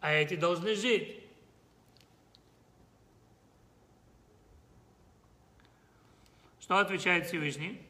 а 0.00 0.12
эти 0.12 0.36
должны 0.36 0.74
жить? 0.74 1.20
Что 6.60 6.78
отвечает 6.78 7.26
Всевышний? 7.26 7.80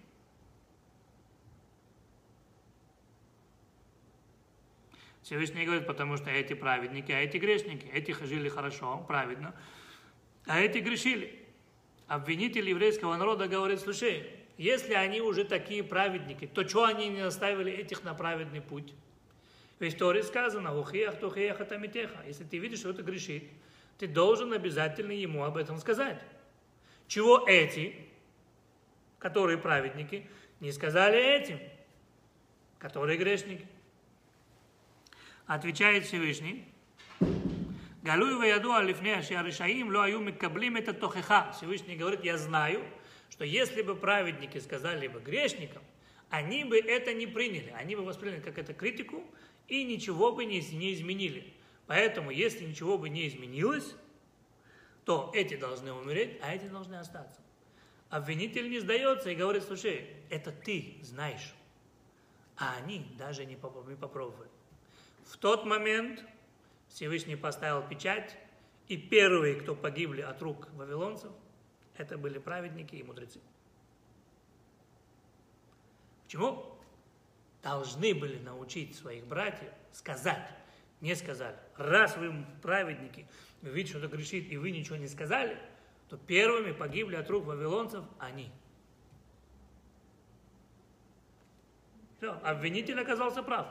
Всевышний 5.22 5.64
говорит, 5.64 5.86
потому 5.86 6.16
что 6.16 6.30
эти 6.30 6.52
праведники, 6.52 7.10
а 7.10 7.18
эти 7.18 7.38
грешники, 7.38 7.86
эти 7.86 8.12
жили 8.24 8.48
хорошо, 8.48 9.04
праведно, 9.08 9.54
а 10.46 10.60
эти 10.60 10.78
грешили. 10.78 11.44
Обвинитель 12.06 12.68
еврейского 12.68 13.16
народа 13.16 13.48
говорит, 13.48 13.80
слушай, 13.80 14.43
если 14.56 14.94
они 14.94 15.20
уже 15.20 15.44
такие 15.44 15.82
праведники, 15.82 16.46
то 16.46 16.66
что 16.66 16.84
они 16.84 17.08
не 17.08 17.20
наставили 17.20 17.72
этих 17.72 18.04
на 18.04 18.14
праведный 18.14 18.60
путь? 18.60 18.94
В 19.78 19.82
истории 19.82 20.22
сказано, 20.22 20.78
ухиях 20.78 21.18
тухиях 21.18 21.60
атамитеха. 21.60 22.22
Если 22.26 22.44
ты 22.44 22.58
видишь, 22.58 22.80
что 22.80 22.90
это 22.90 23.02
грешит, 23.02 23.44
ты 23.98 24.06
должен 24.06 24.52
обязательно 24.52 25.12
ему 25.12 25.44
об 25.44 25.56
этом 25.56 25.78
сказать. 25.78 26.20
Чего 27.08 27.44
эти, 27.46 27.96
которые 29.18 29.58
праведники, 29.58 30.28
не 30.60 30.72
сказали 30.72 31.18
этим, 31.18 31.58
которые 32.78 33.18
грешники? 33.18 33.66
Отвечает 35.46 36.06
Всевышний, 36.06 36.66
Галуй 38.04 38.36
ваяду 38.36 38.74
алифне 38.74 39.14
ашиаришаим 39.14 39.90
ло 39.90 40.04
аю 40.04 40.20
микаблим 40.20 40.76
это 40.76 40.92
тохеха. 40.92 41.52
Всевышний 41.52 41.96
говорит, 41.96 42.22
я 42.22 42.36
знаю, 42.36 42.84
что 43.34 43.44
если 43.44 43.82
бы 43.82 43.96
праведники 43.96 44.58
сказали 44.58 45.08
бы 45.08 45.18
грешникам, 45.18 45.82
они 46.30 46.62
бы 46.62 46.78
это 46.78 47.12
не 47.12 47.26
приняли. 47.26 47.74
Они 47.76 47.96
бы 47.96 48.04
восприняли 48.04 48.40
как 48.40 48.58
это 48.58 48.72
критику 48.74 49.24
и 49.66 49.82
ничего 49.82 50.30
бы 50.30 50.44
не, 50.44 50.60
не 50.60 50.94
изменили. 50.94 51.52
Поэтому, 51.88 52.30
если 52.30 52.64
ничего 52.64 52.96
бы 52.96 53.08
не 53.08 53.26
изменилось, 53.26 53.96
то 55.04 55.32
эти 55.34 55.56
должны 55.56 55.92
умереть, 55.92 56.38
а 56.42 56.54
эти 56.54 56.66
должны 56.66 56.94
остаться. 56.94 57.40
Обвинитель 58.08 58.70
не 58.70 58.78
сдается 58.78 59.30
и 59.30 59.34
говорит, 59.34 59.64
слушай, 59.64 60.10
это 60.30 60.52
ты 60.52 60.94
знаешь, 61.02 61.54
а 62.56 62.76
они 62.76 63.04
даже 63.18 63.44
не 63.46 63.56
попробовали. 63.56 64.50
В 65.26 65.38
тот 65.38 65.64
момент 65.64 66.24
Всевышний 66.88 67.34
поставил 67.34 67.82
печать, 67.82 68.38
и 68.86 68.96
первые, 68.96 69.56
кто 69.56 69.74
погибли 69.74 70.20
от 70.20 70.40
рук 70.40 70.68
вавилонцев, 70.74 71.32
это 71.96 72.18
были 72.18 72.38
праведники 72.38 72.96
и 72.96 73.02
мудрецы. 73.02 73.40
Почему? 76.24 76.78
Должны 77.62 78.14
были 78.14 78.38
научить 78.40 78.96
своих 78.96 79.26
братьев 79.26 79.70
сказать, 79.92 80.50
не 81.00 81.14
сказали. 81.14 81.56
Раз 81.76 82.16
вы 82.16 82.44
праведники, 82.62 83.26
вы 83.62 83.70
видите, 83.70 83.96
что 83.96 84.06
это 84.06 84.16
грешит, 84.16 84.50
и 84.50 84.56
вы 84.56 84.70
ничего 84.70 84.96
не 84.96 85.08
сказали, 85.08 85.58
то 86.08 86.16
первыми 86.16 86.72
погибли 86.72 87.16
от 87.16 87.30
рук 87.30 87.44
вавилонцев 87.44 88.04
они. 88.18 88.50
Все, 92.16 92.32
обвинитель 92.42 93.00
оказался 93.00 93.42
прав. 93.42 93.66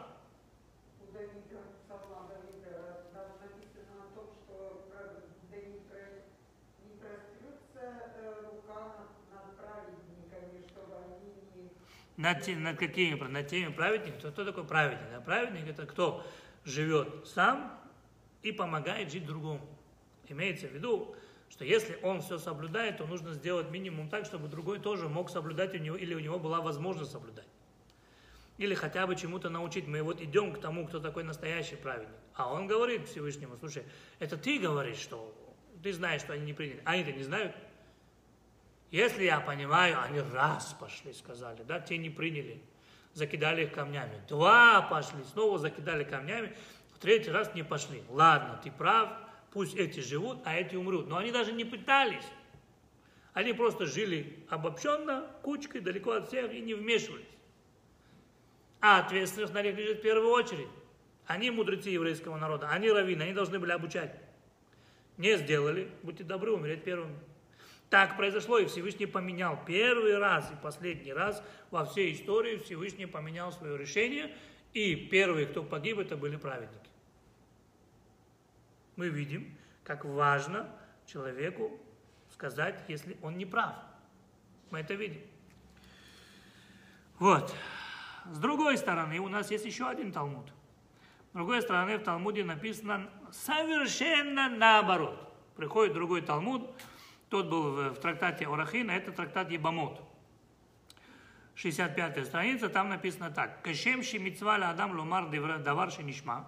Над, 12.23 12.47
над 12.47 12.77
какими? 12.77 13.19
Над 13.19 13.47
теми 13.47 13.71
праведниками. 13.71 14.17
Кто, 14.19 14.31
кто 14.31 14.45
такой 14.45 14.63
праведник? 14.63 15.09
Да? 15.11 15.19
Праведник 15.19 15.67
это 15.67 15.85
кто 15.85 16.25
живет 16.63 17.27
сам 17.27 17.77
и 18.41 18.53
помогает 18.53 19.11
жить 19.11 19.25
другому. 19.25 19.61
Имеется 20.29 20.67
в 20.67 20.71
виду, 20.71 21.15
что 21.49 21.65
если 21.65 21.99
он 22.01 22.21
все 22.21 22.37
соблюдает, 22.37 22.97
то 22.97 23.05
нужно 23.05 23.33
сделать 23.33 23.69
минимум 23.71 24.09
так, 24.09 24.25
чтобы 24.25 24.47
другой 24.47 24.79
тоже 24.79 25.09
мог 25.09 25.29
соблюдать 25.29 25.75
у 25.75 25.77
него, 25.77 25.97
или 25.97 26.15
у 26.15 26.19
него 26.19 26.39
была 26.39 26.61
возможность 26.61 27.11
соблюдать. 27.11 27.47
Или 28.57 28.73
хотя 28.73 29.05
бы 29.05 29.17
чему-то 29.17 29.49
научить. 29.49 29.85
Мы 29.87 30.01
вот 30.01 30.21
идем 30.21 30.53
к 30.53 30.61
тому, 30.61 30.87
кто 30.87 30.99
такой 31.01 31.25
настоящий 31.25 31.75
праведник. 31.75 32.15
А 32.35 32.53
он 32.53 32.67
говорит 32.67 33.07
Всевышнему, 33.09 33.57
слушай, 33.57 33.83
это 34.19 34.37
ты 34.37 34.59
говоришь, 34.59 34.97
что 34.97 35.35
ты 35.83 35.91
знаешь, 35.91 36.21
что 36.21 36.31
они 36.31 36.45
не 36.45 36.53
приняли. 36.53 36.81
Они-то 36.85 37.11
не 37.11 37.23
знают. 37.23 37.53
Если 38.93 39.23
я 39.23 39.39
понимаю, 39.39 39.99
они 40.03 40.19
раз 40.19 40.75
пошли, 40.79 41.13
сказали, 41.13 41.63
да, 41.63 41.79
те 41.79 41.97
не 41.97 42.11
приняли, 42.11 42.61
закидали 43.13 43.63
их 43.63 43.73
камнями. 43.73 44.21
Два 44.29 44.83
пошли, 44.83 45.23
снова 45.33 45.57
закидали 45.57 46.03
камнями, 46.03 46.55
в 46.93 46.99
третий 46.99 47.31
раз 47.31 47.55
не 47.55 47.63
пошли. 47.63 48.03
Ладно, 48.07 48.61
ты 48.63 48.69
прав, 48.69 49.09
пусть 49.51 49.73
эти 49.73 49.99
живут, 49.99 50.37
а 50.45 50.55
эти 50.55 50.75
умрут. 50.75 51.07
Но 51.07 51.17
они 51.17 51.31
даже 51.31 51.53
не 51.53 51.65
пытались. 51.65 52.27
Они 53.33 53.51
просто 53.51 53.87
жили 53.87 54.45
обобщенно, 54.47 55.25
кучкой, 55.41 55.81
далеко 55.81 56.11
от 56.11 56.27
всех 56.27 56.53
и 56.53 56.61
не 56.61 56.75
вмешивались. 56.75 57.25
А 58.79 58.99
ответственность 58.99 59.55
на 59.55 59.63
них 59.63 59.75
лежит 59.75 60.01
в 60.01 60.01
первую 60.03 60.29
очередь. 60.29 60.69
Они 61.25 61.49
мудрецы 61.49 61.89
еврейского 61.89 62.37
народа, 62.37 62.69
они 62.69 62.91
раввины, 62.91 63.23
они 63.23 63.33
должны 63.33 63.57
были 63.57 63.71
обучать. 63.71 64.15
Не 65.17 65.35
сделали, 65.37 65.89
будьте 66.03 66.23
добры, 66.23 66.51
умереть 66.51 66.83
первыми. 66.83 67.17
Так 67.93 68.17
произошло, 68.17 68.57
и 68.57 68.65
Всевышний 68.65 69.05
поменял 69.05 69.55
первый 69.67 70.17
раз 70.17 70.51
и 70.51 70.55
последний 70.55 71.13
раз 71.13 71.43
во 71.69 71.85
всей 71.85 72.15
истории 72.15 72.57
Всевышний 72.57 73.05
поменял 73.05 73.51
свое 73.51 73.77
решение, 73.77 74.35
и 74.73 74.95
первые, 74.95 75.45
кто 75.45 75.61
погиб, 75.61 75.99
это 75.99 76.17
были 76.17 76.35
праведники. 76.35 76.89
Мы 78.95 79.09
видим, 79.09 79.55
как 79.83 80.05
важно 80.05 80.67
человеку 81.05 81.79
сказать, 82.31 82.83
если 82.87 83.15
он 83.21 83.37
не 83.37 83.45
прав. 83.45 83.75
Мы 84.71 84.79
это 84.79 84.95
видим. 84.95 85.21
Вот. 87.19 87.53
С 88.25 88.39
другой 88.39 88.79
стороны, 88.79 89.19
у 89.19 89.27
нас 89.27 89.51
есть 89.51 89.65
еще 89.65 89.87
один 89.87 90.11
Талмуд. 90.11 90.51
С 91.29 91.33
другой 91.35 91.61
стороны, 91.61 91.99
в 91.99 92.03
Талмуде 92.03 92.43
написано 92.43 93.07
совершенно 93.31 94.49
наоборот. 94.49 95.31
Приходит 95.55 95.93
другой 95.93 96.23
Талмуд, 96.23 96.75
тот 97.32 97.46
был 97.46 97.72
в, 97.72 97.90
в 97.94 98.00
трактате 98.00 98.46
Орахина, 98.46 98.92
это 98.92 99.12
трактат 99.12 99.50
Ебамот. 99.50 100.00
65 101.54 102.26
страница, 102.26 102.68
там 102.68 102.88
написано 102.88 103.30
так. 103.30 103.62
Кашем 103.62 104.00
мицва 104.00 104.58
ла 104.58 104.70
адам 104.70 104.96
ломар 104.96 105.26
давар 105.58 105.90
שנשמע, 105.90 106.38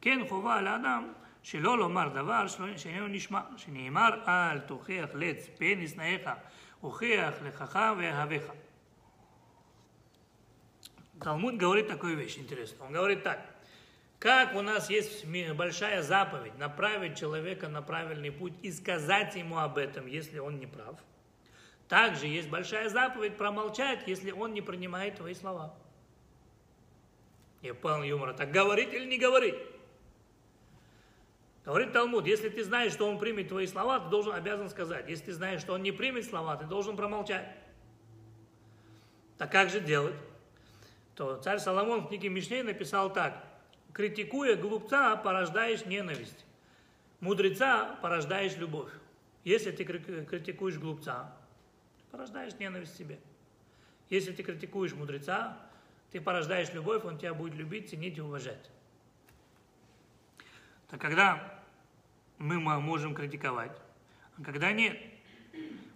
כן 0.00 0.20
חובה 0.28 0.56
על 0.56 0.66
האדם 0.66 1.12
שלא 1.42 1.78
לומר 1.78 2.08
דבר 2.08 2.46
שאיננו 2.76 3.08
נשמע, 3.08 3.40
שנאמר 3.56 4.08
אל 4.28 4.58
תוכיח 4.60 5.10
לץ 5.14 5.48
פן 5.58 5.80
נשנאיך, 5.80 6.30
הוכיח 6.80 7.34
לכך 7.42 7.78
ואהביך. 7.98 8.52
Талмуд 11.20 11.58
говорит 11.58 11.86
такую 11.86 12.16
вещь 12.16 12.38
интересную. 12.38 12.86
Он 12.86 12.94
говорит 12.94 13.22
так. 13.22 13.44
Как 14.25 14.55
у 14.55 14.63
нас 14.63 14.89
есть 14.89 15.23
большая 15.53 16.01
заповедь 16.01 16.57
направить 16.57 17.15
человека 17.15 17.67
на 17.67 17.83
правильный 17.83 18.31
путь 18.31 18.53
и 18.63 18.71
сказать 18.71 19.35
ему 19.35 19.59
об 19.59 19.77
этом, 19.77 20.07
если 20.07 20.39
он 20.39 20.57
не 20.57 20.65
прав, 20.65 20.95
также 21.87 22.25
есть 22.25 22.49
большая 22.49 22.89
заповедь 22.89 23.37
промолчать, 23.37 24.07
если 24.07 24.31
он 24.31 24.55
не 24.55 24.61
принимает 24.61 25.17
твои 25.17 25.35
слова. 25.35 25.75
Я 27.61 27.75
понял 27.75 28.01
юмора. 28.01 28.33
Так 28.33 28.49
говорить 28.49 28.91
или 28.93 29.05
не 29.05 29.19
говорить? 29.19 29.59
Говорит 31.63 31.93
Талмуд, 31.93 32.25
если 32.25 32.49
ты 32.49 32.63
знаешь, 32.63 32.93
что 32.93 33.07
он 33.07 33.19
примет 33.19 33.49
твои 33.49 33.67
слова, 33.67 33.99
ты 33.99 34.09
должен 34.09 34.33
обязан 34.33 34.71
сказать. 34.71 35.07
Если 35.07 35.25
ты 35.25 35.33
знаешь, 35.33 35.61
что 35.61 35.73
он 35.73 35.83
не 35.83 35.91
примет 35.91 36.25
слова, 36.25 36.55
ты 36.55 36.65
должен 36.65 36.97
промолчать. 36.97 37.47
Так 39.37 39.51
как 39.51 39.69
же 39.69 39.81
делать? 39.81 40.15
То 41.13 41.37
царь 41.37 41.59
Соломон 41.59 42.01
в 42.01 42.07
книге 42.07 42.29
Мишней 42.29 42.63
написал 42.63 43.13
так 43.13 43.51
критикуя 43.95 44.57
глупца, 44.57 45.15
порождаешь 45.15 45.85
ненависть. 45.85 46.45
Мудреца 47.21 47.95
порождаешь 48.01 48.57
любовь. 48.57 48.91
Если 49.45 49.71
ты 49.71 49.85
критикуешь 49.85 50.77
глупца, 50.77 51.33
порождаешь 52.11 52.55
ненависть 52.55 52.97
себе. 52.97 53.17
Если 54.09 54.33
ты 54.33 54.43
критикуешь 54.43 54.93
мудреца, 54.93 55.57
ты 56.11 56.19
порождаешь 56.19 56.73
любовь, 56.73 57.05
он 57.05 57.17
тебя 57.17 57.33
будет 57.33 57.55
любить, 57.55 57.89
ценить 57.89 58.17
и 58.17 58.21
уважать. 58.21 58.69
Так 60.89 60.99
когда 60.99 61.61
мы 62.37 62.59
можем 62.59 63.15
критиковать, 63.15 63.79
а 64.37 64.43
когда 64.43 64.73
нет. 64.73 64.99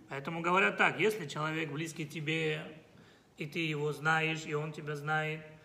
Поэтому 0.08 0.40
говорят 0.40 0.78
так, 0.78 1.02
если 1.02 1.28
человек 1.28 1.70
близкий 1.70 2.08
тебе, 2.08 2.64
и 3.38 3.46
ты 3.46 3.60
его 3.60 3.92
знаешь, 3.92 4.46
и 4.46 4.54
он 4.54 4.72
тебя 4.72 4.96
знает– 4.96 5.42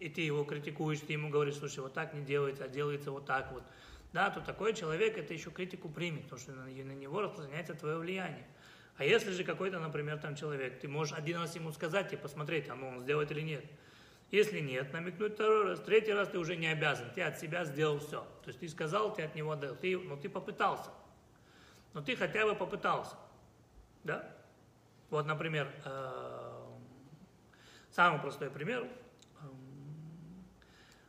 и 0.00 0.08
ты 0.08 0.22
его 0.22 0.44
критикуешь, 0.44 1.00
ты 1.00 1.12
ему 1.12 1.28
говоришь, 1.28 1.56
слушай, 1.56 1.80
вот 1.80 1.92
так 1.92 2.14
не 2.14 2.22
делается, 2.22 2.64
а 2.64 2.68
делается 2.68 3.12
вот 3.12 3.26
так 3.26 3.52
вот, 3.52 3.62
да, 4.12 4.30
то 4.30 4.40
такой 4.40 4.74
человек 4.74 5.16
это 5.16 5.32
еще 5.32 5.50
критику 5.50 5.88
примет, 5.88 6.24
потому 6.24 6.40
что 6.40 6.52
на, 6.52 6.64
на 6.64 6.92
него 6.92 7.20
распространяется 7.20 7.74
твое 7.74 7.98
влияние. 7.98 8.46
А 8.96 9.04
если 9.04 9.30
же 9.30 9.44
какой-то, 9.44 9.78
например, 9.78 10.18
там 10.18 10.34
человек, 10.34 10.80
ты 10.80 10.88
можешь 10.88 11.16
один 11.16 11.38
раз 11.38 11.54
ему 11.54 11.70
сказать 11.70 12.12
и 12.12 12.16
посмотреть, 12.16 12.68
а 12.68 12.74
ну 12.74 12.88
он 12.88 13.00
сделает 13.00 13.30
или 13.30 13.42
нет. 13.42 13.64
Если 14.30 14.60
нет, 14.60 14.92
намекнуть 14.92 15.34
второй 15.34 15.64
раз, 15.64 15.80
третий 15.80 16.12
раз 16.12 16.28
ты 16.28 16.38
уже 16.38 16.56
не 16.56 16.68
обязан, 16.68 17.10
ты 17.14 17.22
от 17.22 17.38
себя 17.38 17.64
сделал 17.64 17.98
все. 17.98 18.20
То 18.42 18.48
есть 18.48 18.60
ты 18.60 18.68
сказал, 18.68 19.14
ты 19.14 19.22
от 19.22 19.34
него 19.34 19.52
отдал, 19.52 19.74
ты, 19.76 19.98
ну 19.98 20.16
ты 20.16 20.28
попытался. 20.28 20.90
Но 21.92 22.00
ты 22.00 22.16
хотя 22.16 22.46
бы 22.46 22.54
попытался. 22.54 23.16
Да? 24.04 24.36
Вот, 25.10 25.26
например, 25.26 25.72
э, 25.84 26.66
самый 27.90 28.20
простой 28.20 28.50
пример, 28.50 28.88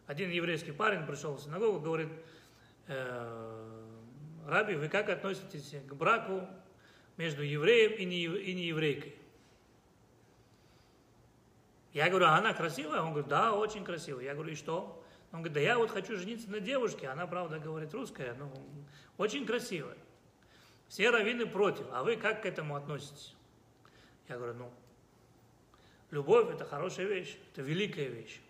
один 0.08 0.30
еврейский 0.30 0.72
парень 0.72 1.06
пришел 1.06 1.36
в 1.36 1.42
синагогу, 1.42 1.80
говорит, 1.80 2.10
э, 2.88 3.82
Раби, 4.46 4.76
вы 4.76 4.90
как 4.90 5.10
относитесь 5.10 5.76
к 5.88 5.94
браку 5.94 6.48
между 7.18 7.44
евреем 7.44 7.94
и, 7.94 8.06
не, 8.06 8.24
и 8.24 8.54
нееврейкой? 8.54 9.16
Я 11.94 12.10
говорю, 12.10 12.26
а 12.26 12.38
она 12.38 12.54
красивая? 12.54 13.02
Он 13.02 13.10
говорит, 13.12 13.28
да, 13.28 13.54
очень 13.54 13.84
красивая. 13.84 14.24
Я 14.24 14.34
говорю, 14.34 14.54
и 14.54 14.56
что? 14.56 15.04
Он 15.32 15.40
говорит, 15.40 15.54
да 15.54 15.60
я 15.60 15.78
вот 15.78 15.92
хочу 15.92 16.18
жениться 16.18 16.50
на 16.50 16.60
девушке, 16.60 17.08
она, 17.08 17.28
правда, 17.28 17.60
говорит 17.60 17.94
русская, 17.94 18.34
но 18.34 18.52
очень 19.18 19.46
красивая. 19.46 19.98
Все 20.88 21.10
раввины 21.10 21.46
против, 21.46 21.86
а 21.92 22.04
вы 22.04 22.18
как 22.18 22.44
к 22.44 22.46
этому 22.46 22.76
относитесь? 22.76 23.36
Я 24.28 24.38
говорю, 24.38 24.56
ну, 24.56 24.74
любовь– 26.10 26.50
это 26.54 26.66
хорошая 26.66 27.06
вещь, 27.06 27.38
это 27.52 27.62
великая 27.62 28.08
вещь. 28.08 28.42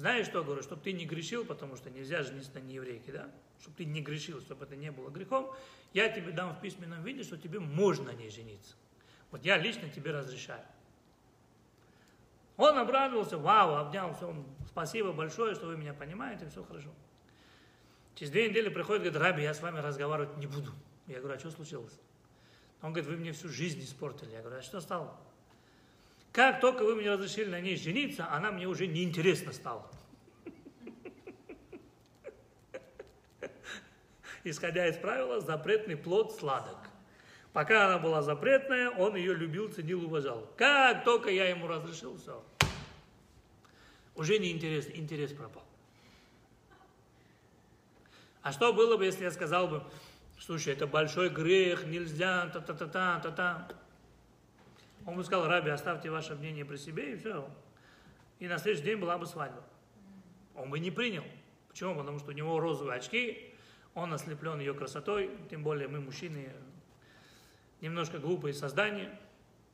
Знаешь 0.00 0.24
что, 0.24 0.42
говорю, 0.42 0.62
чтобы 0.62 0.80
ты 0.80 0.92
не 0.92 1.04
грешил, 1.04 1.44
потому 1.44 1.76
что 1.76 1.90
нельзя 1.90 2.22
жениться 2.22 2.52
на 2.54 2.60
нееврейке, 2.60 3.12
да? 3.12 3.30
Чтобы 3.60 3.76
ты 3.76 3.84
не 3.84 4.00
грешил, 4.00 4.40
чтобы 4.40 4.64
это 4.64 4.74
не 4.74 4.90
было 4.90 5.10
грехом, 5.10 5.54
я 5.92 6.08
тебе 6.08 6.32
дам 6.32 6.54
в 6.54 6.60
письменном 6.62 7.04
виде, 7.04 7.22
что 7.22 7.36
тебе 7.36 7.60
можно 7.60 8.08
не 8.08 8.30
жениться. 8.30 8.76
Вот 9.30 9.44
я 9.44 9.58
лично 9.58 9.90
тебе 9.90 10.12
разрешаю. 10.12 10.64
Он 12.56 12.78
обрадовался, 12.78 13.36
вау, 13.36 13.74
обнял, 13.74 14.14
все, 14.14 14.34
спасибо 14.66 15.12
большое, 15.12 15.54
что 15.54 15.66
вы 15.66 15.76
меня 15.76 15.92
понимаете, 15.92 16.48
все 16.48 16.64
хорошо. 16.64 16.88
Через 18.14 18.32
две 18.32 18.48
недели 18.48 18.70
приходит, 18.70 19.02
говорит, 19.02 19.20
Раби, 19.20 19.42
я 19.42 19.52
с 19.52 19.60
вами 19.60 19.80
разговаривать 19.80 20.34
не 20.38 20.46
буду. 20.46 20.72
Я 21.08 21.18
говорю, 21.18 21.36
а 21.36 21.38
что 21.38 21.50
случилось? 21.50 22.00
Он 22.80 22.94
говорит, 22.94 23.10
вы 23.10 23.18
мне 23.18 23.32
всю 23.32 23.50
жизнь 23.50 23.82
испортили. 23.82 24.30
Я 24.30 24.40
говорю, 24.40 24.60
а 24.60 24.62
что 24.62 24.80
стало? 24.80 25.20
Как 26.32 26.60
только 26.60 26.84
вы 26.84 26.94
мне 26.94 27.10
разрешили 27.10 27.50
на 27.50 27.60
ней 27.60 27.76
жениться, 27.76 28.30
она 28.30 28.52
мне 28.52 28.66
уже 28.66 28.86
неинтересна 28.86 29.52
стала. 29.52 29.90
Исходя 34.44 34.86
из 34.86 34.96
правила, 34.96 35.40
запретный 35.40 35.96
плод 35.96 36.32
сладок. 36.32 36.78
Пока 37.52 37.86
она 37.86 37.98
была 37.98 38.22
запретная, 38.22 38.90
он 38.90 39.16
ее 39.16 39.34
любил, 39.34 39.72
ценил, 39.72 40.04
уважал. 40.04 40.48
Как 40.56 41.04
только 41.04 41.30
я 41.30 41.48
ему 41.48 41.66
разрешил, 41.66 42.16
все. 42.16 42.42
Уже 44.14 44.38
не 44.38 44.52
интерес, 44.52 44.88
интерес 44.94 45.32
пропал. 45.32 45.64
А 48.42 48.52
что 48.52 48.72
было 48.72 48.96
бы, 48.96 49.04
если 49.04 49.24
я 49.24 49.30
сказал 49.30 49.68
бы, 49.68 49.82
слушай, 50.38 50.72
это 50.72 50.86
большой 50.86 51.28
грех, 51.28 51.86
нельзя, 51.86 52.48
та-та-та-та, 52.52 53.20
та-та. 53.20 53.68
Он 55.10 55.16
бы 55.16 55.24
сказал, 55.24 55.48
Раби, 55.48 55.70
оставьте 55.70 56.08
ваше 56.08 56.36
мнение 56.36 56.64
при 56.64 56.76
себе, 56.76 57.14
и 57.14 57.16
все. 57.16 57.50
И 58.38 58.46
на 58.46 58.58
следующий 58.58 58.84
день 58.84 58.96
была 58.96 59.18
бы 59.18 59.26
свадьба. 59.26 59.60
Он 60.54 60.70
бы 60.70 60.78
не 60.78 60.92
принял. 60.92 61.24
Почему? 61.68 61.96
Потому 61.96 62.20
что 62.20 62.28
у 62.28 62.32
него 62.32 62.60
розовые 62.60 62.98
очки, 62.98 63.52
он 63.94 64.12
ослеплен 64.12 64.60
ее 64.60 64.72
красотой, 64.72 65.36
тем 65.50 65.64
более 65.64 65.88
мы, 65.88 66.00
мужчины, 66.00 66.52
немножко 67.80 68.18
глупые 68.20 68.54
создания. 68.54 69.18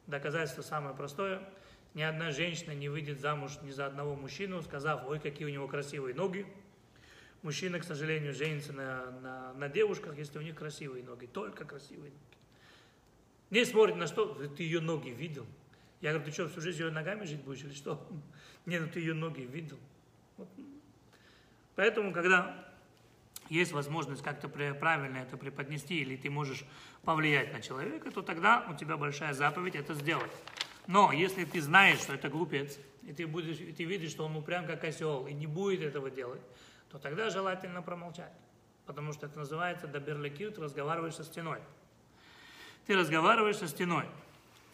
Доказательство 0.07 0.63
самое 0.63 0.97
простое. 0.97 1.47
Ни 1.93 2.01
одна 2.01 2.31
женщина 2.31 2.73
не 2.73 2.89
выйдет 2.89 3.21
замуж 3.21 3.59
ни 3.61 3.71
за 3.73 3.85
одного 3.85 4.17
мужчину, 4.17 4.63
сказав, 4.63 5.07
ой, 5.07 5.21
какие 5.21 5.47
у 5.47 5.51
него 5.51 5.69
красивые 5.69 6.15
ноги. 6.15 6.47
Мужчина, 7.43 7.79
к 7.79 7.85
сожалению, 7.85 8.33
женится 8.33 8.73
на, 8.73 9.11
на, 9.21 9.53
на 9.53 9.69
девушках, 9.69 10.17
если 10.17 10.39
у 10.39 10.43
них 10.43 10.55
красивые 10.55 11.05
ноги, 11.05 11.27
только 11.27 11.67
красивые 11.67 12.11
ноги. 12.11 12.36
Не 13.51 13.65
смотрит 13.65 13.97
на 13.97 14.07
что, 14.07 14.35
ты 14.49 14.63
ее 14.63 14.81
ноги 14.81 15.11
видел. 15.11 15.47
Я 16.01 16.13
говорю, 16.13 16.27
ты 16.27 16.33
что, 16.33 16.49
всю 16.49 16.61
жизнь 16.61 16.81
ее 16.81 16.91
ногами 16.91 17.25
жить 17.25 17.43
будешь 17.43 17.63
или 17.63 17.73
что? 17.73 18.07
Не, 18.67 18.81
ну 18.81 18.89
ты 18.89 19.01
ее 19.01 19.15
ноги 19.15 19.43
видел. 19.43 19.79
Вот. 20.37 20.49
Поэтому, 21.77 22.13
когда 22.13 22.67
есть 23.49 23.73
возможность 23.73 24.23
как-то 24.23 24.49
правильно 24.49 25.19
это 25.19 25.37
преподнести, 25.37 26.01
или 26.01 26.17
ты 26.17 26.29
можешь 26.29 26.65
повлиять 27.05 27.53
на 27.53 27.61
человека, 27.63 28.11
то 28.11 28.23
тогда 28.23 28.67
у 28.69 28.75
тебя 28.75 28.97
большая 28.97 29.33
заповедь 29.33 29.77
это 29.77 29.95
сделать. 29.95 30.33
Но 30.89 31.13
если 31.13 31.45
ты 31.45 31.61
знаешь, 31.61 32.01
что 32.01 32.15
это 32.15 32.29
глупец, 32.29 32.79
и 33.05 33.13
ты, 33.13 33.27
будешь, 33.27 33.61
и 33.61 33.73
ты 33.73 33.85
видишь, 33.85 34.11
что 34.11 34.25
он 34.25 34.37
упрям 34.37 34.67
как 34.67 34.83
осел, 34.85 35.27
и 35.27 35.33
не 35.33 35.47
будет 35.47 35.83
этого 35.83 36.11
делать, 36.11 36.43
то 36.91 36.99
тогда 36.99 37.31
желательно 37.31 37.83
промолчать. 37.83 38.33
Потому 38.87 39.13
что 39.13 39.27
это 39.27 39.39
называется 39.39 39.87
доберликют, 39.87 40.59
разговариваешь 40.59 41.15
со 41.15 41.25
стеной 41.25 41.61
ты 42.87 42.97
разговариваешь 42.97 43.59
со 43.59 43.69
стеной. 43.69 44.07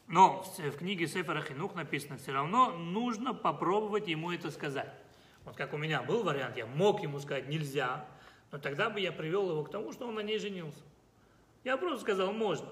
Но 0.06 0.42
в 0.42 0.72
книге 0.72 1.06
Сефера 1.06 1.40
Хинух 1.42 1.74
написано, 1.74 2.18
все 2.18 2.32
равно 2.32 2.72
нужно 2.72 3.32
попробовать 3.32 4.08
ему 4.08 4.30
это 4.30 4.50
сказать. 4.50 4.92
Вот 5.44 5.56
как 5.56 5.72
у 5.72 5.76
меня 5.76 6.02
был 6.02 6.22
вариант, 6.22 6.56
я 6.56 6.66
мог 6.66 7.02
ему 7.02 7.18
сказать 7.18 7.48
нельзя, 7.48 8.06
но 8.50 8.58
тогда 8.58 8.90
бы 8.90 9.00
я 9.00 9.10
привел 9.10 9.50
его 9.50 9.64
к 9.64 9.70
тому, 9.70 9.92
что 9.92 10.06
он 10.06 10.14
на 10.14 10.20
ней 10.20 10.38
женился. 10.38 10.80
Я 11.64 11.76
просто 11.76 12.02
сказал 12.02 12.32
можно. 12.32 12.68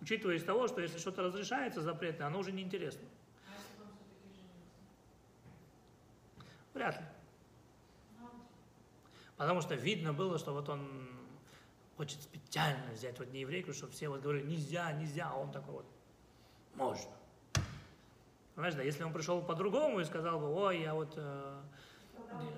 Учитывая 0.00 0.36
из 0.36 0.44
того, 0.44 0.66
что 0.66 0.80
если 0.80 0.98
что-то 0.98 1.22
разрешается 1.22 1.82
запретное, 1.82 2.26
оно 2.26 2.38
уже 2.38 2.52
неинтересно. 2.52 3.06
Вряд 6.72 6.96
ли. 6.98 7.06
Потому 9.36 9.60
что 9.60 9.74
видно 9.74 10.12
было, 10.12 10.38
что 10.38 10.52
вот 10.52 10.68
он 10.68 11.08
хочет 11.96 12.22
специально 12.22 12.92
взять 12.92 13.18
вот 13.18 13.32
не 13.32 13.40
еврейку, 13.40 13.72
чтобы 13.72 13.92
все 13.92 14.08
вот 14.08 14.20
говорили, 14.20 14.46
нельзя, 14.46 14.92
нельзя, 14.92 15.30
а 15.30 15.36
он 15.36 15.52
такой 15.52 15.74
вот, 15.74 15.86
можно. 16.74 17.12
Понимаешь, 18.54 18.74
да, 18.74 18.82
если 18.82 19.02
он 19.02 19.12
пришел 19.12 19.42
по-другому 19.42 20.00
и 20.00 20.04
сказал 20.04 20.38
бы, 20.38 20.52
ой, 20.52 20.80
я 20.80 20.94
вот, 20.94 21.12
э, 21.16 21.60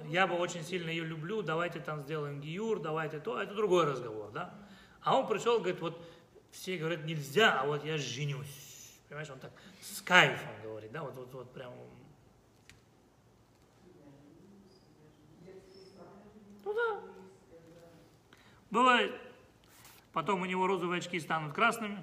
я 0.07 0.27
бы 0.27 0.37
очень 0.37 0.63
сильно 0.63 0.91
ее 0.91 1.05
люблю, 1.05 1.43
давайте 1.43 1.81
там 1.81 2.03
сделаем 2.03 2.41
гиюр, 2.41 2.81
давайте 2.81 3.19
то, 3.19 3.41
это 3.41 3.55
другой 3.55 3.87
разговор, 3.87 4.31
да. 4.31 4.55
А 5.03 5.17
он 5.17 5.27
пришел, 5.27 5.59
говорит, 5.59 5.81
вот 5.81 6.03
все 6.51 6.77
говорят, 6.77 7.05
нельзя, 7.05 7.61
а 7.61 7.67
вот 7.67 7.85
я 7.85 7.97
женюсь. 7.97 8.99
Понимаешь, 9.09 9.31
он 9.31 9.39
так 9.39 9.53
с 9.81 10.03
кайфом 10.03 10.51
говорит, 10.63 10.93
да, 10.93 11.03
вот, 11.03 11.15
вот, 11.15 11.33
вот 11.33 11.53
прям 11.53 11.73
Ну 16.65 16.75
да. 16.75 17.01
Бывает. 18.71 19.26
Потом 20.17 20.41
у 20.41 20.47
него 20.47 20.67
розовые 20.67 21.01
очки 21.01 21.21
станут 21.21 21.53
красными. 21.53 22.03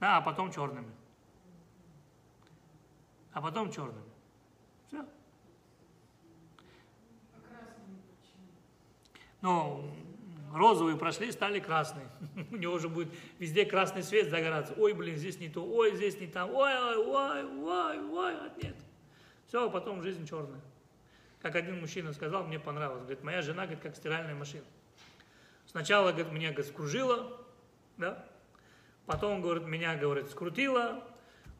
Да, 0.00 0.16
а 0.16 0.20
потом 0.22 0.50
черными. 0.50 0.90
А 3.34 3.42
потом 3.42 3.70
черными. 3.70 4.08
Все. 4.86 5.04
Ну, 9.42 9.94
розовые 10.54 10.96
прошли, 10.96 11.30
стали 11.32 11.60
красные. 11.60 12.08
У 12.50 12.56
него 12.56 12.72
уже 12.72 12.88
будет 12.88 13.12
везде 13.38 13.66
красный 13.66 14.02
свет 14.02 14.30
загораться. 14.30 14.72
Ой, 14.78 14.94
блин, 14.94 15.18
здесь 15.18 15.38
не 15.38 15.50
то, 15.50 15.62
ой, 15.62 15.94
здесь 15.94 16.18
не 16.18 16.28
там, 16.28 16.48
ой, 16.50 16.72
ой, 16.78 16.96
ой, 16.96 17.44
ой, 17.44 18.10
ой, 18.10 18.34
а 18.36 18.50
нет. 18.62 18.76
Все, 19.48 19.66
а 19.66 19.68
потом 19.68 20.00
жизнь 20.00 20.26
черная. 20.26 20.62
Как 21.42 21.56
один 21.56 21.78
мужчина 21.78 22.14
сказал, 22.14 22.44
мне 22.44 22.58
понравилось. 22.58 23.02
Говорит, 23.02 23.22
моя 23.22 23.42
жена, 23.42 23.64
говорит, 23.64 23.82
как 23.82 23.96
стиральная 23.96 24.34
машина. 24.34 24.64
Сначала, 25.70 26.12
говорит, 26.12 26.32
меня, 26.32 26.50
говорит, 26.50 26.66
скружила, 26.66 27.30
да? 27.98 28.26
Потом, 29.06 29.42
говорит, 29.42 29.64
меня, 29.64 29.96
говорит, 29.96 30.30
скрутила, 30.30 31.04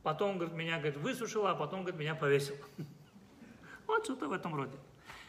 потом, 0.03 0.39
говорит, 0.39 0.55
меня, 0.55 0.79
говорит, 0.79 0.97
высушила, 0.97 1.53
а 1.53 1.55
потом, 1.55 1.81
говорит, 1.81 2.01
меня 2.01 2.15
повесила. 2.15 2.59
Вот 3.87 4.05
что-то 4.05 4.29
в 4.29 4.33
этом 4.33 4.55
роде. 4.55 4.77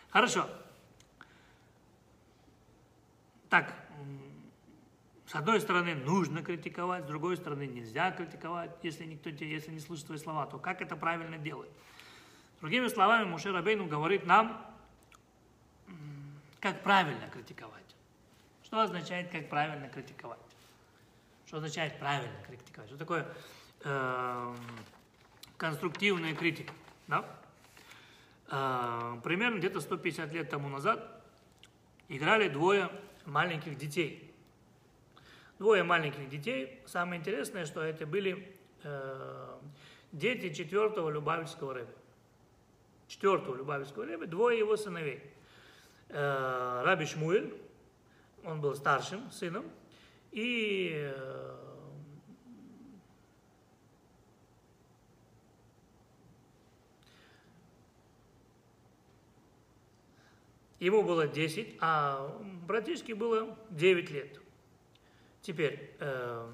Хорошо. 0.09 0.45
Так, 3.49 3.73
с 5.27 5.36
одной 5.36 5.61
стороны, 5.61 5.95
нужно 5.95 6.43
критиковать, 6.43 7.03
с 7.03 7.07
другой 7.07 7.38
стороны, 7.38 7.67
нельзя 7.67 8.11
критиковать, 8.11 8.71
если 8.82 9.05
никто 9.05 9.30
тебе, 9.32 9.51
если 9.51 9.71
не 9.71 9.80
слышит 9.80 10.07
твои 10.07 10.17
слова, 10.17 10.45
то 10.47 10.57
как 10.57 10.82
это 10.82 10.95
правильно 10.95 11.38
делать? 11.38 11.69
Другими 12.61 12.88
словами, 12.88 13.25
Муше 13.25 13.51
Рабейну 13.51 13.86
говорит 13.86 14.25
нам, 14.25 14.65
как 16.59 16.84
правильно 16.84 17.30
критиковать. 17.30 17.78
Что 18.70 18.82
означает, 18.82 19.32
как 19.32 19.49
правильно 19.49 19.89
критиковать? 19.89 20.39
Что 21.45 21.57
означает 21.57 21.99
правильно 21.99 22.36
критиковать? 22.47 22.88
Что 22.88 22.97
такое 22.97 23.28
э, 23.84 24.55
конструктивная 25.57 26.36
критика? 26.36 26.72
Да? 27.07 27.26
Э, 28.51 29.20
примерно 29.24 29.57
где-то 29.57 29.82
150 29.82 30.32
лет 30.32 30.49
тому 30.49 30.70
назад 30.70 31.24
играли 32.07 32.47
двое 32.47 32.89
маленьких 33.26 33.76
детей. 33.76 34.32
Двое 35.57 35.84
маленьких 35.84 36.30
детей. 36.30 36.80
Самое 36.86 37.20
интересное, 37.20 37.65
что 37.65 37.82
это 37.82 38.05
были 38.05 38.55
э, 38.84 39.59
дети 40.11 40.53
четвертого 40.53 41.09
Любавичского 41.09 41.74
рыба 41.74 41.91
четвертого 43.09 43.55
Любавичского 43.55 44.03
Ребе, 44.03 44.28
двое 44.28 44.59
его 44.59 44.78
сыновей. 44.78 45.22
Э, 46.09 46.84
Раби 46.86 47.05
Шмуэль, 47.05 47.53
он 48.43 48.61
был 48.61 48.75
старшим 48.75 49.29
сыном, 49.31 49.65
и 50.31 50.91
э, 50.95 51.57
ему 60.79 61.03
было 61.03 61.27
10, 61.27 61.77
а 61.81 62.39
братишке 62.67 63.15
было 63.15 63.57
9 63.69 64.11
лет. 64.11 64.39
Теперь, 65.41 65.95
э, 65.99 66.51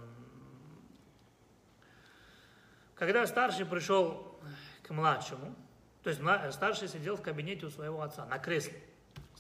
когда 2.96 3.26
старший 3.28 3.66
пришел 3.66 4.40
к 4.84 4.92
младшему, 4.92 5.56
то 6.04 6.10
есть 6.10 6.22
старший 6.54 6.88
сидел 6.88 7.18
в 7.18 7.22
кабинете 7.22 7.66
у 7.66 7.70
своего 7.70 8.02
отца, 8.02 8.26
на 8.26 8.38
кресле. 8.38 8.80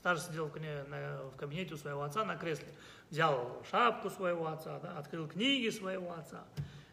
Старший 0.06 0.28
сидел 0.28 0.50
в 0.50 1.36
кабинете 1.36 1.74
у 1.74 1.78
своего 1.78 2.04
отца 2.04 2.24
на 2.24 2.36
кресле. 2.36 2.68
Взял 3.10 3.60
шапку 3.72 4.12
своего 4.12 4.46
отца, 4.46 4.80
да, 4.80 5.00
открыл 5.00 5.28
книги 5.28 5.70
своего 5.70 6.14
отца 6.14 6.44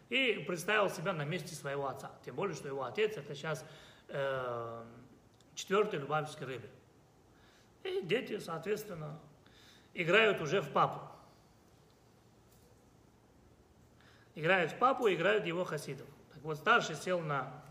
и 0.09 0.43
представил 0.49 0.89
себя 0.89 1.13
на 1.13 1.27
месте 1.27 1.55
своего 1.55 1.89
отца. 1.89 2.11
Тем 2.25 2.37
более, 2.37 2.57
что 2.57 2.69
его 2.69 2.85
отец 2.85 3.19
это 3.19 3.35
сейчас 3.35 3.67
э, 4.09 4.85
четвертый 5.55 6.01
Любавичский 6.01 6.47
рыбе. 6.47 6.71
И 7.83 8.01
дети, 8.01 8.39
соответственно, 8.39 9.21
играют 9.93 10.41
уже 10.41 10.63
в 10.63 10.71
папу. 10.71 11.03
Играют 14.35 14.73
в 14.73 14.79
папу, 14.79 15.07
играют 15.11 15.45
его 15.45 15.65
хасидов. 15.65 16.07
Так 16.33 16.43
вот, 16.45 16.57
старший 16.57 16.97
сел 16.97 17.21
на 17.21 17.63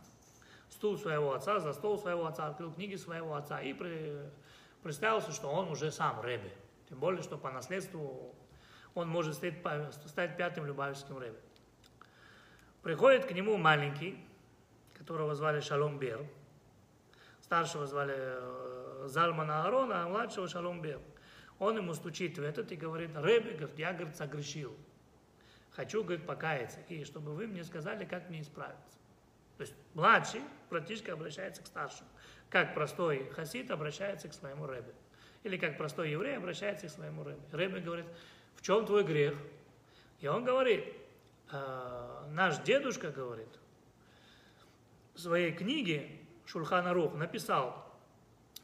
стул 0.70 1.00
своего 1.00 1.34
отца, 1.34 1.60
за 1.60 1.74
стол 1.74 1.98
своего 1.98 2.28
отца, 2.28 2.46
открыл 2.46 2.72
книги 2.72 2.96
своего 2.96 3.34
отца 3.34 3.60
и 3.60 3.74
при, 3.74 4.30
представился, 4.84 5.32
что 5.32 5.50
он 5.50 5.70
уже 5.70 5.92
сам 5.92 6.22
Рэбе. 6.22 6.52
Тем 6.90 7.00
более, 7.00 7.22
что 7.24 7.38
по 7.38 7.52
наследству 7.52 8.36
он 8.94 9.08
может 9.08 9.36
стать, 9.36 9.56
стать 10.08 10.38
пятым 10.38 10.66
Любавичским 10.66 11.18
Рэбе. 11.18 11.40
Приходит 12.82 13.26
к 13.26 13.32
нему 13.32 13.58
маленький, 13.58 14.18
которого 14.98 15.36
звали 15.36 15.62
Шалом 15.62 16.00
Бер. 16.00 16.26
Старшего 17.42 17.86
звали 17.86 18.16
э, 18.18 19.04
Зальман 19.08 19.52
Аарона, 19.52 20.04
а 20.04 20.08
младшего 20.08 20.48
Шалом 20.48 20.82
Бер. 20.82 21.00
Он 21.60 21.78
ему 21.78 21.94
стучит 21.94 22.38
в 22.38 22.44
этот 22.44 22.72
и 22.72 22.76
говорит, 22.76 23.12
Рэбе, 23.16 23.52
говорит, 23.52 23.78
я, 23.78 23.94
говорит, 23.94 24.16
согрешил. 24.16 24.76
Хочу, 25.72 26.04
говорит, 26.04 26.26
покаяться. 26.26 26.80
И 26.90 27.04
чтобы 27.04 27.34
вы 27.34 27.48
мне 27.48 27.64
сказали, 27.64 28.04
как 28.04 28.30
мне 28.30 28.42
исправиться. 28.42 28.98
То 29.58 29.62
есть 29.62 29.76
младший 29.94 30.42
братишка 30.70 31.14
обращается 31.14 31.62
к 31.62 31.68
старшему, 31.68 32.10
как 32.52 32.76
простой 32.76 33.30
хасид 33.30 33.72
обращается 33.72 34.28
к 34.28 34.34
своему 34.34 34.68
рэбе. 34.68 34.94
Или 35.44 35.58
как 35.58 35.78
простой 35.78 36.12
еврей 36.12 36.38
обращается 36.38 36.88
к 36.88 36.92
своему 36.92 37.24
рэбе. 37.24 37.42
Рэбе 37.52 37.80
говорит, 37.80 38.06
в 38.56 38.62
чем 38.62 38.86
твой 38.86 39.04
грех? 39.04 39.36
И 40.20 40.28
он 40.28 40.44
говорит, 40.44 40.86
э, 41.52 42.26
наш 42.32 42.60
дедушка 42.60 43.10
говорит, 43.10 43.48
в 45.16 45.20
своей 45.20 45.54
книге 45.54 46.20
Шульхана 46.46 46.94
Рух 46.94 47.16
написал, 47.16 47.90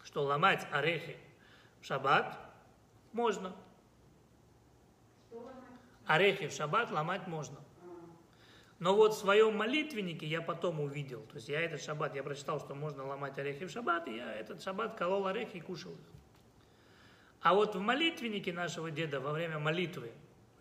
что 0.04 0.24
ломать 0.24 0.68
орехи 0.72 1.18
в 1.82 1.86
шаббат 1.86 2.38
можно. 3.14 3.56
Орехи 6.06 6.48
в 6.48 6.54
шаббат 6.54 6.92
ломать 6.92 7.26
можно. 7.28 7.58
Но 8.80 8.96
вот 8.96 9.14
в 9.14 9.18
своем 9.18 9.58
молитвеннике 9.58 10.28
я 10.28 10.42
потом 10.42 10.80
увидел, 10.80 11.22
то 11.22 11.36
есть 11.36 11.50
я 11.50 11.62
этот 11.62 11.82
шаббат, 11.82 12.16
я 12.16 12.22
прочитал, 12.22 12.60
что 12.60 12.76
можно 12.76 13.06
ломать 13.06 13.40
орехи 13.40 13.66
в 13.66 13.72
шаббат, 13.72 14.08
и 14.08 14.18
я 14.18 14.34
этот 14.34 14.62
шаббат 14.62 14.96
колол 14.96 15.26
орехи 15.26 15.58
и 15.58 15.62
кушал 15.62 15.94
их. 15.94 15.98
А 17.42 17.54
вот 17.54 17.76
в 17.76 17.80
молитвеннике 17.80 18.54
нашего 18.54 18.92
деда 18.92 19.20
во 19.20 19.32
время 19.32 19.58
молитвы 19.58 20.12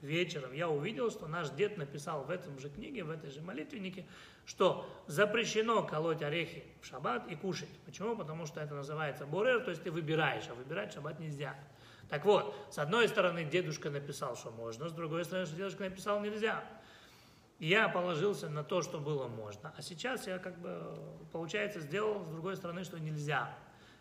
вечером 0.01 0.53
я 0.53 0.69
увидел, 0.69 1.11
что 1.11 1.27
наш 1.27 1.51
дед 1.51 1.77
написал 1.77 2.25
в 2.25 2.31
этом 2.31 2.59
же 2.59 2.71
книге, 2.71 3.05
в 3.05 3.11
этой 3.11 3.31
же 3.31 3.43
молитвеннике, 3.43 4.07
что 4.47 4.89
запрещено 5.07 5.83
колоть 5.83 6.23
орехи 6.23 6.65
в 6.81 6.87
шаббат 6.87 7.31
и 7.31 7.37
кушать. 7.37 7.69
Почему? 7.85 8.17
Потому 8.17 8.47
что 8.47 8.61
это 8.61 8.75
называется 8.75 9.27
борер, 9.27 9.61
то 9.61 9.71
есть 9.71 9.83
ты 9.83 9.91
выбираешь, 9.91 10.49
а 10.49 10.55
выбирать 10.55 10.93
шаббат 10.93 11.19
нельзя. 11.19 11.55
Так 12.09 12.25
вот, 12.25 12.55
с 12.71 12.79
одной 12.79 13.09
стороны 13.09 13.45
дедушка 13.45 13.91
написал, 13.91 14.37
что 14.37 14.51
можно, 14.53 14.89
с 14.89 14.93
другой 14.93 15.25
стороны, 15.25 15.47
дедушка 15.49 15.85
написал 15.85 16.21
нельзя. 16.21 16.65
Я 17.59 17.89
положился 17.89 18.49
на 18.49 18.63
то, 18.63 18.83
что 18.83 18.99
было 18.99 19.29
можно. 19.29 19.73
А 19.77 19.83
сейчас 19.83 20.27
я 20.27 20.39
как 20.39 20.59
бы, 20.59 20.95
получается, 21.33 21.81
сделал 21.81 22.25
с 22.25 22.29
другой 22.29 22.57
стороны, 22.57 22.85
что 22.85 22.99
нельзя. 22.99 23.57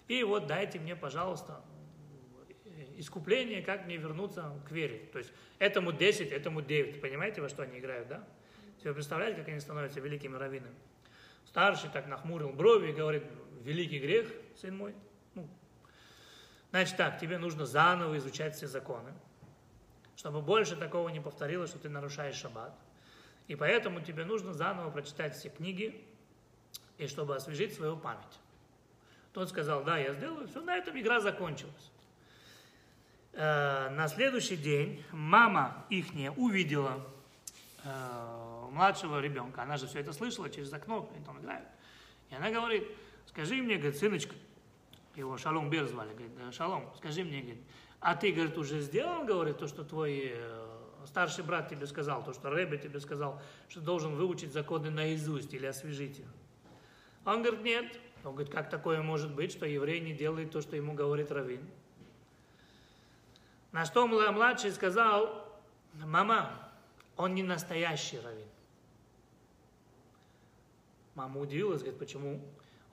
И 0.07 0.23
вот 0.23 0.45
дайте 0.47 0.77
мне, 0.79 0.95
пожалуйста, 0.95 1.61
искупление, 2.97 3.61
как 3.61 3.85
мне 3.85 3.97
вернуться 3.97 4.51
к 4.67 4.71
вере. 4.71 5.09
То 5.11 5.19
есть 5.19 5.31
этому 5.59 5.93
10, 5.93 6.31
этому 6.31 6.61
9. 6.61 7.01
Понимаете, 7.01 7.41
во 7.41 7.49
что 7.49 7.63
они 7.63 7.79
играют, 7.79 8.07
да? 8.07 8.27
Вы 8.83 8.93
представляете, 8.93 9.39
как 9.39 9.47
они 9.47 9.59
становятся 9.59 9.99
великими 9.99 10.35
раввинами? 10.35 10.75
Старший 11.47 11.89
так 11.89 12.07
нахмурил 12.07 12.49
брови 12.49 12.89
и 12.89 12.93
говорит, 12.93 13.23
великий 13.63 13.99
грех, 13.99 14.29
сын 14.61 14.77
мой. 14.77 14.93
Ну, 15.33 15.49
значит 16.69 16.95
так, 16.95 17.19
тебе 17.19 17.39
нужно 17.39 17.65
заново 17.65 18.17
изучать 18.17 18.55
все 18.55 18.67
законы. 18.67 19.11
чтобы 20.15 20.41
больше 20.41 20.75
такого 20.75 21.09
не 21.09 21.19
повторилось, 21.19 21.69
что 21.69 21.79
ты 21.79 21.89
нарушаешь 21.89 22.35
шаббат. 22.35 22.77
И 23.47 23.55
поэтому 23.55 24.01
тебе 24.01 24.25
нужно 24.25 24.53
заново 24.53 24.89
прочитать 24.89 25.35
все 25.35 25.49
книги, 25.49 26.03
и 26.97 27.07
чтобы 27.07 27.35
освежить 27.35 27.73
свою 27.73 27.97
память. 27.97 28.39
Тот 29.33 29.49
сказал, 29.49 29.83
да, 29.83 29.97
я 29.97 30.13
сделаю, 30.13 30.47
все, 30.47 30.61
на 30.61 30.77
этом 30.77 30.97
игра 30.99 31.19
закончилась. 31.19 31.91
Э, 33.33 33.89
на 33.89 34.07
следующий 34.07 34.55
день 34.55 35.03
мама 35.11 35.85
ихняя 35.89 36.31
увидела 36.31 37.05
э, 37.83 38.67
младшего 38.71 39.19
ребенка, 39.19 39.63
она 39.63 39.77
же 39.77 39.87
все 39.87 39.99
это 39.99 40.13
слышала 40.13 40.49
через 40.49 40.71
окно, 40.71 41.09
они 41.13 41.25
там 41.25 41.39
играют. 41.41 41.67
И 42.29 42.35
она 42.35 42.49
говорит, 42.49 42.87
скажи 43.27 43.55
мне, 43.55 43.75
говорит, 43.75 43.97
сыночка, 43.99 44.33
его 45.15 45.37
Шалом 45.37 45.69
Бер 45.69 45.85
звали, 45.85 46.11
говорит, 46.11 46.35
«Да, 46.37 46.51
Шалом, 46.51 46.89
скажи 46.97 47.23
мне, 47.23 47.41
говорит, 47.41 47.61
а 47.99 48.15
ты, 48.15 48.31
говорит, 48.31 48.57
уже 48.57 48.79
сделал, 48.81 49.25
говорит, 49.25 49.57
то, 49.57 49.67
что 49.67 49.83
твой 49.83 50.31
э, 50.33 50.74
старший 51.07 51.43
брат 51.43 51.69
тебе 51.69 51.87
сказал, 51.87 52.23
то, 52.23 52.33
что 52.33 52.49
Рэбби 52.49 52.77
тебе 52.77 52.99
сказал, 52.99 53.41
что 53.67 53.81
должен 53.81 54.15
выучить 54.15 54.53
законы 54.53 54.89
наизусть 54.89 55.53
или 55.53 55.65
освежить 55.65 56.19
их. 56.19 56.27
Он 57.25 57.41
говорит, 57.41 57.63
нет. 57.63 57.99
Он 58.23 58.31
говорит, 58.33 58.51
как 58.51 58.69
такое 58.69 59.01
может 59.01 59.33
быть, 59.33 59.51
что 59.51 59.65
еврей 59.65 59.99
не 59.99 60.13
делает 60.13 60.51
то, 60.51 60.61
что 60.61 60.75
ему 60.75 60.93
говорит 60.93 61.31
Равин? 61.31 61.61
На 63.71 63.85
что 63.85 64.07
мла- 64.07 64.31
младший 64.31 64.71
сказал, 64.71 65.45
мама, 65.93 66.51
он 67.17 67.35
не 67.35 67.43
настоящий 67.43 68.19
Равин. 68.19 68.47
Мама 71.13 71.39
удивилась, 71.39 71.81
говорит, 71.81 71.99
почему? 71.99 72.41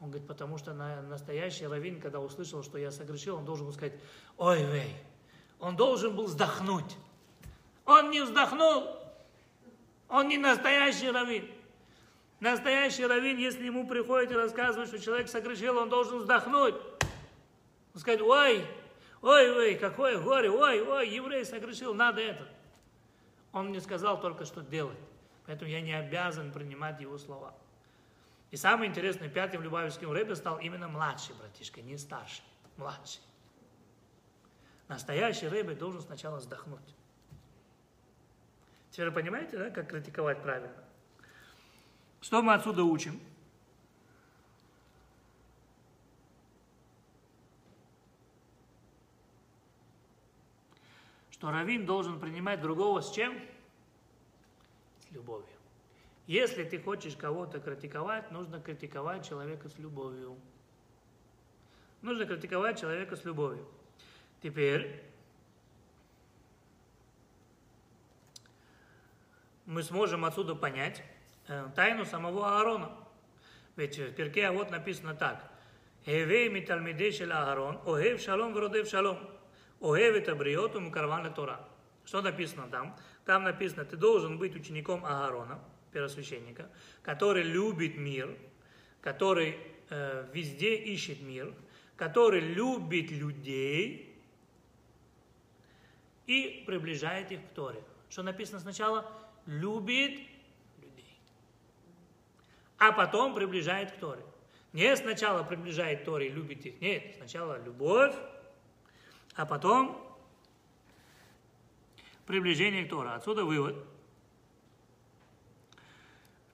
Он 0.01 0.11
говорит, 0.11 0.27
потому 0.27 0.59
что 0.59 0.75
на- 0.75 1.03
настоящий 1.03 1.67
Равин, 1.67 2.01
когда 2.01 2.21
услышал, 2.21 2.63
что 2.63 2.77
я 2.79 2.91
согрешил, 2.91 3.37
он 3.37 3.45
должен 3.45 3.67
был 3.67 3.73
сказать, 3.73 3.95
ой, 4.37 4.65
вей, 4.65 4.97
он 5.61 5.77
должен 5.77 6.15
был 6.15 6.27
вздохнуть. 6.27 6.97
Он 7.85 8.11
не 8.11 8.21
вздохнул, 8.21 8.97
он 10.09 10.29
не 10.29 10.39
настоящий 10.39 11.11
Равин. 11.11 11.51
Настоящий 12.43 13.07
раввин, 13.07 13.39
если 13.39 13.67
ему 13.67 13.87
приходит 13.87 14.33
и 14.33 14.35
рассказывает, 14.35 14.89
что 14.89 14.99
человек 14.99 15.29
согрешил, 15.29 15.79
он 15.79 15.89
должен 15.89 16.19
вздохнуть. 16.19 16.75
Он 17.95 18.01
сказать, 18.01 18.21
ой, 18.21 18.67
ой, 19.21 19.57
ой, 19.57 19.75
какое 19.77 20.19
горе, 20.19 20.51
ой, 20.51 20.83
ой, 20.83 21.09
еврей 21.09 21.45
согрешил, 21.45 21.95
надо 21.95 22.21
это. 22.21 22.49
Он 23.53 23.69
мне 23.69 23.81
сказал 23.81 24.21
только, 24.21 24.45
что 24.45 24.61
делать. 24.61 24.99
Поэтому 25.47 25.71
я 25.71 25.81
не 25.81 25.93
обязан 25.93 26.51
принимать 26.51 27.01
его 27.01 27.17
слова. 27.17 27.55
И 28.51 28.57
самое 28.57 28.91
интересное, 28.91 29.29
пятым 29.29 29.63
Любавичским 29.63 30.11
рэбе 30.11 30.35
стал 30.35 30.59
именно 30.59 30.89
младший 30.89 31.37
братишка, 31.37 31.81
не 31.81 31.97
старший, 31.97 32.43
младший. 32.77 33.23
Настоящий 34.89 35.47
рэбе 35.47 35.77
должен 35.77 36.01
сначала 36.01 36.39
вздохнуть. 36.39 36.97
Теперь 38.93 39.09
вы 39.09 39.15
понимаете, 39.15 39.57
да, 39.57 39.71
как 39.71 39.89
критиковать 39.89 40.43
правильно? 40.43 40.71
Что 42.21 42.43
мы 42.43 42.53
отсюда 42.53 42.85
учим? 42.85 43.19
Что 51.31 51.51
раввин 51.51 51.87
должен 51.87 52.21
принимать 52.21 52.61
другого 52.61 53.01
с 53.01 53.11
чем? 53.11 53.35
С 55.01 55.11
любовью. 55.11 55.49
Если 56.27 56.63
ты 56.63 56.79
хочешь 56.79 57.17
кого-то 57.17 57.61
критиковать, 57.61 58.31
нужно 58.31 58.61
критиковать 58.61 59.27
человека 59.27 59.71
с 59.71 59.79
любовью. 59.79 60.37
Нужно 62.03 62.27
критиковать 62.27 62.79
человека 62.79 63.17
с 63.17 63.25
любовью. 63.25 63.67
Теперь 64.43 65.03
мы 69.67 69.83
сможем 69.83 70.25
отсюда 70.25 70.55
понять 70.55 71.03
э, 71.49 71.69
тайну 71.75 72.05
самого 72.05 72.59
Аарона. 72.59 72.91
Ведь 73.77 73.99
в 73.99 74.13
перке 74.13 74.51
вот 74.51 74.71
написано 74.71 75.15
так. 75.15 75.51
Эвей 76.05 76.49
митальмидей 76.49 77.13
шел 77.13 77.33
Аарон, 77.33 77.81
огев 77.87 78.21
шалом 78.21 78.53
вродев 78.53 78.89
шалом, 78.89 79.19
огев 79.81 80.17
это 80.17 80.35
бриоту 80.35 80.81
мукарван 80.81 81.33
Тора. 81.33 81.69
Что 82.05 82.21
написано 82.21 82.67
там? 82.69 82.97
Там 83.25 83.45
написано, 83.45 83.85
ты 83.85 83.97
должен 83.97 84.37
быть 84.37 84.57
учеником 84.57 85.05
Аарона, 85.05 85.61
первосвященника, 85.93 86.69
который 87.03 87.45
любит 87.45 87.97
мир, 87.97 88.37
который 89.01 89.59
э, 89.91 90.27
везде 90.33 90.75
ищет 90.75 91.23
мир, 91.23 91.55
который 91.97 92.41
любит 92.41 93.13
людей 93.13 94.21
и 96.27 96.65
приближает 96.67 97.31
их 97.31 97.41
к 97.47 97.55
Торе. 97.55 97.81
Что 98.11 98.23
написано 98.23 98.59
сначала? 98.59 99.11
Любит 99.47 100.21
людей. 100.81 101.19
А 102.79 102.93
потом 102.93 103.35
приближает 103.35 103.93
к 103.93 103.97
Торе. 103.99 104.25
Не 104.73 104.97
сначала 104.97 105.43
приближает 105.43 106.05
Торе 106.05 106.29
и 106.29 106.31
любит 106.31 106.65
их. 106.65 106.81
Нет, 106.81 107.15
сначала 107.17 107.63
любовь, 107.63 108.15
а 109.35 109.45
потом 109.45 110.01
приближение 112.27 112.85
к 112.85 112.91
Торе. 112.91 113.11
Отсюда 113.11 113.45
вывод. 113.45 113.77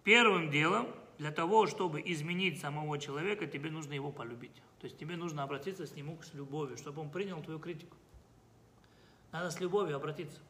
Первым 0.03 0.51
делом, 0.51 0.89
для 1.19 1.31
того, 1.31 1.67
чтобы 1.67 2.01
изменить 2.01 2.61
самого 2.61 2.99
человека, 2.99 3.47
тебе 3.47 3.71
нужно 3.71 3.93
его 3.93 4.11
полюбить. 4.11 4.55
То 4.81 4.87
есть 4.87 4.97
тебе 4.97 5.17
нужно 5.17 5.43
обратиться 5.43 5.87
с 5.87 5.95
нему 5.95 6.21
с 6.23 6.33
любовью, 6.35 6.77
чтобы 6.77 7.03
он 7.03 7.11
принял 7.11 7.43
твою 7.43 7.59
критику. 7.59 7.97
Надо 9.33 9.51
с 9.51 9.61
любовью 9.61 9.97
обратиться. 9.97 10.41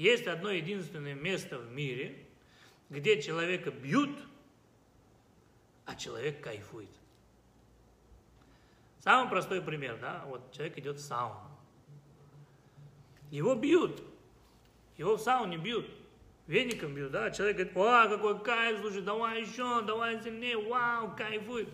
Есть 0.00 0.26
одно 0.26 0.50
единственное 0.50 1.12
место 1.12 1.58
в 1.58 1.70
мире, 1.72 2.16
где 2.88 3.20
человека 3.20 3.70
бьют, 3.70 4.08
а 5.84 5.94
человек 5.94 6.42
кайфует. 6.42 6.88
Самый 9.00 9.28
простой 9.28 9.60
пример, 9.60 9.98
да, 10.00 10.24
вот 10.26 10.52
человек 10.52 10.78
идет 10.78 10.96
в 10.96 11.02
сауну. 11.02 11.42
Его 13.30 13.54
бьют, 13.54 14.02
его 14.96 15.18
в 15.18 15.20
сауне 15.20 15.58
бьют, 15.58 15.86
веником 16.46 16.94
бьют, 16.94 17.12
да, 17.12 17.30
человек 17.30 17.56
говорит, 17.56 17.76
вау, 17.76 18.08
какой 18.08 18.42
кайф, 18.42 18.80
слушай, 18.80 19.02
давай 19.02 19.42
еще, 19.42 19.82
давай 19.82 20.18
сильнее, 20.22 20.56
вау, 20.56 21.14
кайфует. 21.14 21.68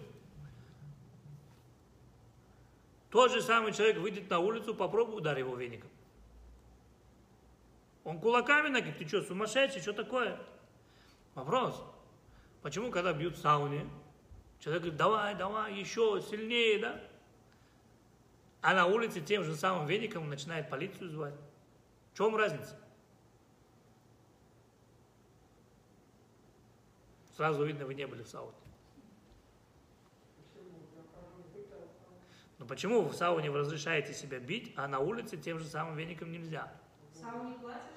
Тот 3.11 3.31
же 3.31 3.41
самый 3.41 3.73
человек 3.73 3.99
выйдет 3.99 4.29
на 4.29 4.41
улицу, 4.41 4.75
попробуй 4.75 5.19
ударь 5.19 5.39
его 5.39 5.55
веником. 5.55 5.91
Он 8.07 8.21
кулаками 8.21 8.69
нагиб, 8.69 8.97
ты 8.97 9.09
что, 9.09 9.21
сумасшедший, 9.21 9.83
что 9.83 9.93
такое? 9.93 10.39
Вопрос. 11.35 11.83
Почему, 12.63 12.93
когда 12.93 13.13
бьют 13.13 13.35
в 13.35 13.41
сауне, 13.41 13.85
человек 14.61 14.83
говорит, 14.83 14.97
давай, 14.97 15.35
давай, 15.35 15.75
еще 15.75 16.23
сильнее, 16.31 16.79
да? 16.79 17.01
А 18.63 18.75
на 18.75 18.87
улице 18.87 19.21
тем 19.21 19.43
же 19.43 19.57
самым 19.57 19.89
веником 19.89 20.29
начинает 20.29 20.71
полицию 20.71 21.11
звать. 21.11 21.35
В 22.13 22.17
чем 22.17 22.37
разница? 22.37 22.79
Сразу 27.37 27.65
видно, 27.65 27.87
вы 27.87 27.95
не 27.95 28.07
были 28.07 28.23
в 28.23 28.29
сауне. 28.29 28.55
Ну 32.59 32.67
почему 32.67 33.03
в 33.03 33.15
сауне 33.15 33.51
вы 33.51 33.59
разрешаете 33.59 34.15
себя 34.15 34.39
бить, 34.39 34.73
а 34.77 34.87
на 34.87 35.01
улице 35.01 35.37
тем 35.37 35.59
же 35.59 35.67
самым 35.67 35.97
веником 35.97 36.31
нельзя? 36.31 36.73
В 37.13 37.17
сауне 37.17 37.59
платишь? 37.59 37.96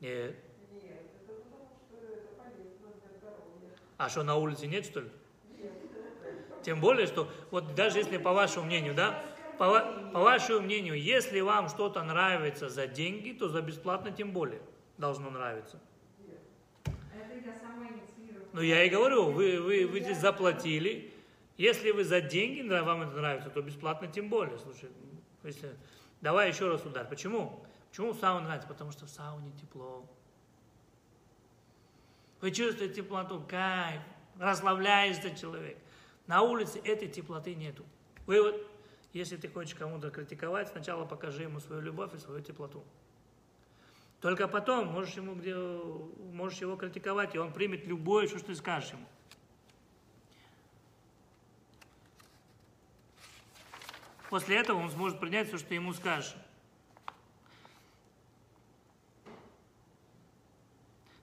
Нет. 0.00 0.34
Нет, 0.72 1.00
это 1.24 1.34
потому 1.34 1.68
что 1.88 1.96
это 2.06 2.28
полезно 2.36 2.88
для 3.00 3.18
здоровья. 3.18 3.70
А 3.96 4.08
что, 4.08 4.22
на 4.22 4.36
улице 4.36 4.66
нет, 4.66 4.84
что 4.84 5.00
ли? 5.00 5.10
Тем 6.62 6.80
более, 6.80 7.06
что 7.06 7.30
вот 7.52 7.74
даже 7.76 7.98
если 7.98 8.18
по 8.18 8.32
вашему 8.32 8.66
мнению, 8.66 8.94
да, 8.94 9.22
по, 9.56 9.80
по 10.12 10.20
вашему 10.20 10.62
мнению, 10.62 11.00
если 11.00 11.40
вам 11.40 11.68
что-то 11.68 12.02
нравится 12.02 12.68
за 12.68 12.88
деньги, 12.88 13.30
то 13.30 13.48
за 13.48 13.62
бесплатно 13.62 14.10
тем 14.10 14.32
более 14.32 14.60
должно 14.98 15.30
нравиться. 15.30 15.78
А 16.86 16.90
это 17.16 17.46
я 17.46 17.54
сама 17.54 17.84
инициировала. 17.84 18.48
Ну, 18.52 18.60
я 18.62 18.82
и 18.82 18.88
говорю, 18.88 19.30
вы, 19.30 19.60
вы, 19.60 19.86
вы 19.86 20.00
здесь 20.00 20.18
заплатили. 20.18 21.12
Если 21.56 21.90
вы 21.90 22.04
за 22.04 22.20
деньги, 22.20 22.68
вам 22.68 23.02
это 23.02 23.12
нравится, 23.12 23.48
то 23.48 23.62
бесплатно 23.62 24.08
тем 24.08 24.28
более. 24.28 24.58
Слушай, 24.58 24.90
если... 25.44 25.74
давай 26.20 26.48
еще 26.48 26.68
раз 26.68 26.84
удар. 26.84 27.06
Почему? 27.08 27.64
Почему 27.90 28.12
в 28.12 28.18
сауне 28.18 28.44
нравится? 28.44 28.68
Потому 28.68 28.90
что 28.92 29.06
в 29.06 29.10
сауне 29.10 29.52
тепло. 29.60 30.06
Вы 32.40 32.50
чувствуете 32.50 32.94
теплоту, 32.94 33.42
кайф, 33.48 34.02
расслабляется 34.38 35.34
человек. 35.34 35.78
На 36.26 36.42
улице 36.42 36.78
этой 36.84 37.08
теплоты 37.08 37.54
нету. 37.54 37.84
Вывод. 38.26 38.56
Если 39.12 39.36
ты 39.36 39.48
хочешь 39.48 39.74
кому-то 39.74 40.10
критиковать, 40.10 40.68
сначала 40.68 41.06
покажи 41.06 41.44
ему 41.44 41.58
свою 41.60 41.80
любовь 41.80 42.12
и 42.14 42.18
свою 42.18 42.42
теплоту. 42.42 42.84
Только 44.20 44.48
потом 44.48 44.88
можешь, 44.88 45.14
ему 45.14 45.34
где, 45.34 45.54
можешь 45.54 46.60
его 46.60 46.76
критиковать, 46.76 47.34
и 47.34 47.38
он 47.38 47.52
примет 47.52 47.86
любое, 47.86 48.26
что 48.26 48.44
ты 48.44 48.54
скажешь 48.54 48.90
ему. 48.90 49.06
После 54.28 54.56
этого 54.56 54.78
он 54.78 54.90
сможет 54.90 55.20
принять 55.20 55.48
все, 55.48 55.58
что 55.58 55.68
ты 55.68 55.76
ему 55.76 55.92
скажешь. 55.92 56.34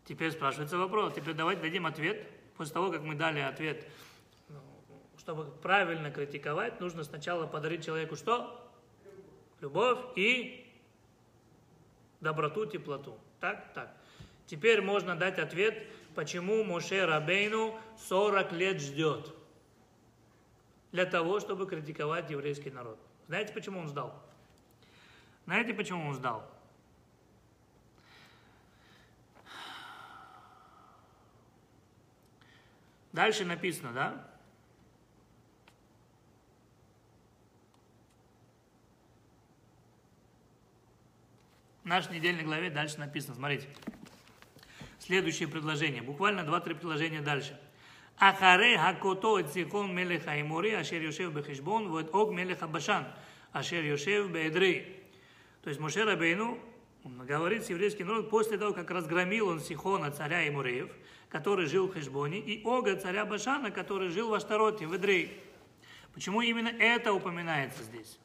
Теперь 0.06 0.32
спрашивается 0.32 0.78
вопрос. 0.78 1.14
Теперь 1.14 1.34
давайте 1.34 1.62
дадим 1.62 1.86
ответ. 1.86 2.28
После 2.58 2.74
того, 2.74 2.91
как 2.91 3.01
мы 3.01 3.16
дали 3.16 3.39
ответ, 3.39 3.88
ну, 4.49 4.60
чтобы 5.18 5.45
правильно 5.45 6.12
критиковать, 6.12 6.80
нужно 6.80 7.04
сначала 7.04 7.47
подарить 7.47 7.86
человеку 7.86 8.16
что? 8.16 8.72
Любовь 9.62 9.99
и 10.16 10.72
доброту, 12.20 12.66
теплоту. 12.66 13.18
Так? 13.39 13.74
Так. 13.74 13.95
Теперь 14.45 14.82
можно 14.82 15.16
дать 15.16 15.39
ответ, 15.39 15.88
почему 16.16 16.64
Моше 16.64 17.06
Рабейну 17.06 17.80
40 18.08 18.51
лет 18.51 18.82
ждет 18.82 19.34
для 20.91 21.06
того, 21.06 21.39
чтобы 21.39 21.66
критиковать 21.66 22.30
еврейский 22.30 22.70
народ. 22.70 22.99
Знаете, 23.28 23.54
почему 23.54 23.80
он 23.80 23.88
ждал? 23.88 24.14
Знаете, 25.45 25.74
почему 25.74 26.10
он 26.10 26.14
ждал? 26.14 26.53
Дальше 33.14 33.45
написано, 33.45 33.93
да? 33.93 34.28
В 41.84 41.86
нашей 41.86 42.16
недельной 42.16 42.43
главе 42.43 42.72
дальше 42.72 42.97
написано, 42.97 43.36
смотрите. 43.36 43.68
Следующее 44.97 45.47
предложение, 45.47 46.01
буквально 46.01 46.43
два-три 46.43 46.74
предложения 46.74 47.22
дальше. 47.22 47.59
Ахаре 48.18 48.78
хакото 48.80 49.41
эцикон 49.41 49.93
мелеха 49.93 50.39
имури, 50.41 50.72
ашер 50.72 51.01
юшев 51.01 51.34
бехишбон, 51.34 51.89
вот 51.89 52.16
ог 52.16 52.32
мелеха 52.32 52.68
башан, 52.68 53.05
ашер 53.51 53.84
юшев 53.84 54.32
беэдрей. 54.32 55.03
То 55.61 55.70
есть 55.70 55.80
Мошера 55.80 56.16
бейну 56.16 56.57
говорит 57.04 57.66
с 57.66 57.70
еврейским 57.70 58.08
народом 58.08 58.30
после 58.30 58.58
того, 58.58 58.74
как 58.74 58.89
разгромил 58.89 59.49
он 59.49 59.60
Сихона, 59.60 60.12
царя 60.12 60.47
Эмуреев, 60.47 60.91
который 61.30 61.66
жил 61.66 61.88
в 61.88 61.93
Хешбоне, 61.93 62.39
и 62.39 62.64
Ога, 62.64 62.95
царя 62.95 63.26
Башана, 63.26 63.72
который 63.72 64.10
жил 64.10 64.30
в 64.30 64.34
Аштароте, 64.34 64.88
в 64.88 64.93
Эдрей. 64.93 65.41
Почему 66.14 66.41
именно 66.41 66.70
это 66.70 67.12
упоминается 67.12 67.84
здесь? 67.84 68.20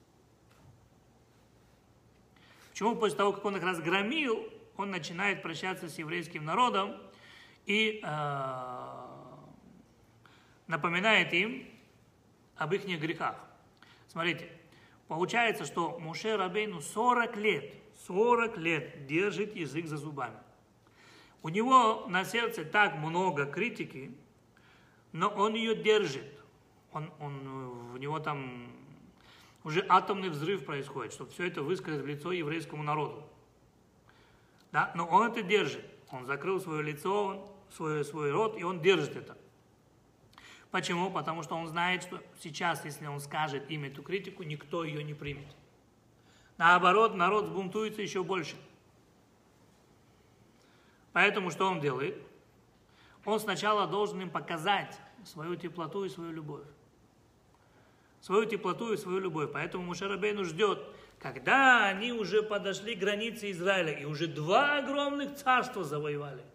Почему 2.70 2.94
после 2.94 3.16
того, 3.16 3.32
как 3.32 3.44
он 3.44 3.56
их 3.56 3.62
разгромил, 3.62 4.46
он 4.76 4.90
начинает 4.90 5.42
прощаться 5.42 5.88
с 5.88 5.98
еврейским 5.98 6.44
народом 6.44 6.96
и 7.66 8.00
э, 8.02 9.08
напоминает 10.68 11.32
им 11.32 11.66
об 12.56 12.72
их 12.72 12.84
грехах. 12.86 13.36
Смотрите, 14.06 14.48
получается, 15.08 15.64
что 15.64 15.98
Муше 15.98 16.36
Рабейну 16.36 16.80
40 16.80 17.36
лет, 17.36 17.74
40 18.08 18.56
лет 18.56 19.06
держит 19.06 19.54
язык 19.54 19.86
за 19.86 19.98
зубами. 19.98 20.38
У 21.42 21.50
него 21.50 22.06
на 22.08 22.24
сердце 22.24 22.64
так 22.64 22.96
много 22.96 23.46
критики, 23.46 24.12
но 25.12 25.28
он 25.28 25.54
ее 25.54 25.76
держит. 25.76 26.26
Он, 26.92 27.12
он, 27.20 27.92
в 27.92 27.98
него 27.98 28.18
там 28.18 28.72
уже 29.62 29.84
атомный 29.88 30.30
взрыв 30.30 30.64
происходит, 30.64 31.12
чтобы 31.12 31.30
все 31.30 31.46
это 31.46 31.62
высказать 31.62 32.02
в 32.02 32.06
лицо 32.06 32.32
еврейскому 32.32 32.82
народу. 32.82 33.22
Да? 34.72 34.90
Но 34.94 35.06
он 35.06 35.30
это 35.30 35.42
держит. 35.42 35.84
Он 36.10 36.24
закрыл 36.24 36.60
свое 36.60 36.82
лицо, 36.82 37.54
свой, 37.70 38.04
свой 38.04 38.30
рот, 38.30 38.58
и 38.58 38.64
он 38.64 38.80
держит 38.80 39.16
это. 39.16 39.36
Почему? 40.70 41.10
Потому 41.10 41.42
что 41.42 41.56
он 41.56 41.66
знает, 41.68 42.02
что 42.02 42.22
сейчас, 42.40 42.84
если 42.86 43.06
он 43.06 43.20
скажет 43.20 43.70
им 43.70 43.84
эту 43.84 44.02
критику, 44.02 44.42
никто 44.42 44.84
ее 44.84 45.04
не 45.04 45.12
примет. 45.12 45.57
Наоборот, 46.58 47.14
народ 47.14 47.46
сбунтуется 47.46 48.02
еще 48.02 48.22
больше. 48.22 48.56
Поэтому 51.12 51.50
что 51.50 51.66
он 51.66 51.80
делает? 51.80 52.16
Он 53.24 53.40
сначала 53.40 53.86
должен 53.86 54.20
им 54.20 54.30
показать 54.30 54.98
свою 55.24 55.56
теплоту 55.56 56.04
и 56.04 56.08
свою 56.08 56.32
любовь. 56.32 56.64
Свою 58.20 58.44
теплоту 58.44 58.92
и 58.92 58.96
свою 58.96 59.20
любовь. 59.20 59.50
Поэтому 59.52 59.84
Мушарабейну 59.84 60.44
ждет, 60.44 60.84
когда 61.18 61.86
они 61.86 62.12
уже 62.12 62.42
подошли 62.42 62.94
к 62.94 62.98
границе 62.98 63.50
Израиля 63.52 63.92
и 63.92 64.04
уже 64.04 64.26
два 64.26 64.78
огромных 64.78 65.36
царства 65.36 65.84
завоевали– 65.84 66.42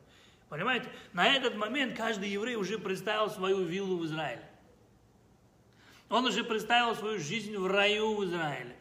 Понимаете? 0.54 0.88
На 1.14 1.34
этот 1.34 1.56
момент 1.56 1.98
каждый 1.98 2.30
еврей 2.30 2.58
уже 2.58 2.78
представил 2.78 3.28
свою 3.28 3.64
виллу 3.64 3.98
в 3.98 4.06
Израиле. 4.06 4.48
Он 6.10 6.28
уже 6.28 6.44
представил 6.44 6.94
свою 6.94 7.18
жизнь 7.18 7.58
в 7.58 7.66
раю 7.66 8.14
в 8.14 8.24
Израиле. 8.24 8.76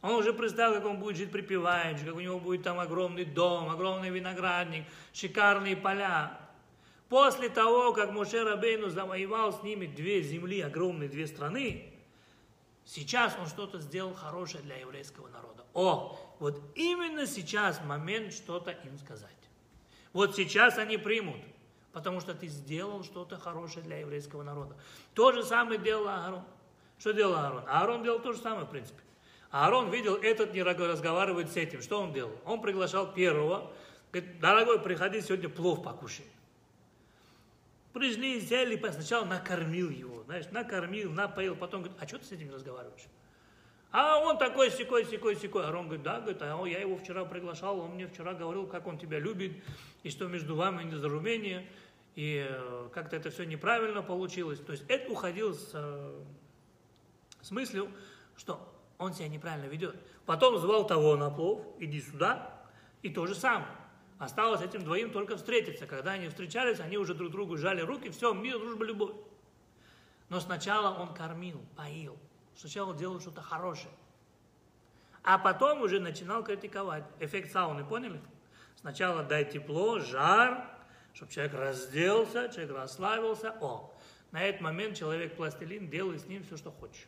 Он 0.00 0.12
уже 0.12 0.32
представил, 0.32 0.74
как 0.74 0.84
он 0.84 0.98
будет 0.98 1.16
жить 1.16 1.32
припеваючи, 1.32 2.04
как 2.04 2.14
у 2.14 2.20
него 2.20 2.38
будет 2.38 2.62
там 2.62 2.78
огромный 2.78 3.24
дом, 3.24 3.68
огромный 3.68 4.10
виноградник, 4.10 4.84
шикарные 5.12 5.76
поля. 5.76 6.38
После 7.08 7.48
того, 7.48 7.92
как 7.92 8.12
Моше 8.12 8.44
Рабейну 8.44 8.90
завоевал 8.90 9.52
с 9.52 9.62
ними 9.62 9.86
две 9.86 10.22
земли, 10.22 10.60
огромные 10.60 11.08
две 11.08 11.26
страны, 11.26 11.92
сейчас 12.84 13.36
он 13.40 13.46
что-то 13.46 13.80
сделал 13.80 14.14
хорошее 14.14 14.62
для 14.62 14.76
еврейского 14.76 15.28
народа. 15.28 15.64
О, 15.74 16.18
вот 16.38 16.60
именно 16.76 17.26
сейчас 17.26 17.82
момент 17.84 18.32
что-то 18.32 18.70
им 18.70 18.98
сказать. 18.98 19.30
Вот 20.12 20.36
сейчас 20.36 20.78
они 20.78 20.96
примут, 20.96 21.40
потому 21.92 22.20
что 22.20 22.34
ты 22.34 22.46
сделал 22.46 23.02
что-то 23.02 23.36
хорошее 23.36 23.84
для 23.84 23.98
еврейского 23.98 24.42
народа. 24.42 24.76
То 25.14 25.32
же 25.32 25.42
самое 25.42 25.80
делал 25.80 26.08
Аарон. 26.08 26.44
Что 26.98 27.12
делал 27.12 27.34
Аарон? 27.34 27.64
Аарон 27.66 28.02
делал 28.04 28.20
то 28.20 28.32
же 28.32 28.38
самое, 28.38 28.66
в 28.66 28.70
принципе. 28.70 29.00
Аарон 29.50 29.90
видел, 29.90 30.16
этот 30.16 30.52
не 30.52 30.62
разговаривает 30.62 31.50
с 31.50 31.56
этим. 31.56 31.80
Что 31.80 32.00
он 32.00 32.12
делал? 32.12 32.32
Он 32.44 32.60
приглашал 32.60 33.12
первого, 33.12 33.70
говорит, 34.12 34.40
дорогой, 34.40 34.80
приходи, 34.80 35.20
сегодня 35.20 35.48
плов 35.48 35.82
покушай. 35.82 36.26
Пришли, 37.94 38.40
сели, 38.40 38.76
сначала 38.92 39.24
накормил 39.24 39.88
его, 39.90 40.22
знаешь, 40.24 40.46
накормил, 40.50 41.10
напоил, 41.10 41.56
потом 41.56 41.82
говорит, 41.82 41.98
а 42.00 42.06
что 42.06 42.18
ты 42.18 42.26
с 42.26 42.32
этим 42.32 42.52
разговариваешь? 42.52 43.06
А 43.90 44.18
он 44.18 44.36
такой, 44.36 44.70
секой, 44.70 45.06
секой, 45.06 45.34
секой. 45.34 45.66
Арон 45.66 45.86
говорит, 45.86 46.04
да, 46.04 46.20
говорит, 46.20 46.42
а 46.42 46.62
я 46.66 46.80
его 46.80 46.96
вчера 46.98 47.24
приглашал, 47.24 47.80
он 47.80 47.92
мне 47.92 48.06
вчера 48.06 48.34
говорил, 48.34 48.66
как 48.66 48.86
он 48.86 48.98
тебя 48.98 49.18
любит, 49.18 49.52
и 50.02 50.10
что 50.10 50.28
между 50.28 50.54
вами 50.56 50.82
недоразумение, 50.82 51.66
и 52.14 52.46
э, 52.46 52.88
как-то 52.92 53.16
это 53.16 53.30
все 53.30 53.44
неправильно 53.44 54.02
получилось. 54.02 54.60
То 54.60 54.72
есть 54.72 54.84
это 54.88 55.10
уходил 55.10 55.54
с, 55.54 55.70
э, 55.72 56.22
с 57.40 57.50
мыслью, 57.50 57.90
что 58.36 58.60
он 58.98 59.14
себя 59.14 59.28
неправильно 59.28 59.66
ведет. 59.66 59.96
Потом 60.26 60.58
звал 60.58 60.86
того 60.86 61.16
на 61.16 61.30
плов, 61.30 61.64
иди 61.78 62.00
сюда, 62.00 62.52
и 63.02 63.08
то 63.08 63.26
же 63.26 63.34
самое. 63.34 63.70
Осталось 64.18 64.60
этим 64.60 64.82
двоим 64.82 65.12
только 65.12 65.36
встретиться. 65.36 65.86
Когда 65.86 66.12
они 66.12 66.28
встречались, 66.28 66.80
они 66.80 66.98
уже 66.98 67.14
друг 67.14 67.30
другу 67.30 67.56
жали 67.56 67.80
руки, 67.80 68.10
все, 68.10 68.34
мир, 68.34 68.58
дружба, 68.58 68.84
любовь. 68.84 69.14
Но 70.28 70.40
сначала 70.40 70.98
он 70.98 71.14
кормил, 71.14 71.60
поил, 71.76 72.18
Сначала 72.56 72.94
делал 72.94 73.20
что-то 73.20 73.40
хорошее. 73.40 73.92
А 75.22 75.38
потом 75.38 75.82
уже 75.82 76.00
начинал 76.00 76.42
критиковать. 76.42 77.04
Эффект 77.20 77.52
сауны, 77.52 77.84
поняли? 77.84 78.20
Сначала 78.80 79.22
дай 79.22 79.44
тепло, 79.44 80.00
жар, 80.00 80.68
чтобы 81.14 81.30
человек 81.30 81.54
разделся, 81.54 82.48
человек 82.48 82.74
расслабился. 82.74 83.54
О, 83.60 83.92
на 84.32 84.42
этот 84.42 84.60
момент 84.60 84.96
человек 84.96 85.36
пластилин, 85.36 85.88
делай 85.88 86.18
с 86.18 86.26
ним 86.26 86.42
все, 86.44 86.56
что 86.56 86.72
хочешь. 86.72 87.06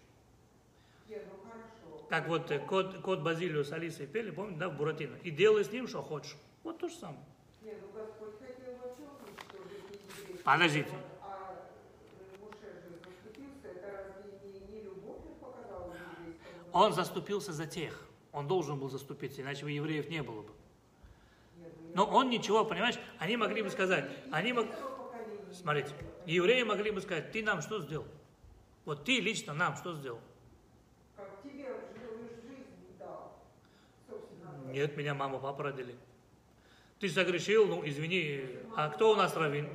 Ну 2.11 2.17
как 2.17 2.27
вот 2.27 2.51
э, 2.51 2.59
кот, 2.59 2.99
кот 3.03 3.21
Базилио 3.21 3.63
с 3.63 3.73
Алисой 3.73 4.09
пели, 4.09 4.33
помните, 4.33 4.59
да, 4.59 4.69
в 4.69 4.77
Буратино. 4.77 5.17
И 5.23 5.31
делай 5.31 5.65
с 5.65 5.71
ним, 5.71 5.87
что 5.87 6.03
хочешь. 6.03 6.37
Вот 6.65 6.79
то 6.79 6.89
же 6.89 6.95
самое. 6.97 7.25
Нет, 7.63 7.77
ну 7.81 7.89
Господь 7.93 8.37
хотел 8.41 8.77
вообще, 8.83 9.05
чтобы 9.49 10.43
Подождите. 10.43 10.91
Он 16.73 16.93
заступился 16.93 17.53
за 17.53 17.67
тех. 17.67 18.07
Он 18.33 18.47
должен 18.47 18.79
был 18.79 18.89
заступиться, 18.89 19.43
иначе 19.43 19.65
бы 19.65 19.71
евреев 19.71 20.09
не 20.09 20.23
было 20.23 20.43
бы. 20.43 20.53
Но 21.95 22.05
он 22.07 22.31
ничего, 22.31 22.65
понимаешь, 22.65 22.97
они 23.19 23.37
могли 23.37 23.63
бы 23.63 23.71
сказать, 23.71 24.09
они 24.31 24.53
мог... 24.53 24.67
Смотрите, 25.53 25.91
евреи 26.27 26.63
могли 26.63 26.93
бы 26.93 27.01
сказать, 27.01 27.33
ты 27.33 27.43
нам 27.43 27.61
что 27.61 27.81
сделал? 27.81 28.07
Вот 28.85 29.05
ты 29.05 29.21
лично 29.21 29.53
нам 29.53 29.77
что 29.77 29.95
сделал? 29.95 30.21
Как 31.17 31.43
тебе 31.43 31.67
жизнь 32.47 32.99
дал. 32.99 33.33
Нет, 34.73 34.97
меня 34.97 35.15
мама, 35.15 35.39
папа 35.39 35.65
родили. 35.65 35.95
Ты 36.99 37.09
согрешил, 37.09 37.67
ну 37.67 37.83
извини, 37.87 38.45
а 38.77 38.91
кто 38.91 39.13
у 39.13 39.17
нас 39.17 39.35
равин? 39.37 39.69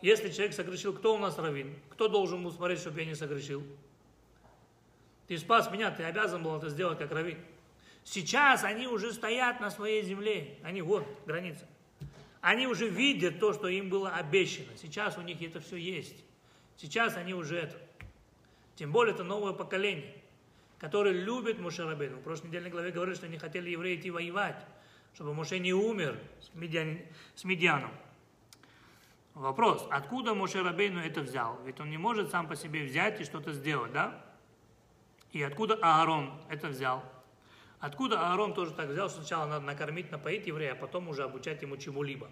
Если 0.00 0.30
человек 0.30 0.54
согрешил, 0.54 0.92
кто 0.94 1.14
у 1.14 1.18
нас 1.18 1.38
равин? 1.38 1.74
Кто 1.90 2.08
должен 2.08 2.42
был 2.42 2.52
смотреть, 2.52 2.80
чтобы 2.80 3.00
я 3.00 3.06
не 3.06 3.14
согрешил? 3.14 3.62
Ты 5.26 5.36
спас 5.36 5.70
меня, 5.70 5.90
ты 5.90 6.04
обязан 6.04 6.42
был 6.42 6.56
это 6.56 6.70
сделать 6.70 6.98
как 6.98 7.12
раввин. 7.12 7.38
Сейчас 8.02 8.64
они 8.64 8.86
уже 8.86 9.12
стоят 9.12 9.60
на 9.60 9.70
своей 9.70 10.02
земле. 10.02 10.56
Они 10.62 10.80
вот, 10.80 11.06
граница. 11.26 11.66
Они 12.40 12.66
уже 12.66 12.88
видят 12.88 13.38
то, 13.38 13.52
что 13.52 13.68
им 13.68 13.90
было 13.90 14.10
обещано. 14.10 14.74
Сейчас 14.80 15.18
у 15.18 15.20
них 15.20 15.42
это 15.42 15.60
все 15.60 15.76
есть. 15.76 16.24
Сейчас 16.78 17.16
они 17.16 17.34
уже 17.34 17.58
это. 17.58 17.76
Тем 18.76 18.92
более 18.92 19.14
это 19.14 19.24
новое 19.24 19.52
поколение. 19.52 20.14
Которые 20.78 21.14
любят 21.14 21.58
Мушарабейну. 21.58 22.18
В 22.18 22.22
прошлой 22.22 22.48
недельной 22.48 22.70
главе 22.70 22.90
говорили, 22.90 23.16
что 23.16 23.28
не 23.28 23.38
хотели 23.38 23.70
евреи 23.70 23.96
идти 23.96 24.10
воевать, 24.10 24.64
чтобы 25.14 25.34
Моше 25.34 25.58
не 25.58 25.72
умер 25.72 26.18
с, 26.40 26.54
Медиан, 26.54 26.98
с 27.34 27.44
Медианом. 27.44 27.90
Вопрос, 29.34 29.86
откуда 29.90 30.34
Моше 30.34 30.62
Рабейну 30.62 31.00
это 31.00 31.20
взял? 31.20 31.60
Ведь 31.64 31.80
он 31.80 31.90
не 31.90 31.98
может 31.98 32.30
сам 32.30 32.48
по 32.48 32.56
себе 32.56 32.84
взять 32.84 33.20
и 33.20 33.24
что-то 33.24 33.52
сделать, 33.52 33.92
да? 33.92 34.24
И 35.32 35.42
откуда 35.42 35.78
Аарон 35.80 36.32
это 36.48 36.68
взял? 36.68 37.04
Откуда 37.78 38.20
Аарон 38.30 38.54
тоже 38.54 38.72
так 38.72 38.88
взял, 38.88 39.08
что 39.08 39.20
сначала 39.20 39.46
надо 39.46 39.64
накормить, 39.64 40.10
напоить 40.10 40.46
еврея, 40.46 40.72
а 40.72 40.74
потом 40.74 41.08
уже 41.08 41.22
обучать 41.22 41.62
ему 41.62 41.76
чему-либо? 41.76 42.28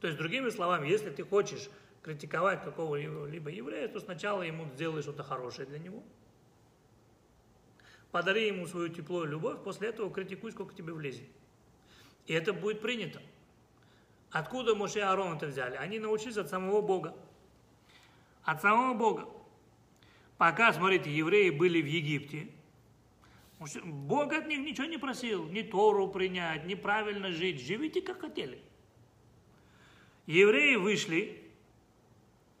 То 0.00 0.06
есть, 0.06 0.18
другими 0.18 0.48
словами, 0.48 0.88
если 0.88 1.10
ты 1.10 1.24
хочешь 1.24 1.68
критиковать 2.02 2.64
какого-либо 2.64 3.50
еврея, 3.50 3.88
то 3.88 4.00
сначала 4.00 4.40
ему 4.40 4.66
сделай 4.74 5.02
что-то 5.02 5.22
хорошее 5.22 5.68
для 5.68 5.78
него. 5.78 6.02
Подари 8.10 8.48
ему 8.48 8.66
свою 8.66 8.88
тепло 8.88 9.24
и 9.24 9.28
любовь, 9.28 9.62
после 9.62 9.88
этого 9.88 10.12
критикуй, 10.12 10.52
сколько 10.52 10.74
тебе 10.74 10.92
влезет. 10.92 11.28
И 12.26 12.32
это 12.32 12.52
будет 12.52 12.80
принято. 12.80 13.22
Откуда 14.30 14.74
Моше 14.74 14.98
и 14.98 15.02
Аарон 15.02 15.36
это 15.36 15.46
взяли? 15.46 15.76
Они 15.76 15.98
научились 15.98 16.36
от 16.36 16.48
самого 16.48 16.80
Бога. 16.80 17.16
От 18.44 18.62
самого 18.62 18.94
Бога. 18.94 19.28
Пока, 20.38 20.72
смотрите, 20.72 21.14
евреи 21.14 21.50
были 21.50 21.82
в 21.82 21.86
Египте, 21.86 22.48
Бог 23.84 24.32
от 24.32 24.46
них 24.46 24.60
ничего 24.60 24.86
не 24.86 24.96
просил, 24.96 25.46
ни 25.46 25.60
Тору 25.60 26.08
принять, 26.08 26.64
ни 26.64 26.74
правильно 26.74 27.30
жить. 27.30 27.60
Живите, 27.60 28.00
как 28.00 28.20
хотели. 28.20 28.62
Евреи 30.26 30.76
вышли 30.76 31.42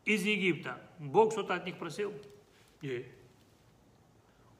из 0.04 0.22
Египта. 0.24 0.78
Бог 0.98 1.32
что-то 1.32 1.54
от 1.54 1.64
них 1.64 1.78
просил? 1.78 2.12
Нет. 2.82 3.06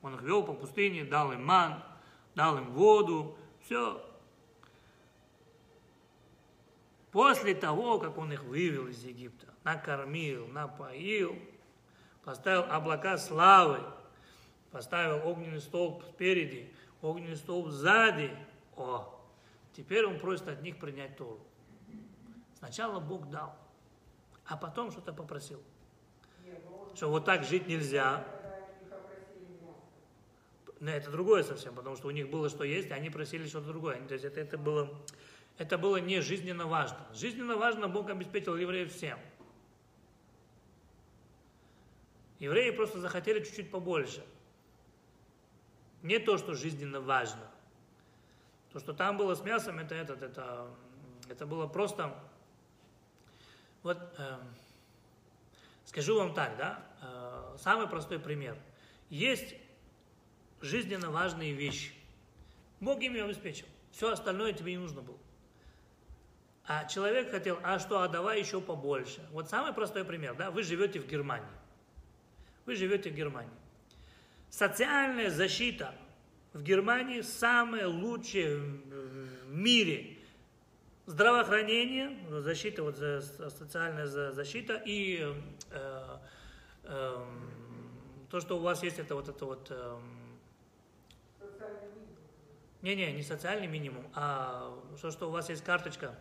Он 0.03 0.15
их 0.15 0.23
вел 0.23 0.43
по 0.43 0.53
пустыне, 0.53 1.05
дал 1.05 1.33
им 1.33 1.45
ман, 1.45 1.83
дал 2.35 2.59
им 2.59 2.71
воду, 2.73 3.37
все. 3.65 4.05
После 7.13 7.55
того, 7.55 7.99
как 7.99 8.19
он 8.19 8.33
их 8.33 8.45
вывел 8.45 8.87
из 8.87 9.03
Египта, 9.03 9.49
накормил, 9.65 10.47
напоил, 10.47 11.37
поставил 12.25 12.63
облака 12.71 13.19
славы, 13.19 13.81
поставил 14.71 15.27
огненный 15.29 15.61
столб 15.61 16.05
спереди, 16.05 16.73
огненный 17.03 17.37
столб 17.37 17.69
сзади. 17.69 18.31
О, 18.77 19.21
теперь 19.73 20.07
он 20.07 20.19
просит 20.21 20.49
от 20.49 20.63
них 20.63 20.79
принять 20.79 21.17
Тору. 21.17 21.41
Сначала 22.59 23.01
Бог 23.01 23.29
дал, 23.29 23.57
а 24.47 24.57
потом 24.57 24.93
что-то 24.93 25.13
попросил. 25.13 25.61
Что 26.95 27.09
вот 27.09 27.25
так 27.25 27.45
жить 27.45 27.67
нельзя. 27.67 28.25
Но 30.81 30.91
это 30.91 31.11
другое 31.11 31.43
совсем, 31.43 31.75
потому 31.75 31.95
что 31.97 32.09
у 32.09 32.11
них 32.11 32.31
было 32.31 32.49
что 32.49 32.65
есть, 32.65 32.91
а 32.91 32.95
они 32.95 33.11
просили 33.11 33.47
что-то 33.47 33.67
другое. 33.67 34.01
То 34.07 34.15
есть 34.15 34.25
это, 34.25 34.41
это, 34.41 34.57
было, 34.57 34.89
это 35.59 35.77
было 35.77 35.99
не 35.99 36.23
жизненно 36.23 36.67
важно. 36.67 37.07
Жизненно 37.13 37.57
важно 37.57 37.87
Бог 37.87 38.09
обеспечил 38.09 38.57
евреев 38.57 38.91
всем. 38.91 39.19
Евреи 42.39 42.71
просто 42.71 42.99
захотели 42.99 43.45
чуть-чуть 43.45 43.71
побольше. 43.71 44.25
Не 46.03 46.19
то, 46.19 46.39
что 46.39 46.55
жизненно 46.55 47.03
важно. 47.03 47.47
То, 48.73 48.81
что 48.81 48.95
там 48.95 49.19
было 49.19 49.35
с 49.35 49.43
мясом, 49.43 49.79
это, 49.79 49.95
это, 49.95 50.15
это, 50.15 50.71
это 51.29 51.47
было 51.47 51.67
просто... 51.67 52.19
Вот, 53.83 53.99
э, 54.17 54.39
скажу 55.85 56.17
вам 56.17 56.33
так, 56.33 56.57
да, 56.57 56.87
э, 57.03 57.57
самый 57.59 57.87
простой 57.87 58.19
пример. 58.19 58.57
Есть 59.11 59.55
жизненно 60.61 61.11
важные 61.11 61.53
вещи. 61.53 61.93
Бог 62.81 63.01
ими 63.03 63.21
обеспечил. 63.21 63.67
Все 63.93 64.13
остальное 64.13 64.53
тебе 64.53 64.73
не 64.73 64.79
нужно 64.79 65.03
было. 65.03 65.19
А 66.67 66.85
человек 66.85 67.31
хотел, 67.31 67.59
а 67.63 67.79
что, 67.79 68.03
а 68.03 68.09
давай 68.09 68.39
еще 68.41 68.61
побольше. 68.61 69.27
Вот 69.33 69.49
самый 69.49 69.73
простой 69.73 70.05
пример, 70.05 70.35
да, 70.37 70.51
вы 70.51 70.63
живете 70.63 71.01
в 71.01 71.07
Германии. 71.07 71.49
Вы 72.65 72.77
живете 72.77 73.11
в 73.11 73.15
Германии. 73.15 73.51
Социальная 74.51 75.31
защита 75.31 75.95
в 76.53 76.63
Германии 76.63 77.21
самая 77.21 77.87
лучшая 77.87 78.57
в 78.57 79.49
мире. 79.49 80.19
Здравоохранение, 81.07 82.17
защита, 82.43 82.83
вот 82.83 82.97
социальная 82.97 84.07
защита 84.07 84.81
и 84.85 85.35
э, 85.71 86.19
э, 86.85 87.25
то, 88.31 88.41
что 88.41 88.59
у 88.59 88.61
вас 88.61 88.83
есть, 88.85 88.99
это 89.01 89.17
вот 89.17 89.29
это 89.29 89.45
вот 89.45 89.67
э, 89.71 89.99
не-не, 92.83 93.13
не 93.13 93.23
социальный 93.23 93.67
минимум, 93.67 94.07
а 94.15 94.79
то, 95.01 95.11
что 95.11 95.29
у 95.29 95.31
вас 95.31 95.49
есть 95.49 95.65
карточка 95.65 96.15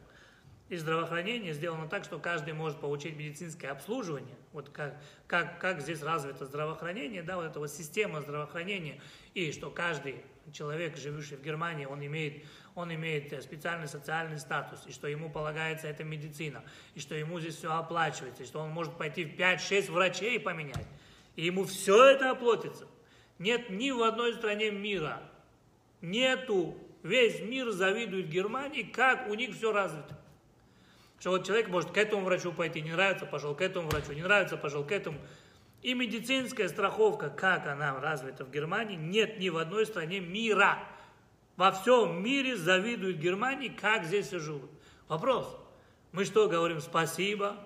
и 0.70 0.78
здравоохранение 0.78 1.54
сделано 1.54 1.88
так, 1.90 2.04
что 2.04 2.20
каждый 2.20 2.54
может 2.54 2.80
получить 2.80 3.18
медицинское 3.18 3.70
обслуживание. 3.70 4.36
Вот 4.54 4.70
как, 4.70 5.02
как, 5.26 5.60
как 5.60 5.82
здесь 5.82 6.04
развито 6.04 6.46
здравоохранение, 6.46 7.24
да, 7.24 7.38
вот 7.38 7.46
эта 7.46 7.60
вот 7.60 7.72
система 7.72 8.22
здравоохранения, 8.22 9.02
и 9.34 9.52
что 9.52 9.72
каждый 9.72 10.22
человек, 10.54 10.96
живущий 10.96 11.36
в 11.36 11.42
Германии, 11.42 11.86
он 11.86 12.06
имеет, 12.06 12.46
он 12.76 12.94
имеет 12.94 13.44
специальный 13.44 13.88
социальный 13.88 14.38
статус, 14.38 14.84
и 14.86 14.92
что 14.92 15.08
ему 15.08 15.32
полагается 15.32 15.88
эта 15.88 16.04
медицина, 16.04 16.64
и 16.94 17.00
что 17.00 17.16
ему 17.16 17.40
здесь 17.40 17.56
все 17.56 17.76
оплачивается, 17.76 18.44
и 18.44 18.46
что 18.46 18.60
он 18.60 18.70
может 18.70 18.96
пойти 18.96 19.26
в 19.26 19.36
5-6 19.40 19.92
врачей 19.92 20.40
поменять, 20.40 20.88
и 21.36 21.46
ему 21.46 21.66
все 21.66 22.12
это 22.12 22.30
оплатится. 22.30 22.88
Нет 23.40 23.72
ни 23.72 23.90
в 23.90 24.04
одной 24.04 24.36
стране 24.36 24.70
мира, 24.70 25.22
нету, 26.02 26.76
весь 27.04 27.42
мир 27.42 27.72
завидует 27.72 28.30
Германии, 28.30 28.84
как 28.84 29.28
у 29.30 29.34
них 29.34 29.56
все 29.56 29.72
развито. 29.72 30.20
Что 31.20 31.32
вот 31.32 31.46
человек 31.46 31.68
может 31.68 31.92
к 31.92 31.98
этому 31.98 32.24
врачу 32.24 32.52
пойти, 32.54 32.82
не 32.82 32.92
нравится, 32.92 33.26
пошел 33.26 33.54
к 33.54 33.62
этому 33.62 33.90
врачу, 33.90 34.14
не 34.14 34.22
нравится, 34.22 34.56
пошел 34.58 34.84
к 34.84 34.92
этому. 34.92 35.20
И 35.82 35.94
медицинская 35.94 36.68
страховка, 36.68 37.30
как 37.30 37.68
она 37.68 38.00
развита 38.00 38.46
в 38.46 38.52
Германии, 38.52 38.96
нет 38.96 39.40
ни 39.40 39.50
в 39.50 39.58
одной 39.58 39.86
стране 39.86 40.20
мира. 40.20 40.80
Во 41.56 41.72
всем 41.72 42.24
мире 42.24 42.56
завидуют 42.56 43.18
Германии, 43.18 43.70
как 43.70 44.06
здесь 44.06 44.28
все 44.28 44.40
живут. 44.40 44.70
Вопрос. 45.08 45.58
Мы 46.12 46.26
что, 46.26 46.48
говорим 46.48 46.80
спасибо? 46.80 47.58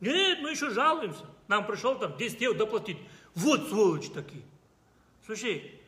Нет, 0.00 0.38
мы 0.40 0.50
еще 0.50 0.70
жалуемся. 0.70 1.24
Нам 1.48 1.66
пришел 1.66 1.98
там 1.98 2.16
10 2.16 2.40
евро 2.40 2.58
доплатить. 2.58 2.98
Вот 3.34 3.68
сволочь 3.68 4.10
такие. 4.10 4.42
Слушай, 5.24 5.80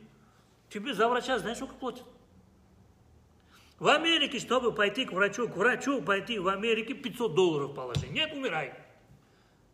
тебе 0.69 0.93
за 0.93 1.07
врача 1.07 1.39
знаешь, 1.39 1.57
сколько 1.57 1.75
платят? 1.75 2.05
В 3.79 3.87
Америке, 3.87 4.39
чтобы 4.39 4.73
пойти 4.73 5.05
к 5.05 5.13
врачу, 5.13 5.47
к 5.47 5.55
врачу 5.55 6.01
пойти 6.01 6.37
в 6.37 6.47
Америке 6.49 6.93
500 6.93 7.33
долларов 7.33 7.73
положи. 7.73 8.07
Нет, 8.07 8.33
умирай. 8.33 8.73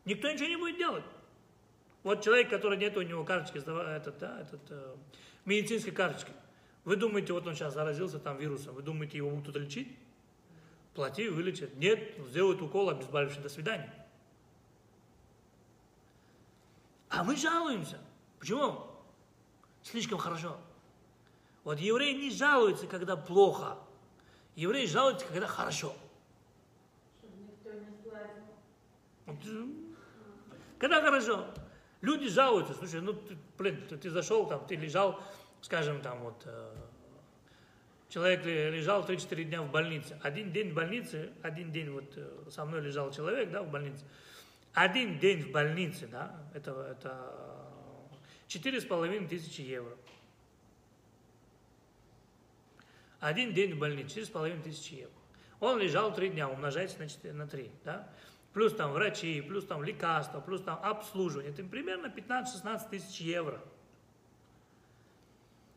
Никто 0.06 0.32
ничего 0.32 0.48
не 0.48 0.58
будет 0.58 0.78
делать. 0.78 1.04
Вот 2.04 2.24
человек, 2.24 2.52
который 2.52 2.78
нет 2.78 2.96
у 2.98 3.02
него 3.02 3.24
карточки, 3.24 3.58
этот, 3.58 4.20
да, 4.20 4.42
этот, 4.42 4.62
э, 4.70 4.96
медицинской 5.46 5.92
карточки. 5.92 6.32
Вы 6.84 6.98
думаете, 6.98 7.34
вот 7.34 7.48
он 7.48 7.56
сейчас 7.56 7.74
заразился 7.74 8.20
там 8.20 8.38
вирусом, 8.38 8.76
вы 8.76 8.84
думаете, 8.84 9.18
его 9.18 9.32
будут 9.32 9.56
лечить? 9.56 9.98
Плати, 10.94 11.28
вылечат. 11.28 11.76
Нет, 11.76 12.16
сделают 12.30 12.62
укол 12.62 12.92
обезболивающий, 12.92 13.42
до 13.42 13.50
свидания. 13.50 13.92
А 17.10 17.24
мы 17.24 17.36
жалуемся. 17.36 17.98
Почему? 18.40 18.86
Слишком 19.82 20.20
хорошо. 20.20 20.58
Вот 21.66 21.80
евреи 21.80 22.14
не 22.14 22.30
жалуются, 22.30 22.86
когда 22.88 23.18
плохо. 23.18 23.78
Евреи 24.56 24.86
жалуются, 24.86 25.26
когда 25.26 25.48
хорошо. 25.48 25.94
Вот, 29.26 29.36
когда 30.78 31.02
хорошо. 31.02 31.48
Люди 32.02 32.30
жалуются, 32.30 32.76
слушай, 32.76 33.02
ну, 33.02 33.14
ты, 33.14 33.36
блин, 33.58 33.84
ты, 33.90 33.98
ты 33.98 34.12
зашел 34.12 34.48
там, 34.48 34.64
ты 34.68 34.76
лежал, 34.76 35.20
скажем, 35.62 36.02
там 36.02 36.20
вот, 36.20 36.44
э, 36.46 36.76
человек 38.10 38.46
лежал 38.46 39.04
3-4 39.04 39.44
дня 39.46 39.64
в 39.64 39.72
больнице. 39.72 40.20
Один 40.22 40.52
день 40.52 40.70
в 40.70 40.76
больнице, 40.76 41.32
один 41.42 41.72
день 41.72 41.90
вот 41.90 42.14
э, 42.16 42.50
со 42.52 42.64
мной 42.66 42.82
лежал 42.82 43.12
человек, 43.12 43.50
да, 43.50 43.64
в 43.64 43.72
больнице. 43.72 44.06
Один 44.74 45.18
день 45.18 45.42
в 45.42 45.52
больнице, 45.52 46.06
да, 46.06 46.40
это, 46.54 46.74
это 46.92 47.66
четыре 48.46 48.80
с 48.80 48.86
половиной 48.86 49.28
тысячи 49.28 49.62
евро. 49.62 49.98
Один 53.20 53.54
день 53.54 53.76
в 53.76 53.80
больнице, 53.80 54.22
4,5 54.22 54.64
тысячи 54.64 54.94
евро. 54.96 55.14
Он 55.60 55.80
лежал 55.80 56.14
три 56.14 56.30
дня, 56.30 56.50
умножается 56.50 57.00
на, 57.00 57.08
4, 57.08 57.34
на 57.34 57.48
3, 57.48 57.72
да? 57.84 58.10
Плюс 58.54 58.74
там 58.74 58.92
врачи, 58.94 59.42
плюс 59.42 59.66
там 59.66 59.84
лекарства, 59.84 60.40
плюс 60.40 60.62
там 60.62 60.80
обслуживание. 60.84 61.52
Это 61.52 61.64
примерно 61.64 62.08
15-16 62.08 62.90
тысяч 62.90 63.20
евро. 63.20 63.62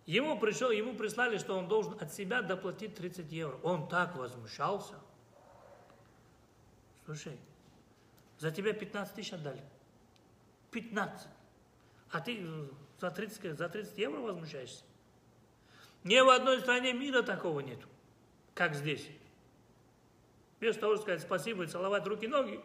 Ему 0.06 0.38
пришел, 0.38 0.70
ему 0.70 0.94
прислали, 0.94 1.38
что 1.38 1.56
он 1.58 1.68
должен 1.68 1.96
от 2.00 2.12
себя 2.12 2.40
доплатить 2.40 2.94
30 2.94 3.30
евро. 3.30 3.58
Он 3.62 3.88
так 3.88 4.16
возмущался. 4.16 4.94
Слушай, 7.04 7.38
за 8.38 8.50
тебя 8.50 8.72
15 8.72 9.14
тысяч 9.14 9.32
отдали. 9.32 9.62
15. 10.70 11.28
А 12.10 12.20
ты 12.20 12.46
за 13.00 13.10
30, 13.10 13.58
за 13.58 13.68
30 13.68 13.98
евро 13.98 14.20
возмущаешься? 14.20 14.84
Ни 16.04 16.20
в 16.20 16.28
одной 16.28 16.60
стране 16.60 16.92
мира 16.92 17.22
такого 17.22 17.60
нет, 17.60 17.78
как 18.54 18.74
здесь. 18.74 19.06
Вместо 20.60 20.80
того, 20.80 20.94
чтобы 20.94 21.02
сказать 21.02 21.22
спасибо 21.22 21.64
и 21.64 21.66
целовать 21.66 22.06
руки 22.06 22.24
и 22.24 22.28
ноги, 22.28 22.60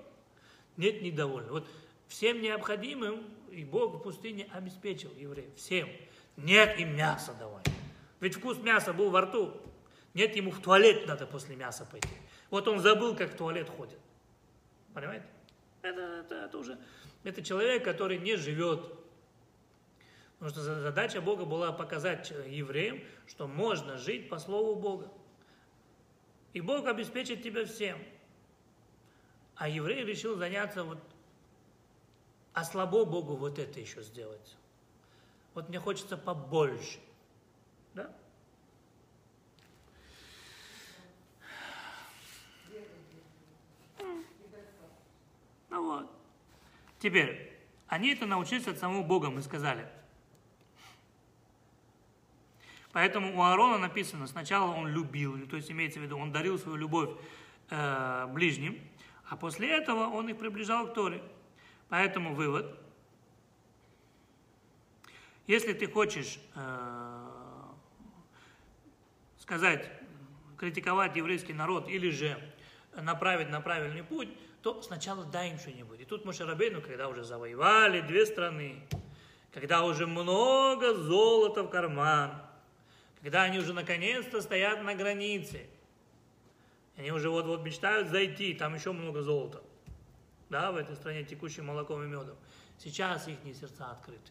нет 0.78 1.02
недовольны. 1.02 1.52
Вот 1.52 1.68
всем 2.08 2.42
необходимым 2.42 3.24
и 3.52 3.64
Бог 3.64 3.96
в 3.96 4.00
пустыне 4.02 4.48
обеспечил 4.52 5.12
евреев. 5.18 5.54
Всем. 5.56 5.90
Нет 6.38 6.80
им 6.80 6.96
мяса 6.96 7.36
давай. 7.38 7.64
Ведь 8.20 8.36
вкус 8.36 8.58
мяса 8.58 8.94
был 8.94 9.12
во 9.12 9.22
рту. 9.22 9.54
Нет, 10.14 10.36
ему 10.36 10.52
в 10.52 10.62
туалет 10.62 11.08
надо 11.08 11.26
после 11.26 11.56
мяса 11.56 11.86
пойти. 11.86 12.10
Вот 12.50 12.68
он 12.68 12.80
забыл, 12.80 13.16
как 13.16 13.34
в 13.34 13.38
туалет 13.38 13.70
ходит. 13.70 13.98
Понимаете? 14.94 15.26
Это, 15.82 16.02
это, 16.02 16.36
это 16.36 16.58
уже, 16.58 16.78
это 17.24 17.44
человек, 17.44 17.84
который 17.84 18.18
не 18.20 18.36
живет. 18.36 18.92
Потому 20.44 20.62
что 20.62 20.82
задача 20.82 21.22
Бога 21.22 21.46
была 21.46 21.72
показать 21.72 22.32
евреям, 22.32 23.00
что 23.28 23.48
можно 23.48 23.96
жить 23.96 24.28
по 24.28 24.40
слову 24.40 24.76
Бога. 24.76 25.10
И 26.52 26.60
Бог 26.60 26.86
обеспечит 26.86 27.42
тебя 27.42 27.66
всем. 27.66 27.98
А 29.56 29.70
еврей 29.70 30.04
решил 30.04 30.36
заняться 30.36 30.84
вот, 30.84 30.98
а 32.52 32.66
слабо 32.66 33.06
Богу 33.06 33.38
вот 33.38 33.58
это 33.58 33.80
еще 33.80 34.04
сделать. 34.04 34.58
Вот 35.54 35.70
мне 35.70 35.80
хочется 35.80 36.18
побольше. 36.18 37.00
Да? 37.94 38.14
Ну 45.70 45.88
вот. 45.88 46.12
Теперь, 47.00 47.58
они 47.88 48.10
это 48.14 48.26
научились 48.26 48.68
от 48.68 48.78
самого 48.78 49.04
Бога, 49.04 49.30
мы 49.30 49.42
сказали. 49.42 49.90
Поэтому 52.94 53.38
у 53.38 53.42
Аарона 53.42 53.80
написано, 53.80 54.28
сначала 54.28 54.72
он 54.72 54.88
любил, 54.88 55.48
то 55.48 55.56
есть 55.56 55.70
имеется 55.72 56.00
в 56.00 56.04
виду, 56.04 56.18
он 56.18 56.32
дарил 56.32 56.60
свою 56.60 56.78
любовь 56.78 57.10
э, 57.72 58.28
ближним, 58.28 58.80
а 59.28 59.36
после 59.36 59.70
этого 59.70 60.08
он 60.08 60.30
их 60.30 60.38
приближал 60.38 60.88
к 60.88 60.94
Торе. 60.94 61.22
Поэтому 61.90 62.36
вывод, 62.36 62.78
если 65.48 65.74
ты 65.74 65.88
хочешь 65.88 66.40
э, 66.56 67.28
сказать, 69.40 69.92
критиковать 70.58 71.16
еврейский 71.16 71.54
народ 71.54 71.90
или 71.90 72.12
же 72.12 72.40
направить 72.96 73.50
на 73.50 73.60
правильный 73.60 74.04
путь, 74.04 74.30
то 74.62 74.84
сначала 74.84 75.26
дай 75.26 75.50
им 75.50 75.58
что-нибудь. 75.58 76.00
И 76.00 76.06
тут 76.06 76.26
Мошерабейну, 76.26 76.82
когда 76.82 77.10
уже 77.10 77.24
завоевали 77.24 78.02
две 78.02 78.26
страны, 78.28 78.88
когда 79.52 79.84
уже 79.84 80.06
много 80.06 80.94
золота 80.94 81.64
в 81.64 81.70
карман, 81.70 82.40
когда 83.24 83.44
они 83.44 83.58
уже 83.58 83.72
наконец-то 83.72 84.42
стоят 84.42 84.84
на 84.84 84.96
границе, 84.96 85.66
они 86.98 87.12
уже 87.12 87.30
вот-вот 87.30 87.64
мечтают 87.64 88.10
зайти, 88.10 88.54
там 88.54 88.76
еще 88.76 88.92
много 88.92 89.22
золота, 89.22 89.64
да, 90.50 90.74
в 90.74 90.76
этой 90.76 90.98
стране 90.98 91.24
текущим 91.24 91.66
молоком 91.66 92.04
и 92.04 92.06
медом. 92.06 92.36
Сейчас 92.78 93.30
их 93.30 93.38
сердца 93.56 93.92
открыты. 93.92 94.30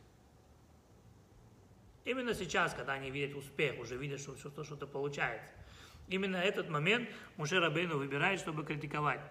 Именно 2.04 2.34
сейчас, 2.34 2.74
когда 2.74 2.92
они 2.92 3.10
видят 3.10 3.34
успех, 3.34 3.80
уже 3.80 3.96
видят, 3.96 4.20
что 4.20 4.36
что-то, 4.36 4.62
что-то 4.62 4.86
получается. 4.86 5.54
Именно 6.08 6.36
этот 6.36 6.68
момент 6.68 7.08
Муше 7.38 7.60
Рабейну 7.60 7.96
выбирает, 7.96 8.40
чтобы 8.40 8.62
критиковать. 8.62 9.22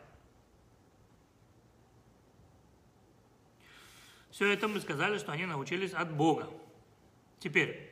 Все 4.31 4.51
это 4.51 4.67
мы 4.67 4.79
сказали, 4.79 5.19
что 5.19 5.31
они 5.33 5.45
научились 5.45 5.93
от 5.93 6.11
Бога. 6.11 6.49
Теперь, 7.39 7.91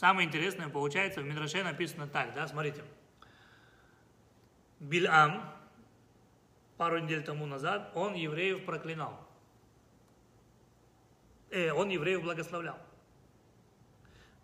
самое 0.00 0.26
интересное 0.26 0.70
получается, 0.70 1.20
в 1.20 1.24
Мидраше 1.24 1.62
написано 1.62 2.08
так, 2.08 2.32
да, 2.32 2.48
смотрите. 2.48 2.82
Бильам, 4.78 5.44
пару 6.78 7.00
недель 7.00 7.22
тому 7.22 7.44
назад, 7.44 7.92
он 7.94 8.14
евреев 8.14 8.64
проклинал. 8.64 9.28
Э, 11.50 11.72
он 11.72 11.90
евреев 11.90 12.22
благословлял. 12.22 12.78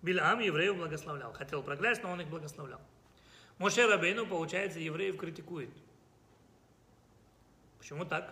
Бильам 0.03 0.41
евреев 0.41 0.77
благословлял. 0.77 1.33
Хотел 1.33 1.63
проклясть, 1.63 2.03
но 2.03 2.11
он 2.11 2.21
их 2.21 2.29
благословлял. 2.29 2.81
Моше 3.57 3.87
Рабейну, 3.87 4.27
получается, 4.27 4.79
евреев 4.79 5.17
критикует. 5.17 5.71
Почему 7.79 8.05
так? 8.05 8.31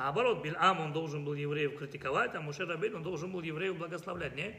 Наоборот, 0.00 0.42
Бильам, 0.42 0.80
он 0.80 0.94
должен 0.94 1.26
был 1.26 1.34
евреев 1.34 1.76
критиковать, 1.76 2.34
а 2.34 2.40
Моше 2.40 2.64
Рабейну 2.64 3.00
должен 3.00 3.30
был 3.30 3.42
евреев 3.42 3.76
благословлять, 3.76 4.34
не? 4.34 4.58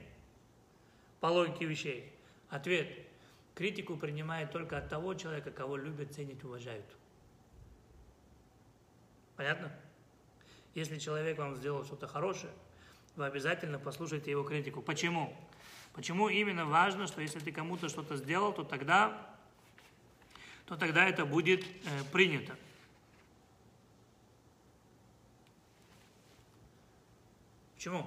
По 1.19 1.25
логике 1.25 1.65
вещей. 1.65 2.13
Ответ. 2.49 2.87
Критику 3.55 3.97
принимает 3.97 4.51
только 4.51 4.77
от 4.77 4.87
того 4.87 5.15
человека, 5.15 5.49
кого 5.49 5.77
любят, 5.77 6.13
ценят, 6.13 6.43
уважают. 6.43 6.85
Понятно? 9.35 9.71
Если 10.75 10.99
человек 10.99 11.39
вам 11.39 11.55
сделал 11.55 11.85
что-то 11.85 12.05
хорошее, 12.05 12.53
вы 13.15 13.25
обязательно 13.25 13.79
послушайте 13.79 14.29
его 14.29 14.43
критику. 14.43 14.83
Почему? 14.83 15.35
Почему 15.93 16.29
именно 16.29 16.67
важно, 16.67 17.07
что 17.07 17.19
если 17.19 17.39
ты 17.39 17.51
кому-то 17.51 17.89
что-то 17.89 18.15
сделал, 18.15 18.53
то 18.53 18.63
тогда, 18.63 19.35
то 20.67 20.77
тогда 20.77 21.09
это 21.09 21.25
будет 21.25 21.65
э, 21.65 22.03
принято. 22.11 22.55
Почему? 27.81 28.05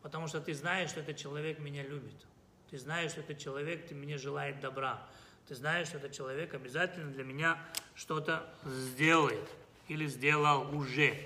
Потому 0.00 0.28
что 0.28 0.40
ты 0.40 0.54
знаешь, 0.54 0.88
что 0.88 1.00
этот 1.00 1.18
человек 1.18 1.58
меня 1.58 1.82
любит. 1.82 2.26
Ты 2.70 2.78
знаешь, 2.78 3.10
что 3.10 3.20
этот 3.20 3.38
человек 3.38 3.86
ты 3.86 3.94
мне 3.94 4.16
желает 4.16 4.60
добра. 4.60 5.06
Ты 5.46 5.54
знаешь, 5.54 5.88
что 5.88 5.98
этот 5.98 6.12
человек 6.12 6.54
обязательно 6.54 7.12
для 7.12 7.22
меня 7.22 7.58
что-то 7.94 8.50
сделает. 8.64 9.46
Или 9.88 10.06
сделал 10.06 10.74
уже. 10.74 11.22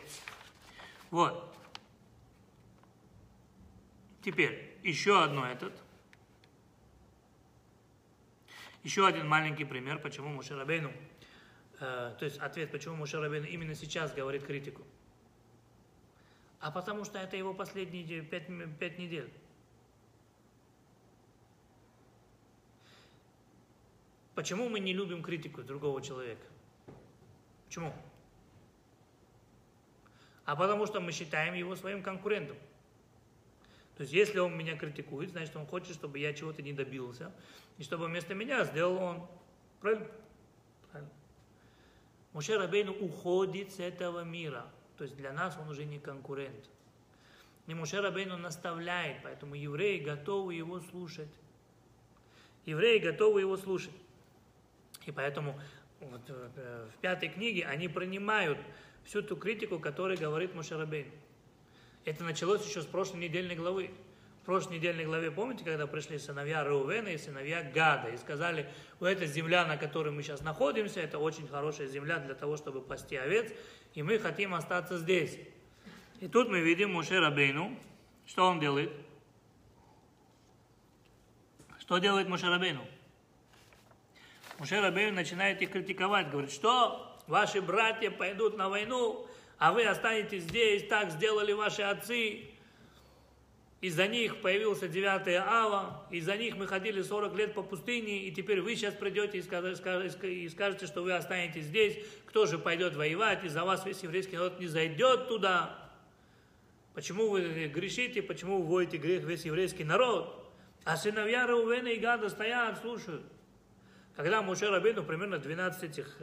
Вот. 1.13 1.57
Теперь, 4.25 4.77
еще 4.83 5.23
одно 5.23 5.47
этот. 5.47 5.73
Еще 8.83 9.07
один 9.07 9.29
маленький 9.29 9.65
пример, 9.65 10.01
почему 10.01 10.31
Мушарабейну, 10.31 10.93
э, 11.79 12.17
то 12.19 12.25
есть 12.25 12.39
ответ, 12.39 12.73
почему 12.73 12.97
Мушарабейну 12.97 13.47
именно 13.47 13.77
сейчас 13.77 14.13
говорит 14.13 14.45
критику. 14.45 14.83
А 16.61 16.71
потому 16.71 17.05
что 17.05 17.19
это 17.19 17.37
его 17.37 17.53
последние 17.53 18.23
пять, 18.23 18.47
пять 18.79 18.99
недель. 18.99 19.31
Почему 24.35 24.69
мы 24.69 24.81
не 24.81 24.93
любим 24.93 25.23
критику 25.23 25.63
другого 25.63 26.03
человека? 26.03 26.47
Почему? 27.67 27.95
А 30.45 30.57
потому 30.57 30.87
что 30.87 31.01
мы 31.01 31.13
считаем 31.13 31.55
его 31.55 31.77
своим 31.77 32.03
конкурентом. 32.03 32.57
То 33.97 34.03
есть, 34.03 34.13
если 34.13 34.41
он 34.41 34.57
меня 34.57 34.77
критикует, 34.77 35.31
значит, 35.31 35.55
он 35.57 35.67
хочет, 35.67 35.95
чтобы 35.95 36.19
я 36.19 36.35
чего-то 36.35 36.63
не 36.63 36.73
добился, 36.73 37.33
и 37.79 37.85
чтобы 37.85 38.07
вместо 38.07 38.35
меня 38.35 38.65
сделал 38.65 38.97
он. 38.97 39.27
Правильно? 39.81 40.09
Правильно. 40.91 41.13
Муше 42.33 42.59
Рабейну 42.59 42.93
уходит 42.93 43.73
с 43.73 43.79
этого 43.79 44.25
мира. 44.25 44.67
То 44.97 45.05
есть 45.05 45.17
для 45.17 45.33
нас 45.33 45.57
он 45.61 45.69
уже 45.69 45.85
не 45.85 45.99
конкурент. 45.99 46.69
И 47.67 47.75
Муше 47.75 48.01
Рабейну 48.01 48.37
наставляет, 48.37 49.23
поэтому 49.23 49.55
евреи 49.55 49.99
готовы 49.99 50.55
его 50.55 50.81
слушать. 50.81 51.31
Евреи 52.67 52.99
готовы 52.99 53.41
его 53.41 53.57
слушать. 53.57 53.95
И 55.07 55.11
поэтому 55.13 55.59
вот, 56.01 56.21
э, 56.29 56.89
в 56.95 57.01
пятой 57.01 57.29
книге 57.29 57.65
они 57.67 57.89
принимают 57.89 58.59
всю 59.05 59.23
ту 59.23 59.37
критику, 59.37 59.79
которую 59.79 60.19
говорит 60.19 60.55
Мушарабейн. 60.55 61.11
Это 62.05 62.25
началось 62.25 62.67
еще 62.67 62.83
с 62.83 62.87
прошлой 62.87 63.21
недельной 63.21 63.57
главы. 63.57 63.91
В 64.45 64.47
прошлой 64.47 64.77
недельной 64.77 65.07
главе, 65.07 65.31
помните, 65.31 65.65
когда 65.65 65.87
пришли 65.87 66.19
сыновья 66.19 66.63
Реувена 66.65 67.09
и 67.09 67.17
сыновья 67.17 67.63
Гада 67.63 68.11
и 68.11 68.19
сказали, 68.19 68.69
у 69.01 69.07
этой 69.07 69.27
земля, 69.27 69.65
на 69.65 69.79
которой 69.79 70.13
мы 70.13 70.23
сейчас 70.23 70.43
находимся, 70.43 71.01
это 71.01 71.19
очень 71.19 71.49
хорошая 71.49 71.87
земля 71.87 72.19
для 72.19 72.35
того, 72.35 72.59
чтобы 72.59 72.83
пасти 72.83 73.17
овец, 73.17 73.51
и 73.95 74.03
мы 74.03 74.19
хотим 74.19 74.53
остаться 74.53 74.99
здесь. 74.99 75.39
И 76.21 76.29
тут 76.29 76.51
мы 76.51 76.61
видим 76.61 76.93
Муше 76.93 77.21
Рабейну, 77.21 77.75
что 78.27 78.45
он 78.45 78.61
делает? 78.61 78.93
Что 81.81 81.97
делает 81.97 82.29
Муше 82.29 82.51
Рабейну? 82.51 82.87
Муше 84.59 84.79
Рабейну 84.79 85.17
начинает 85.17 85.63
их 85.63 85.71
критиковать, 85.71 86.29
говорит, 86.29 86.53
что 86.53 87.19
ваши 87.29 87.63
братья 87.63 88.11
пойдут 88.11 88.59
на 88.59 88.69
войну, 88.69 89.27
а 89.57 89.73
вы 89.73 89.87
останетесь 89.87 90.43
здесь, 90.43 90.87
так 90.87 91.13
сделали 91.13 91.53
ваши 91.53 91.81
отцы. 91.81 92.51
Из-за 93.87 94.07
них 94.07 94.41
появился 94.41 94.89
9 94.89 95.29
ава, 95.47 96.07
из-за 96.11 96.39
них 96.39 96.57
мы 96.57 96.67
ходили 96.67 97.03
40 97.03 97.37
лет 97.37 97.53
по 97.53 97.63
пустыне, 97.63 98.27
и 98.27 98.33
теперь 98.33 98.63
вы 98.63 98.77
сейчас 98.77 98.95
придете 98.95 99.37
и 99.37 100.49
скажете, 100.49 100.87
что 100.87 101.03
вы 101.03 101.13
останетесь 101.13 101.65
здесь, 101.65 101.99
кто 102.25 102.47
же 102.47 102.59
пойдет 102.59 102.97
воевать, 102.97 103.45
из-за 103.45 103.63
вас 103.63 103.85
весь 103.85 104.03
еврейский 104.03 104.37
народ 104.37 104.59
не 104.59 104.69
зайдет 104.69 105.29
туда. 105.29 105.91
Почему 106.95 107.29
вы 107.29 107.67
грешите, 107.67 108.23
почему 108.23 108.63
вы 108.63 108.65
вводите 108.65 108.97
грех 108.97 109.25
весь 109.25 109.45
еврейский 109.45 109.85
народ? 109.85 110.51
А 110.85 110.97
сыновья 110.97 111.47
Раувена 111.47 111.89
и 111.89 111.99
Гада 111.99 112.31
стоят, 112.31 112.81
слушают. 112.81 113.23
Когда 114.17 114.41
Муше 114.41 114.71
Рабину 114.71 115.05
примерно 115.05 115.37
12 115.37 115.83
этих, 115.83 116.17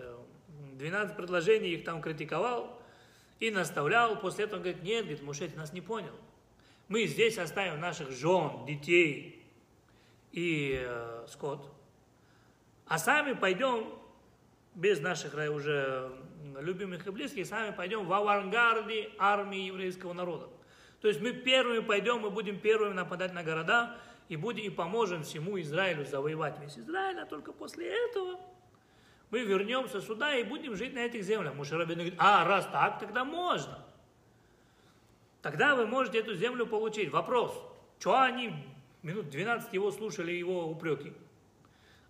12 0.80 1.16
предложений 1.16 1.74
их 1.74 1.84
там 1.84 2.02
критиковал 2.02 2.82
и 3.40 3.52
наставлял, 3.52 4.20
после 4.20 4.46
этого 4.46 4.58
он 4.58 4.64
говорит, 4.64 4.82
нет, 4.82 5.02
говорит, 5.02 5.22
Муше, 5.22 5.48
ты 5.48 5.56
нас 5.56 5.74
не 5.74 5.82
понял. 5.82 6.16
Мы 6.92 7.06
здесь 7.06 7.38
оставим 7.38 7.80
наших 7.80 8.12
жен, 8.12 8.66
детей 8.66 9.42
и 10.34 10.84
э, 10.86 11.26
скот, 11.30 11.72
а 12.86 12.98
сами 12.98 13.32
пойдем 13.32 13.94
без 14.76 15.00
наших 15.00 15.34
уже 15.36 16.12
любимых 16.60 17.08
и 17.08 17.12
близких, 17.12 17.48
сами 17.48 17.74
пойдем 17.74 18.06
в 18.06 18.12
авангарде 18.12 19.10
армии 19.18 19.68
еврейского 19.68 20.12
народа. 20.12 20.50
То 21.00 21.08
есть 21.08 21.22
мы 21.22 21.32
первыми 21.32 21.80
пойдем, 21.80 22.20
мы 22.20 22.30
будем 22.30 22.60
первыми 22.60 22.92
нападать 22.92 23.32
на 23.32 23.42
города, 23.42 23.98
и 24.28 24.36
будем 24.36 24.66
и 24.66 24.70
поможем 24.70 25.24
всему 25.24 25.62
Израилю 25.62 26.04
завоевать 26.06 26.60
весь 26.60 26.78
Израиль, 26.78 27.20
а 27.22 27.26
только 27.26 27.54
после 27.54 27.88
этого 27.88 28.38
мы 29.30 29.46
вернемся 29.46 30.02
сюда 30.02 30.36
и 30.36 30.44
будем 30.44 30.76
жить 30.76 30.94
на 30.94 31.00
этих 31.00 31.24
землях. 31.24 31.54
Мушарабин 31.54 31.96
говорит, 31.96 32.16
а 32.18 32.44
раз 32.44 32.66
так, 32.66 33.00
тогда 33.00 33.24
можно. 33.24 33.80
Тогда 35.42 35.76
вы 35.76 35.88
можете 35.88 36.20
эту 36.20 36.36
землю 36.36 36.66
получить. 36.66 37.12
Вопрос, 37.12 37.52
что 38.00 38.20
они 38.20 38.54
минут 39.02 39.30
12 39.30 39.74
его 39.74 39.92
слушали, 39.92 40.32
его 40.32 40.68
упреки, 40.68 41.14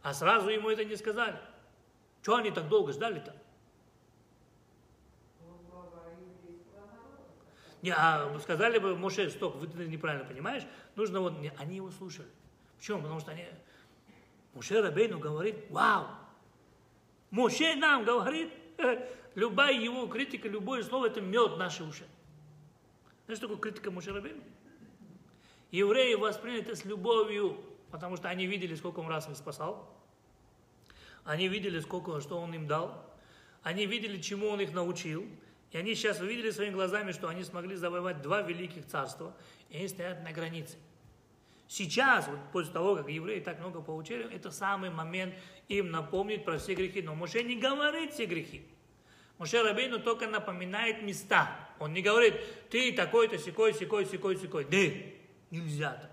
а 0.01 0.13
сразу 0.13 0.49
ему 0.49 0.69
это 0.69 0.83
не 0.83 0.95
сказали. 0.95 1.37
Что 2.21 2.35
они 2.35 2.51
так 2.51 2.67
долго 2.67 2.91
ждали-то? 2.91 3.33
Не, 7.81 7.95
а 7.95 8.37
сказали 8.39 8.77
бы, 8.77 8.95
Моше, 8.95 9.29
стоп, 9.31 9.55
вы 9.55 9.65
ты 9.65 9.87
неправильно 9.87 10.25
понимаешь, 10.25 10.63
нужно 10.95 11.19
вот, 11.19 11.39
не, 11.39 11.51
они 11.57 11.77
его 11.77 11.89
слушали. 11.89 12.27
Почему? 12.77 13.01
Потому 13.01 13.19
что 13.19 13.31
они, 13.31 13.45
Моше 14.53 14.81
Рабейну 14.81 15.17
говорит, 15.17 15.55
вау, 15.71 16.05
Моше 17.31 17.75
нам 17.75 18.03
говорит, 18.03 18.53
любая 19.35 19.73
его 19.73 20.05
критика, 20.05 20.47
любое 20.47 20.83
слово, 20.83 21.07
это 21.07 21.21
мед 21.21 21.57
наши 21.57 21.83
уши. 21.83 22.05
Знаешь, 23.31 23.39
такое 23.39 23.59
критика 23.59 23.91
Моше 23.91 24.11
Рабейну? 24.11 24.43
Евреи 25.71 26.15
восприняли 26.15 26.63
это 26.63 26.75
с 26.75 26.83
любовью, 26.83 27.63
потому 27.89 28.17
что 28.17 28.27
они 28.27 28.45
видели, 28.45 28.75
сколько 28.75 28.99
он 28.99 29.07
раз 29.07 29.29
их 29.29 29.37
спасал, 29.37 29.89
они 31.23 31.47
видели, 31.47 31.79
сколько, 31.79 32.19
что 32.19 32.37
он 32.37 32.53
им 32.53 32.67
дал, 32.67 33.09
они 33.63 33.85
видели, 33.85 34.19
чему 34.19 34.49
он 34.49 34.59
их 34.59 34.73
научил, 34.73 35.25
и 35.71 35.77
они 35.77 35.95
сейчас 35.95 36.19
увидели 36.19 36.49
своими 36.49 36.73
глазами, 36.73 37.13
что 37.13 37.29
они 37.29 37.45
смогли 37.45 37.77
завоевать 37.77 38.21
два 38.21 38.41
великих 38.41 38.85
царства, 38.85 39.33
и 39.69 39.77
они 39.77 39.87
стоят 39.87 40.25
на 40.25 40.33
границе. 40.33 40.75
Сейчас, 41.69 42.27
вот 42.27 42.37
после 42.51 42.73
того, 42.73 42.97
как 42.97 43.07
евреи 43.07 43.39
так 43.39 43.61
много 43.61 43.81
получили, 43.81 44.29
это 44.29 44.51
самый 44.51 44.89
момент 44.89 45.33
им 45.69 45.89
напомнить 45.89 46.43
про 46.43 46.57
все 46.57 46.75
грехи. 46.75 47.01
Но 47.01 47.15
Моше 47.15 47.43
не 47.43 47.55
говорит 47.55 48.11
все 48.11 48.25
грехи. 48.25 48.67
Моше 49.41 49.63
Рабейну 49.63 49.99
только 49.99 50.27
напоминает 50.27 51.01
места. 51.01 51.49
Он 51.79 51.93
не 51.93 52.03
говорит, 52.03 52.35
ты 52.69 52.93
такой-то, 52.93 53.39
секой, 53.39 53.73
секой, 53.73 54.05
секой, 54.05 54.37
секой. 54.37 54.65
Да, 54.65 54.77
нельзя 55.49 55.93
так. 55.93 56.11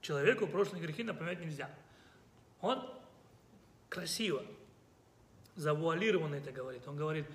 Человеку 0.00 0.46
прошлые 0.46 0.84
грехи 0.84 1.02
напоминать 1.02 1.40
нельзя. 1.40 1.68
Он 2.60 2.88
красиво, 3.88 4.44
завуалированно 5.56 6.36
это 6.36 6.52
говорит. 6.52 6.86
Он 6.86 6.94
говорит, 6.94 7.26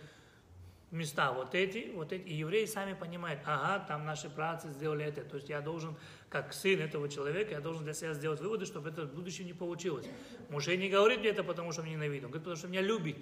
места 0.90 1.34
вот 1.34 1.54
эти, 1.54 1.92
вот 1.94 2.14
эти, 2.14 2.24
и 2.24 2.34
евреи 2.34 2.64
сами 2.64 2.94
понимают, 2.94 3.42
ага, 3.46 3.84
там 3.86 4.06
наши 4.06 4.30
працы 4.30 4.70
сделали 4.72 5.04
это, 5.04 5.26
то 5.26 5.36
есть 5.36 5.50
я 5.50 5.60
должен, 5.60 5.98
как 6.30 6.54
сын 6.54 6.80
этого 6.80 7.10
человека, 7.10 7.52
я 7.52 7.60
должен 7.60 7.84
для 7.84 7.94
себя 7.94 8.14
сделать 8.14 8.40
выводы, 8.40 8.66
чтобы 8.66 8.88
это 8.88 9.06
в 9.06 9.14
будущем 9.14 9.48
не 9.48 9.54
получилось. 9.54 10.08
Муж 10.50 10.68
не 10.68 10.88
говорит 10.88 11.20
мне 11.20 11.30
это, 11.32 11.44
потому 11.44 11.74
что 11.74 11.82
меня 11.82 11.96
ненавидит, 11.96 12.24
он 12.24 12.30
говорит, 12.32 12.46
потому 12.46 12.58
что 12.58 12.70
меня 12.70 12.82
любит. 12.82 13.18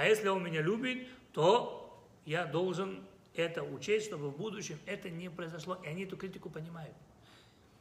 А 0.00 0.06
если 0.06 0.28
он 0.28 0.42
меня 0.42 0.62
любит, 0.62 1.06
то 1.34 2.02
я 2.24 2.46
должен 2.46 3.04
это 3.34 3.62
учесть, 3.62 4.06
чтобы 4.06 4.30
в 4.30 4.36
будущем 4.38 4.78
это 4.86 5.10
не 5.10 5.28
произошло, 5.28 5.76
и 5.84 5.88
они 5.88 6.04
эту 6.04 6.16
критику 6.16 6.48
понимают. 6.48 6.96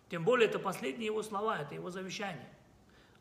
Тем 0.09 0.25
более, 0.25 0.49
это 0.49 0.59
последние 0.59 1.05
его 1.05 1.23
слова, 1.23 1.61
это 1.61 1.75
его 1.75 1.89
завещание. 1.91 2.49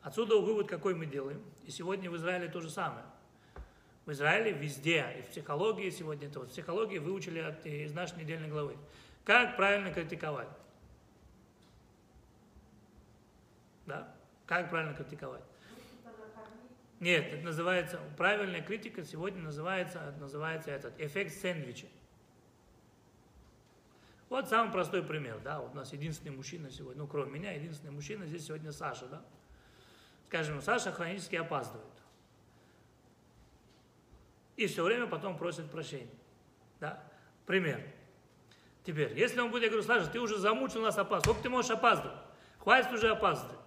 Отсюда 0.01 0.35
вывод 0.35 0.67
какой 0.67 0.95
мы 0.95 1.05
делаем, 1.05 1.41
и 1.63 1.71
сегодня 1.71 2.11
в 2.11 2.17
Израиле 2.17 2.49
то 2.49 2.59
же 2.59 2.69
самое– 2.69 3.05
в 4.05 4.11
Израиле 4.11 4.51
везде, 4.51 5.05
и 5.17 5.21
в 5.21 5.29
психологии 5.29 5.89
сегодня, 5.91 6.27
это 6.27 6.41
вот 6.41 6.49
психологии 6.49 6.97
выучили 6.97 7.39
от, 7.39 7.65
из 7.65 7.93
нашей 7.93 8.17
недельной 8.17 8.49
главы. 8.49 8.75
Как 9.23 9.55
правильно 9.55 9.93
критиковать? 9.93 10.49
Да? 13.85 14.13
Как 14.45 14.69
правильно 14.69 14.93
критиковать? 14.93 15.43
Нет, 16.99 17.33
это 17.33 17.43
называется, 17.43 17.99
правильная 18.17 18.61
критика 18.61 19.03
сегодня 19.03 19.41
называется, 19.41 20.13
называется 20.19 20.71
этот, 20.71 20.99
эффект 20.99 21.33
сэндвича. 21.33 21.87
Вот 24.27 24.49
самый 24.49 24.71
простой 24.71 25.01
пример, 25.03 25.39
да, 25.39 25.59
вот 25.59 25.71
у 25.73 25.75
нас 25.75 25.91
единственный 25.93 26.35
мужчина 26.35 26.69
сегодня, 26.69 27.01
ну, 27.01 27.07
кроме 27.07 27.31
меня, 27.31 27.51
единственный 27.53 27.91
мужчина 27.91 28.25
здесь 28.25 28.45
сегодня 28.45 28.71
Саша, 28.71 29.07
да. 29.07 29.25
Скажем, 30.27 30.61
Саша 30.61 30.91
хронически 30.91 31.35
опаздывает 31.35 31.99
и 34.59 34.67
все 34.67 34.83
время 34.83 35.07
потом 35.07 35.37
просит 35.37 35.71
прощения. 35.71 36.11
Да? 36.81 37.01
Пример. 37.45 37.81
Теперь, 38.83 39.17
если 39.17 39.39
он 39.39 39.51
будет, 39.51 39.63
я 39.63 39.69
говорю, 39.69 39.85
Саша, 39.85 40.07
ты 40.07 40.19
уже 40.19 40.37
замучил 40.37 40.81
нас 40.81 40.97
опаздывать, 40.97 41.23
сколько 41.23 41.43
ты 41.43 41.49
можешь 41.49 41.71
опаздывать? 41.71 42.17
Хватит 42.59 42.91
уже 42.91 43.09
опаздывать. 43.09 43.57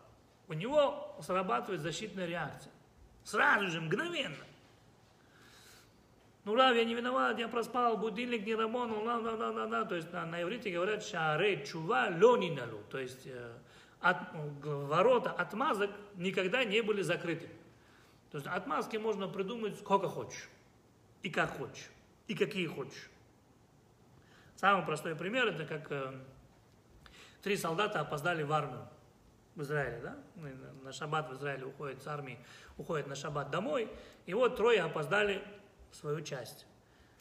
У 0.48 0.52
него 0.52 1.16
срабатывает 1.22 1.80
защитная 1.80 2.26
реакция. 2.26 2.70
Сразу 3.24 3.68
же, 3.68 3.80
мгновенно. 3.80 4.44
Ну, 6.44 6.56
Рав, 6.56 6.74
я 6.74 6.84
не 6.84 6.94
виноват, 6.94 7.38
я 7.38 7.46
проспал, 7.46 7.96
будильник 7.96 8.44
не 8.44 8.56
работал, 8.56 9.02
на, 9.02 9.20
на, 9.20 9.36
на, 9.36 9.52
на, 9.52 9.66
на. 9.66 9.84
То 9.84 9.94
есть 9.94 10.12
на, 10.12 10.26
на 10.26 10.42
иврите 10.42 10.70
говорят 10.70 11.04
шаре 11.04 11.64
чува 11.64 12.08
лониналу. 12.10 12.82
То 12.90 12.98
есть 12.98 13.26
э, 13.26 13.52
от, 14.00 14.16
ворота 14.64 15.30
отмазок 15.30 15.90
никогда 16.16 16.64
не 16.64 16.80
были 16.80 17.02
закрыты. 17.02 17.48
То 18.32 18.38
есть 18.38 18.46
отмазки 18.48 18.96
можно 18.96 19.28
придумать 19.28 19.78
сколько 19.78 20.08
хочешь 20.08 20.48
и 21.22 21.30
как 21.30 21.56
хочешь, 21.56 21.90
и 22.26 22.34
какие 22.34 22.66
хочешь. 22.66 23.08
Самый 24.56 24.84
простой 24.84 25.14
пример, 25.14 25.46
это 25.46 25.64
как 25.64 25.92
э, 25.92 26.12
три 27.42 27.56
солдата 27.56 28.00
опоздали 28.00 28.42
в 28.42 28.52
армию 28.52 28.88
в 29.54 29.62
Израиле, 29.62 30.00
да? 30.00 30.16
На 30.82 30.92
шаббат 30.92 31.30
в 31.30 31.34
Израиле 31.34 31.66
уходят 31.66 32.02
с 32.02 32.06
армии, 32.06 32.38
уходят 32.78 33.06
на 33.06 33.14
шаббат 33.14 33.50
домой, 33.50 33.90
и 34.26 34.34
вот 34.34 34.56
трое 34.56 34.82
опоздали 34.82 35.42
в 35.90 35.96
свою 35.96 36.22
часть. 36.22 36.66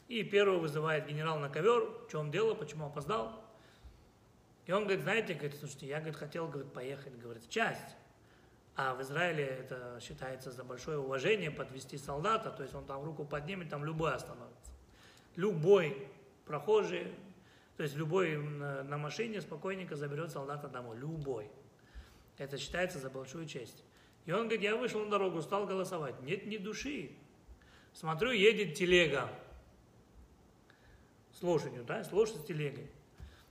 И 0.08 0.22
первого 0.22 0.58
вызывает 0.58 1.06
генерал 1.06 1.38
на 1.38 1.48
ковер, 1.48 2.06
в 2.06 2.10
чем 2.10 2.30
дело, 2.30 2.54
почему 2.54 2.86
опоздал. 2.86 3.42
И 4.66 4.72
он 4.72 4.84
говорит, 4.84 5.02
знаете, 5.02 5.34
говорит, 5.34 5.58
слушайте, 5.58 5.86
я 5.88 5.98
говорит, 5.98 6.16
хотел 6.16 6.48
говорит, 6.48 6.72
поехать 6.72 7.18
говорит, 7.18 7.44
в 7.44 7.48
часть. 7.48 7.96
А 8.74 8.94
в 8.94 9.02
Израиле 9.02 9.44
это 9.44 9.98
считается 10.00 10.50
за 10.50 10.64
большое 10.64 10.98
уважение 10.98 11.50
подвести 11.50 11.98
солдата, 11.98 12.50
то 12.50 12.62
есть 12.62 12.74
он 12.74 12.86
там 12.86 13.04
руку 13.04 13.24
поднимет, 13.24 13.68
там 13.68 13.84
любой 13.84 14.14
остановится. 14.14 14.72
Любой 15.36 16.08
прохожий, 16.46 17.12
то 17.76 17.82
есть 17.82 17.96
любой 17.96 18.38
на 18.38 18.96
машине 18.96 19.40
спокойненько 19.40 19.96
заберет 19.96 20.30
солдата 20.30 20.68
домой. 20.68 20.96
Любой. 20.96 21.50
Это 22.42 22.58
считается 22.58 22.98
за 22.98 23.08
большую 23.08 23.46
честь. 23.46 23.84
И 24.26 24.32
он 24.32 24.42
говорит, 24.42 24.62
я 24.62 24.76
вышел 24.76 25.04
на 25.04 25.10
дорогу, 25.10 25.40
стал 25.42 25.66
голосовать. 25.66 26.20
Нет 26.22 26.46
ни 26.46 26.56
души. 26.56 27.12
Смотрю, 27.92 28.30
едет 28.32 28.74
телега 28.74 29.30
с 31.32 31.42
лошадью, 31.42 31.84
да, 31.84 32.02
с 32.02 32.12
лошадью 32.12 32.42
с 32.42 32.46
телегой. 32.46 32.90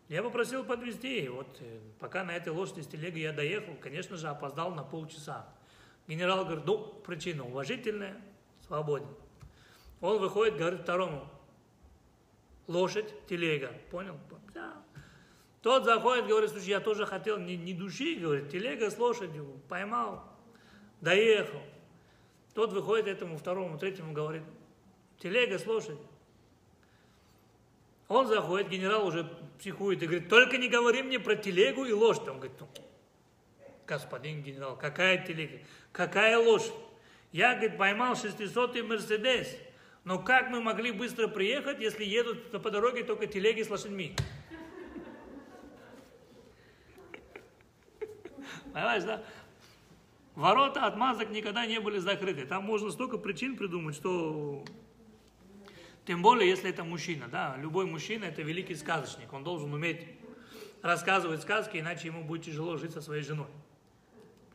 Я 0.10 0.24
попросил 0.24 0.66
подвезти, 0.66 1.22
и 1.22 1.30
вот 1.30 1.48
э, 1.62 1.80
пока 2.00 2.26
на 2.26 2.32
этой 2.36 2.50
лошади 2.50 2.82
с 2.82 2.88
телегой 2.88 3.22
я 3.22 3.32
доехал, 3.32 3.76
конечно 3.76 4.18
же, 4.18 4.28
опоздал 4.28 4.76
на 4.76 4.84
полчаса. 4.84 5.48
Генерал 6.08 6.44
говорит, 6.44 6.66
ну, 6.66 6.84
причина 7.06 7.46
уважительная, 7.46 8.20
свободен. 8.68 9.08
Он 10.02 10.20
выходит, 10.20 10.58
говорит 10.58 10.82
второму, 10.82 11.30
лошадь, 12.68 13.14
телега, 13.28 13.72
понял? 13.90 14.18
Да. 14.54 14.84
Тот 15.62 15.86
заходит, 15.86 16.28
говорит, 16.28 16.50
слушай, 16.50 16.70
я 16.70 16.80
тоже 16.80 17.06
хотел, 17.06 17.38
не, 17.38 17.56
не 17.56 17.74
души, 17.74 18.16
говорит, 18.16 18.50
телега 18.50 18.90
с 18.90 18.98
лошадью, 18.98 19.62
поймал, 19.70 20.24
доехал. 21.02 21.62
Тот 22.56 22.74
выходит 22.74 23.08
этому 23.08 23.38
второму, 23.38 23.78
третьему, 23.78 24.12
говорит, 24.12 24.44
телега 25.20 25.60
с 25.60 25.66
лошадью. 25.68 26.00
Он 28.08 28.28
заходит, 28.28 28.70
генерал 28.70 29.08
уже 29.08 29.30
психует 29.60 30.02
и 30.02 30.08
говорит, 30.08 30.30
только 30.30 30.58
не 30.58 30.68
говори 30.68 31.04
мне 31.04 31.20
про 31.20 31.36
телегу 31.36 31.86
и 31.86 31.94
лошадь. 31.94 32.28
Он 32.28 32.38
говорит, 32.40 32.60
ну, 32.60 32.68
господин 33.86 34.42
генерал, 34.42 34.76
какая 34.76 35.24
телега, 35.26 35.60
какая 35.92 36.38
лошадь? 36.38 36.74
Я, 37.32 37.54
говорит, 37.54 37.78
поймал 37.78 38.16
600-й 38.16 38.82
Мерседес. 38.82 39.56
Но 40.04 40.18
как 40.18 40.50
мы 40.50 40.60
могли 40.60 40.92
быстро 40.92 41.28
приехать, 41.28 41.80
если 41.80 42.04
едут 42.04 42.52
по 42.64 42.72
дороге 42.72 43.04
только 43.04 43.28
телеги 43.28 43.62
с 43.62 43.70
лошадьми? 43.70 44.16
Понимаешь, 48.74 49.04
да? 49.04 49.24
Ворота 50.36 50.86
отмазок 50.86 51.30
никогда 51.30 51.66
не 51.66 51.80
были 51.80 51.98
закрыты. 51.98 52.46
Там 52.46 52.64
можно 52.64 52.92
столько 52.92 53.18
причин 53.18 53.58
придумать, 53.58 53.96
что... 53.96 54.64
Тем 56.06 56.22
более, 56.22 56.50
если 56.50 56.70
это 56.70 56.84
мужчина, 56.84 57.28
да. 57.28 57.56
Любой 57.58 57.86
мужчина– 57.86 58.26
это 58.26 58.42
великий 58.42 58.76
сказочник. 58.76 59.32
Он 59.34 59.44
должен 59.44 59.72
уметь 59.72 60.08
рассказывать 60.82 61.42
сказки, 61.42 61.78
иначе 61.78 62.08
ему 62.08 62.24
будет 62.24 62.46
тяжело 62.46 62.78
жить 62.78 62.92
со 62.92 63.02
своей 63.02 63.22
женой. 63.22 63.48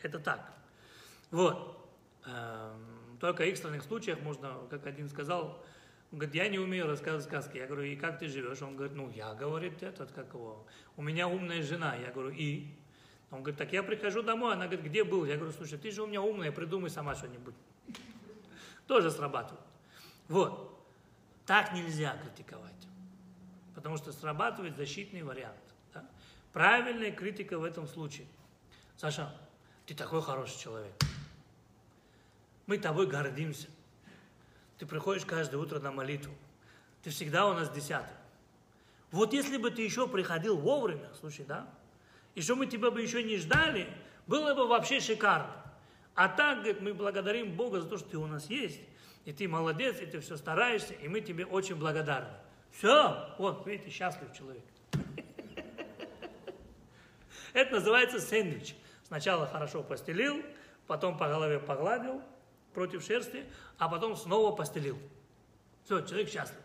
Это 0.02 0.18
так. 0.18 0.52
Вот. 1.30 1.88
Эм, 2.26 3.18
только 3.20 3.42
в 3.42 3.46
экстренных 3.46 3.82
случаях 3.84 4.20
можно, 4.20 4.54
как 4.70 4.86
один 4.86 5.08
сказал, 5.08 5.62
он 6.12 6.18
говорит, 6.18 6.34
я 6.34 6.48
не 6.48 6.58
умею 6.58 6.86
рассказывать 6.86 7.24
сказки. 7.24 7.58
Я 7.58 7.66
говорю, 7.66 7.82
и 7.82 7.96
как 7.96 8.18
ты 8.18 8.28
живешь? 8.28 8.62
Он 8.62 8.76
говорит, 8.76 8.96
ну, 8.96 9.10
я, 9.10 9.34
говорит, 9.34 9.82
этот, 9.82 10.12
как 10.12 10.34
его, 10.34 10.66
у 10.96 11.02
меня 11.02 11.28
умная 11.28 11.62
жена. 11.62 11.94
Я 11.96 12.10
говорю, 12.10 12.30
и? 12.30 12.68
Он 13.30 13.40
говорит, 13.40 13.58
так 13.58 13.72
я 13.72 13.82
прихожу 13.82 14.22
домой, 14.22 14.52
она 14.54 14.66
говорит, 14.66 14.84
где 14.84 15.02
был? 15.02 15.24
Я 15.24 15.36
говорю, 15.36 15.52
слушай, 15.52 15.78
ты 15.78 15.90
же 15.90 16.02
у 16.02 16.06
меня 16.06 16.22
умная, 16.22 16.52
придумай 16.52 16.90
сама 16.90 17.14
что-нибудь. 17.14 17.54
Тоже 18.86 19.10
срабатывает. 19.10 19.64
Вот. 20.28 20.72
Так 21.44 21.72
нельзя 21.72 22.16
критиковать. 22.22 22.72
Потому 23.74 23.96
что 23.96 24.12
срабатывает 24.12 24.76
защитный 24.76 25.22
вариант. 25.22 25.56
Да? 25.92 26.04
Правильная 26.52 27.12
критика 27.12 27.58
в 27.58 27.64
этом 27.64 27.86
случае. 27.88 28.26
Саша, 28.96 29.34
ты 29.86 29.94
такой 29.94 30.22
хороший 30.22 30.58
человек. 30.58 30.94
Мы 32.66 32.78
тобой 32.78 33.06
гордимся. 33.06 33.68
Ты 34.78 34.86
приходишь 34.86 35.24
каждое 35.24 35.58
утро 35.58 35.78
на 35.80 35.90
молитву. 35.90 36.34
Ты 37.02 37.10
всегда 37.10 37.46
у 37.48 37.54
нас 37.54 37.70
десятый. 37.70 38.16
Вот 39.10 39.32
если 39.32 39.56
бы 39.56 39.70
ты 39.70 39.82
еще 39.82 40.08
приходил 40.08 40.56
вовремя, 40.56 41.08
слушай, 41.20 41.44
да, 41.44 41.68
и 42.36 42.42
что 42.42 42.54
мы 42.54 42.66
тебя 42.66 42.90
бы 42.90 43.00
еще 43.00 43.22
не 43.22 43.38
ждали, 43.38 43.88
было 44.26 44.54
бы 44.54 44.68
вообще 44.68 45.00
шикарно. 45.00 45.56
А 46.14 46.28
так, 46.28 46.58
говорит, 46.58 46.82
мы 46.82 46.92
благодарим 46.92 47.56
Бога 47.56 47.80
за 47.80 47.88
то, 47.88 47.96
что 47.96 48.10
ты 48.10 48.18
у 48.18 48.26
нас 48.26 48.50
есть, 48.50 48.80
и 49.24 49.32
ты 49.32 49.48
молодец, 49.48 50.00
и 50.00 50.06
ты 50.06 50.20
все 50.20 50.36
стараешься, 50.36 50.92
и 50.92 51.08
мы 51.08 51.22
тебе 51.22 51.46
очень 51.46 51.76
благодарны. 51.76 52.28
Все, 52.70 53.34
вот, 53.38 53.66
видите, 53.66 53.90
счастлив 53.90 54.28
человек. 54.36 54.64
Это 57.54 57.72
называется 57.72 58.20
сэндвич. 58.20 58.76
Сначала 59.04 59.46
хорошо 59.46 59.82
постелил, 59.82 60.42
потом 60.86 61.16
по 61.16 61.28
голове 61.28 61.58
погладил 61.58 62.20
против 62.74 63.02
шерсти, 63.02 63.46
а 63.78 63.88
потом 63.88 64.14
снова 64.14 64.54
постелил. 64.54 64.98
Все, 65.84 66.02
человек 66.02 66.28
счастлив. 66.28 66.60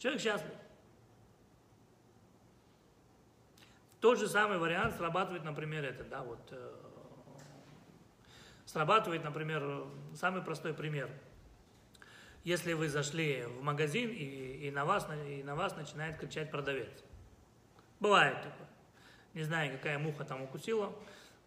Человек 0.00 0.20
счастлив. 0.20 0.54
Тот 4.00 4.18
же 4.18 4.28
самый 4.28 4.58
вариант 4.58 4.96
срабатывает, 4.96 5.44
например, 5.44 5.84
это, 5.84 6.04
да, 6.04 6.22
вот, 6.22 6.38
э, 6.52 6.76
срабатывает, 8.64 9.24
например, 9.24 9.86
самый 10.14 10.42
простой 10.42 10.72
пример. 10.72 11.10
Если 12.44 12.74
вы 12.74 12.88
зашли 12.88 13.42
в 13.42 13.62
магазин 13.62 14.10
и, 14.10 14.68
и, 14.68 14.70
на 14.70 14.84
вас, 14.84 15.08
и 15.26 15.42
на 15.42 15.56
вас 15.56 15.76
начинает 15.76 16.18
кричать 16.18 16.50
продавец. 16.50 17.04
Бывает 17.98 18.36
такое. 18.36 18.68
Не 19.34 19.42
знаю, 19.42 19.72
какая 19.72 19.98
муха 19.98 20.24
там 20.24 20.42
укусила, 20.42 20.94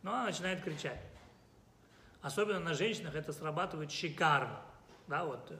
но 0.03 0.13
она 0.13 0.25
начинает 0.25 0.61
кричать. 0.61 1.01
Особенно 2.21 2.59
на 2.59 2.73
женщинах 2.73 3.15
это 3.15 3.31
срабатывает 3.31 3.91
шикарно. 3.91 4.61
Да, 5.07 5.23
вот, 5.23 5.51
э, 5.51 5.57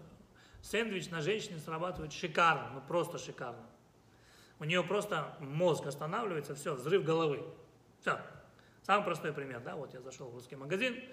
сэндвич 0.62 1.10
на 1.10 1.22
женщине 1.22 1.60
срабатывает 1.60 2.12
шикарно, 2.12 2.70
ну 2.74 2.82
просто 2.82 3.18
шикарно. 3.18 3.66
У 4.62 4.64
нее 4.64 4.84
просто 4.84 5.36
мозг 5.40 5.88
останавливается, 5.88 6.54
все, 6.54 6.76
взрыв 6.76 7.04
головы. 7.04 7.44
Все. 8.00 8.22
Самый 8.84 9.04
простой 9.04 9.34
пример, 9.34 9.60
да, 9.60 9.76
вот 9.76 9.92
я 9.96 10.02
зашел 10.02 10.30
в 10.30 10.36
русский 10.36 10.56
магазин, 10.56 11.04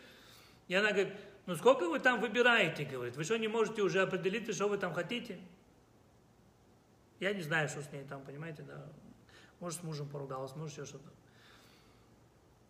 и 0.68 0.74
она 0.74 0.90
говорит, 0.90 1.14
ну 1.46 1.56
сколько 1.56 1.88
вы 1.88 1.98
там 1.98 2.20
выбираете, 2.20 2.84
говорит, 2.84 3.16
вы 3.16 3.24
что 3.24 3.38
не 3.38 3.48
можете 3.48 3.80
уже 3.80 4.02
определить, 4.02 4.54
что 4.54 4.68
вы 4.68 4.76
там 4.76 4.92
хотите? 4.92 5.40
Я 7.20 7.32
не 7.32 7.40
знаю, 7.40 7.70
что 7.70 7.80
с 7.80 7.90
ней 7.90 8.04
там, 8.04 8.22
понимаете, 8.22 8.64
да. 8.64 8.84
Может, 9.60 9.80
с 9.80 9.82
мужем 9.82 10.10
поругалась, 10.10 10.54
может, 10.54 10.76
еще 10.76 10.84
что-то. 10.84 11.08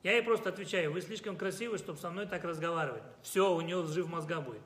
Я 0.04 0.12
ей 0.12 0.22
просто 0.22 0.48
отвечаю, 0.50 0.92
вы 0.92 1.00
слишком 1.00 1.36
красивы, 1.36 1.78
чтобы 1.78 1.98
со 1.98 2.08
мной 2.08 2.26
так 2.26 2.44
разговаривать. 2.44 3.02
Все, 3.22 3.52
у 3.52 3.60
нее 3.62 3.82
взрыв 3.82 4.06
мозга 4.06 4.40
будет. 4.40 4.62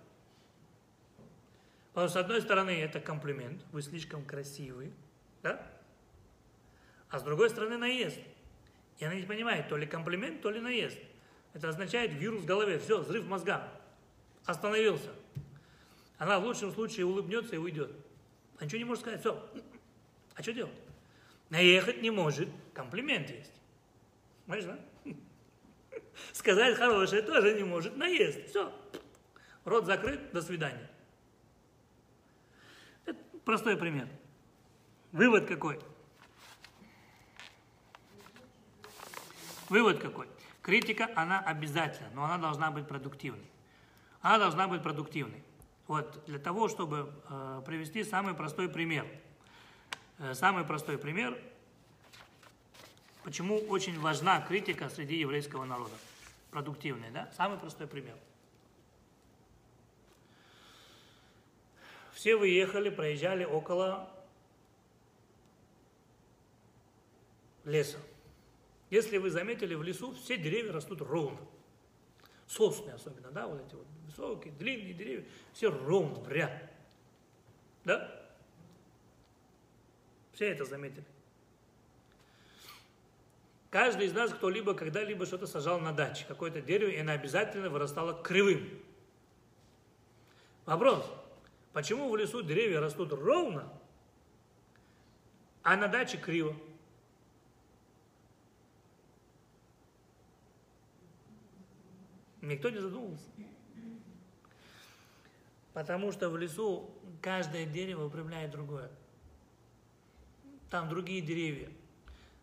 Потому 1.95 2.09
что, 2.09 2.21
с 2.21 2.23
одной 2.23 2.43
стороны, 2.43 2.83
это 2.83 3.01
комплимент, 3.01 3.65
вы 3.73 3.81
слишком 3.81 4.27
красивы, 4.27 4.93
да? 5.43 5.72
А 7.13 7.19
с 7.19 7.23
другой 7.23 7.51
стороны 7.51 7.77
наезд. 7.77 8.19
И 8.99 9.05
она 9.05 9.15
не 9.15 9.25
понимает, 9.25 9.69
то 9.69 9.77
ли 9.77 9.87
комплимент, 9.87 10.41
то 10.41 10.51
ли 10.51 10.61
наезд. 10.61 10.99
Это 11.53 11.69
означает 11.69 12.13
вирус 12.15 12.43
в 12.43 12.47
голове, 12.47 12.79
все, 12.79 13.03
взрыв 13.03 13.27
мозга. 13.27 13.69
Остановился. 14.47 15.11
Она 16.17 16.41
в 16.41 16.45
лучшем 16.45 16.73
случае 16.73 17.05
улыбнется 17.05 17.55
и 17.55 17.59
уйдет. 17.59 17.93
А 18.59 18.65
ничего 18.65 18.79
не 18.79 18.85
может 18.85 19.03
сказать, 19.03 19.21
все. 19.21 19.47
А 20.35 20.43
что 20.43 20.55
делать? 20.55 20.73
Наехать 21.51 22.01
не 22.01 22.11
может, 22.11 22.49
комплимент 22.73 23.29
есть. 23.29 23.53
Понимаешь, 24.47 24.65
да? 24.65 24.79
Сказать 26.33 26.77
хорошее 26.77 27.21
тоже 27.21 27.55
не 27.55 27.65
может, 27.65 27.95
наезд. 27.95 28.47
Все. 28.47 28.73
Рот 29.67 29.85
закрыт, 29.85 30.33
до 30.33 30.41
свидания. 30.41 30.91
Это 33.05 33.19
простой 33.45 33.77
пример. 33.77 34.09
Вывод 35.13 35.47
какой? 35.47 35.79
Вывод 39.73 40.01
какой? 40.01 40.29
Критика, 40.61 41.09
она 41.17 41.41
обязательно, 41.41 42.11
но 42.13 42.25
она 42.25 42.37
должна 42.37 42.71
быть 42.71 42.87
продуктивной. 42.87 43.47
Она 44.21 44.39
должна 44.39 44.69
быть 44.69 44.83
продуктивной. 44.83 45.43
Вот 45.87 46.23
для 46.27 46.39
того, 46.39 46.69
чтобы 46.69 47.11
э, 47.31 47.63
привести 47.65 48.05
самый 48.05 48.35
простой 48.35 48.69
пример. 48.69 49.07
Э, 50.19 50.35
самый 50.35 50.65
простой 50.65 50.99
пример, 50.99 51.41
почему 53.25 53.57
очень 53.61 53.99
важна 53.99 54.43
критика 54.43 54.91
среди 54.91 55.17
еврейского 55.17 55.65
народа. 55.65 55.95
Продуктивная, 56.51 57.11
да? 57.11 57.31
Самый 57.35 57.57
простой 57.57 57.87
пример. 57.87 58.17
Все 62.13 62.37
выехали, 62.37 62.91
проезжали 62.91 63.47
около 63.47 64.11
леса. 67.65 67.97
Если 68.93 69.17
вы 69.17 69.31
заметили, 69.31 69.75
в 69.75 69.83
лесу 69.83 70.13
все 70.13 70.37
деревья 70.37 70.71
растут 70.71 71.01
ровно. 71.01 71.41
Сосны 72.47 72.91
особенно, 72.91 73.31
да, 73.31 73.47
вот 73.47 73.59
эти 73.67 73.75
вот 73.75 73.87
высокие, 74.05 74.53
длинные 74.53 74.93
деревья, 74.93 75.25
все 75.55 75.71
ровно, 75.71 76.21
в 76.21 76.29
ряд. 76.29 76.63
Да? 77.87 78.23
Все 80.35 80.51
это 80.51 80.67
заметили. 80.67 81.07
Каждый 83.71 84.09
из 84.09 84.13
нас 84.13 84.31
кто-либо 84.31 84.75
когда-либо 84.75 85.25
что-то 85.25 85.47
сажал 85.47 85.81
на 85.81 85.95
даче, 85.95 86.27
какое-то 86.29 86.61
дерево, 86.61 86.91
и 86.91 86.99
оно 86.99 87.13
обязательно 87.13 87.71
вырастало 87.71 88.23
кривым. 88.23 88.79
Вопрос, 90.67 91.11
почему 91.73 92.11
в 92.11 92.17
лесу 92.19 92.43
деревья 92.43 92.81
растут 92.81 93.15
ровно, 93.15 93.73
а 95.63 95.77
на 95.77 95.89
даче 95.89 96.19
криво? 96.19 96.55
Никто 102.43 102.71
не 102.71 102.81
задумывался. 102.81 103.25
Потому 105.73 106.13
что 106.13 106.29
в 106.29 106.37
лесу 106.37 106.91
каждое 107.23 107.65
дерево 107.65 108.05
выпрямляет 108.05 108.51
другое. 108.51 108.91
Там 110.69 110.89
другие 110.89 111.23
деревья. 111.23 111.71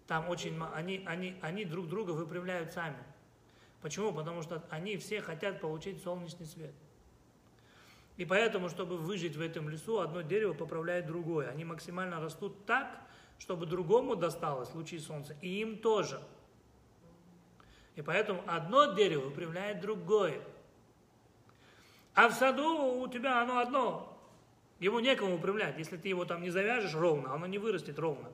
Там 0.07 0.29
очень 0.29 0.59
они, 0.73 1.03
они, 1.05 1.35
они 1.41 1.65
друг 1.65 1.87
друга 1.89 2.11
выпрямляют 2.11 2.71
сами. 2.71 2.97
Почему? 3.81 4.11
Потому 4.13 4.41
что 4.41 4.63
они 4.69 4.97
все 4.97 5.21
хотят 5.21 5.61
получить 5.61 6.01
солнечный 6.01 6.47
свет. 6.47 6.73
И 8.17 8.25
поэтому, 8.25 8.69
чтобы 8.69 8.97
выжить 8.97 9.35
в 9.35 9.41
этом 9.41 9.69
лесу, 9.69 9.99
одно 9.99 10.21
дерево 10.21 10.53
поправляет 10.53 11.05
другое. 11.05 11.49
Они 11.49 11.63
максимально 11.63 12.19
растут 12.19 12.65
так, 12.65 13.01
чтобы 13.37 13.65
другому 13.65 14.15
досталось 14.15 14.73
лучи 14.73 14.97
солнца, 14.97 15.35
и 15.41 15.61
им 15.61 15.77
тоже– 15.77 16.21
и 17.99 18.01
поэтому 18.01 18.41
одно 18.47 18.93
дерево 18.93 19.25
выпрямляет 19.25 19.81
другое. 19.81 20.39
А 22.13 22.29
в 22.29 22.33
саду 22.33 23.01
у 23.01 23.07
тебя 23.09 23.41
оно 23.41 23.59
одно. 23.59 24.17
Ему 24.79 24.99
некому 24.99 25.35
управлять. 25.35 25.77
Если 25.77 25.97
ты 25.97 26.07
его 26.07 26.23
там 26.23 26.41
не 26.41 26.49
завяжешь 26.49 26.93
ровно, 26.93 27.33
оно 27.33 27.45
не 27.45 27.57
вырастет 27.57 27.99
ровно. 27.99 28.31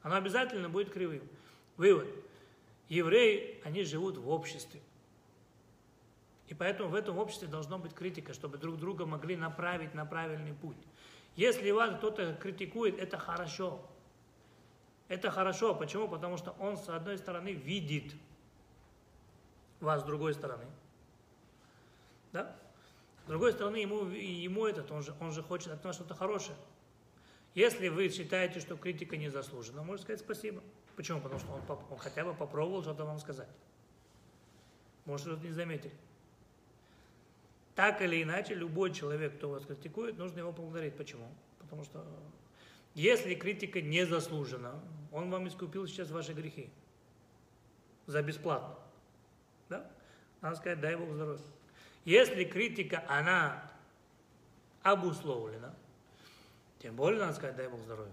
Оно 0.00 0.14
обязательно 0.14 0.70
будет 0.70 0.90
кривым. 0.90 1.20
Вывод. 1.76 2.08
Евреи, 2.88 3.60
они 3.62 3.84
живут 3.84 4.16
в 4.16 4.30
обществе. 4.30 4.80
И 6.48 6.54
поэтому 6.54 6.88
в 6.88 6.94
этом 6.94 7.18
обществе 7.18 7.48
должна 7.48 7.76
быть 7.76 7.92
критика, 7.92 8.32
чтобы 8.32 8.56
друг 8.56 8.78
друга 8.78 9.04
могли 9.04 9.36
направить 9.36 9.92
на 9.92 10.06
правильный 10.06 10.54
путь. 10.54 10.78
Если 11.34 11.70
вас 11.72 11.94
кто-то 11.98 12.32
критикует, 12.40 12.98
это 12.98 13.18
хорошо. 13.18 13.86
Это 15.08 15.30
хорошо. 15.30 15.74
Почему? 15.74 16.08
Потому 16.08 16.38
что 16.38 16.52
он, 16.58 16.78
с 16.78 16.88
одной 16.88 17.18
стороны, 17.18 17.52
видит 17.52 18.14
вас 19.80 20.02
с 20.02 20.04
другой 20.04 20.34
стороны. 20.34 20.64
Да? 22.32 22.56
С 23.24 23.28
другой 23.28 23.52
стороны, 23.52 23.76
ему, 23.76 24.04
ему 24.04 24.66
этот, 24.66 24.90
он 24.90 25.02
же, 25.02 25.14
он 25.20 25.32
же 25.32 25.42
хочет 25.42 25.72
от 25.72 25.82
нас 25.84 25.96
что-то 25.96 26.14
хорошее. 26.14 26.56
Если 27.54 27.88
вы 27.88 28.08
считаете, 28.10 28.60
что 28.60 28.76
критика 28.76 29.16
не 29.16 29.30
заслужена, 29.30 29.82
можете 29.82 30.04
сказать 30.04 30.20
спасибо. 30.20 30.62
Почему? 30.94 31.20
Потому 31.20 31.40
что 31.40 31.52
он, 31.52 31.78
он 31.90 31.98
хотя 31.98 32.24
бы 32.24 32.34
попробовал 32.34 32.82
что-то 32.82 33.04
вам 33.04 33.18
сказать. 33.18 33.48
Может, 35.06 35.26
что-то 35.26 35.46
не 35.46 35.52
заметили. 35.52 35.94
Так 37.74 38.00
или 38.00 38.22
иначе, 38.22 38.54
любой 38.54 38.92
человек, 38.92 39.36
кто 39.36 39.50
вас 39.50 39.64
критикует, 39.66 40.16
нужно 40.18 40.38
его 40.38 40.52
поблагодарить. 40.52 40.96
Почему? 40.96 41.28
Потому 41.58 41.84
что 41.84 42.04
если 42.94 43.34
критика 43.34 43.82
не 43.82 44.06
заслужена, 44.06 44.80
он 45.12 45.30
вам 45.30 45.48
искупил 45.48 45.86
сейчас 45.86 46.10
ваши 46.10 46.32
грехи. 46.32 46.70
За 48.06 48.22
бесплатно. 48.22 48.74
Да? 49.68 49.90
Надо 50.40 50.56
сказать, 50.56 50.80
дай 50.80 50.96
Бог 50.96 51.12
здоровья. 51.12 51.42
Если 52.04 52.44
критика, 52.44 53.02
она 53.08 53.70
обусловлена, 54.82 55.74
тем 56.78 56.94
более 56.94 57.20
надо 57.20 57.34
сказать, 57.34 57.56
дай 57.56 57.68
Бог 57.68 57.80
здоровья. 57.80 58.12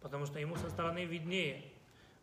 Потому 0.00 0.26
что 0.26 0.38
ему 0.38 0.56
со 0.56 0.70
стороны 0.70 1.04
виднее. 1.04 1.64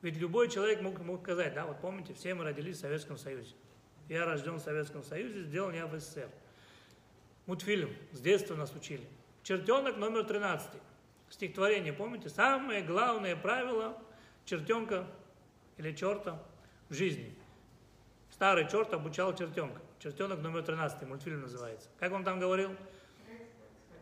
Ведь 0.02 0.18
любой 0.18 0.50
человек 0.50 0.82
мог, 0.82 1.00
мог 1.00 1.22
сказать, 1.22 1.54
да, 1.54 1.66
вот 1.66 1.80
помните, 1.80 2.14
все 2.14 2.34
мы 2.34 2.44
родились 2.44 2.78
в 2.78 2.82
Советском 2.82 3.18
Союзе. 3.18 3.54
Я 4.10 4.26
рожден 4.26 4.56
в 4.56 4.60
Советском 4.62 5.04
Союзе, 5.04 5.44
сделан 5.44 5.74
я 5.74 5.88
в 5.88 5.98
СССР. 5.98 6.30
Мультфильм, 7.46 7.96
с 8.12 8.20
детства 8.20 8.56
нас 8.56 8.74
учили. 8.74 9.06
Чертенок 9.44 9.98
номер 9.98 10.24
13. 10.24 10.70
Стихотворение, 11.30 11.94
помните? 11.94 12.30
Самое 12.30 12.82
главное 12.82 13.36
правило 13.36 13.98
чертенка 14.46 15.08
или 15.78 15.94
черта 15.94 16.42
в 16.90 16.94
жизни. 16.94 17.36
Старый 18.34 18.68
черт 18.68 18.92
обучал 18.96 19.36
чертенка. 19.36 19.80
Чертенок 20.00 20.40
номер 20.42 20.64
13, 20.64 21.08
мультфильм 21.08 21.42
называется. 21.42 21.88
Как 22.00 22.12
он 22.14 22.24
там 22.24 22.40
говорил? 22.40 22.76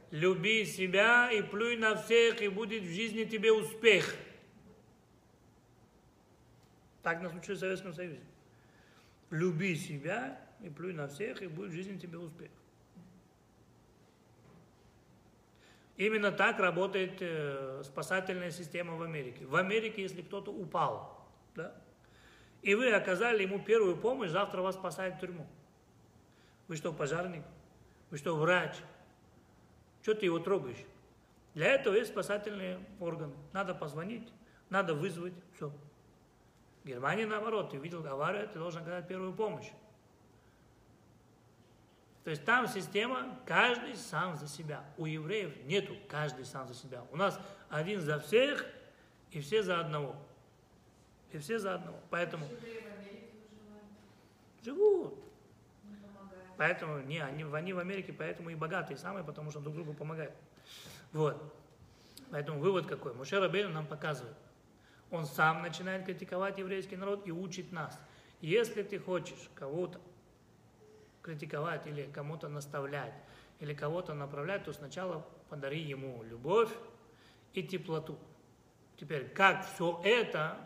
Люби 0.10 0.66
себя 0.66 1.30
и 1.30 1.42
плюй 1.42 1.76
на 1.76 1.96
всех, 1.96 2.42
и 2.42 2.48
будет 2.48 2.84
в 2.84 2.94
жизни 2.94 3.26
тебе 3.26 3.52
успех. 3.52 4.16
Так 7.04 7.22
нас 7.22 7.34
учили 7.34 7.56
в 7.56 7.60
Советском 7.60 7.94
Союзе. 7.94 8.22
Люби 9.32 9.76
себя 9.76 10.40
и 10.62 10.70
плюй 10.70 10.94
на 10.94 11.10
всех, 11.10 11.42
и 11.42 11.48
будет 11.48 11.72
в 11.72 11.74
жизни 11.74 11.98
тебе 11.98 12.18
успех. 12.18 12.52
Именно 15.98 16.32
так 16.32 16.58
работает 16.60 17.18
э, 17.20 17.82
спасательная 17.84 18.52
система 18.52 18.96
в 18.96 19.02
Америке. 19.02 19.46
В 19.46 19.58
Америке, 19.58 20.02
если 20.02 20.22
кто-то 20.22 20.52
упал, 20.52 21.28
да, 21.54 21.76
и 22.62 22.76
вы 22.76 22.92
оказали 22.94 23.44
ему 23.44 23.60
первую 23.60 23.98
помощь, 23.98 24.30
завтра 24.30 24.62
вас 24.62 24.76
спасают 24.76 25.16
в 25.16 25.20
тюрьму. 25.20 25.48
Вы 26.68 26.76
что, 26.76 26.94
пожарник? 26.94 27.44
Вы 28.10 28.18
что, 28.18 28.36
врач? 28.36 28.76
Что 30.02 30.14
ты 30.14 30.26
его 30.26 30.40
трогаешь? 30.40 30.84
Для 31.54 31.68
этого 31.68 31.96
есть 31.96 32.12
спасательные 32.12 32.80
органы. 33.00 33.34
Надо 33.52 33.76
позвонить, 33.76 34.32
надо 34.70 34.94
вызвать, 34.94 35.34
все. 35.56 35.72
В 36.84 36.88
Германии 36.88 37.26
наоборот, 37.26 37.72
ты 37.72 37.78
видел 37.78 38.06
аварию, 38.06 38.48
ты 38.48 38.58
должен 38.58 38.82
оказать 38.82 39.08
первую 39.08 39.34
помощь. 39.34 39.70
То 42.24 42.30
есть 42.30 42.46
там 42.46 42.68
система, 42.68 43.40
каждый 43.46 43.96
сам 43.96 44.38
за 44.38 44.48
себя. 44.48 44.84
У 44.98 45.06
евреев 45.06 45.66
нету 45.66 45.96
каждый 46.08 46.46
сам 46.46 46.68
за 46.68 46.76
себя. 46.76 47.04
У 47.12 47.18
нас 47.18 47.40
один 47.70 48.00
за 48.00 48.20
всех 48.20 48.66
и 49.32 49.42
все 49.42 49.64
за 49.64 49.80
одного. 49.80 50.16
И 51.32 51.38
все 51.38 51.60
за 51.60 51.76
одного. 51.76 51.98
Поэтому... 52.10 52.46
Живут. 54.64 55.18
Поэтому 56.58 57.00
не, 57.00 57.20
они, 57.20 57.44
они 57.44 57.74
в 57.74 57.80
Америке, 57.80 58.14
поэтому 58.14 58.52
и 58.52 58.56
богатые 58.56 58.98
самые, 58.98 59.24
потому 59.24 59.50
что 59.50 59.60
друг 59.60 59.74
другу 59.74 59.94
помогают. 59.94 60.34
Вот. 61.12 61.42
Поэтому 62.30 62.60
вывод 62.60 62.86
какой? 62.86 63.14
Муше 63.14 63.40
Рабейну 63.40 63.70
нам 63.70 63.88
показывает. 63.88 64.36
Он 65.10 65.26
сам 65.26 65.64
начинает 65.64 66.06
критиковать 66.06 66.60
еврейский 66.60 66.96
народ 66.96 67.28
и 67.28 67.32
учит 67.32 67.72
нас. 67.72 68.00
Если 68.42 68.84
ты 68.84 69.00
хочешь 69.00 69.50
кого-то 69.56 70.00
критиковать 71.22 71.88
или 71.88 72.04
кому-то 72.12 72.48
наставлять, 72.48 73.14
или 73.60 73.74
кого-то 73.74 74.14
направлять, 74.14 74.64
то 74.64 74.74
сначала 74.74 75.26
подари 75.50 75.82
ему 75.82 76.24
любовь 76.24 76.70
и 77.54 77.64
теплоту. 77.64 78.18
Теперь, 78.98 79.28
как 79.30 79.66
все 79.66 80.00
это 80.04 80.58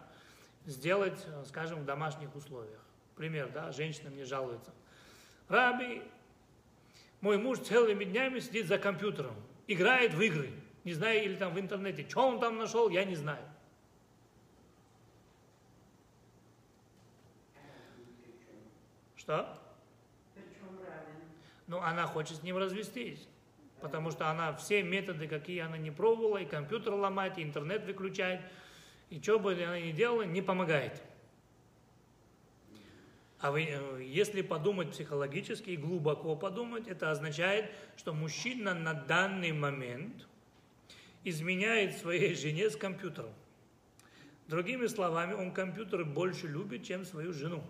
сделать, 0.65 1.25
скажем, 1.47 1.81
в 1.81 1.85
домашних 1.85 2.35
условиях? 2.35 2.79
Пример, 3.15 3.49
да, 3.51 3.71
женщина 3.71 4.09
мне 4.09 4.25
жалуется. 4.25 4.73
Раби, 5.47 6.01
мой 7.21 7.37
муж 7.37 7.59
целыми 7.59 8.03
днями 8.03 8.39
сидит 8.39 8.67
за 8.67 8.77
компьютером, 8.77 9.35
играет 9.67 10.13
в 10.13 10.21
игры, 10.21 10.51
не 10.83 10.93
знаю, 10.93 11.23
или 11.23 11.35
там 11.35 11.53
в 11.53 11.59
интернете. 11.59 12.07
Что 12.09 12.27
он 12.27 12.39
там 12.39 12.57
нашел, 12.57 12.89
я 12.89 13.05
не 13.05 13.15
знаю. 13.15 13.43
Что? 19.15 19.61
но 21.67 21.81
она 21.81 22.05
хочет 22.07 22.37
с 22.37 22.43
ним 22.43 22.57
развестись. 22.57 23.27
Потому 23.81 24.09
что 24.09 24.29
она 24.29 24.53
все 24.53 24.83
методы, 24.83 25.27
какие 25.27 25.59
она 25.59 25.77
не 25.77 25.91
пробовала, 25.91 26.37
и 26.37 26.45
компьютер 26.45 26.93
ломать, 26.93 27.37
и 27.37 27.43
интернет 27.43 27.85
выключает, 27.85 28.41
и 29.09 29.21
что 29.21 29.39
бы 29.39 29.53
она 29.53 29.79
ни 29.79 29.91
делала, 29.91 30.23
не 30.23 30.41
помогает. 30.41 31.01
А 33.39 33.51
вы, 33.51 33.65
э, 33.65 34.03
если 34.03 34.41
подумать 34.41 34.91
психологически 34.91 35.71
и 35.71 35.77
глубоко 35.77 36.35
подумать, 36.35 36.87
это 36.87 37.11
означает, 37.11 37.71
что 37.95 38.13
мужчина 38.13 38.73
на 38.73 38.93
данный 38.93 39.51
момент 39.51 40.27
изменяет 41.23 41.97
своей 41.97 42.35
жене 42.35 42.69
с 42.69 42.75
компьютером. 42.75 43.33
Другими 44.47 44.87
словами, 44.87 45.33
он 45.33 45.51
компьютер 45.51 46.05
больше 46.05 46.47
любит, 46.47 46.83
чем 46.83 47.03
свою 47.03 47.33
жену. 47.33 47.63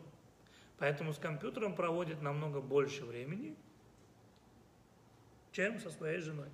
Поэтому 0.78 1.14
с 1.14 1.18
компьютером 1.18 1.76
проводит 1.76 2.22
намного 2.22 2.60
больше 2.60 3.06
времени, 3.06 3.56
чем 5.52 5.80
со 5.80 5.90
своей 5.90 6.20
женой. 6.20 6.49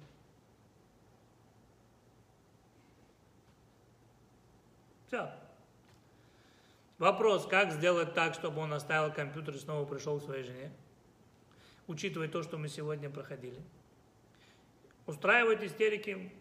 Все. 5.12 5.30
Вопрос, 6.98 7.46
как 7.46 7.74
сделать 7.74 8.14
так, 8.14 8.34
чтобы 8.34 8.62
он 8.62 8.72
оставил 8.72 9.12
компьютер 9.12 9.56
и 9.56 9.58
снова 9.58 9.86
пришел 9.86 10.18
к 10.18 10.24
своей 10.24 10.46
жене? 10.46 10.72
Учитывая 11.86 12.30
то, 12.30 12.42
что 12.44 12.58
мы 12.58 12.70
сегодня 12.70 13.10
проходили. 13.10 13.62
Устраивать 15.06 15.64
истерики 15.64 16.32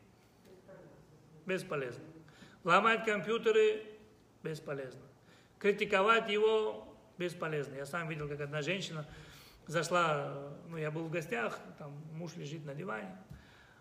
бесполезно. 1.47 2.05
Ломать 2.63 3.05
компьютеры 3.05 3.85
бесполезно. 4.45 5.03
Критиковать 5.59 6.31
его 6.31 6.97
бесполезно. 7.19 7.75
Я 7.75 7.87
сам 7.87 8.09
видел, 8.09 8.29
как 8.29 8.41
одна 8.41 8.63
женщина 8.63 9.05
зашла, 9.67 10.53
ну, 10.69 10.77
я 10.77 10.93
был 10.93 11.07
в 11.07 11.11
гостях, 11.11 11.59
там 11.77 11.91
муж 12.13 12.37
лежит 12.37 12.65
на 12.65 12.77
диване, 12.77 13.19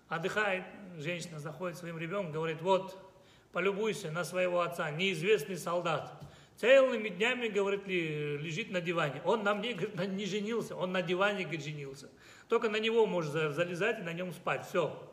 отдыхает, 0.08 0.64
женщина 0.98 1.38
заходит 1.38 1.78
своим 1.78 2.00
ребенком, 2.00 2.32
говорит, 2.32 2.64
вот, 2.64 3.09
полюбуйся 3.52 4.12
на 4.12 4.24
своего 4.24 4.62
отца, 4.62 4.92
неизвестный 4.92 5.58
солдат. 5.58 6.14
Целыми 6.58 7.10
днями, 7.10 7.48
говорит, 7.48 7.88
лежит 7.88 8.70
на 8.70 8.82
диване. 8.82 9.22
Он 9.24 9.44
на 9.44 9.56
мне, 9.56 9.74
говорит, 9.74 10.12
не 10.12 10.26
женился, 10.26 10.76
он 10.76 10.92
на 10.92 11.02
диване, 11.02 11.44
говорит, 11.44 11.64
женился. 11.64 12.10
Только 12.50 12.70
на 12.70 12.80
него 12.80 13.06
может 13.06 13.32
залезать 13.32 14.00
и 14.00 14.04
на 14.04 14.12
нем 14.12 14.34
спать, 14.34 14.66
все. 14.68 15.10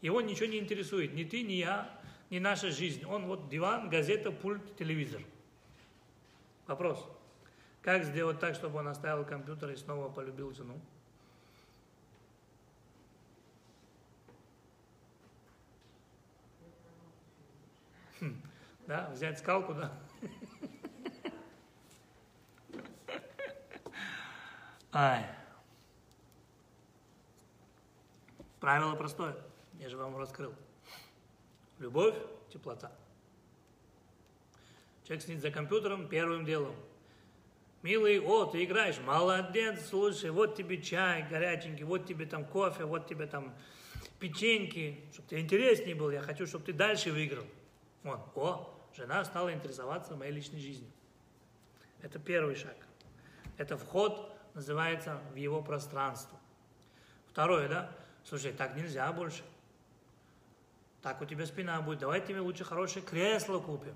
Его 0.00 0.20
ничего 0.20 0.46
не 0.46 0.58
интересует, 0.58 1.14
ни 1.14 1.24
ты, 1.24 1.42
ни 1.42 1.52
я, 1.52 1.88
ни 2.30 2.38
наша 2.38 2.70
жизнь. 2.70 3.04
Он 3.04 3.26
вот 3.26 3.48
диван, 3.48 3.88
газета, 3.88 4.32
пульт, 4.32 4.76
телевизор. 4.76 5.20
Вопрос. 6.66 7.06
Как 7.82 8.04
сделать 8.04 8.40
так, 8.40 8.54
чтобы 8.54 8.78
он 8.78 8.88
оставил 8.88 9.24
компьютер 9.24 9.70
и 9.70 9.76
снова 9.76 10.08
полюбил 10.08 10.52
жену? 10.52 10.80
Да, 18.86 19.10
взять 19.10 19.38
скалку, 19.38 19.74
да? 19.74 19.92
Ай. 24.92 25.24
Правило 28.58 28.94
простое, 28.94 29.36
я 29.78 29.88
же 29.88 29.96
вам 29.96 30.16
раскрыл. 30.16 30.54
Любовь, 31.78 32.14
теплота. 32.52 32.92
Человек 35.04 35.24
сидит 35.24 35.40
за 35.40 35.50
компьютером 35.50 36.08
первым 36.08 36.44
делом. 36.44 36.74
Милый, 37.82 38.20
о, 38.20 38.44
ты 38.44 38.62
играешь, 38.64 38.98
молодец, 39.00 39.88
слушай, 39.88 40.30
вот 40.30 40.54
тебе 40.54 40.82
чай 40.82 41.26
горяченький, 41.30 41.84
вот 41.84 42.06
тебе 42.06 42.26
там 42.26 42.44
кофе, 42.44 42.84
вот 42.84 43.08
тебе 43.08 43.26
там 43.26 43.54
печеньки, 44.18 45.00
чтобы 45.12 45.28
ты 45.28 45.40
интереснее 45.40 45.94
был, 45.94 46.10
я 46.10 46.20
хочу, 46.20 46.46
чтобы 46.46 46.66
ты 46.66 46.74
дальше 46.74 47.10
выиграл. 47.10 47.46
Вот, 48.02 48.20
о, 48.34 48.88
жена 48.94 49.24
стала 49.24 49.52
интересоваться 49.52 50.16
моей 50.16 50.32
личной 50.32 50.60
жизнью. 50.60 50.90
Это 52.02 52.18
первый 52.18 52.54
шаг. 52.54 52.76
Это 53.58 53.76
вход, 53.76 54.34
называется, 54.54 55.20
в 55.32 55.36
его 55.36 55.62
пространство. 55.62 56.38
Второе, 57.28 57.68
да? 57.68 57.92
Слушай, 58.24 58.52
так 58.52 58.74
нельзя 58.74 59.12
больше. 59.12 59.42
Так 61.02 61.20
у 61.20 61.24
тебя 61.24 61.46
спина 61.46 61.80
будет. 61.80 61.98
Давай 62.00 62.20
тебе 62.20 62.40
лучше 62.40 62.64
хорошее 62.64 63.04
кресло 63.04 63.60
купим. 63.60 63.94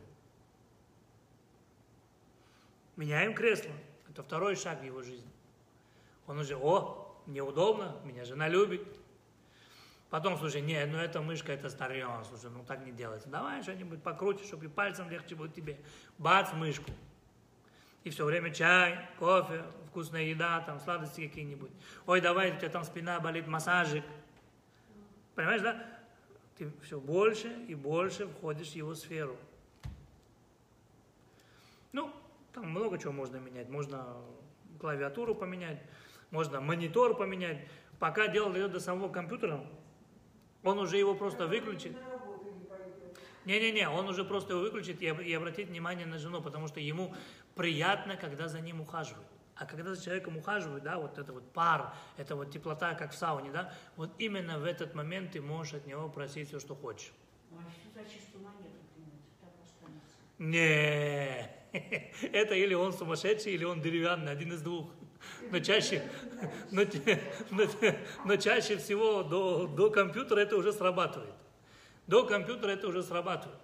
Меняем 2.97 3.35
кресло. 3.35 3.73
Это 4.09 4.23
второй 4.23 4.57
шаг 4.57 4.81
в 4.81 4.85
его 4.85 5.03
жизни. 5.03 5.31
Он 6.27 6.39
уже, 6.39 6.57
о, 6.57 7.21
мне 7.27 7.43
удобно, 7.43 7.97
меня 8.05 8.25
жена 8.25 8.49
любит. 8.49 8.87
Потом, 10.15 10.39
слушай, 10.39 10.61
не, 10.61 10.87
ну 10.87 10.99
эта 10.99 11.21
мышка, 11.21 11.51
это 11.51 11.69
старье, 11.69 12.07
слушай, 12.29 12.49
ну 12.49 12.63
так 12.63 12.87
не 12.87 12.93
делается. 12.93 13.29
Давай 13.29 13.61
что-нибудь 13.63 14.01
покрутишь, 14.01 14.47
чтобы 14.47 14.67
и 14.67 14.69
пальцем 14.69 15.11
легче 15.11 15.35
будет 15.35 15.55
тебе. 15.55 15.77
Бац, 16.19 16.53
мышку. 16.53 16.89
И 18.05 18.11
все 18.11 18.25
время 18.25 18.55
чай, 18.55 19.09
кофе, 19.19 19.65
вкусная 19.89 20.23
еда, 20.23 20.61
там 20.61 20.79
сладости 20.79 21.27
какие-нибудь. 21.27 21.73
Ой, 22.07 22.21
давай, 22.21 22.53
у 22.53 22.57
тебя 22.57 22.69
там 22.69 22.85
спина 22.85 23.19
болит, 23.19 23.49
массажик. 23.49 24.05
Понимаешь, 25.35 25.63
да? 25.63 25.85
Ты 26.59 26.71
все 26.85 27.01
больше 27.01 27.49
и 27.67 27.75
больше 27.75 28.29
входишь 28.29 28.71
в 28.71 28.77
его 28.77 28.95
сферу. 28.95 29.37
Ну, 31.91 32.15
там 32.53 32.71
много 32.71 32.99
чего 32.99 33.11
можно 33.13 33.39
менять. 33.39 33.69
Можно 33.69 34.15
клавиатуру 34.79 35.35
поменять, 35.35 35.83
можно 36.31 36.61
монитор 36.61 37.17
поменять. 37.17 37.67
Пока 37.99 38.29
дело 38.29 38.53
дойдет 38.53 38.71
до 38.71 38.79
самого 38.79 39.09
компьютера, 39.09 39.61
он 40.65 40.79
уже 40.79 40.97
его 40.97 41.15
просто 41.15 41.47
выключит. 41.47 41.93
Не-не-не, 43.45 43.89
он 43.89 44.09
уже 44.09 44.25
просто 44.25 44.55
его 44.55 44.63
выключит 44.63 45.03
и, 45.03 45.07
и 45.07 45.33
обратит 45.35 45.69
внимание 45.69 46.07
на 46.07 46.19
жену, 46.19 46.41
потому 46.41 46.67
что 46.67 46.81
ему 46.81 47.15
приятно, 47.55 48.17
когда 48.17 48.49
за 48.49 48.61
ним 48.61 48.81
ухаживают. 48.81 49.27
А 49.57 49.67
когда 49.67 49.95
за 49.95 50.03
человеком 50.03 50.37
ухаживают, 50.37 50.83
да, 50.83 50.99
вот 50.99 51.19
это 51.19 51.33
вот 51.33 51.53
пар, 51.53 51.95
это 52.17 52.35
вот 52.35 52.51
теплота, 52.51 52.95
как 52.95 53.13
в 53.13 53.15
сауне, 53.15 53.53
да, 53.53 53.73
вот 53.97 54.11
именно 54.19 54.59
в 54.59 54.65
этот 54.65 54.95
момент 54.95 55.33
ты 55.33 55.41
можешь 55.41 55.75
от 55.75 55.87
него 55.87 56.09
просить 56.09 56.49
все, 56.49 56.59
что 56.59 56.75
хочешь. 56.75 57.13
Ну, 57.51 57.59
а 57.59 57.71
что 57.71 58.03
за 58.03 58.09
чистую 58.11 58.43
монету 58.43 58.81
принять? 58.95 59.21
Так 59.41 59.51
останется. 59.63 60.17
Не, 60.39 61.51
это 62.37 62.55
или 62.55 62.75
он 62.75 62.93
сумасшедший, 62.93 63.53
или 63.53 63.65
он 63.65 63.81
деревянный, 63.81 64.33
один 64.33 64.53
из 64.55 64.63
двух. 64.63 64.91
Но 65.51 65.59
чаще, 65.61 66.03
но, 66.71 66.83
но 67.51 67.65
но 68.25 68.37
чаще 68.37 68.77
всего 68.79 69.23
до, 69.23 69.67
до 69.67 69.91
компьютера 69.91 70.41
это 70.41 70.57
уже 70.57 70.73
срабатывает. 70.73 71.35
До 72.07 72.25
компьютера 72.25 72.71
это 72.73 72.89
уже 72.89 73.03
срабатывает. 73.03 73.59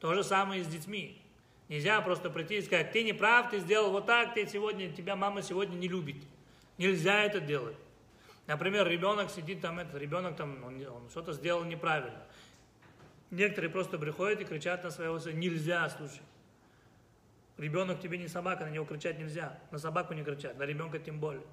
То 0.00 0.14
же 0.14 0.22
самое 0.24 0.60
и 0.60 0.64
с 0.64 0.66
детьми. 0.66 1.20
Нельзя 1.68 2.00
просто 2.02 2.28
прийти 2.28 2.56
и 2.56 2.62
сказать, 2.62 2.92
ты 2.92 3.02
не 3.02 3.14
прав, 3.14 3.50
ты 3.50 3.58
сделал 3.58 3.90
вот 3.90 4.06
так, 4.06 4.34
ты 4.34 4.46
сегодня, 4.46 4.92
тебя 4.92 5.16
мама 5.16 5.42
сегодня 5.42 5.76
не 5.76 5.88
любит. 5.88 6.16
Нельзя 6.76 7.24
это 7.24 7.40
делать. 7.40 7.76
Например, 8.46 8.86
ребенок 8.86 9.30
сидит 9.30 9.62
там, 9.62 9.78
этот 9.78 9.94
ребенок 9.94 10.36
там, 10.36 10.62
он, 10.62 10.86
он 10.86 11.08
что-то 11.10 11.32
сделал 11.32 11.64
неправильно. 11.64 12.22
Некоторые 13.30 13.70
просто 13.70 13.98
приходят 13.98 14.40
и 14.42 14.44
кричат 14.44 14.84
на 14.84 14.90
своего 14.90 15.18
сына, 15.18 15.36
нельзя, 15.36 15.88
слушай. 15.88 16.20
Ребенок 17.56 18.00
тебе 18.00 18.18
не 18.18 18.28
собака, 18.28 18.64
на 18.64 18.70
него 18.70 18.84
кричать 18.84 19.18
нельзя. 19.18 19.58
На 19.70 19.78
собаку 19.78 20.12
не 20.14 20.24
кричать, 20.24 20.58
на 20.58 20.64
ребенка 20.64 20.98
тем 20.98 21.20
более. 21.20 21.44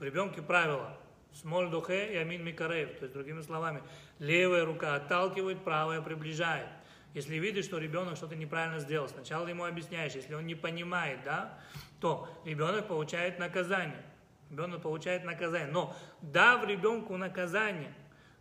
У 0.00 0.04
ребенка 0.04 0.42
правило. 0.42 0.96
Смоль 1.32 1.70
духе 1.70 2.12
и 2.12 2.16
амин 2.16 2.44
микареев. 2.44 2.98
То 2.98 3.04
есть, 3.04 3.14
другими 3.14 3.40
словами, 3.42 3.82
левая 4.18 4.64
рука 4.64 4.94
отталкивает, 4.94 5.62
правая 5.62 6.00
приближает. 6.00 6.68
Если 7.14 7.36
видишь, 7.36 7.64
что 7.64 7.78
ребенок 7.78 8.16
что-то 8.16 8.36
неправильно 8.36 8.80
сделал, 8.80 9.08
сначала 9.08 9.46
ему 9.46 9.64
объясняешь. 9.64 10.14
Если 10.14 10.34
он 10.34 10.46
не 10.46 10.54
понимает, 10.54 11.20
да, 11.24 11.58
то 12.00 12.28
ребенок 12.44 12.88
получает 12.88 13.38
наказание. 13.38 14.02
Ребенок 14.50 14.82
получает 14.82 15.24
наказание. 15.24 15.70
Но 15.70 15.96
дав 16.22 16.66
ребенку 16.66 17.16
наказание, 17.16 17.94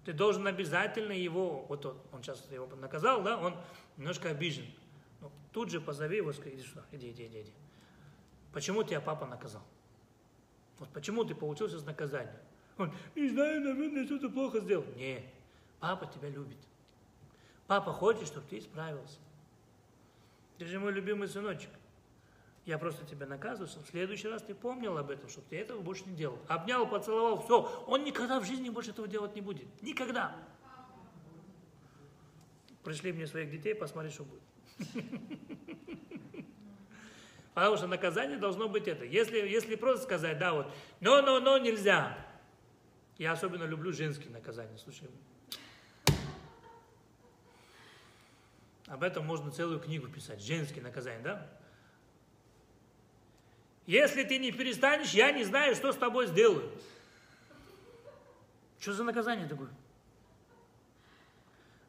ты 0.05 0.13
должен 0.13 0.47
обязательно 0.47 1.11
его, 1.11 1.65
вот 1.67 1.85
он, 1.85 1.97
он 2.11 2.23
сейчас 2.23 2.45
его 2.51 2.67
наказал, 2.75 3.21
да, 3.23 3.37
он 3.37 3.55
немножко 3.97 4.29
обижен. 4.29 4.65
Тут 5.57 5.71
же 5.71 5.81
позови 5.81 6.17
его, 6.17 6.31
скажи, 6.33 6.53
иди 6.53 6.61
сюда, 6.61 6.85
иди, 6.91 7.09
иди, 7.09 7.25
иди, 7.25 7.41
иди. 7.41 7.53
Почему 8.53 8.83
тебя 8.83 9.01
папа 9.01 9.25
наказал? 9.25 9.63
Вот 10.77 10.87
почему 10.89 11.23
ты 11.25 11.33
получился 11.33 11.79
с 11.79 11.83
наказанием? 11.83 12.37
Он, 12.77 12.93
не 13.15 13.27
знаю, 13.27 13.61
наверное, 13.61 14.05
что-то 14.05 14.29
плохо 14.29 14.59
сделал. 14.59 14.85
Не, 14.95 15.27
папа 15.79 16.05
тебя 16.05 16.29
любит. 16.29 16.59
Папа 17.65 17.91
хочет, 17.91 18.27
чтобы 18.27 18.45
ты 18.47 18.59
исправился. 18.59 19.17
Ты 20.59 20.67
же 20.67 20.79
мой 20.79 20.91
любимый 20.91 21.27
сыночек. 21.27 21.71
Я 22.65 22.77
просто 22.77 23.03
тебя 23.07 23.25
наказываю, 23.25 23.67
чтобы 23.67 23.87
в 23.87 23.89
следующий 23.89 24.27
раз 24.27 24.43
ты 24.43 24.53
помнил 24.53 24.95
об 24.95 25.09
этом, 25.09 25.27
чтобы 25.27 25.47
ты 25.49 25.57
этого 25.57 25.81
больше 25.81 26.03
не 26.05 26.15
делал. 26.15 26.37
Обнял, 26.47 26.87
поцеловал, 26.87 27.43
все. 27.43 27.63
Он 27.87 28.03
никогда 28.03 28.39
в 28.39 28.45
жизни 28.45 28.69
больше 28.69 28.91
этого 28.91 29.07
делать 29.07 29.33
не 29.33 29.41
будет. 29.41 29.65
Никогда. 29.81 30.35
Пришли 32.83 33.11
мне 33.11 33.25
своих 33.25 33.49
детей, 33.49 33.73
посмотри, 33.73 34.11
что 34.11 34.23
будет. 34.23 34.43
Потому 37.53 37.77
что 37.77 37.87
наказание 37.87 38.37
должно 38.37 38.69
быть 38.69 38.87
это. 38.87 39.03
Если, 39.03 39.39
если 39.39 39.75
просто 39.75 40.03
сказать, 40.03 40.37
да, 40.37 40.53
вот, 40.53 40.71
но, 40.99 41.21
но, 41.21 41.39
но 41.39 41.57
нельзя. 41.57 42.17
Я 43.17 43.31
особенно 43.31 43.63
люблю 43.63 43.91
женские 43.91 44.29
наказания. 44.29 44.77
Слушай, 44.77 45.09
об 48.85 49.01
этом 49.01 49.25
можно 49.25 49.49
целую 49.51 49.79
книгу 49.79 50.07
писать. 50.07 50.41
Женские 50.41 50.83
наказания, 50.83 51.23
да? 51.23 51.49
Если 53.87 54.23
ты 54.23 54.37
не 54.37 54.51
перестанешь, 54.51 55.11
я 55.11 55.31
не 55.31 55.43
знаю, 55.43 55.73
что 55.75 55.91
с 55.91 55.95
тобой 55.95 56.27
сделаю. 56.27 56.71
Что 58.79 58.93
за 58.93 59.03
наказание 59.03 59.47
такое? 59.47 59.69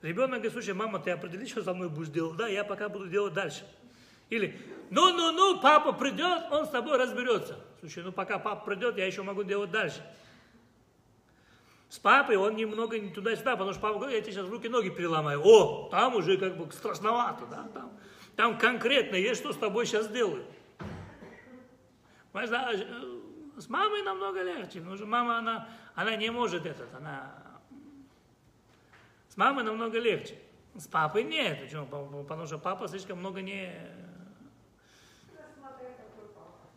Ребенок 0.02 0.30
говорит, 0.30 0.52
слушай, 0.52 0.74
мама, 0.74 1.00
ты 1.00 1.10
определи, 1.10 1.46
что 1.46 1.62
со 1.62 1.74
мной 1.74 1.88
будешь 1.88 2.08
делать? 2.08 2.36
Да, 2.36 2.46
я 2.46 2.64
пока 2.64 2.88
буду 2.88 3.08
делать 3.08 3.34
дальше. 3.34 3.64
Или, 4.30 4.60
ну-ну-ну, 4.90 5.60
папа 5.60 5.92
придет, 5.92 6.44
он 6.50 6.66
с 6.66 6.70
тобой 6.70 6.98
разберется. 6.98 7.58
Слушай, 7.80 8.04
ну 8.04 8.12
пока 8.12 8.38
папа 8.38 8.64
придет, 8.64 8.96
я 8.96 9.06
еще 9.06 9.22
могу 9.22 9.42
делать 9.42 9.70
дальше. 9.70 10.04
С 11.88 11.98
папой 11.98 12.36
он 12.36 12.54
немного 12.54 12.98
не 12.98 13.08
туда-сюда, 13.08 13.52
потому 13.52 13.72
что 13.72 13.80
папа 13.80 13.98
говорит, 13.98 14.16
я 14.16 14.22
тебе 14.22 14.32
сейчас 14.32 14.48
руки-ноги 14.48 14.90
переломаю. 14.90 15.40
О, 15.42 15.88
там 15.90 16.14
уже 16.16 16.36
как 16.36 16.56
бы 16.56 16.70
страшновато, 16.70 17.46
да, 17.46 17.68
там, 17.72 17.92
там 18.36 18.58
конкретно 18.58 19.16
есть, 19.16 19.40
что 19.40 19.52
с 19.52 19.56
тобой 19.56 19.86
сейчас 19.86 20.06
сделаю. 20.06 20.44
Понимаешь, 22.30 22.50
да, 22.50 22.72
э, 22.72 23.60
с 23.60 23.68
мамой 23.70 24.02
намного 24.02 24.42
легче, 24.42 24.80
потому 24.80 24.96
что 24.96 25.06
мама, 25.06 25.38
она, 25.38 25.68
она 25.94 26.14
не 26.16 26.30
может 26.30 26.66
этот, 26.66 26.94
она... 26.94 27.47
Мамой 29.38 29.62
намного 29.62 30.00
легче. 30.00 30.34
С 30.74 30.88
папой 30.88 31.22
нет, 31.22 31.60
почему? 31.60 31.86
По- 31.86 32.04
потому 32.24 32.44
что 32.46 32.58
папа 32.58 32.88
слишком 32.88 33.20
много 33.20 33.40
не... 33.40 33.72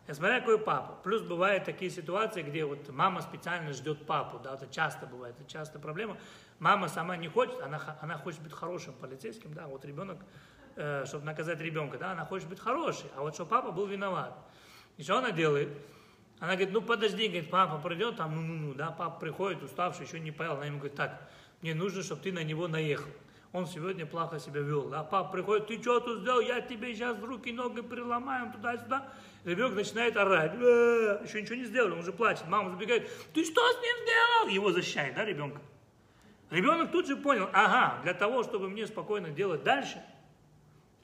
Я 0.06 0.14
смотря 0.14 0.38
какой 0.38 0.60
папа. 0.60 0.94
Плюс 1.02 1.22
бывают 1.22 1.64
такие 1.64 1.90
ситуации, 1.90 2.42
где 2.42 2.64
вот 2.64 2.88
мама 2.90 3.20
специально 3.20 3.72
ждет 3.72 4.06
папу, 4.06 4.38
да, 4.38 4.54
это 4.54 4.68
часто 4.68 5.06
бывает, 5.06 5.34
это 5.40 5.50
часто 5.50 5.80
проблема. 5.80 6.16
Мама 6.60 6.86
сама 6.86 7.16
не 7.16 7.26
хочет, 7.26 7.60
она, 7.62 7.80
она 8.00 8.16
хочет 8.16 8.40
быть 8.40 8.52
хорошим 8.52 8.94
полицейским, 8.94 9.52
да, 9.54 9.66
вот 9.66 9.84
ребенок, 9.84 10.18
э, 10.76 11.04
чтобы 11.04 11.24
наказать 11.24 11.60
ребенка, 11.60 11.98
да, 11.98 12.12
она 12.12 12.24
хочет 12.24 12.48
быть 12.48 12.60
хорошей, 12.60 13.10
а 13.16 13.22
вот 13.22 13.34
что 13.34 13.44
папа 13.44 13.72
был 13.72 13.86
виноват. 13.86 14.38
И 14.98 15.02
что 15.02 15.18
она 15.18 15.32
делает? 15.32 15.68
Она 16.38 16.52
говорит, 16.52 16.72
ну 16.72 16.80
подожди, 16.80 17.26
говорит, 17.26 17.50
папа 17.50 17.78
придет, 17.78 18.18
там, 18.18 18.36
ну-ну-ну, 18.36 18.74
да, 18.74 18.92
папа 18.92 19.18
приходит, 19.18 19.64
уставший, 19.64 20.06
еще 20.06 20.20
не 20.20 20.30
поел, 20.30 20.52
она 20.52 20.66
ему 20.66 20.78
говорит, 20.78 20.96
так, 20.96 21.28
мне 21.62 21.74
нужно, 21.74 22.02
чтобы 22.02 22.20
ты 22.20 22.32
на 22.32 22.42
него 22.42 22.68
наехал. 22.68 23.10
Он 23.52 23.66
сегодня 23.66 24.06
плохо 24.06 24.38
себя 24.38 24.60
вел, 24.60 24.88
да, 24.88 25.04
папа 25.04 25.30
приходит, 25.30 25.66
ты 25.66 25.80
что 25.80 26.00
тут 26.00 26.20
сделал, 26.20 26.40
я 26.40 26.62
тебе 26.62 26.94
сейчас 26.94 27.18
руки, 27.20 27.52
ноги 27.52 27.82
переломаем 27.82 28.50
туда-сюда. 28.52 29.12
Ребенок 29.44 29.74
начинает 29.74 30.16
орать, 30.16 30.52
«Э, 30.54 31.20
еще 31.22 31.42
ничего 31.42 31.56
не 31.56 31.64
сделали, 31.64 31.92
он 31.92 31.98
уже 31.98 32.12
плачет. 32.12 32.48
Мама 32.48 32.70
забегает, 32.70 33.10
ты 33.34 33.44
что 33.44 33.60
с 33.60 33.82
ним 33.82 33.96
сделал? 34.04 34.48
Его 34.48 34.72
защищает, 34.72 35.14
да, 35.14 35.24
ребенка? 35.24 35.60
Ребенок 36.50 36.92
тут 36.92 37.06
же 37.06 37.16
понял, 37.16 37.48
ага, 37.52 38.00
для 38.02 38.14
того, 38.14 38.42
чтобы 38.42 38.70
мне 38.70 38.86
спокойно 38.86 39.28
делать 39.28 39.62
дальше, 39.62 40.02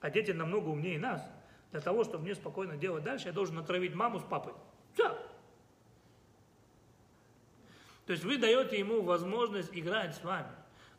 а 0.00 0.10
дети 0.10 0.30
намного 0.30 0.68
умнее 0.68 0.98
нас, 0.98 1.22
для 1.70 1.80
того, 1.80 2.04
чтобы 2.04 2.24
мне 2.24 2.34
спокойно 2.34 2.76
делать 2.76 3.04
дальше, 3.04 3.26
я 3.28 3.32
должен 3.32 3.56
натравить 3.56 3.94
маму 3.94 4.20
с 4.20 4.22
папой. 4.22 4.54
Все. 4.94 5.18
То 8.08 8.12
есть 8.12 8.24
вы 8.24 8.38
даете 8.38 8.78
ему 8.78 9.02
возможность 9.02 9.68
играть 9.74 10.16
с 10.16 10.24
вами. 10.24 10.48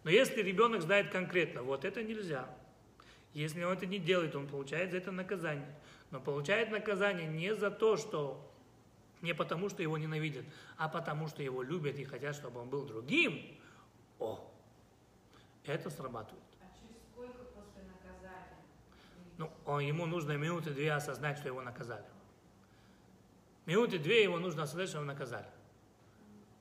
Но 0.04 0.12
если 0.12 0.44
ребенок 0.44 0.84
знает 0.84 1.10
конкретно, 1.12 1.64
вот 1.64 1.84
это 1.84 2.04
нельзя. 2.04 2.48
Если 3.34 3.64
он 3.64 3.74
это 3.74 3.88
не 3.88 3.98
делает, 3.98 4.36
он 4.36 4.48
получает 4.48 4.92
за 4.92 4.98
это 4.98 5.12
наказание. 5.12 5.76
Но 6.12 6.20
получает 6.20 6.70
наказание 6.70 7.26
не 7.26 7.56
за 7.56 7.72
то, 7.72 7.98
что 7.98 8.54
не 9.24 9.34
потому, 9.34 9.70
что 9.70 9.82
его 9.82 9.98
ненавидят, 9.98 10.46
а 10.78 10.88
потому, 10.88 11.28
что 11.28 11.42
его 11.42 11.64
любят 11.64 11.98
и 11.98 12.04
хотят, 12.04 12.36
чтобы 12.36 12.60
он 12.60 12.70
был 12.70 12.86
другим. 12.86 13.58
О, 14.20 14.48
это 15.66 15.90
срабатывает. 15.90 16.44
А 16.62 16.66
через 16.80 17.02
сколько 17.12 17.44
после 17.46 17.86
наказания? 17.88 18.62
Ну, 19.40 19.50
он, 19.66 19.80
ему 19.80 20.06
нужно 20.06 20.34
минуты 20.38 20.70
две 20.70 20.94
осознать, 20.94 21.40
что 21.40 21.48
его 21.48 21.64
наказали. 21.64 22.06
Минуты 23.66 23.98
две 23.98 24.22
ему 24.22 24.38
нужно 24.38 24.62
осознать, 24.62 24.90
что 24.90 25.00
его 25.00 25.08
наказали. 25.08 25.48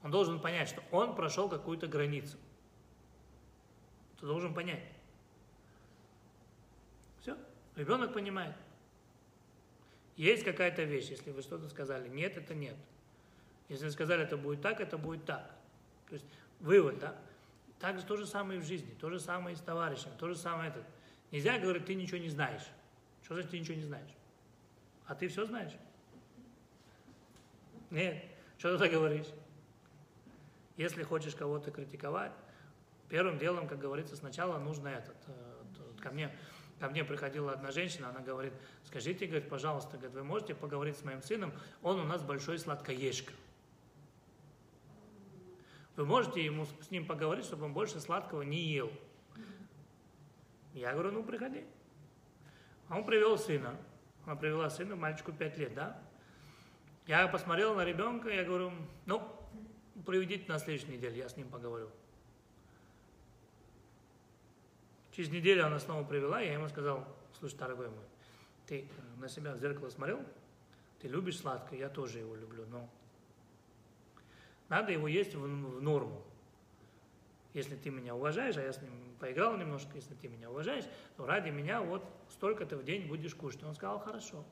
Он 0.03 0.11
должен 0.11 0.41
понять, 0.41 0.69
что 0.69 0.83
он 0.91 1.15
прошел 1.15 1.49
какую-то 1.49 1.87
границу. 1.87 2.37
Ты 4.21 4.27
должен 4.27 4.55
понять. 4.55 4.83
Все. 7.21 7.37
Ребенок 7.77 8.13
понимает. 8.13 8.55
Есть 10.17 10.45
какая-то 10.45 10.83
вещь, 10.83 11.09
если 11.11 11.31
вы 11.31 11.43
что-то 11.43 11.69
сказали, 11.69 12.09
нет, 12.09 12.37
это 12.37 12.55
нет. 12.55 12.77
Если 13.69 13.89
сказали, 13.91 14.25
это 14.25 14.37
будет 14.37 14.61
так, 14.63 14.81
это 14.81 14.99
будет 14.99 15.25
так. 15.25 15.55
То 16.09 16.15
есть 16.15 16.27
вывод, 16.61 16.99
да? 16.99 17.17
Так 17.79 17.99
же 17.99 18.05
то 18.05 18.17
же 18.17 18.27
самое 18.27 18.59
и 18.59 18.63
в 18.63 18.67
жизни, 18.67 18.93
то 18.99 19.11
же 19.11 19.21
самое 19.21 19.55
и 19.55 19.57
с 19.57 19.61
товарищем, 19.61 20.11
то 20.19 20.27
же 20.27 20.35
самое 20.35 20.71
это. 20.71 20.83
Нельзя 21.31 21.59
говорить, 21.59 21.85
ты 21.87 21.95
ничего 21.95 22.19
не 22.19 22.31
знаешь. 22.31 22.67
Что 23.23 23.35
значит, 23.35 23.51
ты 23.51 23.61
ничего 23.61 23.77
не 23.77 23.85
знаешь? 23.85 24.11
А 25.07 25.15
ты 25.15 25.29
все 25.29 25.45
знаешь? 25.45 25.73
Нет. 27.91 28.25
Что 28.59 28.73
ты 28.73 28.79
так 28.85 28.91
говоришь? 28.91 29.27
Если 30.79 31.03
хочешь 31.03 31.35
кого-то 31.35 31.73
критиковать, 31.73 32.33
первым 33.09 33.37
делом, 33.37 33.67
как 33.67 33.81
говорится, 33.81 34.17
сначала 34.17 34.59
нужно 34.59 34.89
этот. 34.89 35.17
э, 35.27 36.01
Ко 36.01 36.11
мне, 36.11 36.31
ко 36.79 36.89
мне 36.89 37.05
приходила 37.05 37.53
одна 37.53 37.73
женщина, 37.73 38.11
она 38.11 38.21
говорит, 38.21 38.53
скажите, 38.85 39.27
говорит, 39.27 39.49
пожалуйста, 39.49 39.97
говорит, 39.97 40.15
вы 40.15 40.23
можете 40.23 40.55
поговорить 40.55 40.97
с 40.97 41.03
моим 41.03 41.21
сыном, 41.21 41.53
он 41.83 41.99
у 41.99 42.05
нас 42.05 42.23
большой 42.23 42.61
сладкоежка. 42.61 43.33
Вы 45.97 46.07
можете 46.07 46.45
ему 46.45 46.65
с 46.65 46.91
ним 46.93 47.05
поговорить, 47.05 47.45
чтобы 47.45 47.65
он 47.65 47.73
больше 47.75 47.99
сладкого 47.99 48.43
не 48.43 48.61
ел. 48.61 48.93
Я 50.73 50.93
говорю, 50.93 51.11
ну 51.11 51.25
приходи. 51.25 51.65
А 52.89 52.97
он 52.97 53.05
привел 53.05 53.37
сына. 53.37 53.77
Она 54.25 54.37
привела 54.37 54.71
сына, 54.71 54.95
мальчику 54.95 55.33
5 55.33 55.59
лет, 55.59 55.75
да? 55.75 56.01
Я 57.09 57.27
посмотрел 57.27 57.75
на 57.75 57.85
ребенка, 57.85 58.29
я 58.29 58.45
говорю, 58.45 58.73
ну, 59.07 59.38
приведите 60.07 60.51
на 60.51 60.59
следующей 60.59 60.93
неделе, 60.93 61.19
я 61.19 61.29
с 61.29 61.37
ним 61.37 61.49
поговорю. 61.49 61.89
Через 65.13 65.31
неделю 65.31 65.67
она 65.67 65.79
снова 65.81 66.05
привела, 66.05 66.41
я 66.41 66.53
ему 66.53 66.69
сказал, 66.69 67.05
слушай, 67.39 67.57
дорогой 67.57 67.89
мой, 67.89 68.05
ты 68.67 68.83
э, 68.83 69.21
на 69.21 69.29
себя 69.29 69.53
в 69.53 69.59
зеркало 69.59 69.89
смотрел? 69.89 70.25
Ты 71.01 71.09
любишь 71.09 71.39
сладкое, 71.39 71.79
я 71.79 71.89
тоже 71.89 72.19
его 72.19 72.37
люблю, 72.37 72.65
но 72.67 72.89
надо 74.69 74.93
его 74.93 75.09
есть 75.09 75.35
в, 75.35 75.41
в 75.41 75.83
норму. 75.83 76.23
Если 77.55 77.75
ты 77.77 77.91
меня 77.91 78.15
уважаешь, 78.15 78.57
а 78.57 78.63
я 78.63 78.73
с 78.73 78.81
ним 78.81 78.93
поиграл 79.19 79.57
немножко, 79.57 79.91
если 79.95 80.15
ты 80.15 80.29
меня 80.29 80.51
уважаешь, 80.51 80.85
то 81.17 81.27
ради 81.27 81.51
меня 81.51 81.81
вот 81.81 82.05
столько 82.31 82.67
ты 82.67 82.77
в 82.77 82.85
день 82.85 83.09
будешь 83.09 83.35
кушать. 83.35 83.63
Он 83.65 83.75
сказал, 83.75 83.99
хорошо. 83.99 84.45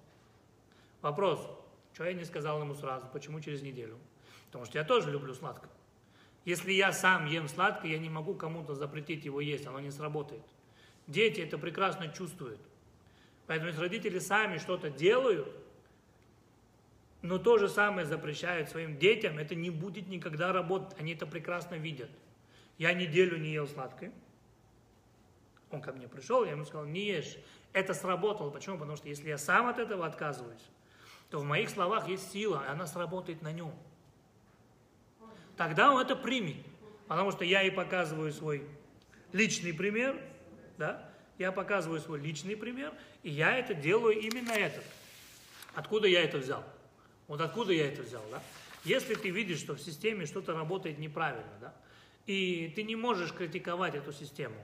Вопрос, 1.02 1.46
что 1.92 2.04
я 2.04 2.14
не 2.14 2.24
сказал 2.24 2.60
ему 2.60 2.74
сразу, 2.74 3.06
почему 3.12 3.40
через 3.40 3.62
неделю? 3.62 3.98
Потому 4.56 4.70
что 4.70 4.78
я 4.78 4.84
тоже 4.84 5.10
люблю 5.10 5.34
сладкое. 5.34 5.70
Если 6.46 6.72
я 6.72 6.90
сам 6.90 7.26
ем 7.26 7.46
сладкое, 7.46 7.90
я 7.90 7.98
не 7.98 8.08
могу 8.08 8.34
кому-то 8.34 8.74
запретить 8.74 9.26
его 9.26 9.42
есть, 9.42 9.66
оно 9.66 9.80
не 9.80 9.90
сработает. 9.90 10.40
Дети 11.06 11.42
это 11.42 11.58
прекрасно 11.58 12.08
чувствуют. 12.08 12.58
Поэтому 13.46 13.68
если 13.68 13.82
родители 13.82 14.18
сами 14.18 14.56
что-то 14.56 14.88
делают, 14.88 15.46
но 17.20 17.36
то 17.36 17.58
же 17.58 17.68
самое 17.68 18.06
запрещают 18.06 18.70
своим 18.70 18.96
детям, 18.96 19.36
это 19.36 19.54
не 19.54 19.68
будет 19.68 20.08
никогда 20.08 20.54
работать. 20.54 20.98
Они 20.98 21.12
это 21.12 21.26
прекрасно 21.26 21.74
видят. 21.74 22.08
Я 22.78 22.94
неделю 22.94 23.36
не 23.36 23.52
ел 23.52 23.68
сладкое. 23.68 24.10
Он 25.70 25.82
ко 25.82 25.92
мне 25.92 26.08
пришел, 26.08 26.46
я 26.46 26.52
ему 26.52 26.64
сказал, 26.64 26.86
не 26.86 27.04
ешь. 27.04 27.36
Это 27.74 27.92
сработало. 27.92 28.48
Почему? 28.48 28.78
Потому 28.78 28.96
что 28.96 29.06
если 29.06 29.28
я 29.28 29.36
сам 29.36 29.66
от 29.66 29.78
этого 29.78 30.06
отказываюсь, 30.06 30.66
то 31.28 31.40
в 31.40 31.44
моих 31.44 31.68
словах 31.68 32.08
есть 32.08 32.32
сила, 32.32 32.64
и 32.66 32.70
она 32.70 32.86
сработает 32.86 33.42
на 33.42 33.52
нем. 33.52 33.74
Тогда 35.56 35.92
он 35.92 36.00
это 36.00 36.16
примет. 36.16 36.56
Потому 37.08 37.30
что 37.30 37.44
я 37.44 37.62
и 37.62 37.70
показываю 37.70 38.32
свой 38.32 38.66
личный 39.32 39.72
пример, 39.72 40.20
да, 40.76 41.08
я 41.38 41.52
показываю 41.52 42.00
свой 42.00 42.20
личный 42.20 42.56
пример, 42.56 42.92
и 43.22 43.30
я 43.30 43.56
это 43.56 43.74
делаю 43.74 44.18
именно 44.18 44.52
этот. 44.52 44.84
Откуда 45.74 46.08
я 46.08 46.22
это 46.22 46.38
взял? 46.38 46.64
Вот 47.28 47.40
откуда 47.40 47.72
я 47.72 47.86
это 47.86 48.02
взял, 48.02 48.22
да? 48.30 48.42
Если 48.84 49.14
ты 49.14 49.30
видишь, 49.30 49.58
что 49.58 49.74
в 49.74 49.80
системе 49.80 50.26
что-то 50.26 50.54
работает 50.54 50.98
неправильно, 50.98 51.52
да, 51.60 51.74
и 52.26 52.72
ты 52.74 52.82
не 52.82 52.96
можешь 52.96 53.32
критиковать 53.32 53.94
эту 53.94 54.12
систему, 54.12 54.56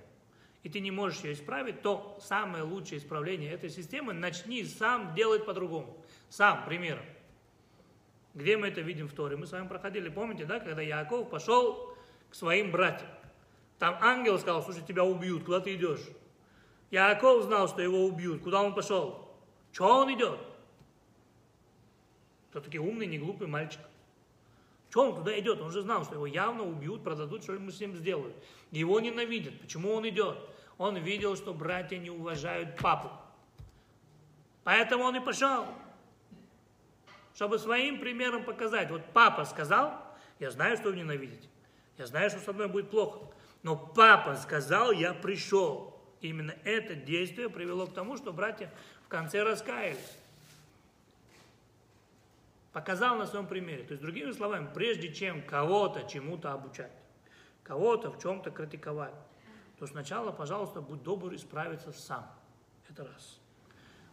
и 0.62 0.68
ты 0.68 0.80
не 0.80 0.90
можешь 0.90 1.22
ее 1.22 1.32
исправить, 1.32 1.82
то 1.82 2.18
самое 2.22 2.62
лучшее 2.62 2.98
исправление 2.98 3.52
этой 3.52 3.68
системы 3.68 4.12
начни 4.12 4.64
сам 4.64 5.14
делать 5.14 5.44
по-другому. 5.44 6.04
Сам, 6.28 6.64
примером. 6.64 7.04
Где 8.34 8.56
мы 8.56 8.68
это 8.68 8.80
видим 8.80 9.08
в 9.08 9.12
Торе? 9.12 9.36
Мы 9.36 9.46
с 9.46 9.52
вами 9.52 9.68
проходили, 9.68 10.08
помните, 10.08 10.44
да, 10.44 10.58
когда 10.58 10.80
Яков 10.80 11.28
пошел 11.28 11.94
к 12.30 12.34
своим 12.34 12.70
братьям. 12.70 13.08
Там 13.78 13.98
ангел 14.00 14.38
сказал, 14.38 14.62
слушай, 14.62 14.82
тебя 14.86 15.04
убьют, 15.04 15.44
куда 15.44 15.60
ты 15.60 15.74
идешь? 15.74 16.00
Яков 16.90 17.44
знал, 17.44 17.68
что 17.68 17.82
его 17.82 18.04
убьют. 18.04 18.42
Куда 18.42 18.62
он 18.62 18.74
пошел? 18.74 19.28
Чего 19.72 19.88
он 19.88 20.14
идет? 20.14 20.38
Все-таки 22.50 22.78
умный, 22.78 23.06
не 23.06 23.18
глупый 23.18 23.48
мальчик. 23.48 23.80
Чего 24.90 25.04
он 25.04 25.16
туда 25.16 25.38
идет? 25.38 25.60
Он 25.60 25.70
же 25.70 25.82
знал, 25.82 26.04
что 26.04 26.14
его 26.14 26.26
явно 26.26 26.64
убьют, 26.64 27.02
продадут, 27.02 27.42
что 27.42 27.54
ему 27.54 27.70
с 27.70 27.80
ним 27.80 27.96
сделают. 27.96 28.36
Его 28.70 29.00
ненавидят. 29.00 29.58
Почему 29.58 29.94
он 29.94 30.06
идет? 30.08 30.38
Он 30.76 30.96
видел, 30.96 31.34
что 31.36 31.54
братья 31.54 31.96
не 31.96 32.10
уважают 32.10 32.76
папу. 32.76 33.10
Поэтому 34.64 35.04
он 35.04 35.16
и 35.16 35.20
пошел. 35.20 35.66
Чтобы 37.34 37.58
своим 37.58 38.00
примером 38.00 38.44
показать. 38.44 38.90
Вот 38.90 39.02
папа 39.12 39.44
сказал, 39.44 39.98
я 40.38 40.50
знаю, 40.50 40.76
что 40.76 40.90
вы 40.90 40.96
ненавидите. 40.96 41.48
Я 41.98 42.06
знаю, 42.06 42.30
что 42.30 42.40
со 42.40 42.52
мной 42.52 42.68
будет 42.68 42.90
плохо. 42.90 43.20
Но 43.62 43.76
папа 43.76 44.36
сказал, 44.36 44.92
я 44.92 45.14
пришел. 45.14 46.00
Именно 46.20 46.54
это 46.64 46.94
действие 46.94 47.48
привело 47.48 47.86
к 47.86 47.94
тому, 47.94 48.16
что 48.16 48.32
братья 48.32 48.72
в 49.04 49.08
конце 49.08 49.42
раскаялись. 49.42 50.18
Показал 52.72 53.16
на 53.16 53.26
своем 53.26 53.46
примере. 53.46 53.84
То 53.84 53.92
есть, 53.92 54.02
другими 54.02 54.30
словами, 54.32 54.68
прежде 54.72 55.12
чем 55.12 55.42
кого-то 55.42 56.08
чему-то 56.08 56.52
обучать, 56.52 56.92
кого-то 57.62 58.10
в 58.10 58.20
чем-то 58.20 58.50
критиковать, 58.50 59.14
то 59.78 59.86
сначала, 59.86 60.32
пожалуйста, 60.32 60.80
будь 60.80 61.02
добр 61.02 61.34
исправиться 61.34 61.92
сам. 61.92 62.26
Это 62.88 63.04
раз. 63.04 63.40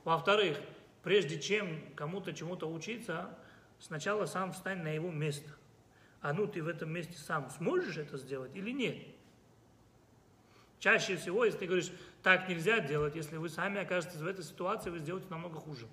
Во-вторых, 0.03 0.57
прежде 1.03 1.39
чем 1.39 1.81
кому-то 1.95 2.33
чему-то 2.33 2.69
учиться, 2.71 3.37
сначала 3.79 4.25
сам 4.25 4.51
встань 4.51 4.81
на 4.81 4.89
его 4.89 5.11
место. 5.11 5.49
А 6.21 6.33
ну 6.33 6.47
ты 6.47 6.61
в 6.61 6.67
этом 6.67 6.91
месте 6.91 7.17
сам 7.17 7.49
сможешь 7.49 7.97
это 7.97 8.17
сделать 8.17 8.55
или 8.55 8.71
нет? 8.71 8.97
Чаще 10.79 11.17
всего, 11.17 11.43
если 11.43 11.59
ты 11.59 11.65
говоришь, 11.65 11.91
так 12.23 12.47
нельзя 12.47 12.79
делать, 12.79 13.15
если 13.15 13.37
вы 13.37 13.49
сами 13.49 13.81
окажетесь 13.81 14.19
в 14.19 14.27
этой 14.27 14.43
ситуации, 14.43 14.89
вы 14.89 14.99
сделаете 14.99 15.27
намного 15.29 15.59
хуже. 15.59 15.87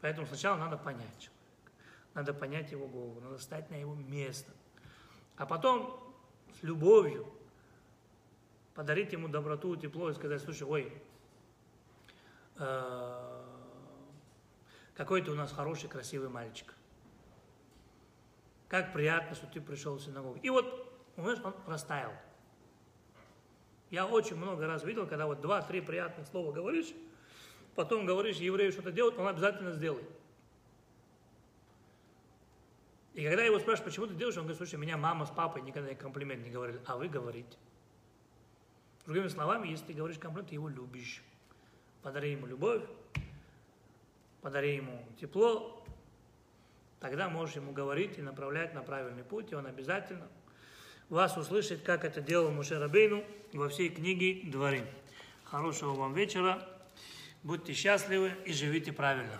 Поэтому 0.00 0.26
сначала 0.26 0.56
надо 0.56 0.76
понять 0.76 1.18
человека, 1.18 1.72
надо 2.14 2.32
понять 2.32 2.72
его 2.72 2.86
голову, 2.86 3.20
надо 3.20 3.38
встать 3.38 3.68
на 3.70 3.74
его 3.74 3.94
место. 3.94 4.52
А 5.36 5.46
потом 5.46 6.14
с 6.60 6.62
любовью 6.62 7.26
подарить 8.74 9.12
ему 9.12 9.28
доброту, 9.28 9.76
тепло 9.76 10.10
и 10.10 10.14
сказать, 10.14 10.40
слушай, 10.40 10.62
ой, 10.62 11.02
э, 12.60 13.42
какой 14.94 15.22
ты 15.22 15.30
у 15.30 15.34
нас 15.34 15.50
хороший, 15.52 15.88
красивый 15.88 16.28
мальчик. 16.28 16.74
Как 18.68 18.92
приятно, 18.92 19.34
что 19.34 19.46
ты 19.46 19.60
пришел 19.60 19.96
в 19.96 20.02
синагогу. 20.02 20.38
И 20.42 20.50
вот, 20.50 21.14
понимаешь, 21.16 21.40
он 21.42 21.54
растаял. 21.66 22.12
Я 23.90 24.06
очень 24.06 24.36
много 24.36 24.66
раз 24.66 24.84
видел, 24.84 25.06
когда 25.06 25.26
вот 25.26 25.40
два-три 25.40 25.80
приятных 25.80 26.28
слова 26.28 26.52
говоришь, 26.52 26.92
потом 27.74 28.06
говоришь 28.06 28.36
еврею 28.36 28.70
что-то 28.70 28.92
делать, 28.92 29.18
он 29.18 29.26
обязательно 29.26 29.72
сделает. 29.72 30.08
И 33.14 33.24
когда 33.24 33.42
его 33.42 33.58
спрашиваю, 33.58 33.90
почему 33.90 34.06
ты 34.06 34.14
делаешь, 34.14 34.36
он 34.36 34.44
говорит, 34.44 34.58
слушай, 34.58 34.78
меня 34.78 34.96
мама 34.96 35.26
с 35.26 35.30
папой 35.30 35.62
никогда 35.62 35.92
комплимент 35.94 36.44
не 36.44 36.50
говорили, 36.50 36.80
а 36.86 36.96
вы 36.96 37.08
говорите. 37.08 37.58
Другими 39.04 39.26
словами, 39.26 39.68
если 39.68 39.86
ты 39.86 39.92
говоришь 39.94 40.18
комплимент, 40.18 40.50
ты 40.50 40.54
его 40.54 40.68
любишь. 40.68 41.22
Подари 42.02 42.32
ему 42.32 42.46
любовь, 42.46 42.82
подари 44.40 44.76
ему 44.76 45.04
тепло, 45.20 45.84
тогда 46.98 47.28
можешь 47.28 47.56
ему 47.56 47.72
говорить 47.72 48.18
и 48.18 48.22
направлять 48.22 48.74
на 48.74 48.82
правильный 48.82 49.24
путь, 49.24 49.52
и 49.52 49.54
он 49.54 49.66
обязательно 49.66 50.28
вас 51.10 51.36
услышит, 51.36 51.82
как 51.82 52.04
это 52.04 52.20
делал 52.20 52.50
Муше 52.50 52.78
Рабейну 52.78 53.24
во 53.52 53.68
всей 53.68 53.90
книге 53.90 54.48
Дворим. 54.50 54.86
Хорошего 55.44 55.94
вам 55.94 56.14
вечера, 56.14 56.66
будьте 57.42 57.72
счастливы 57.72 58.32
и 58.46 58.52
живите 58.52 58.92
правильно. 58.92 59.38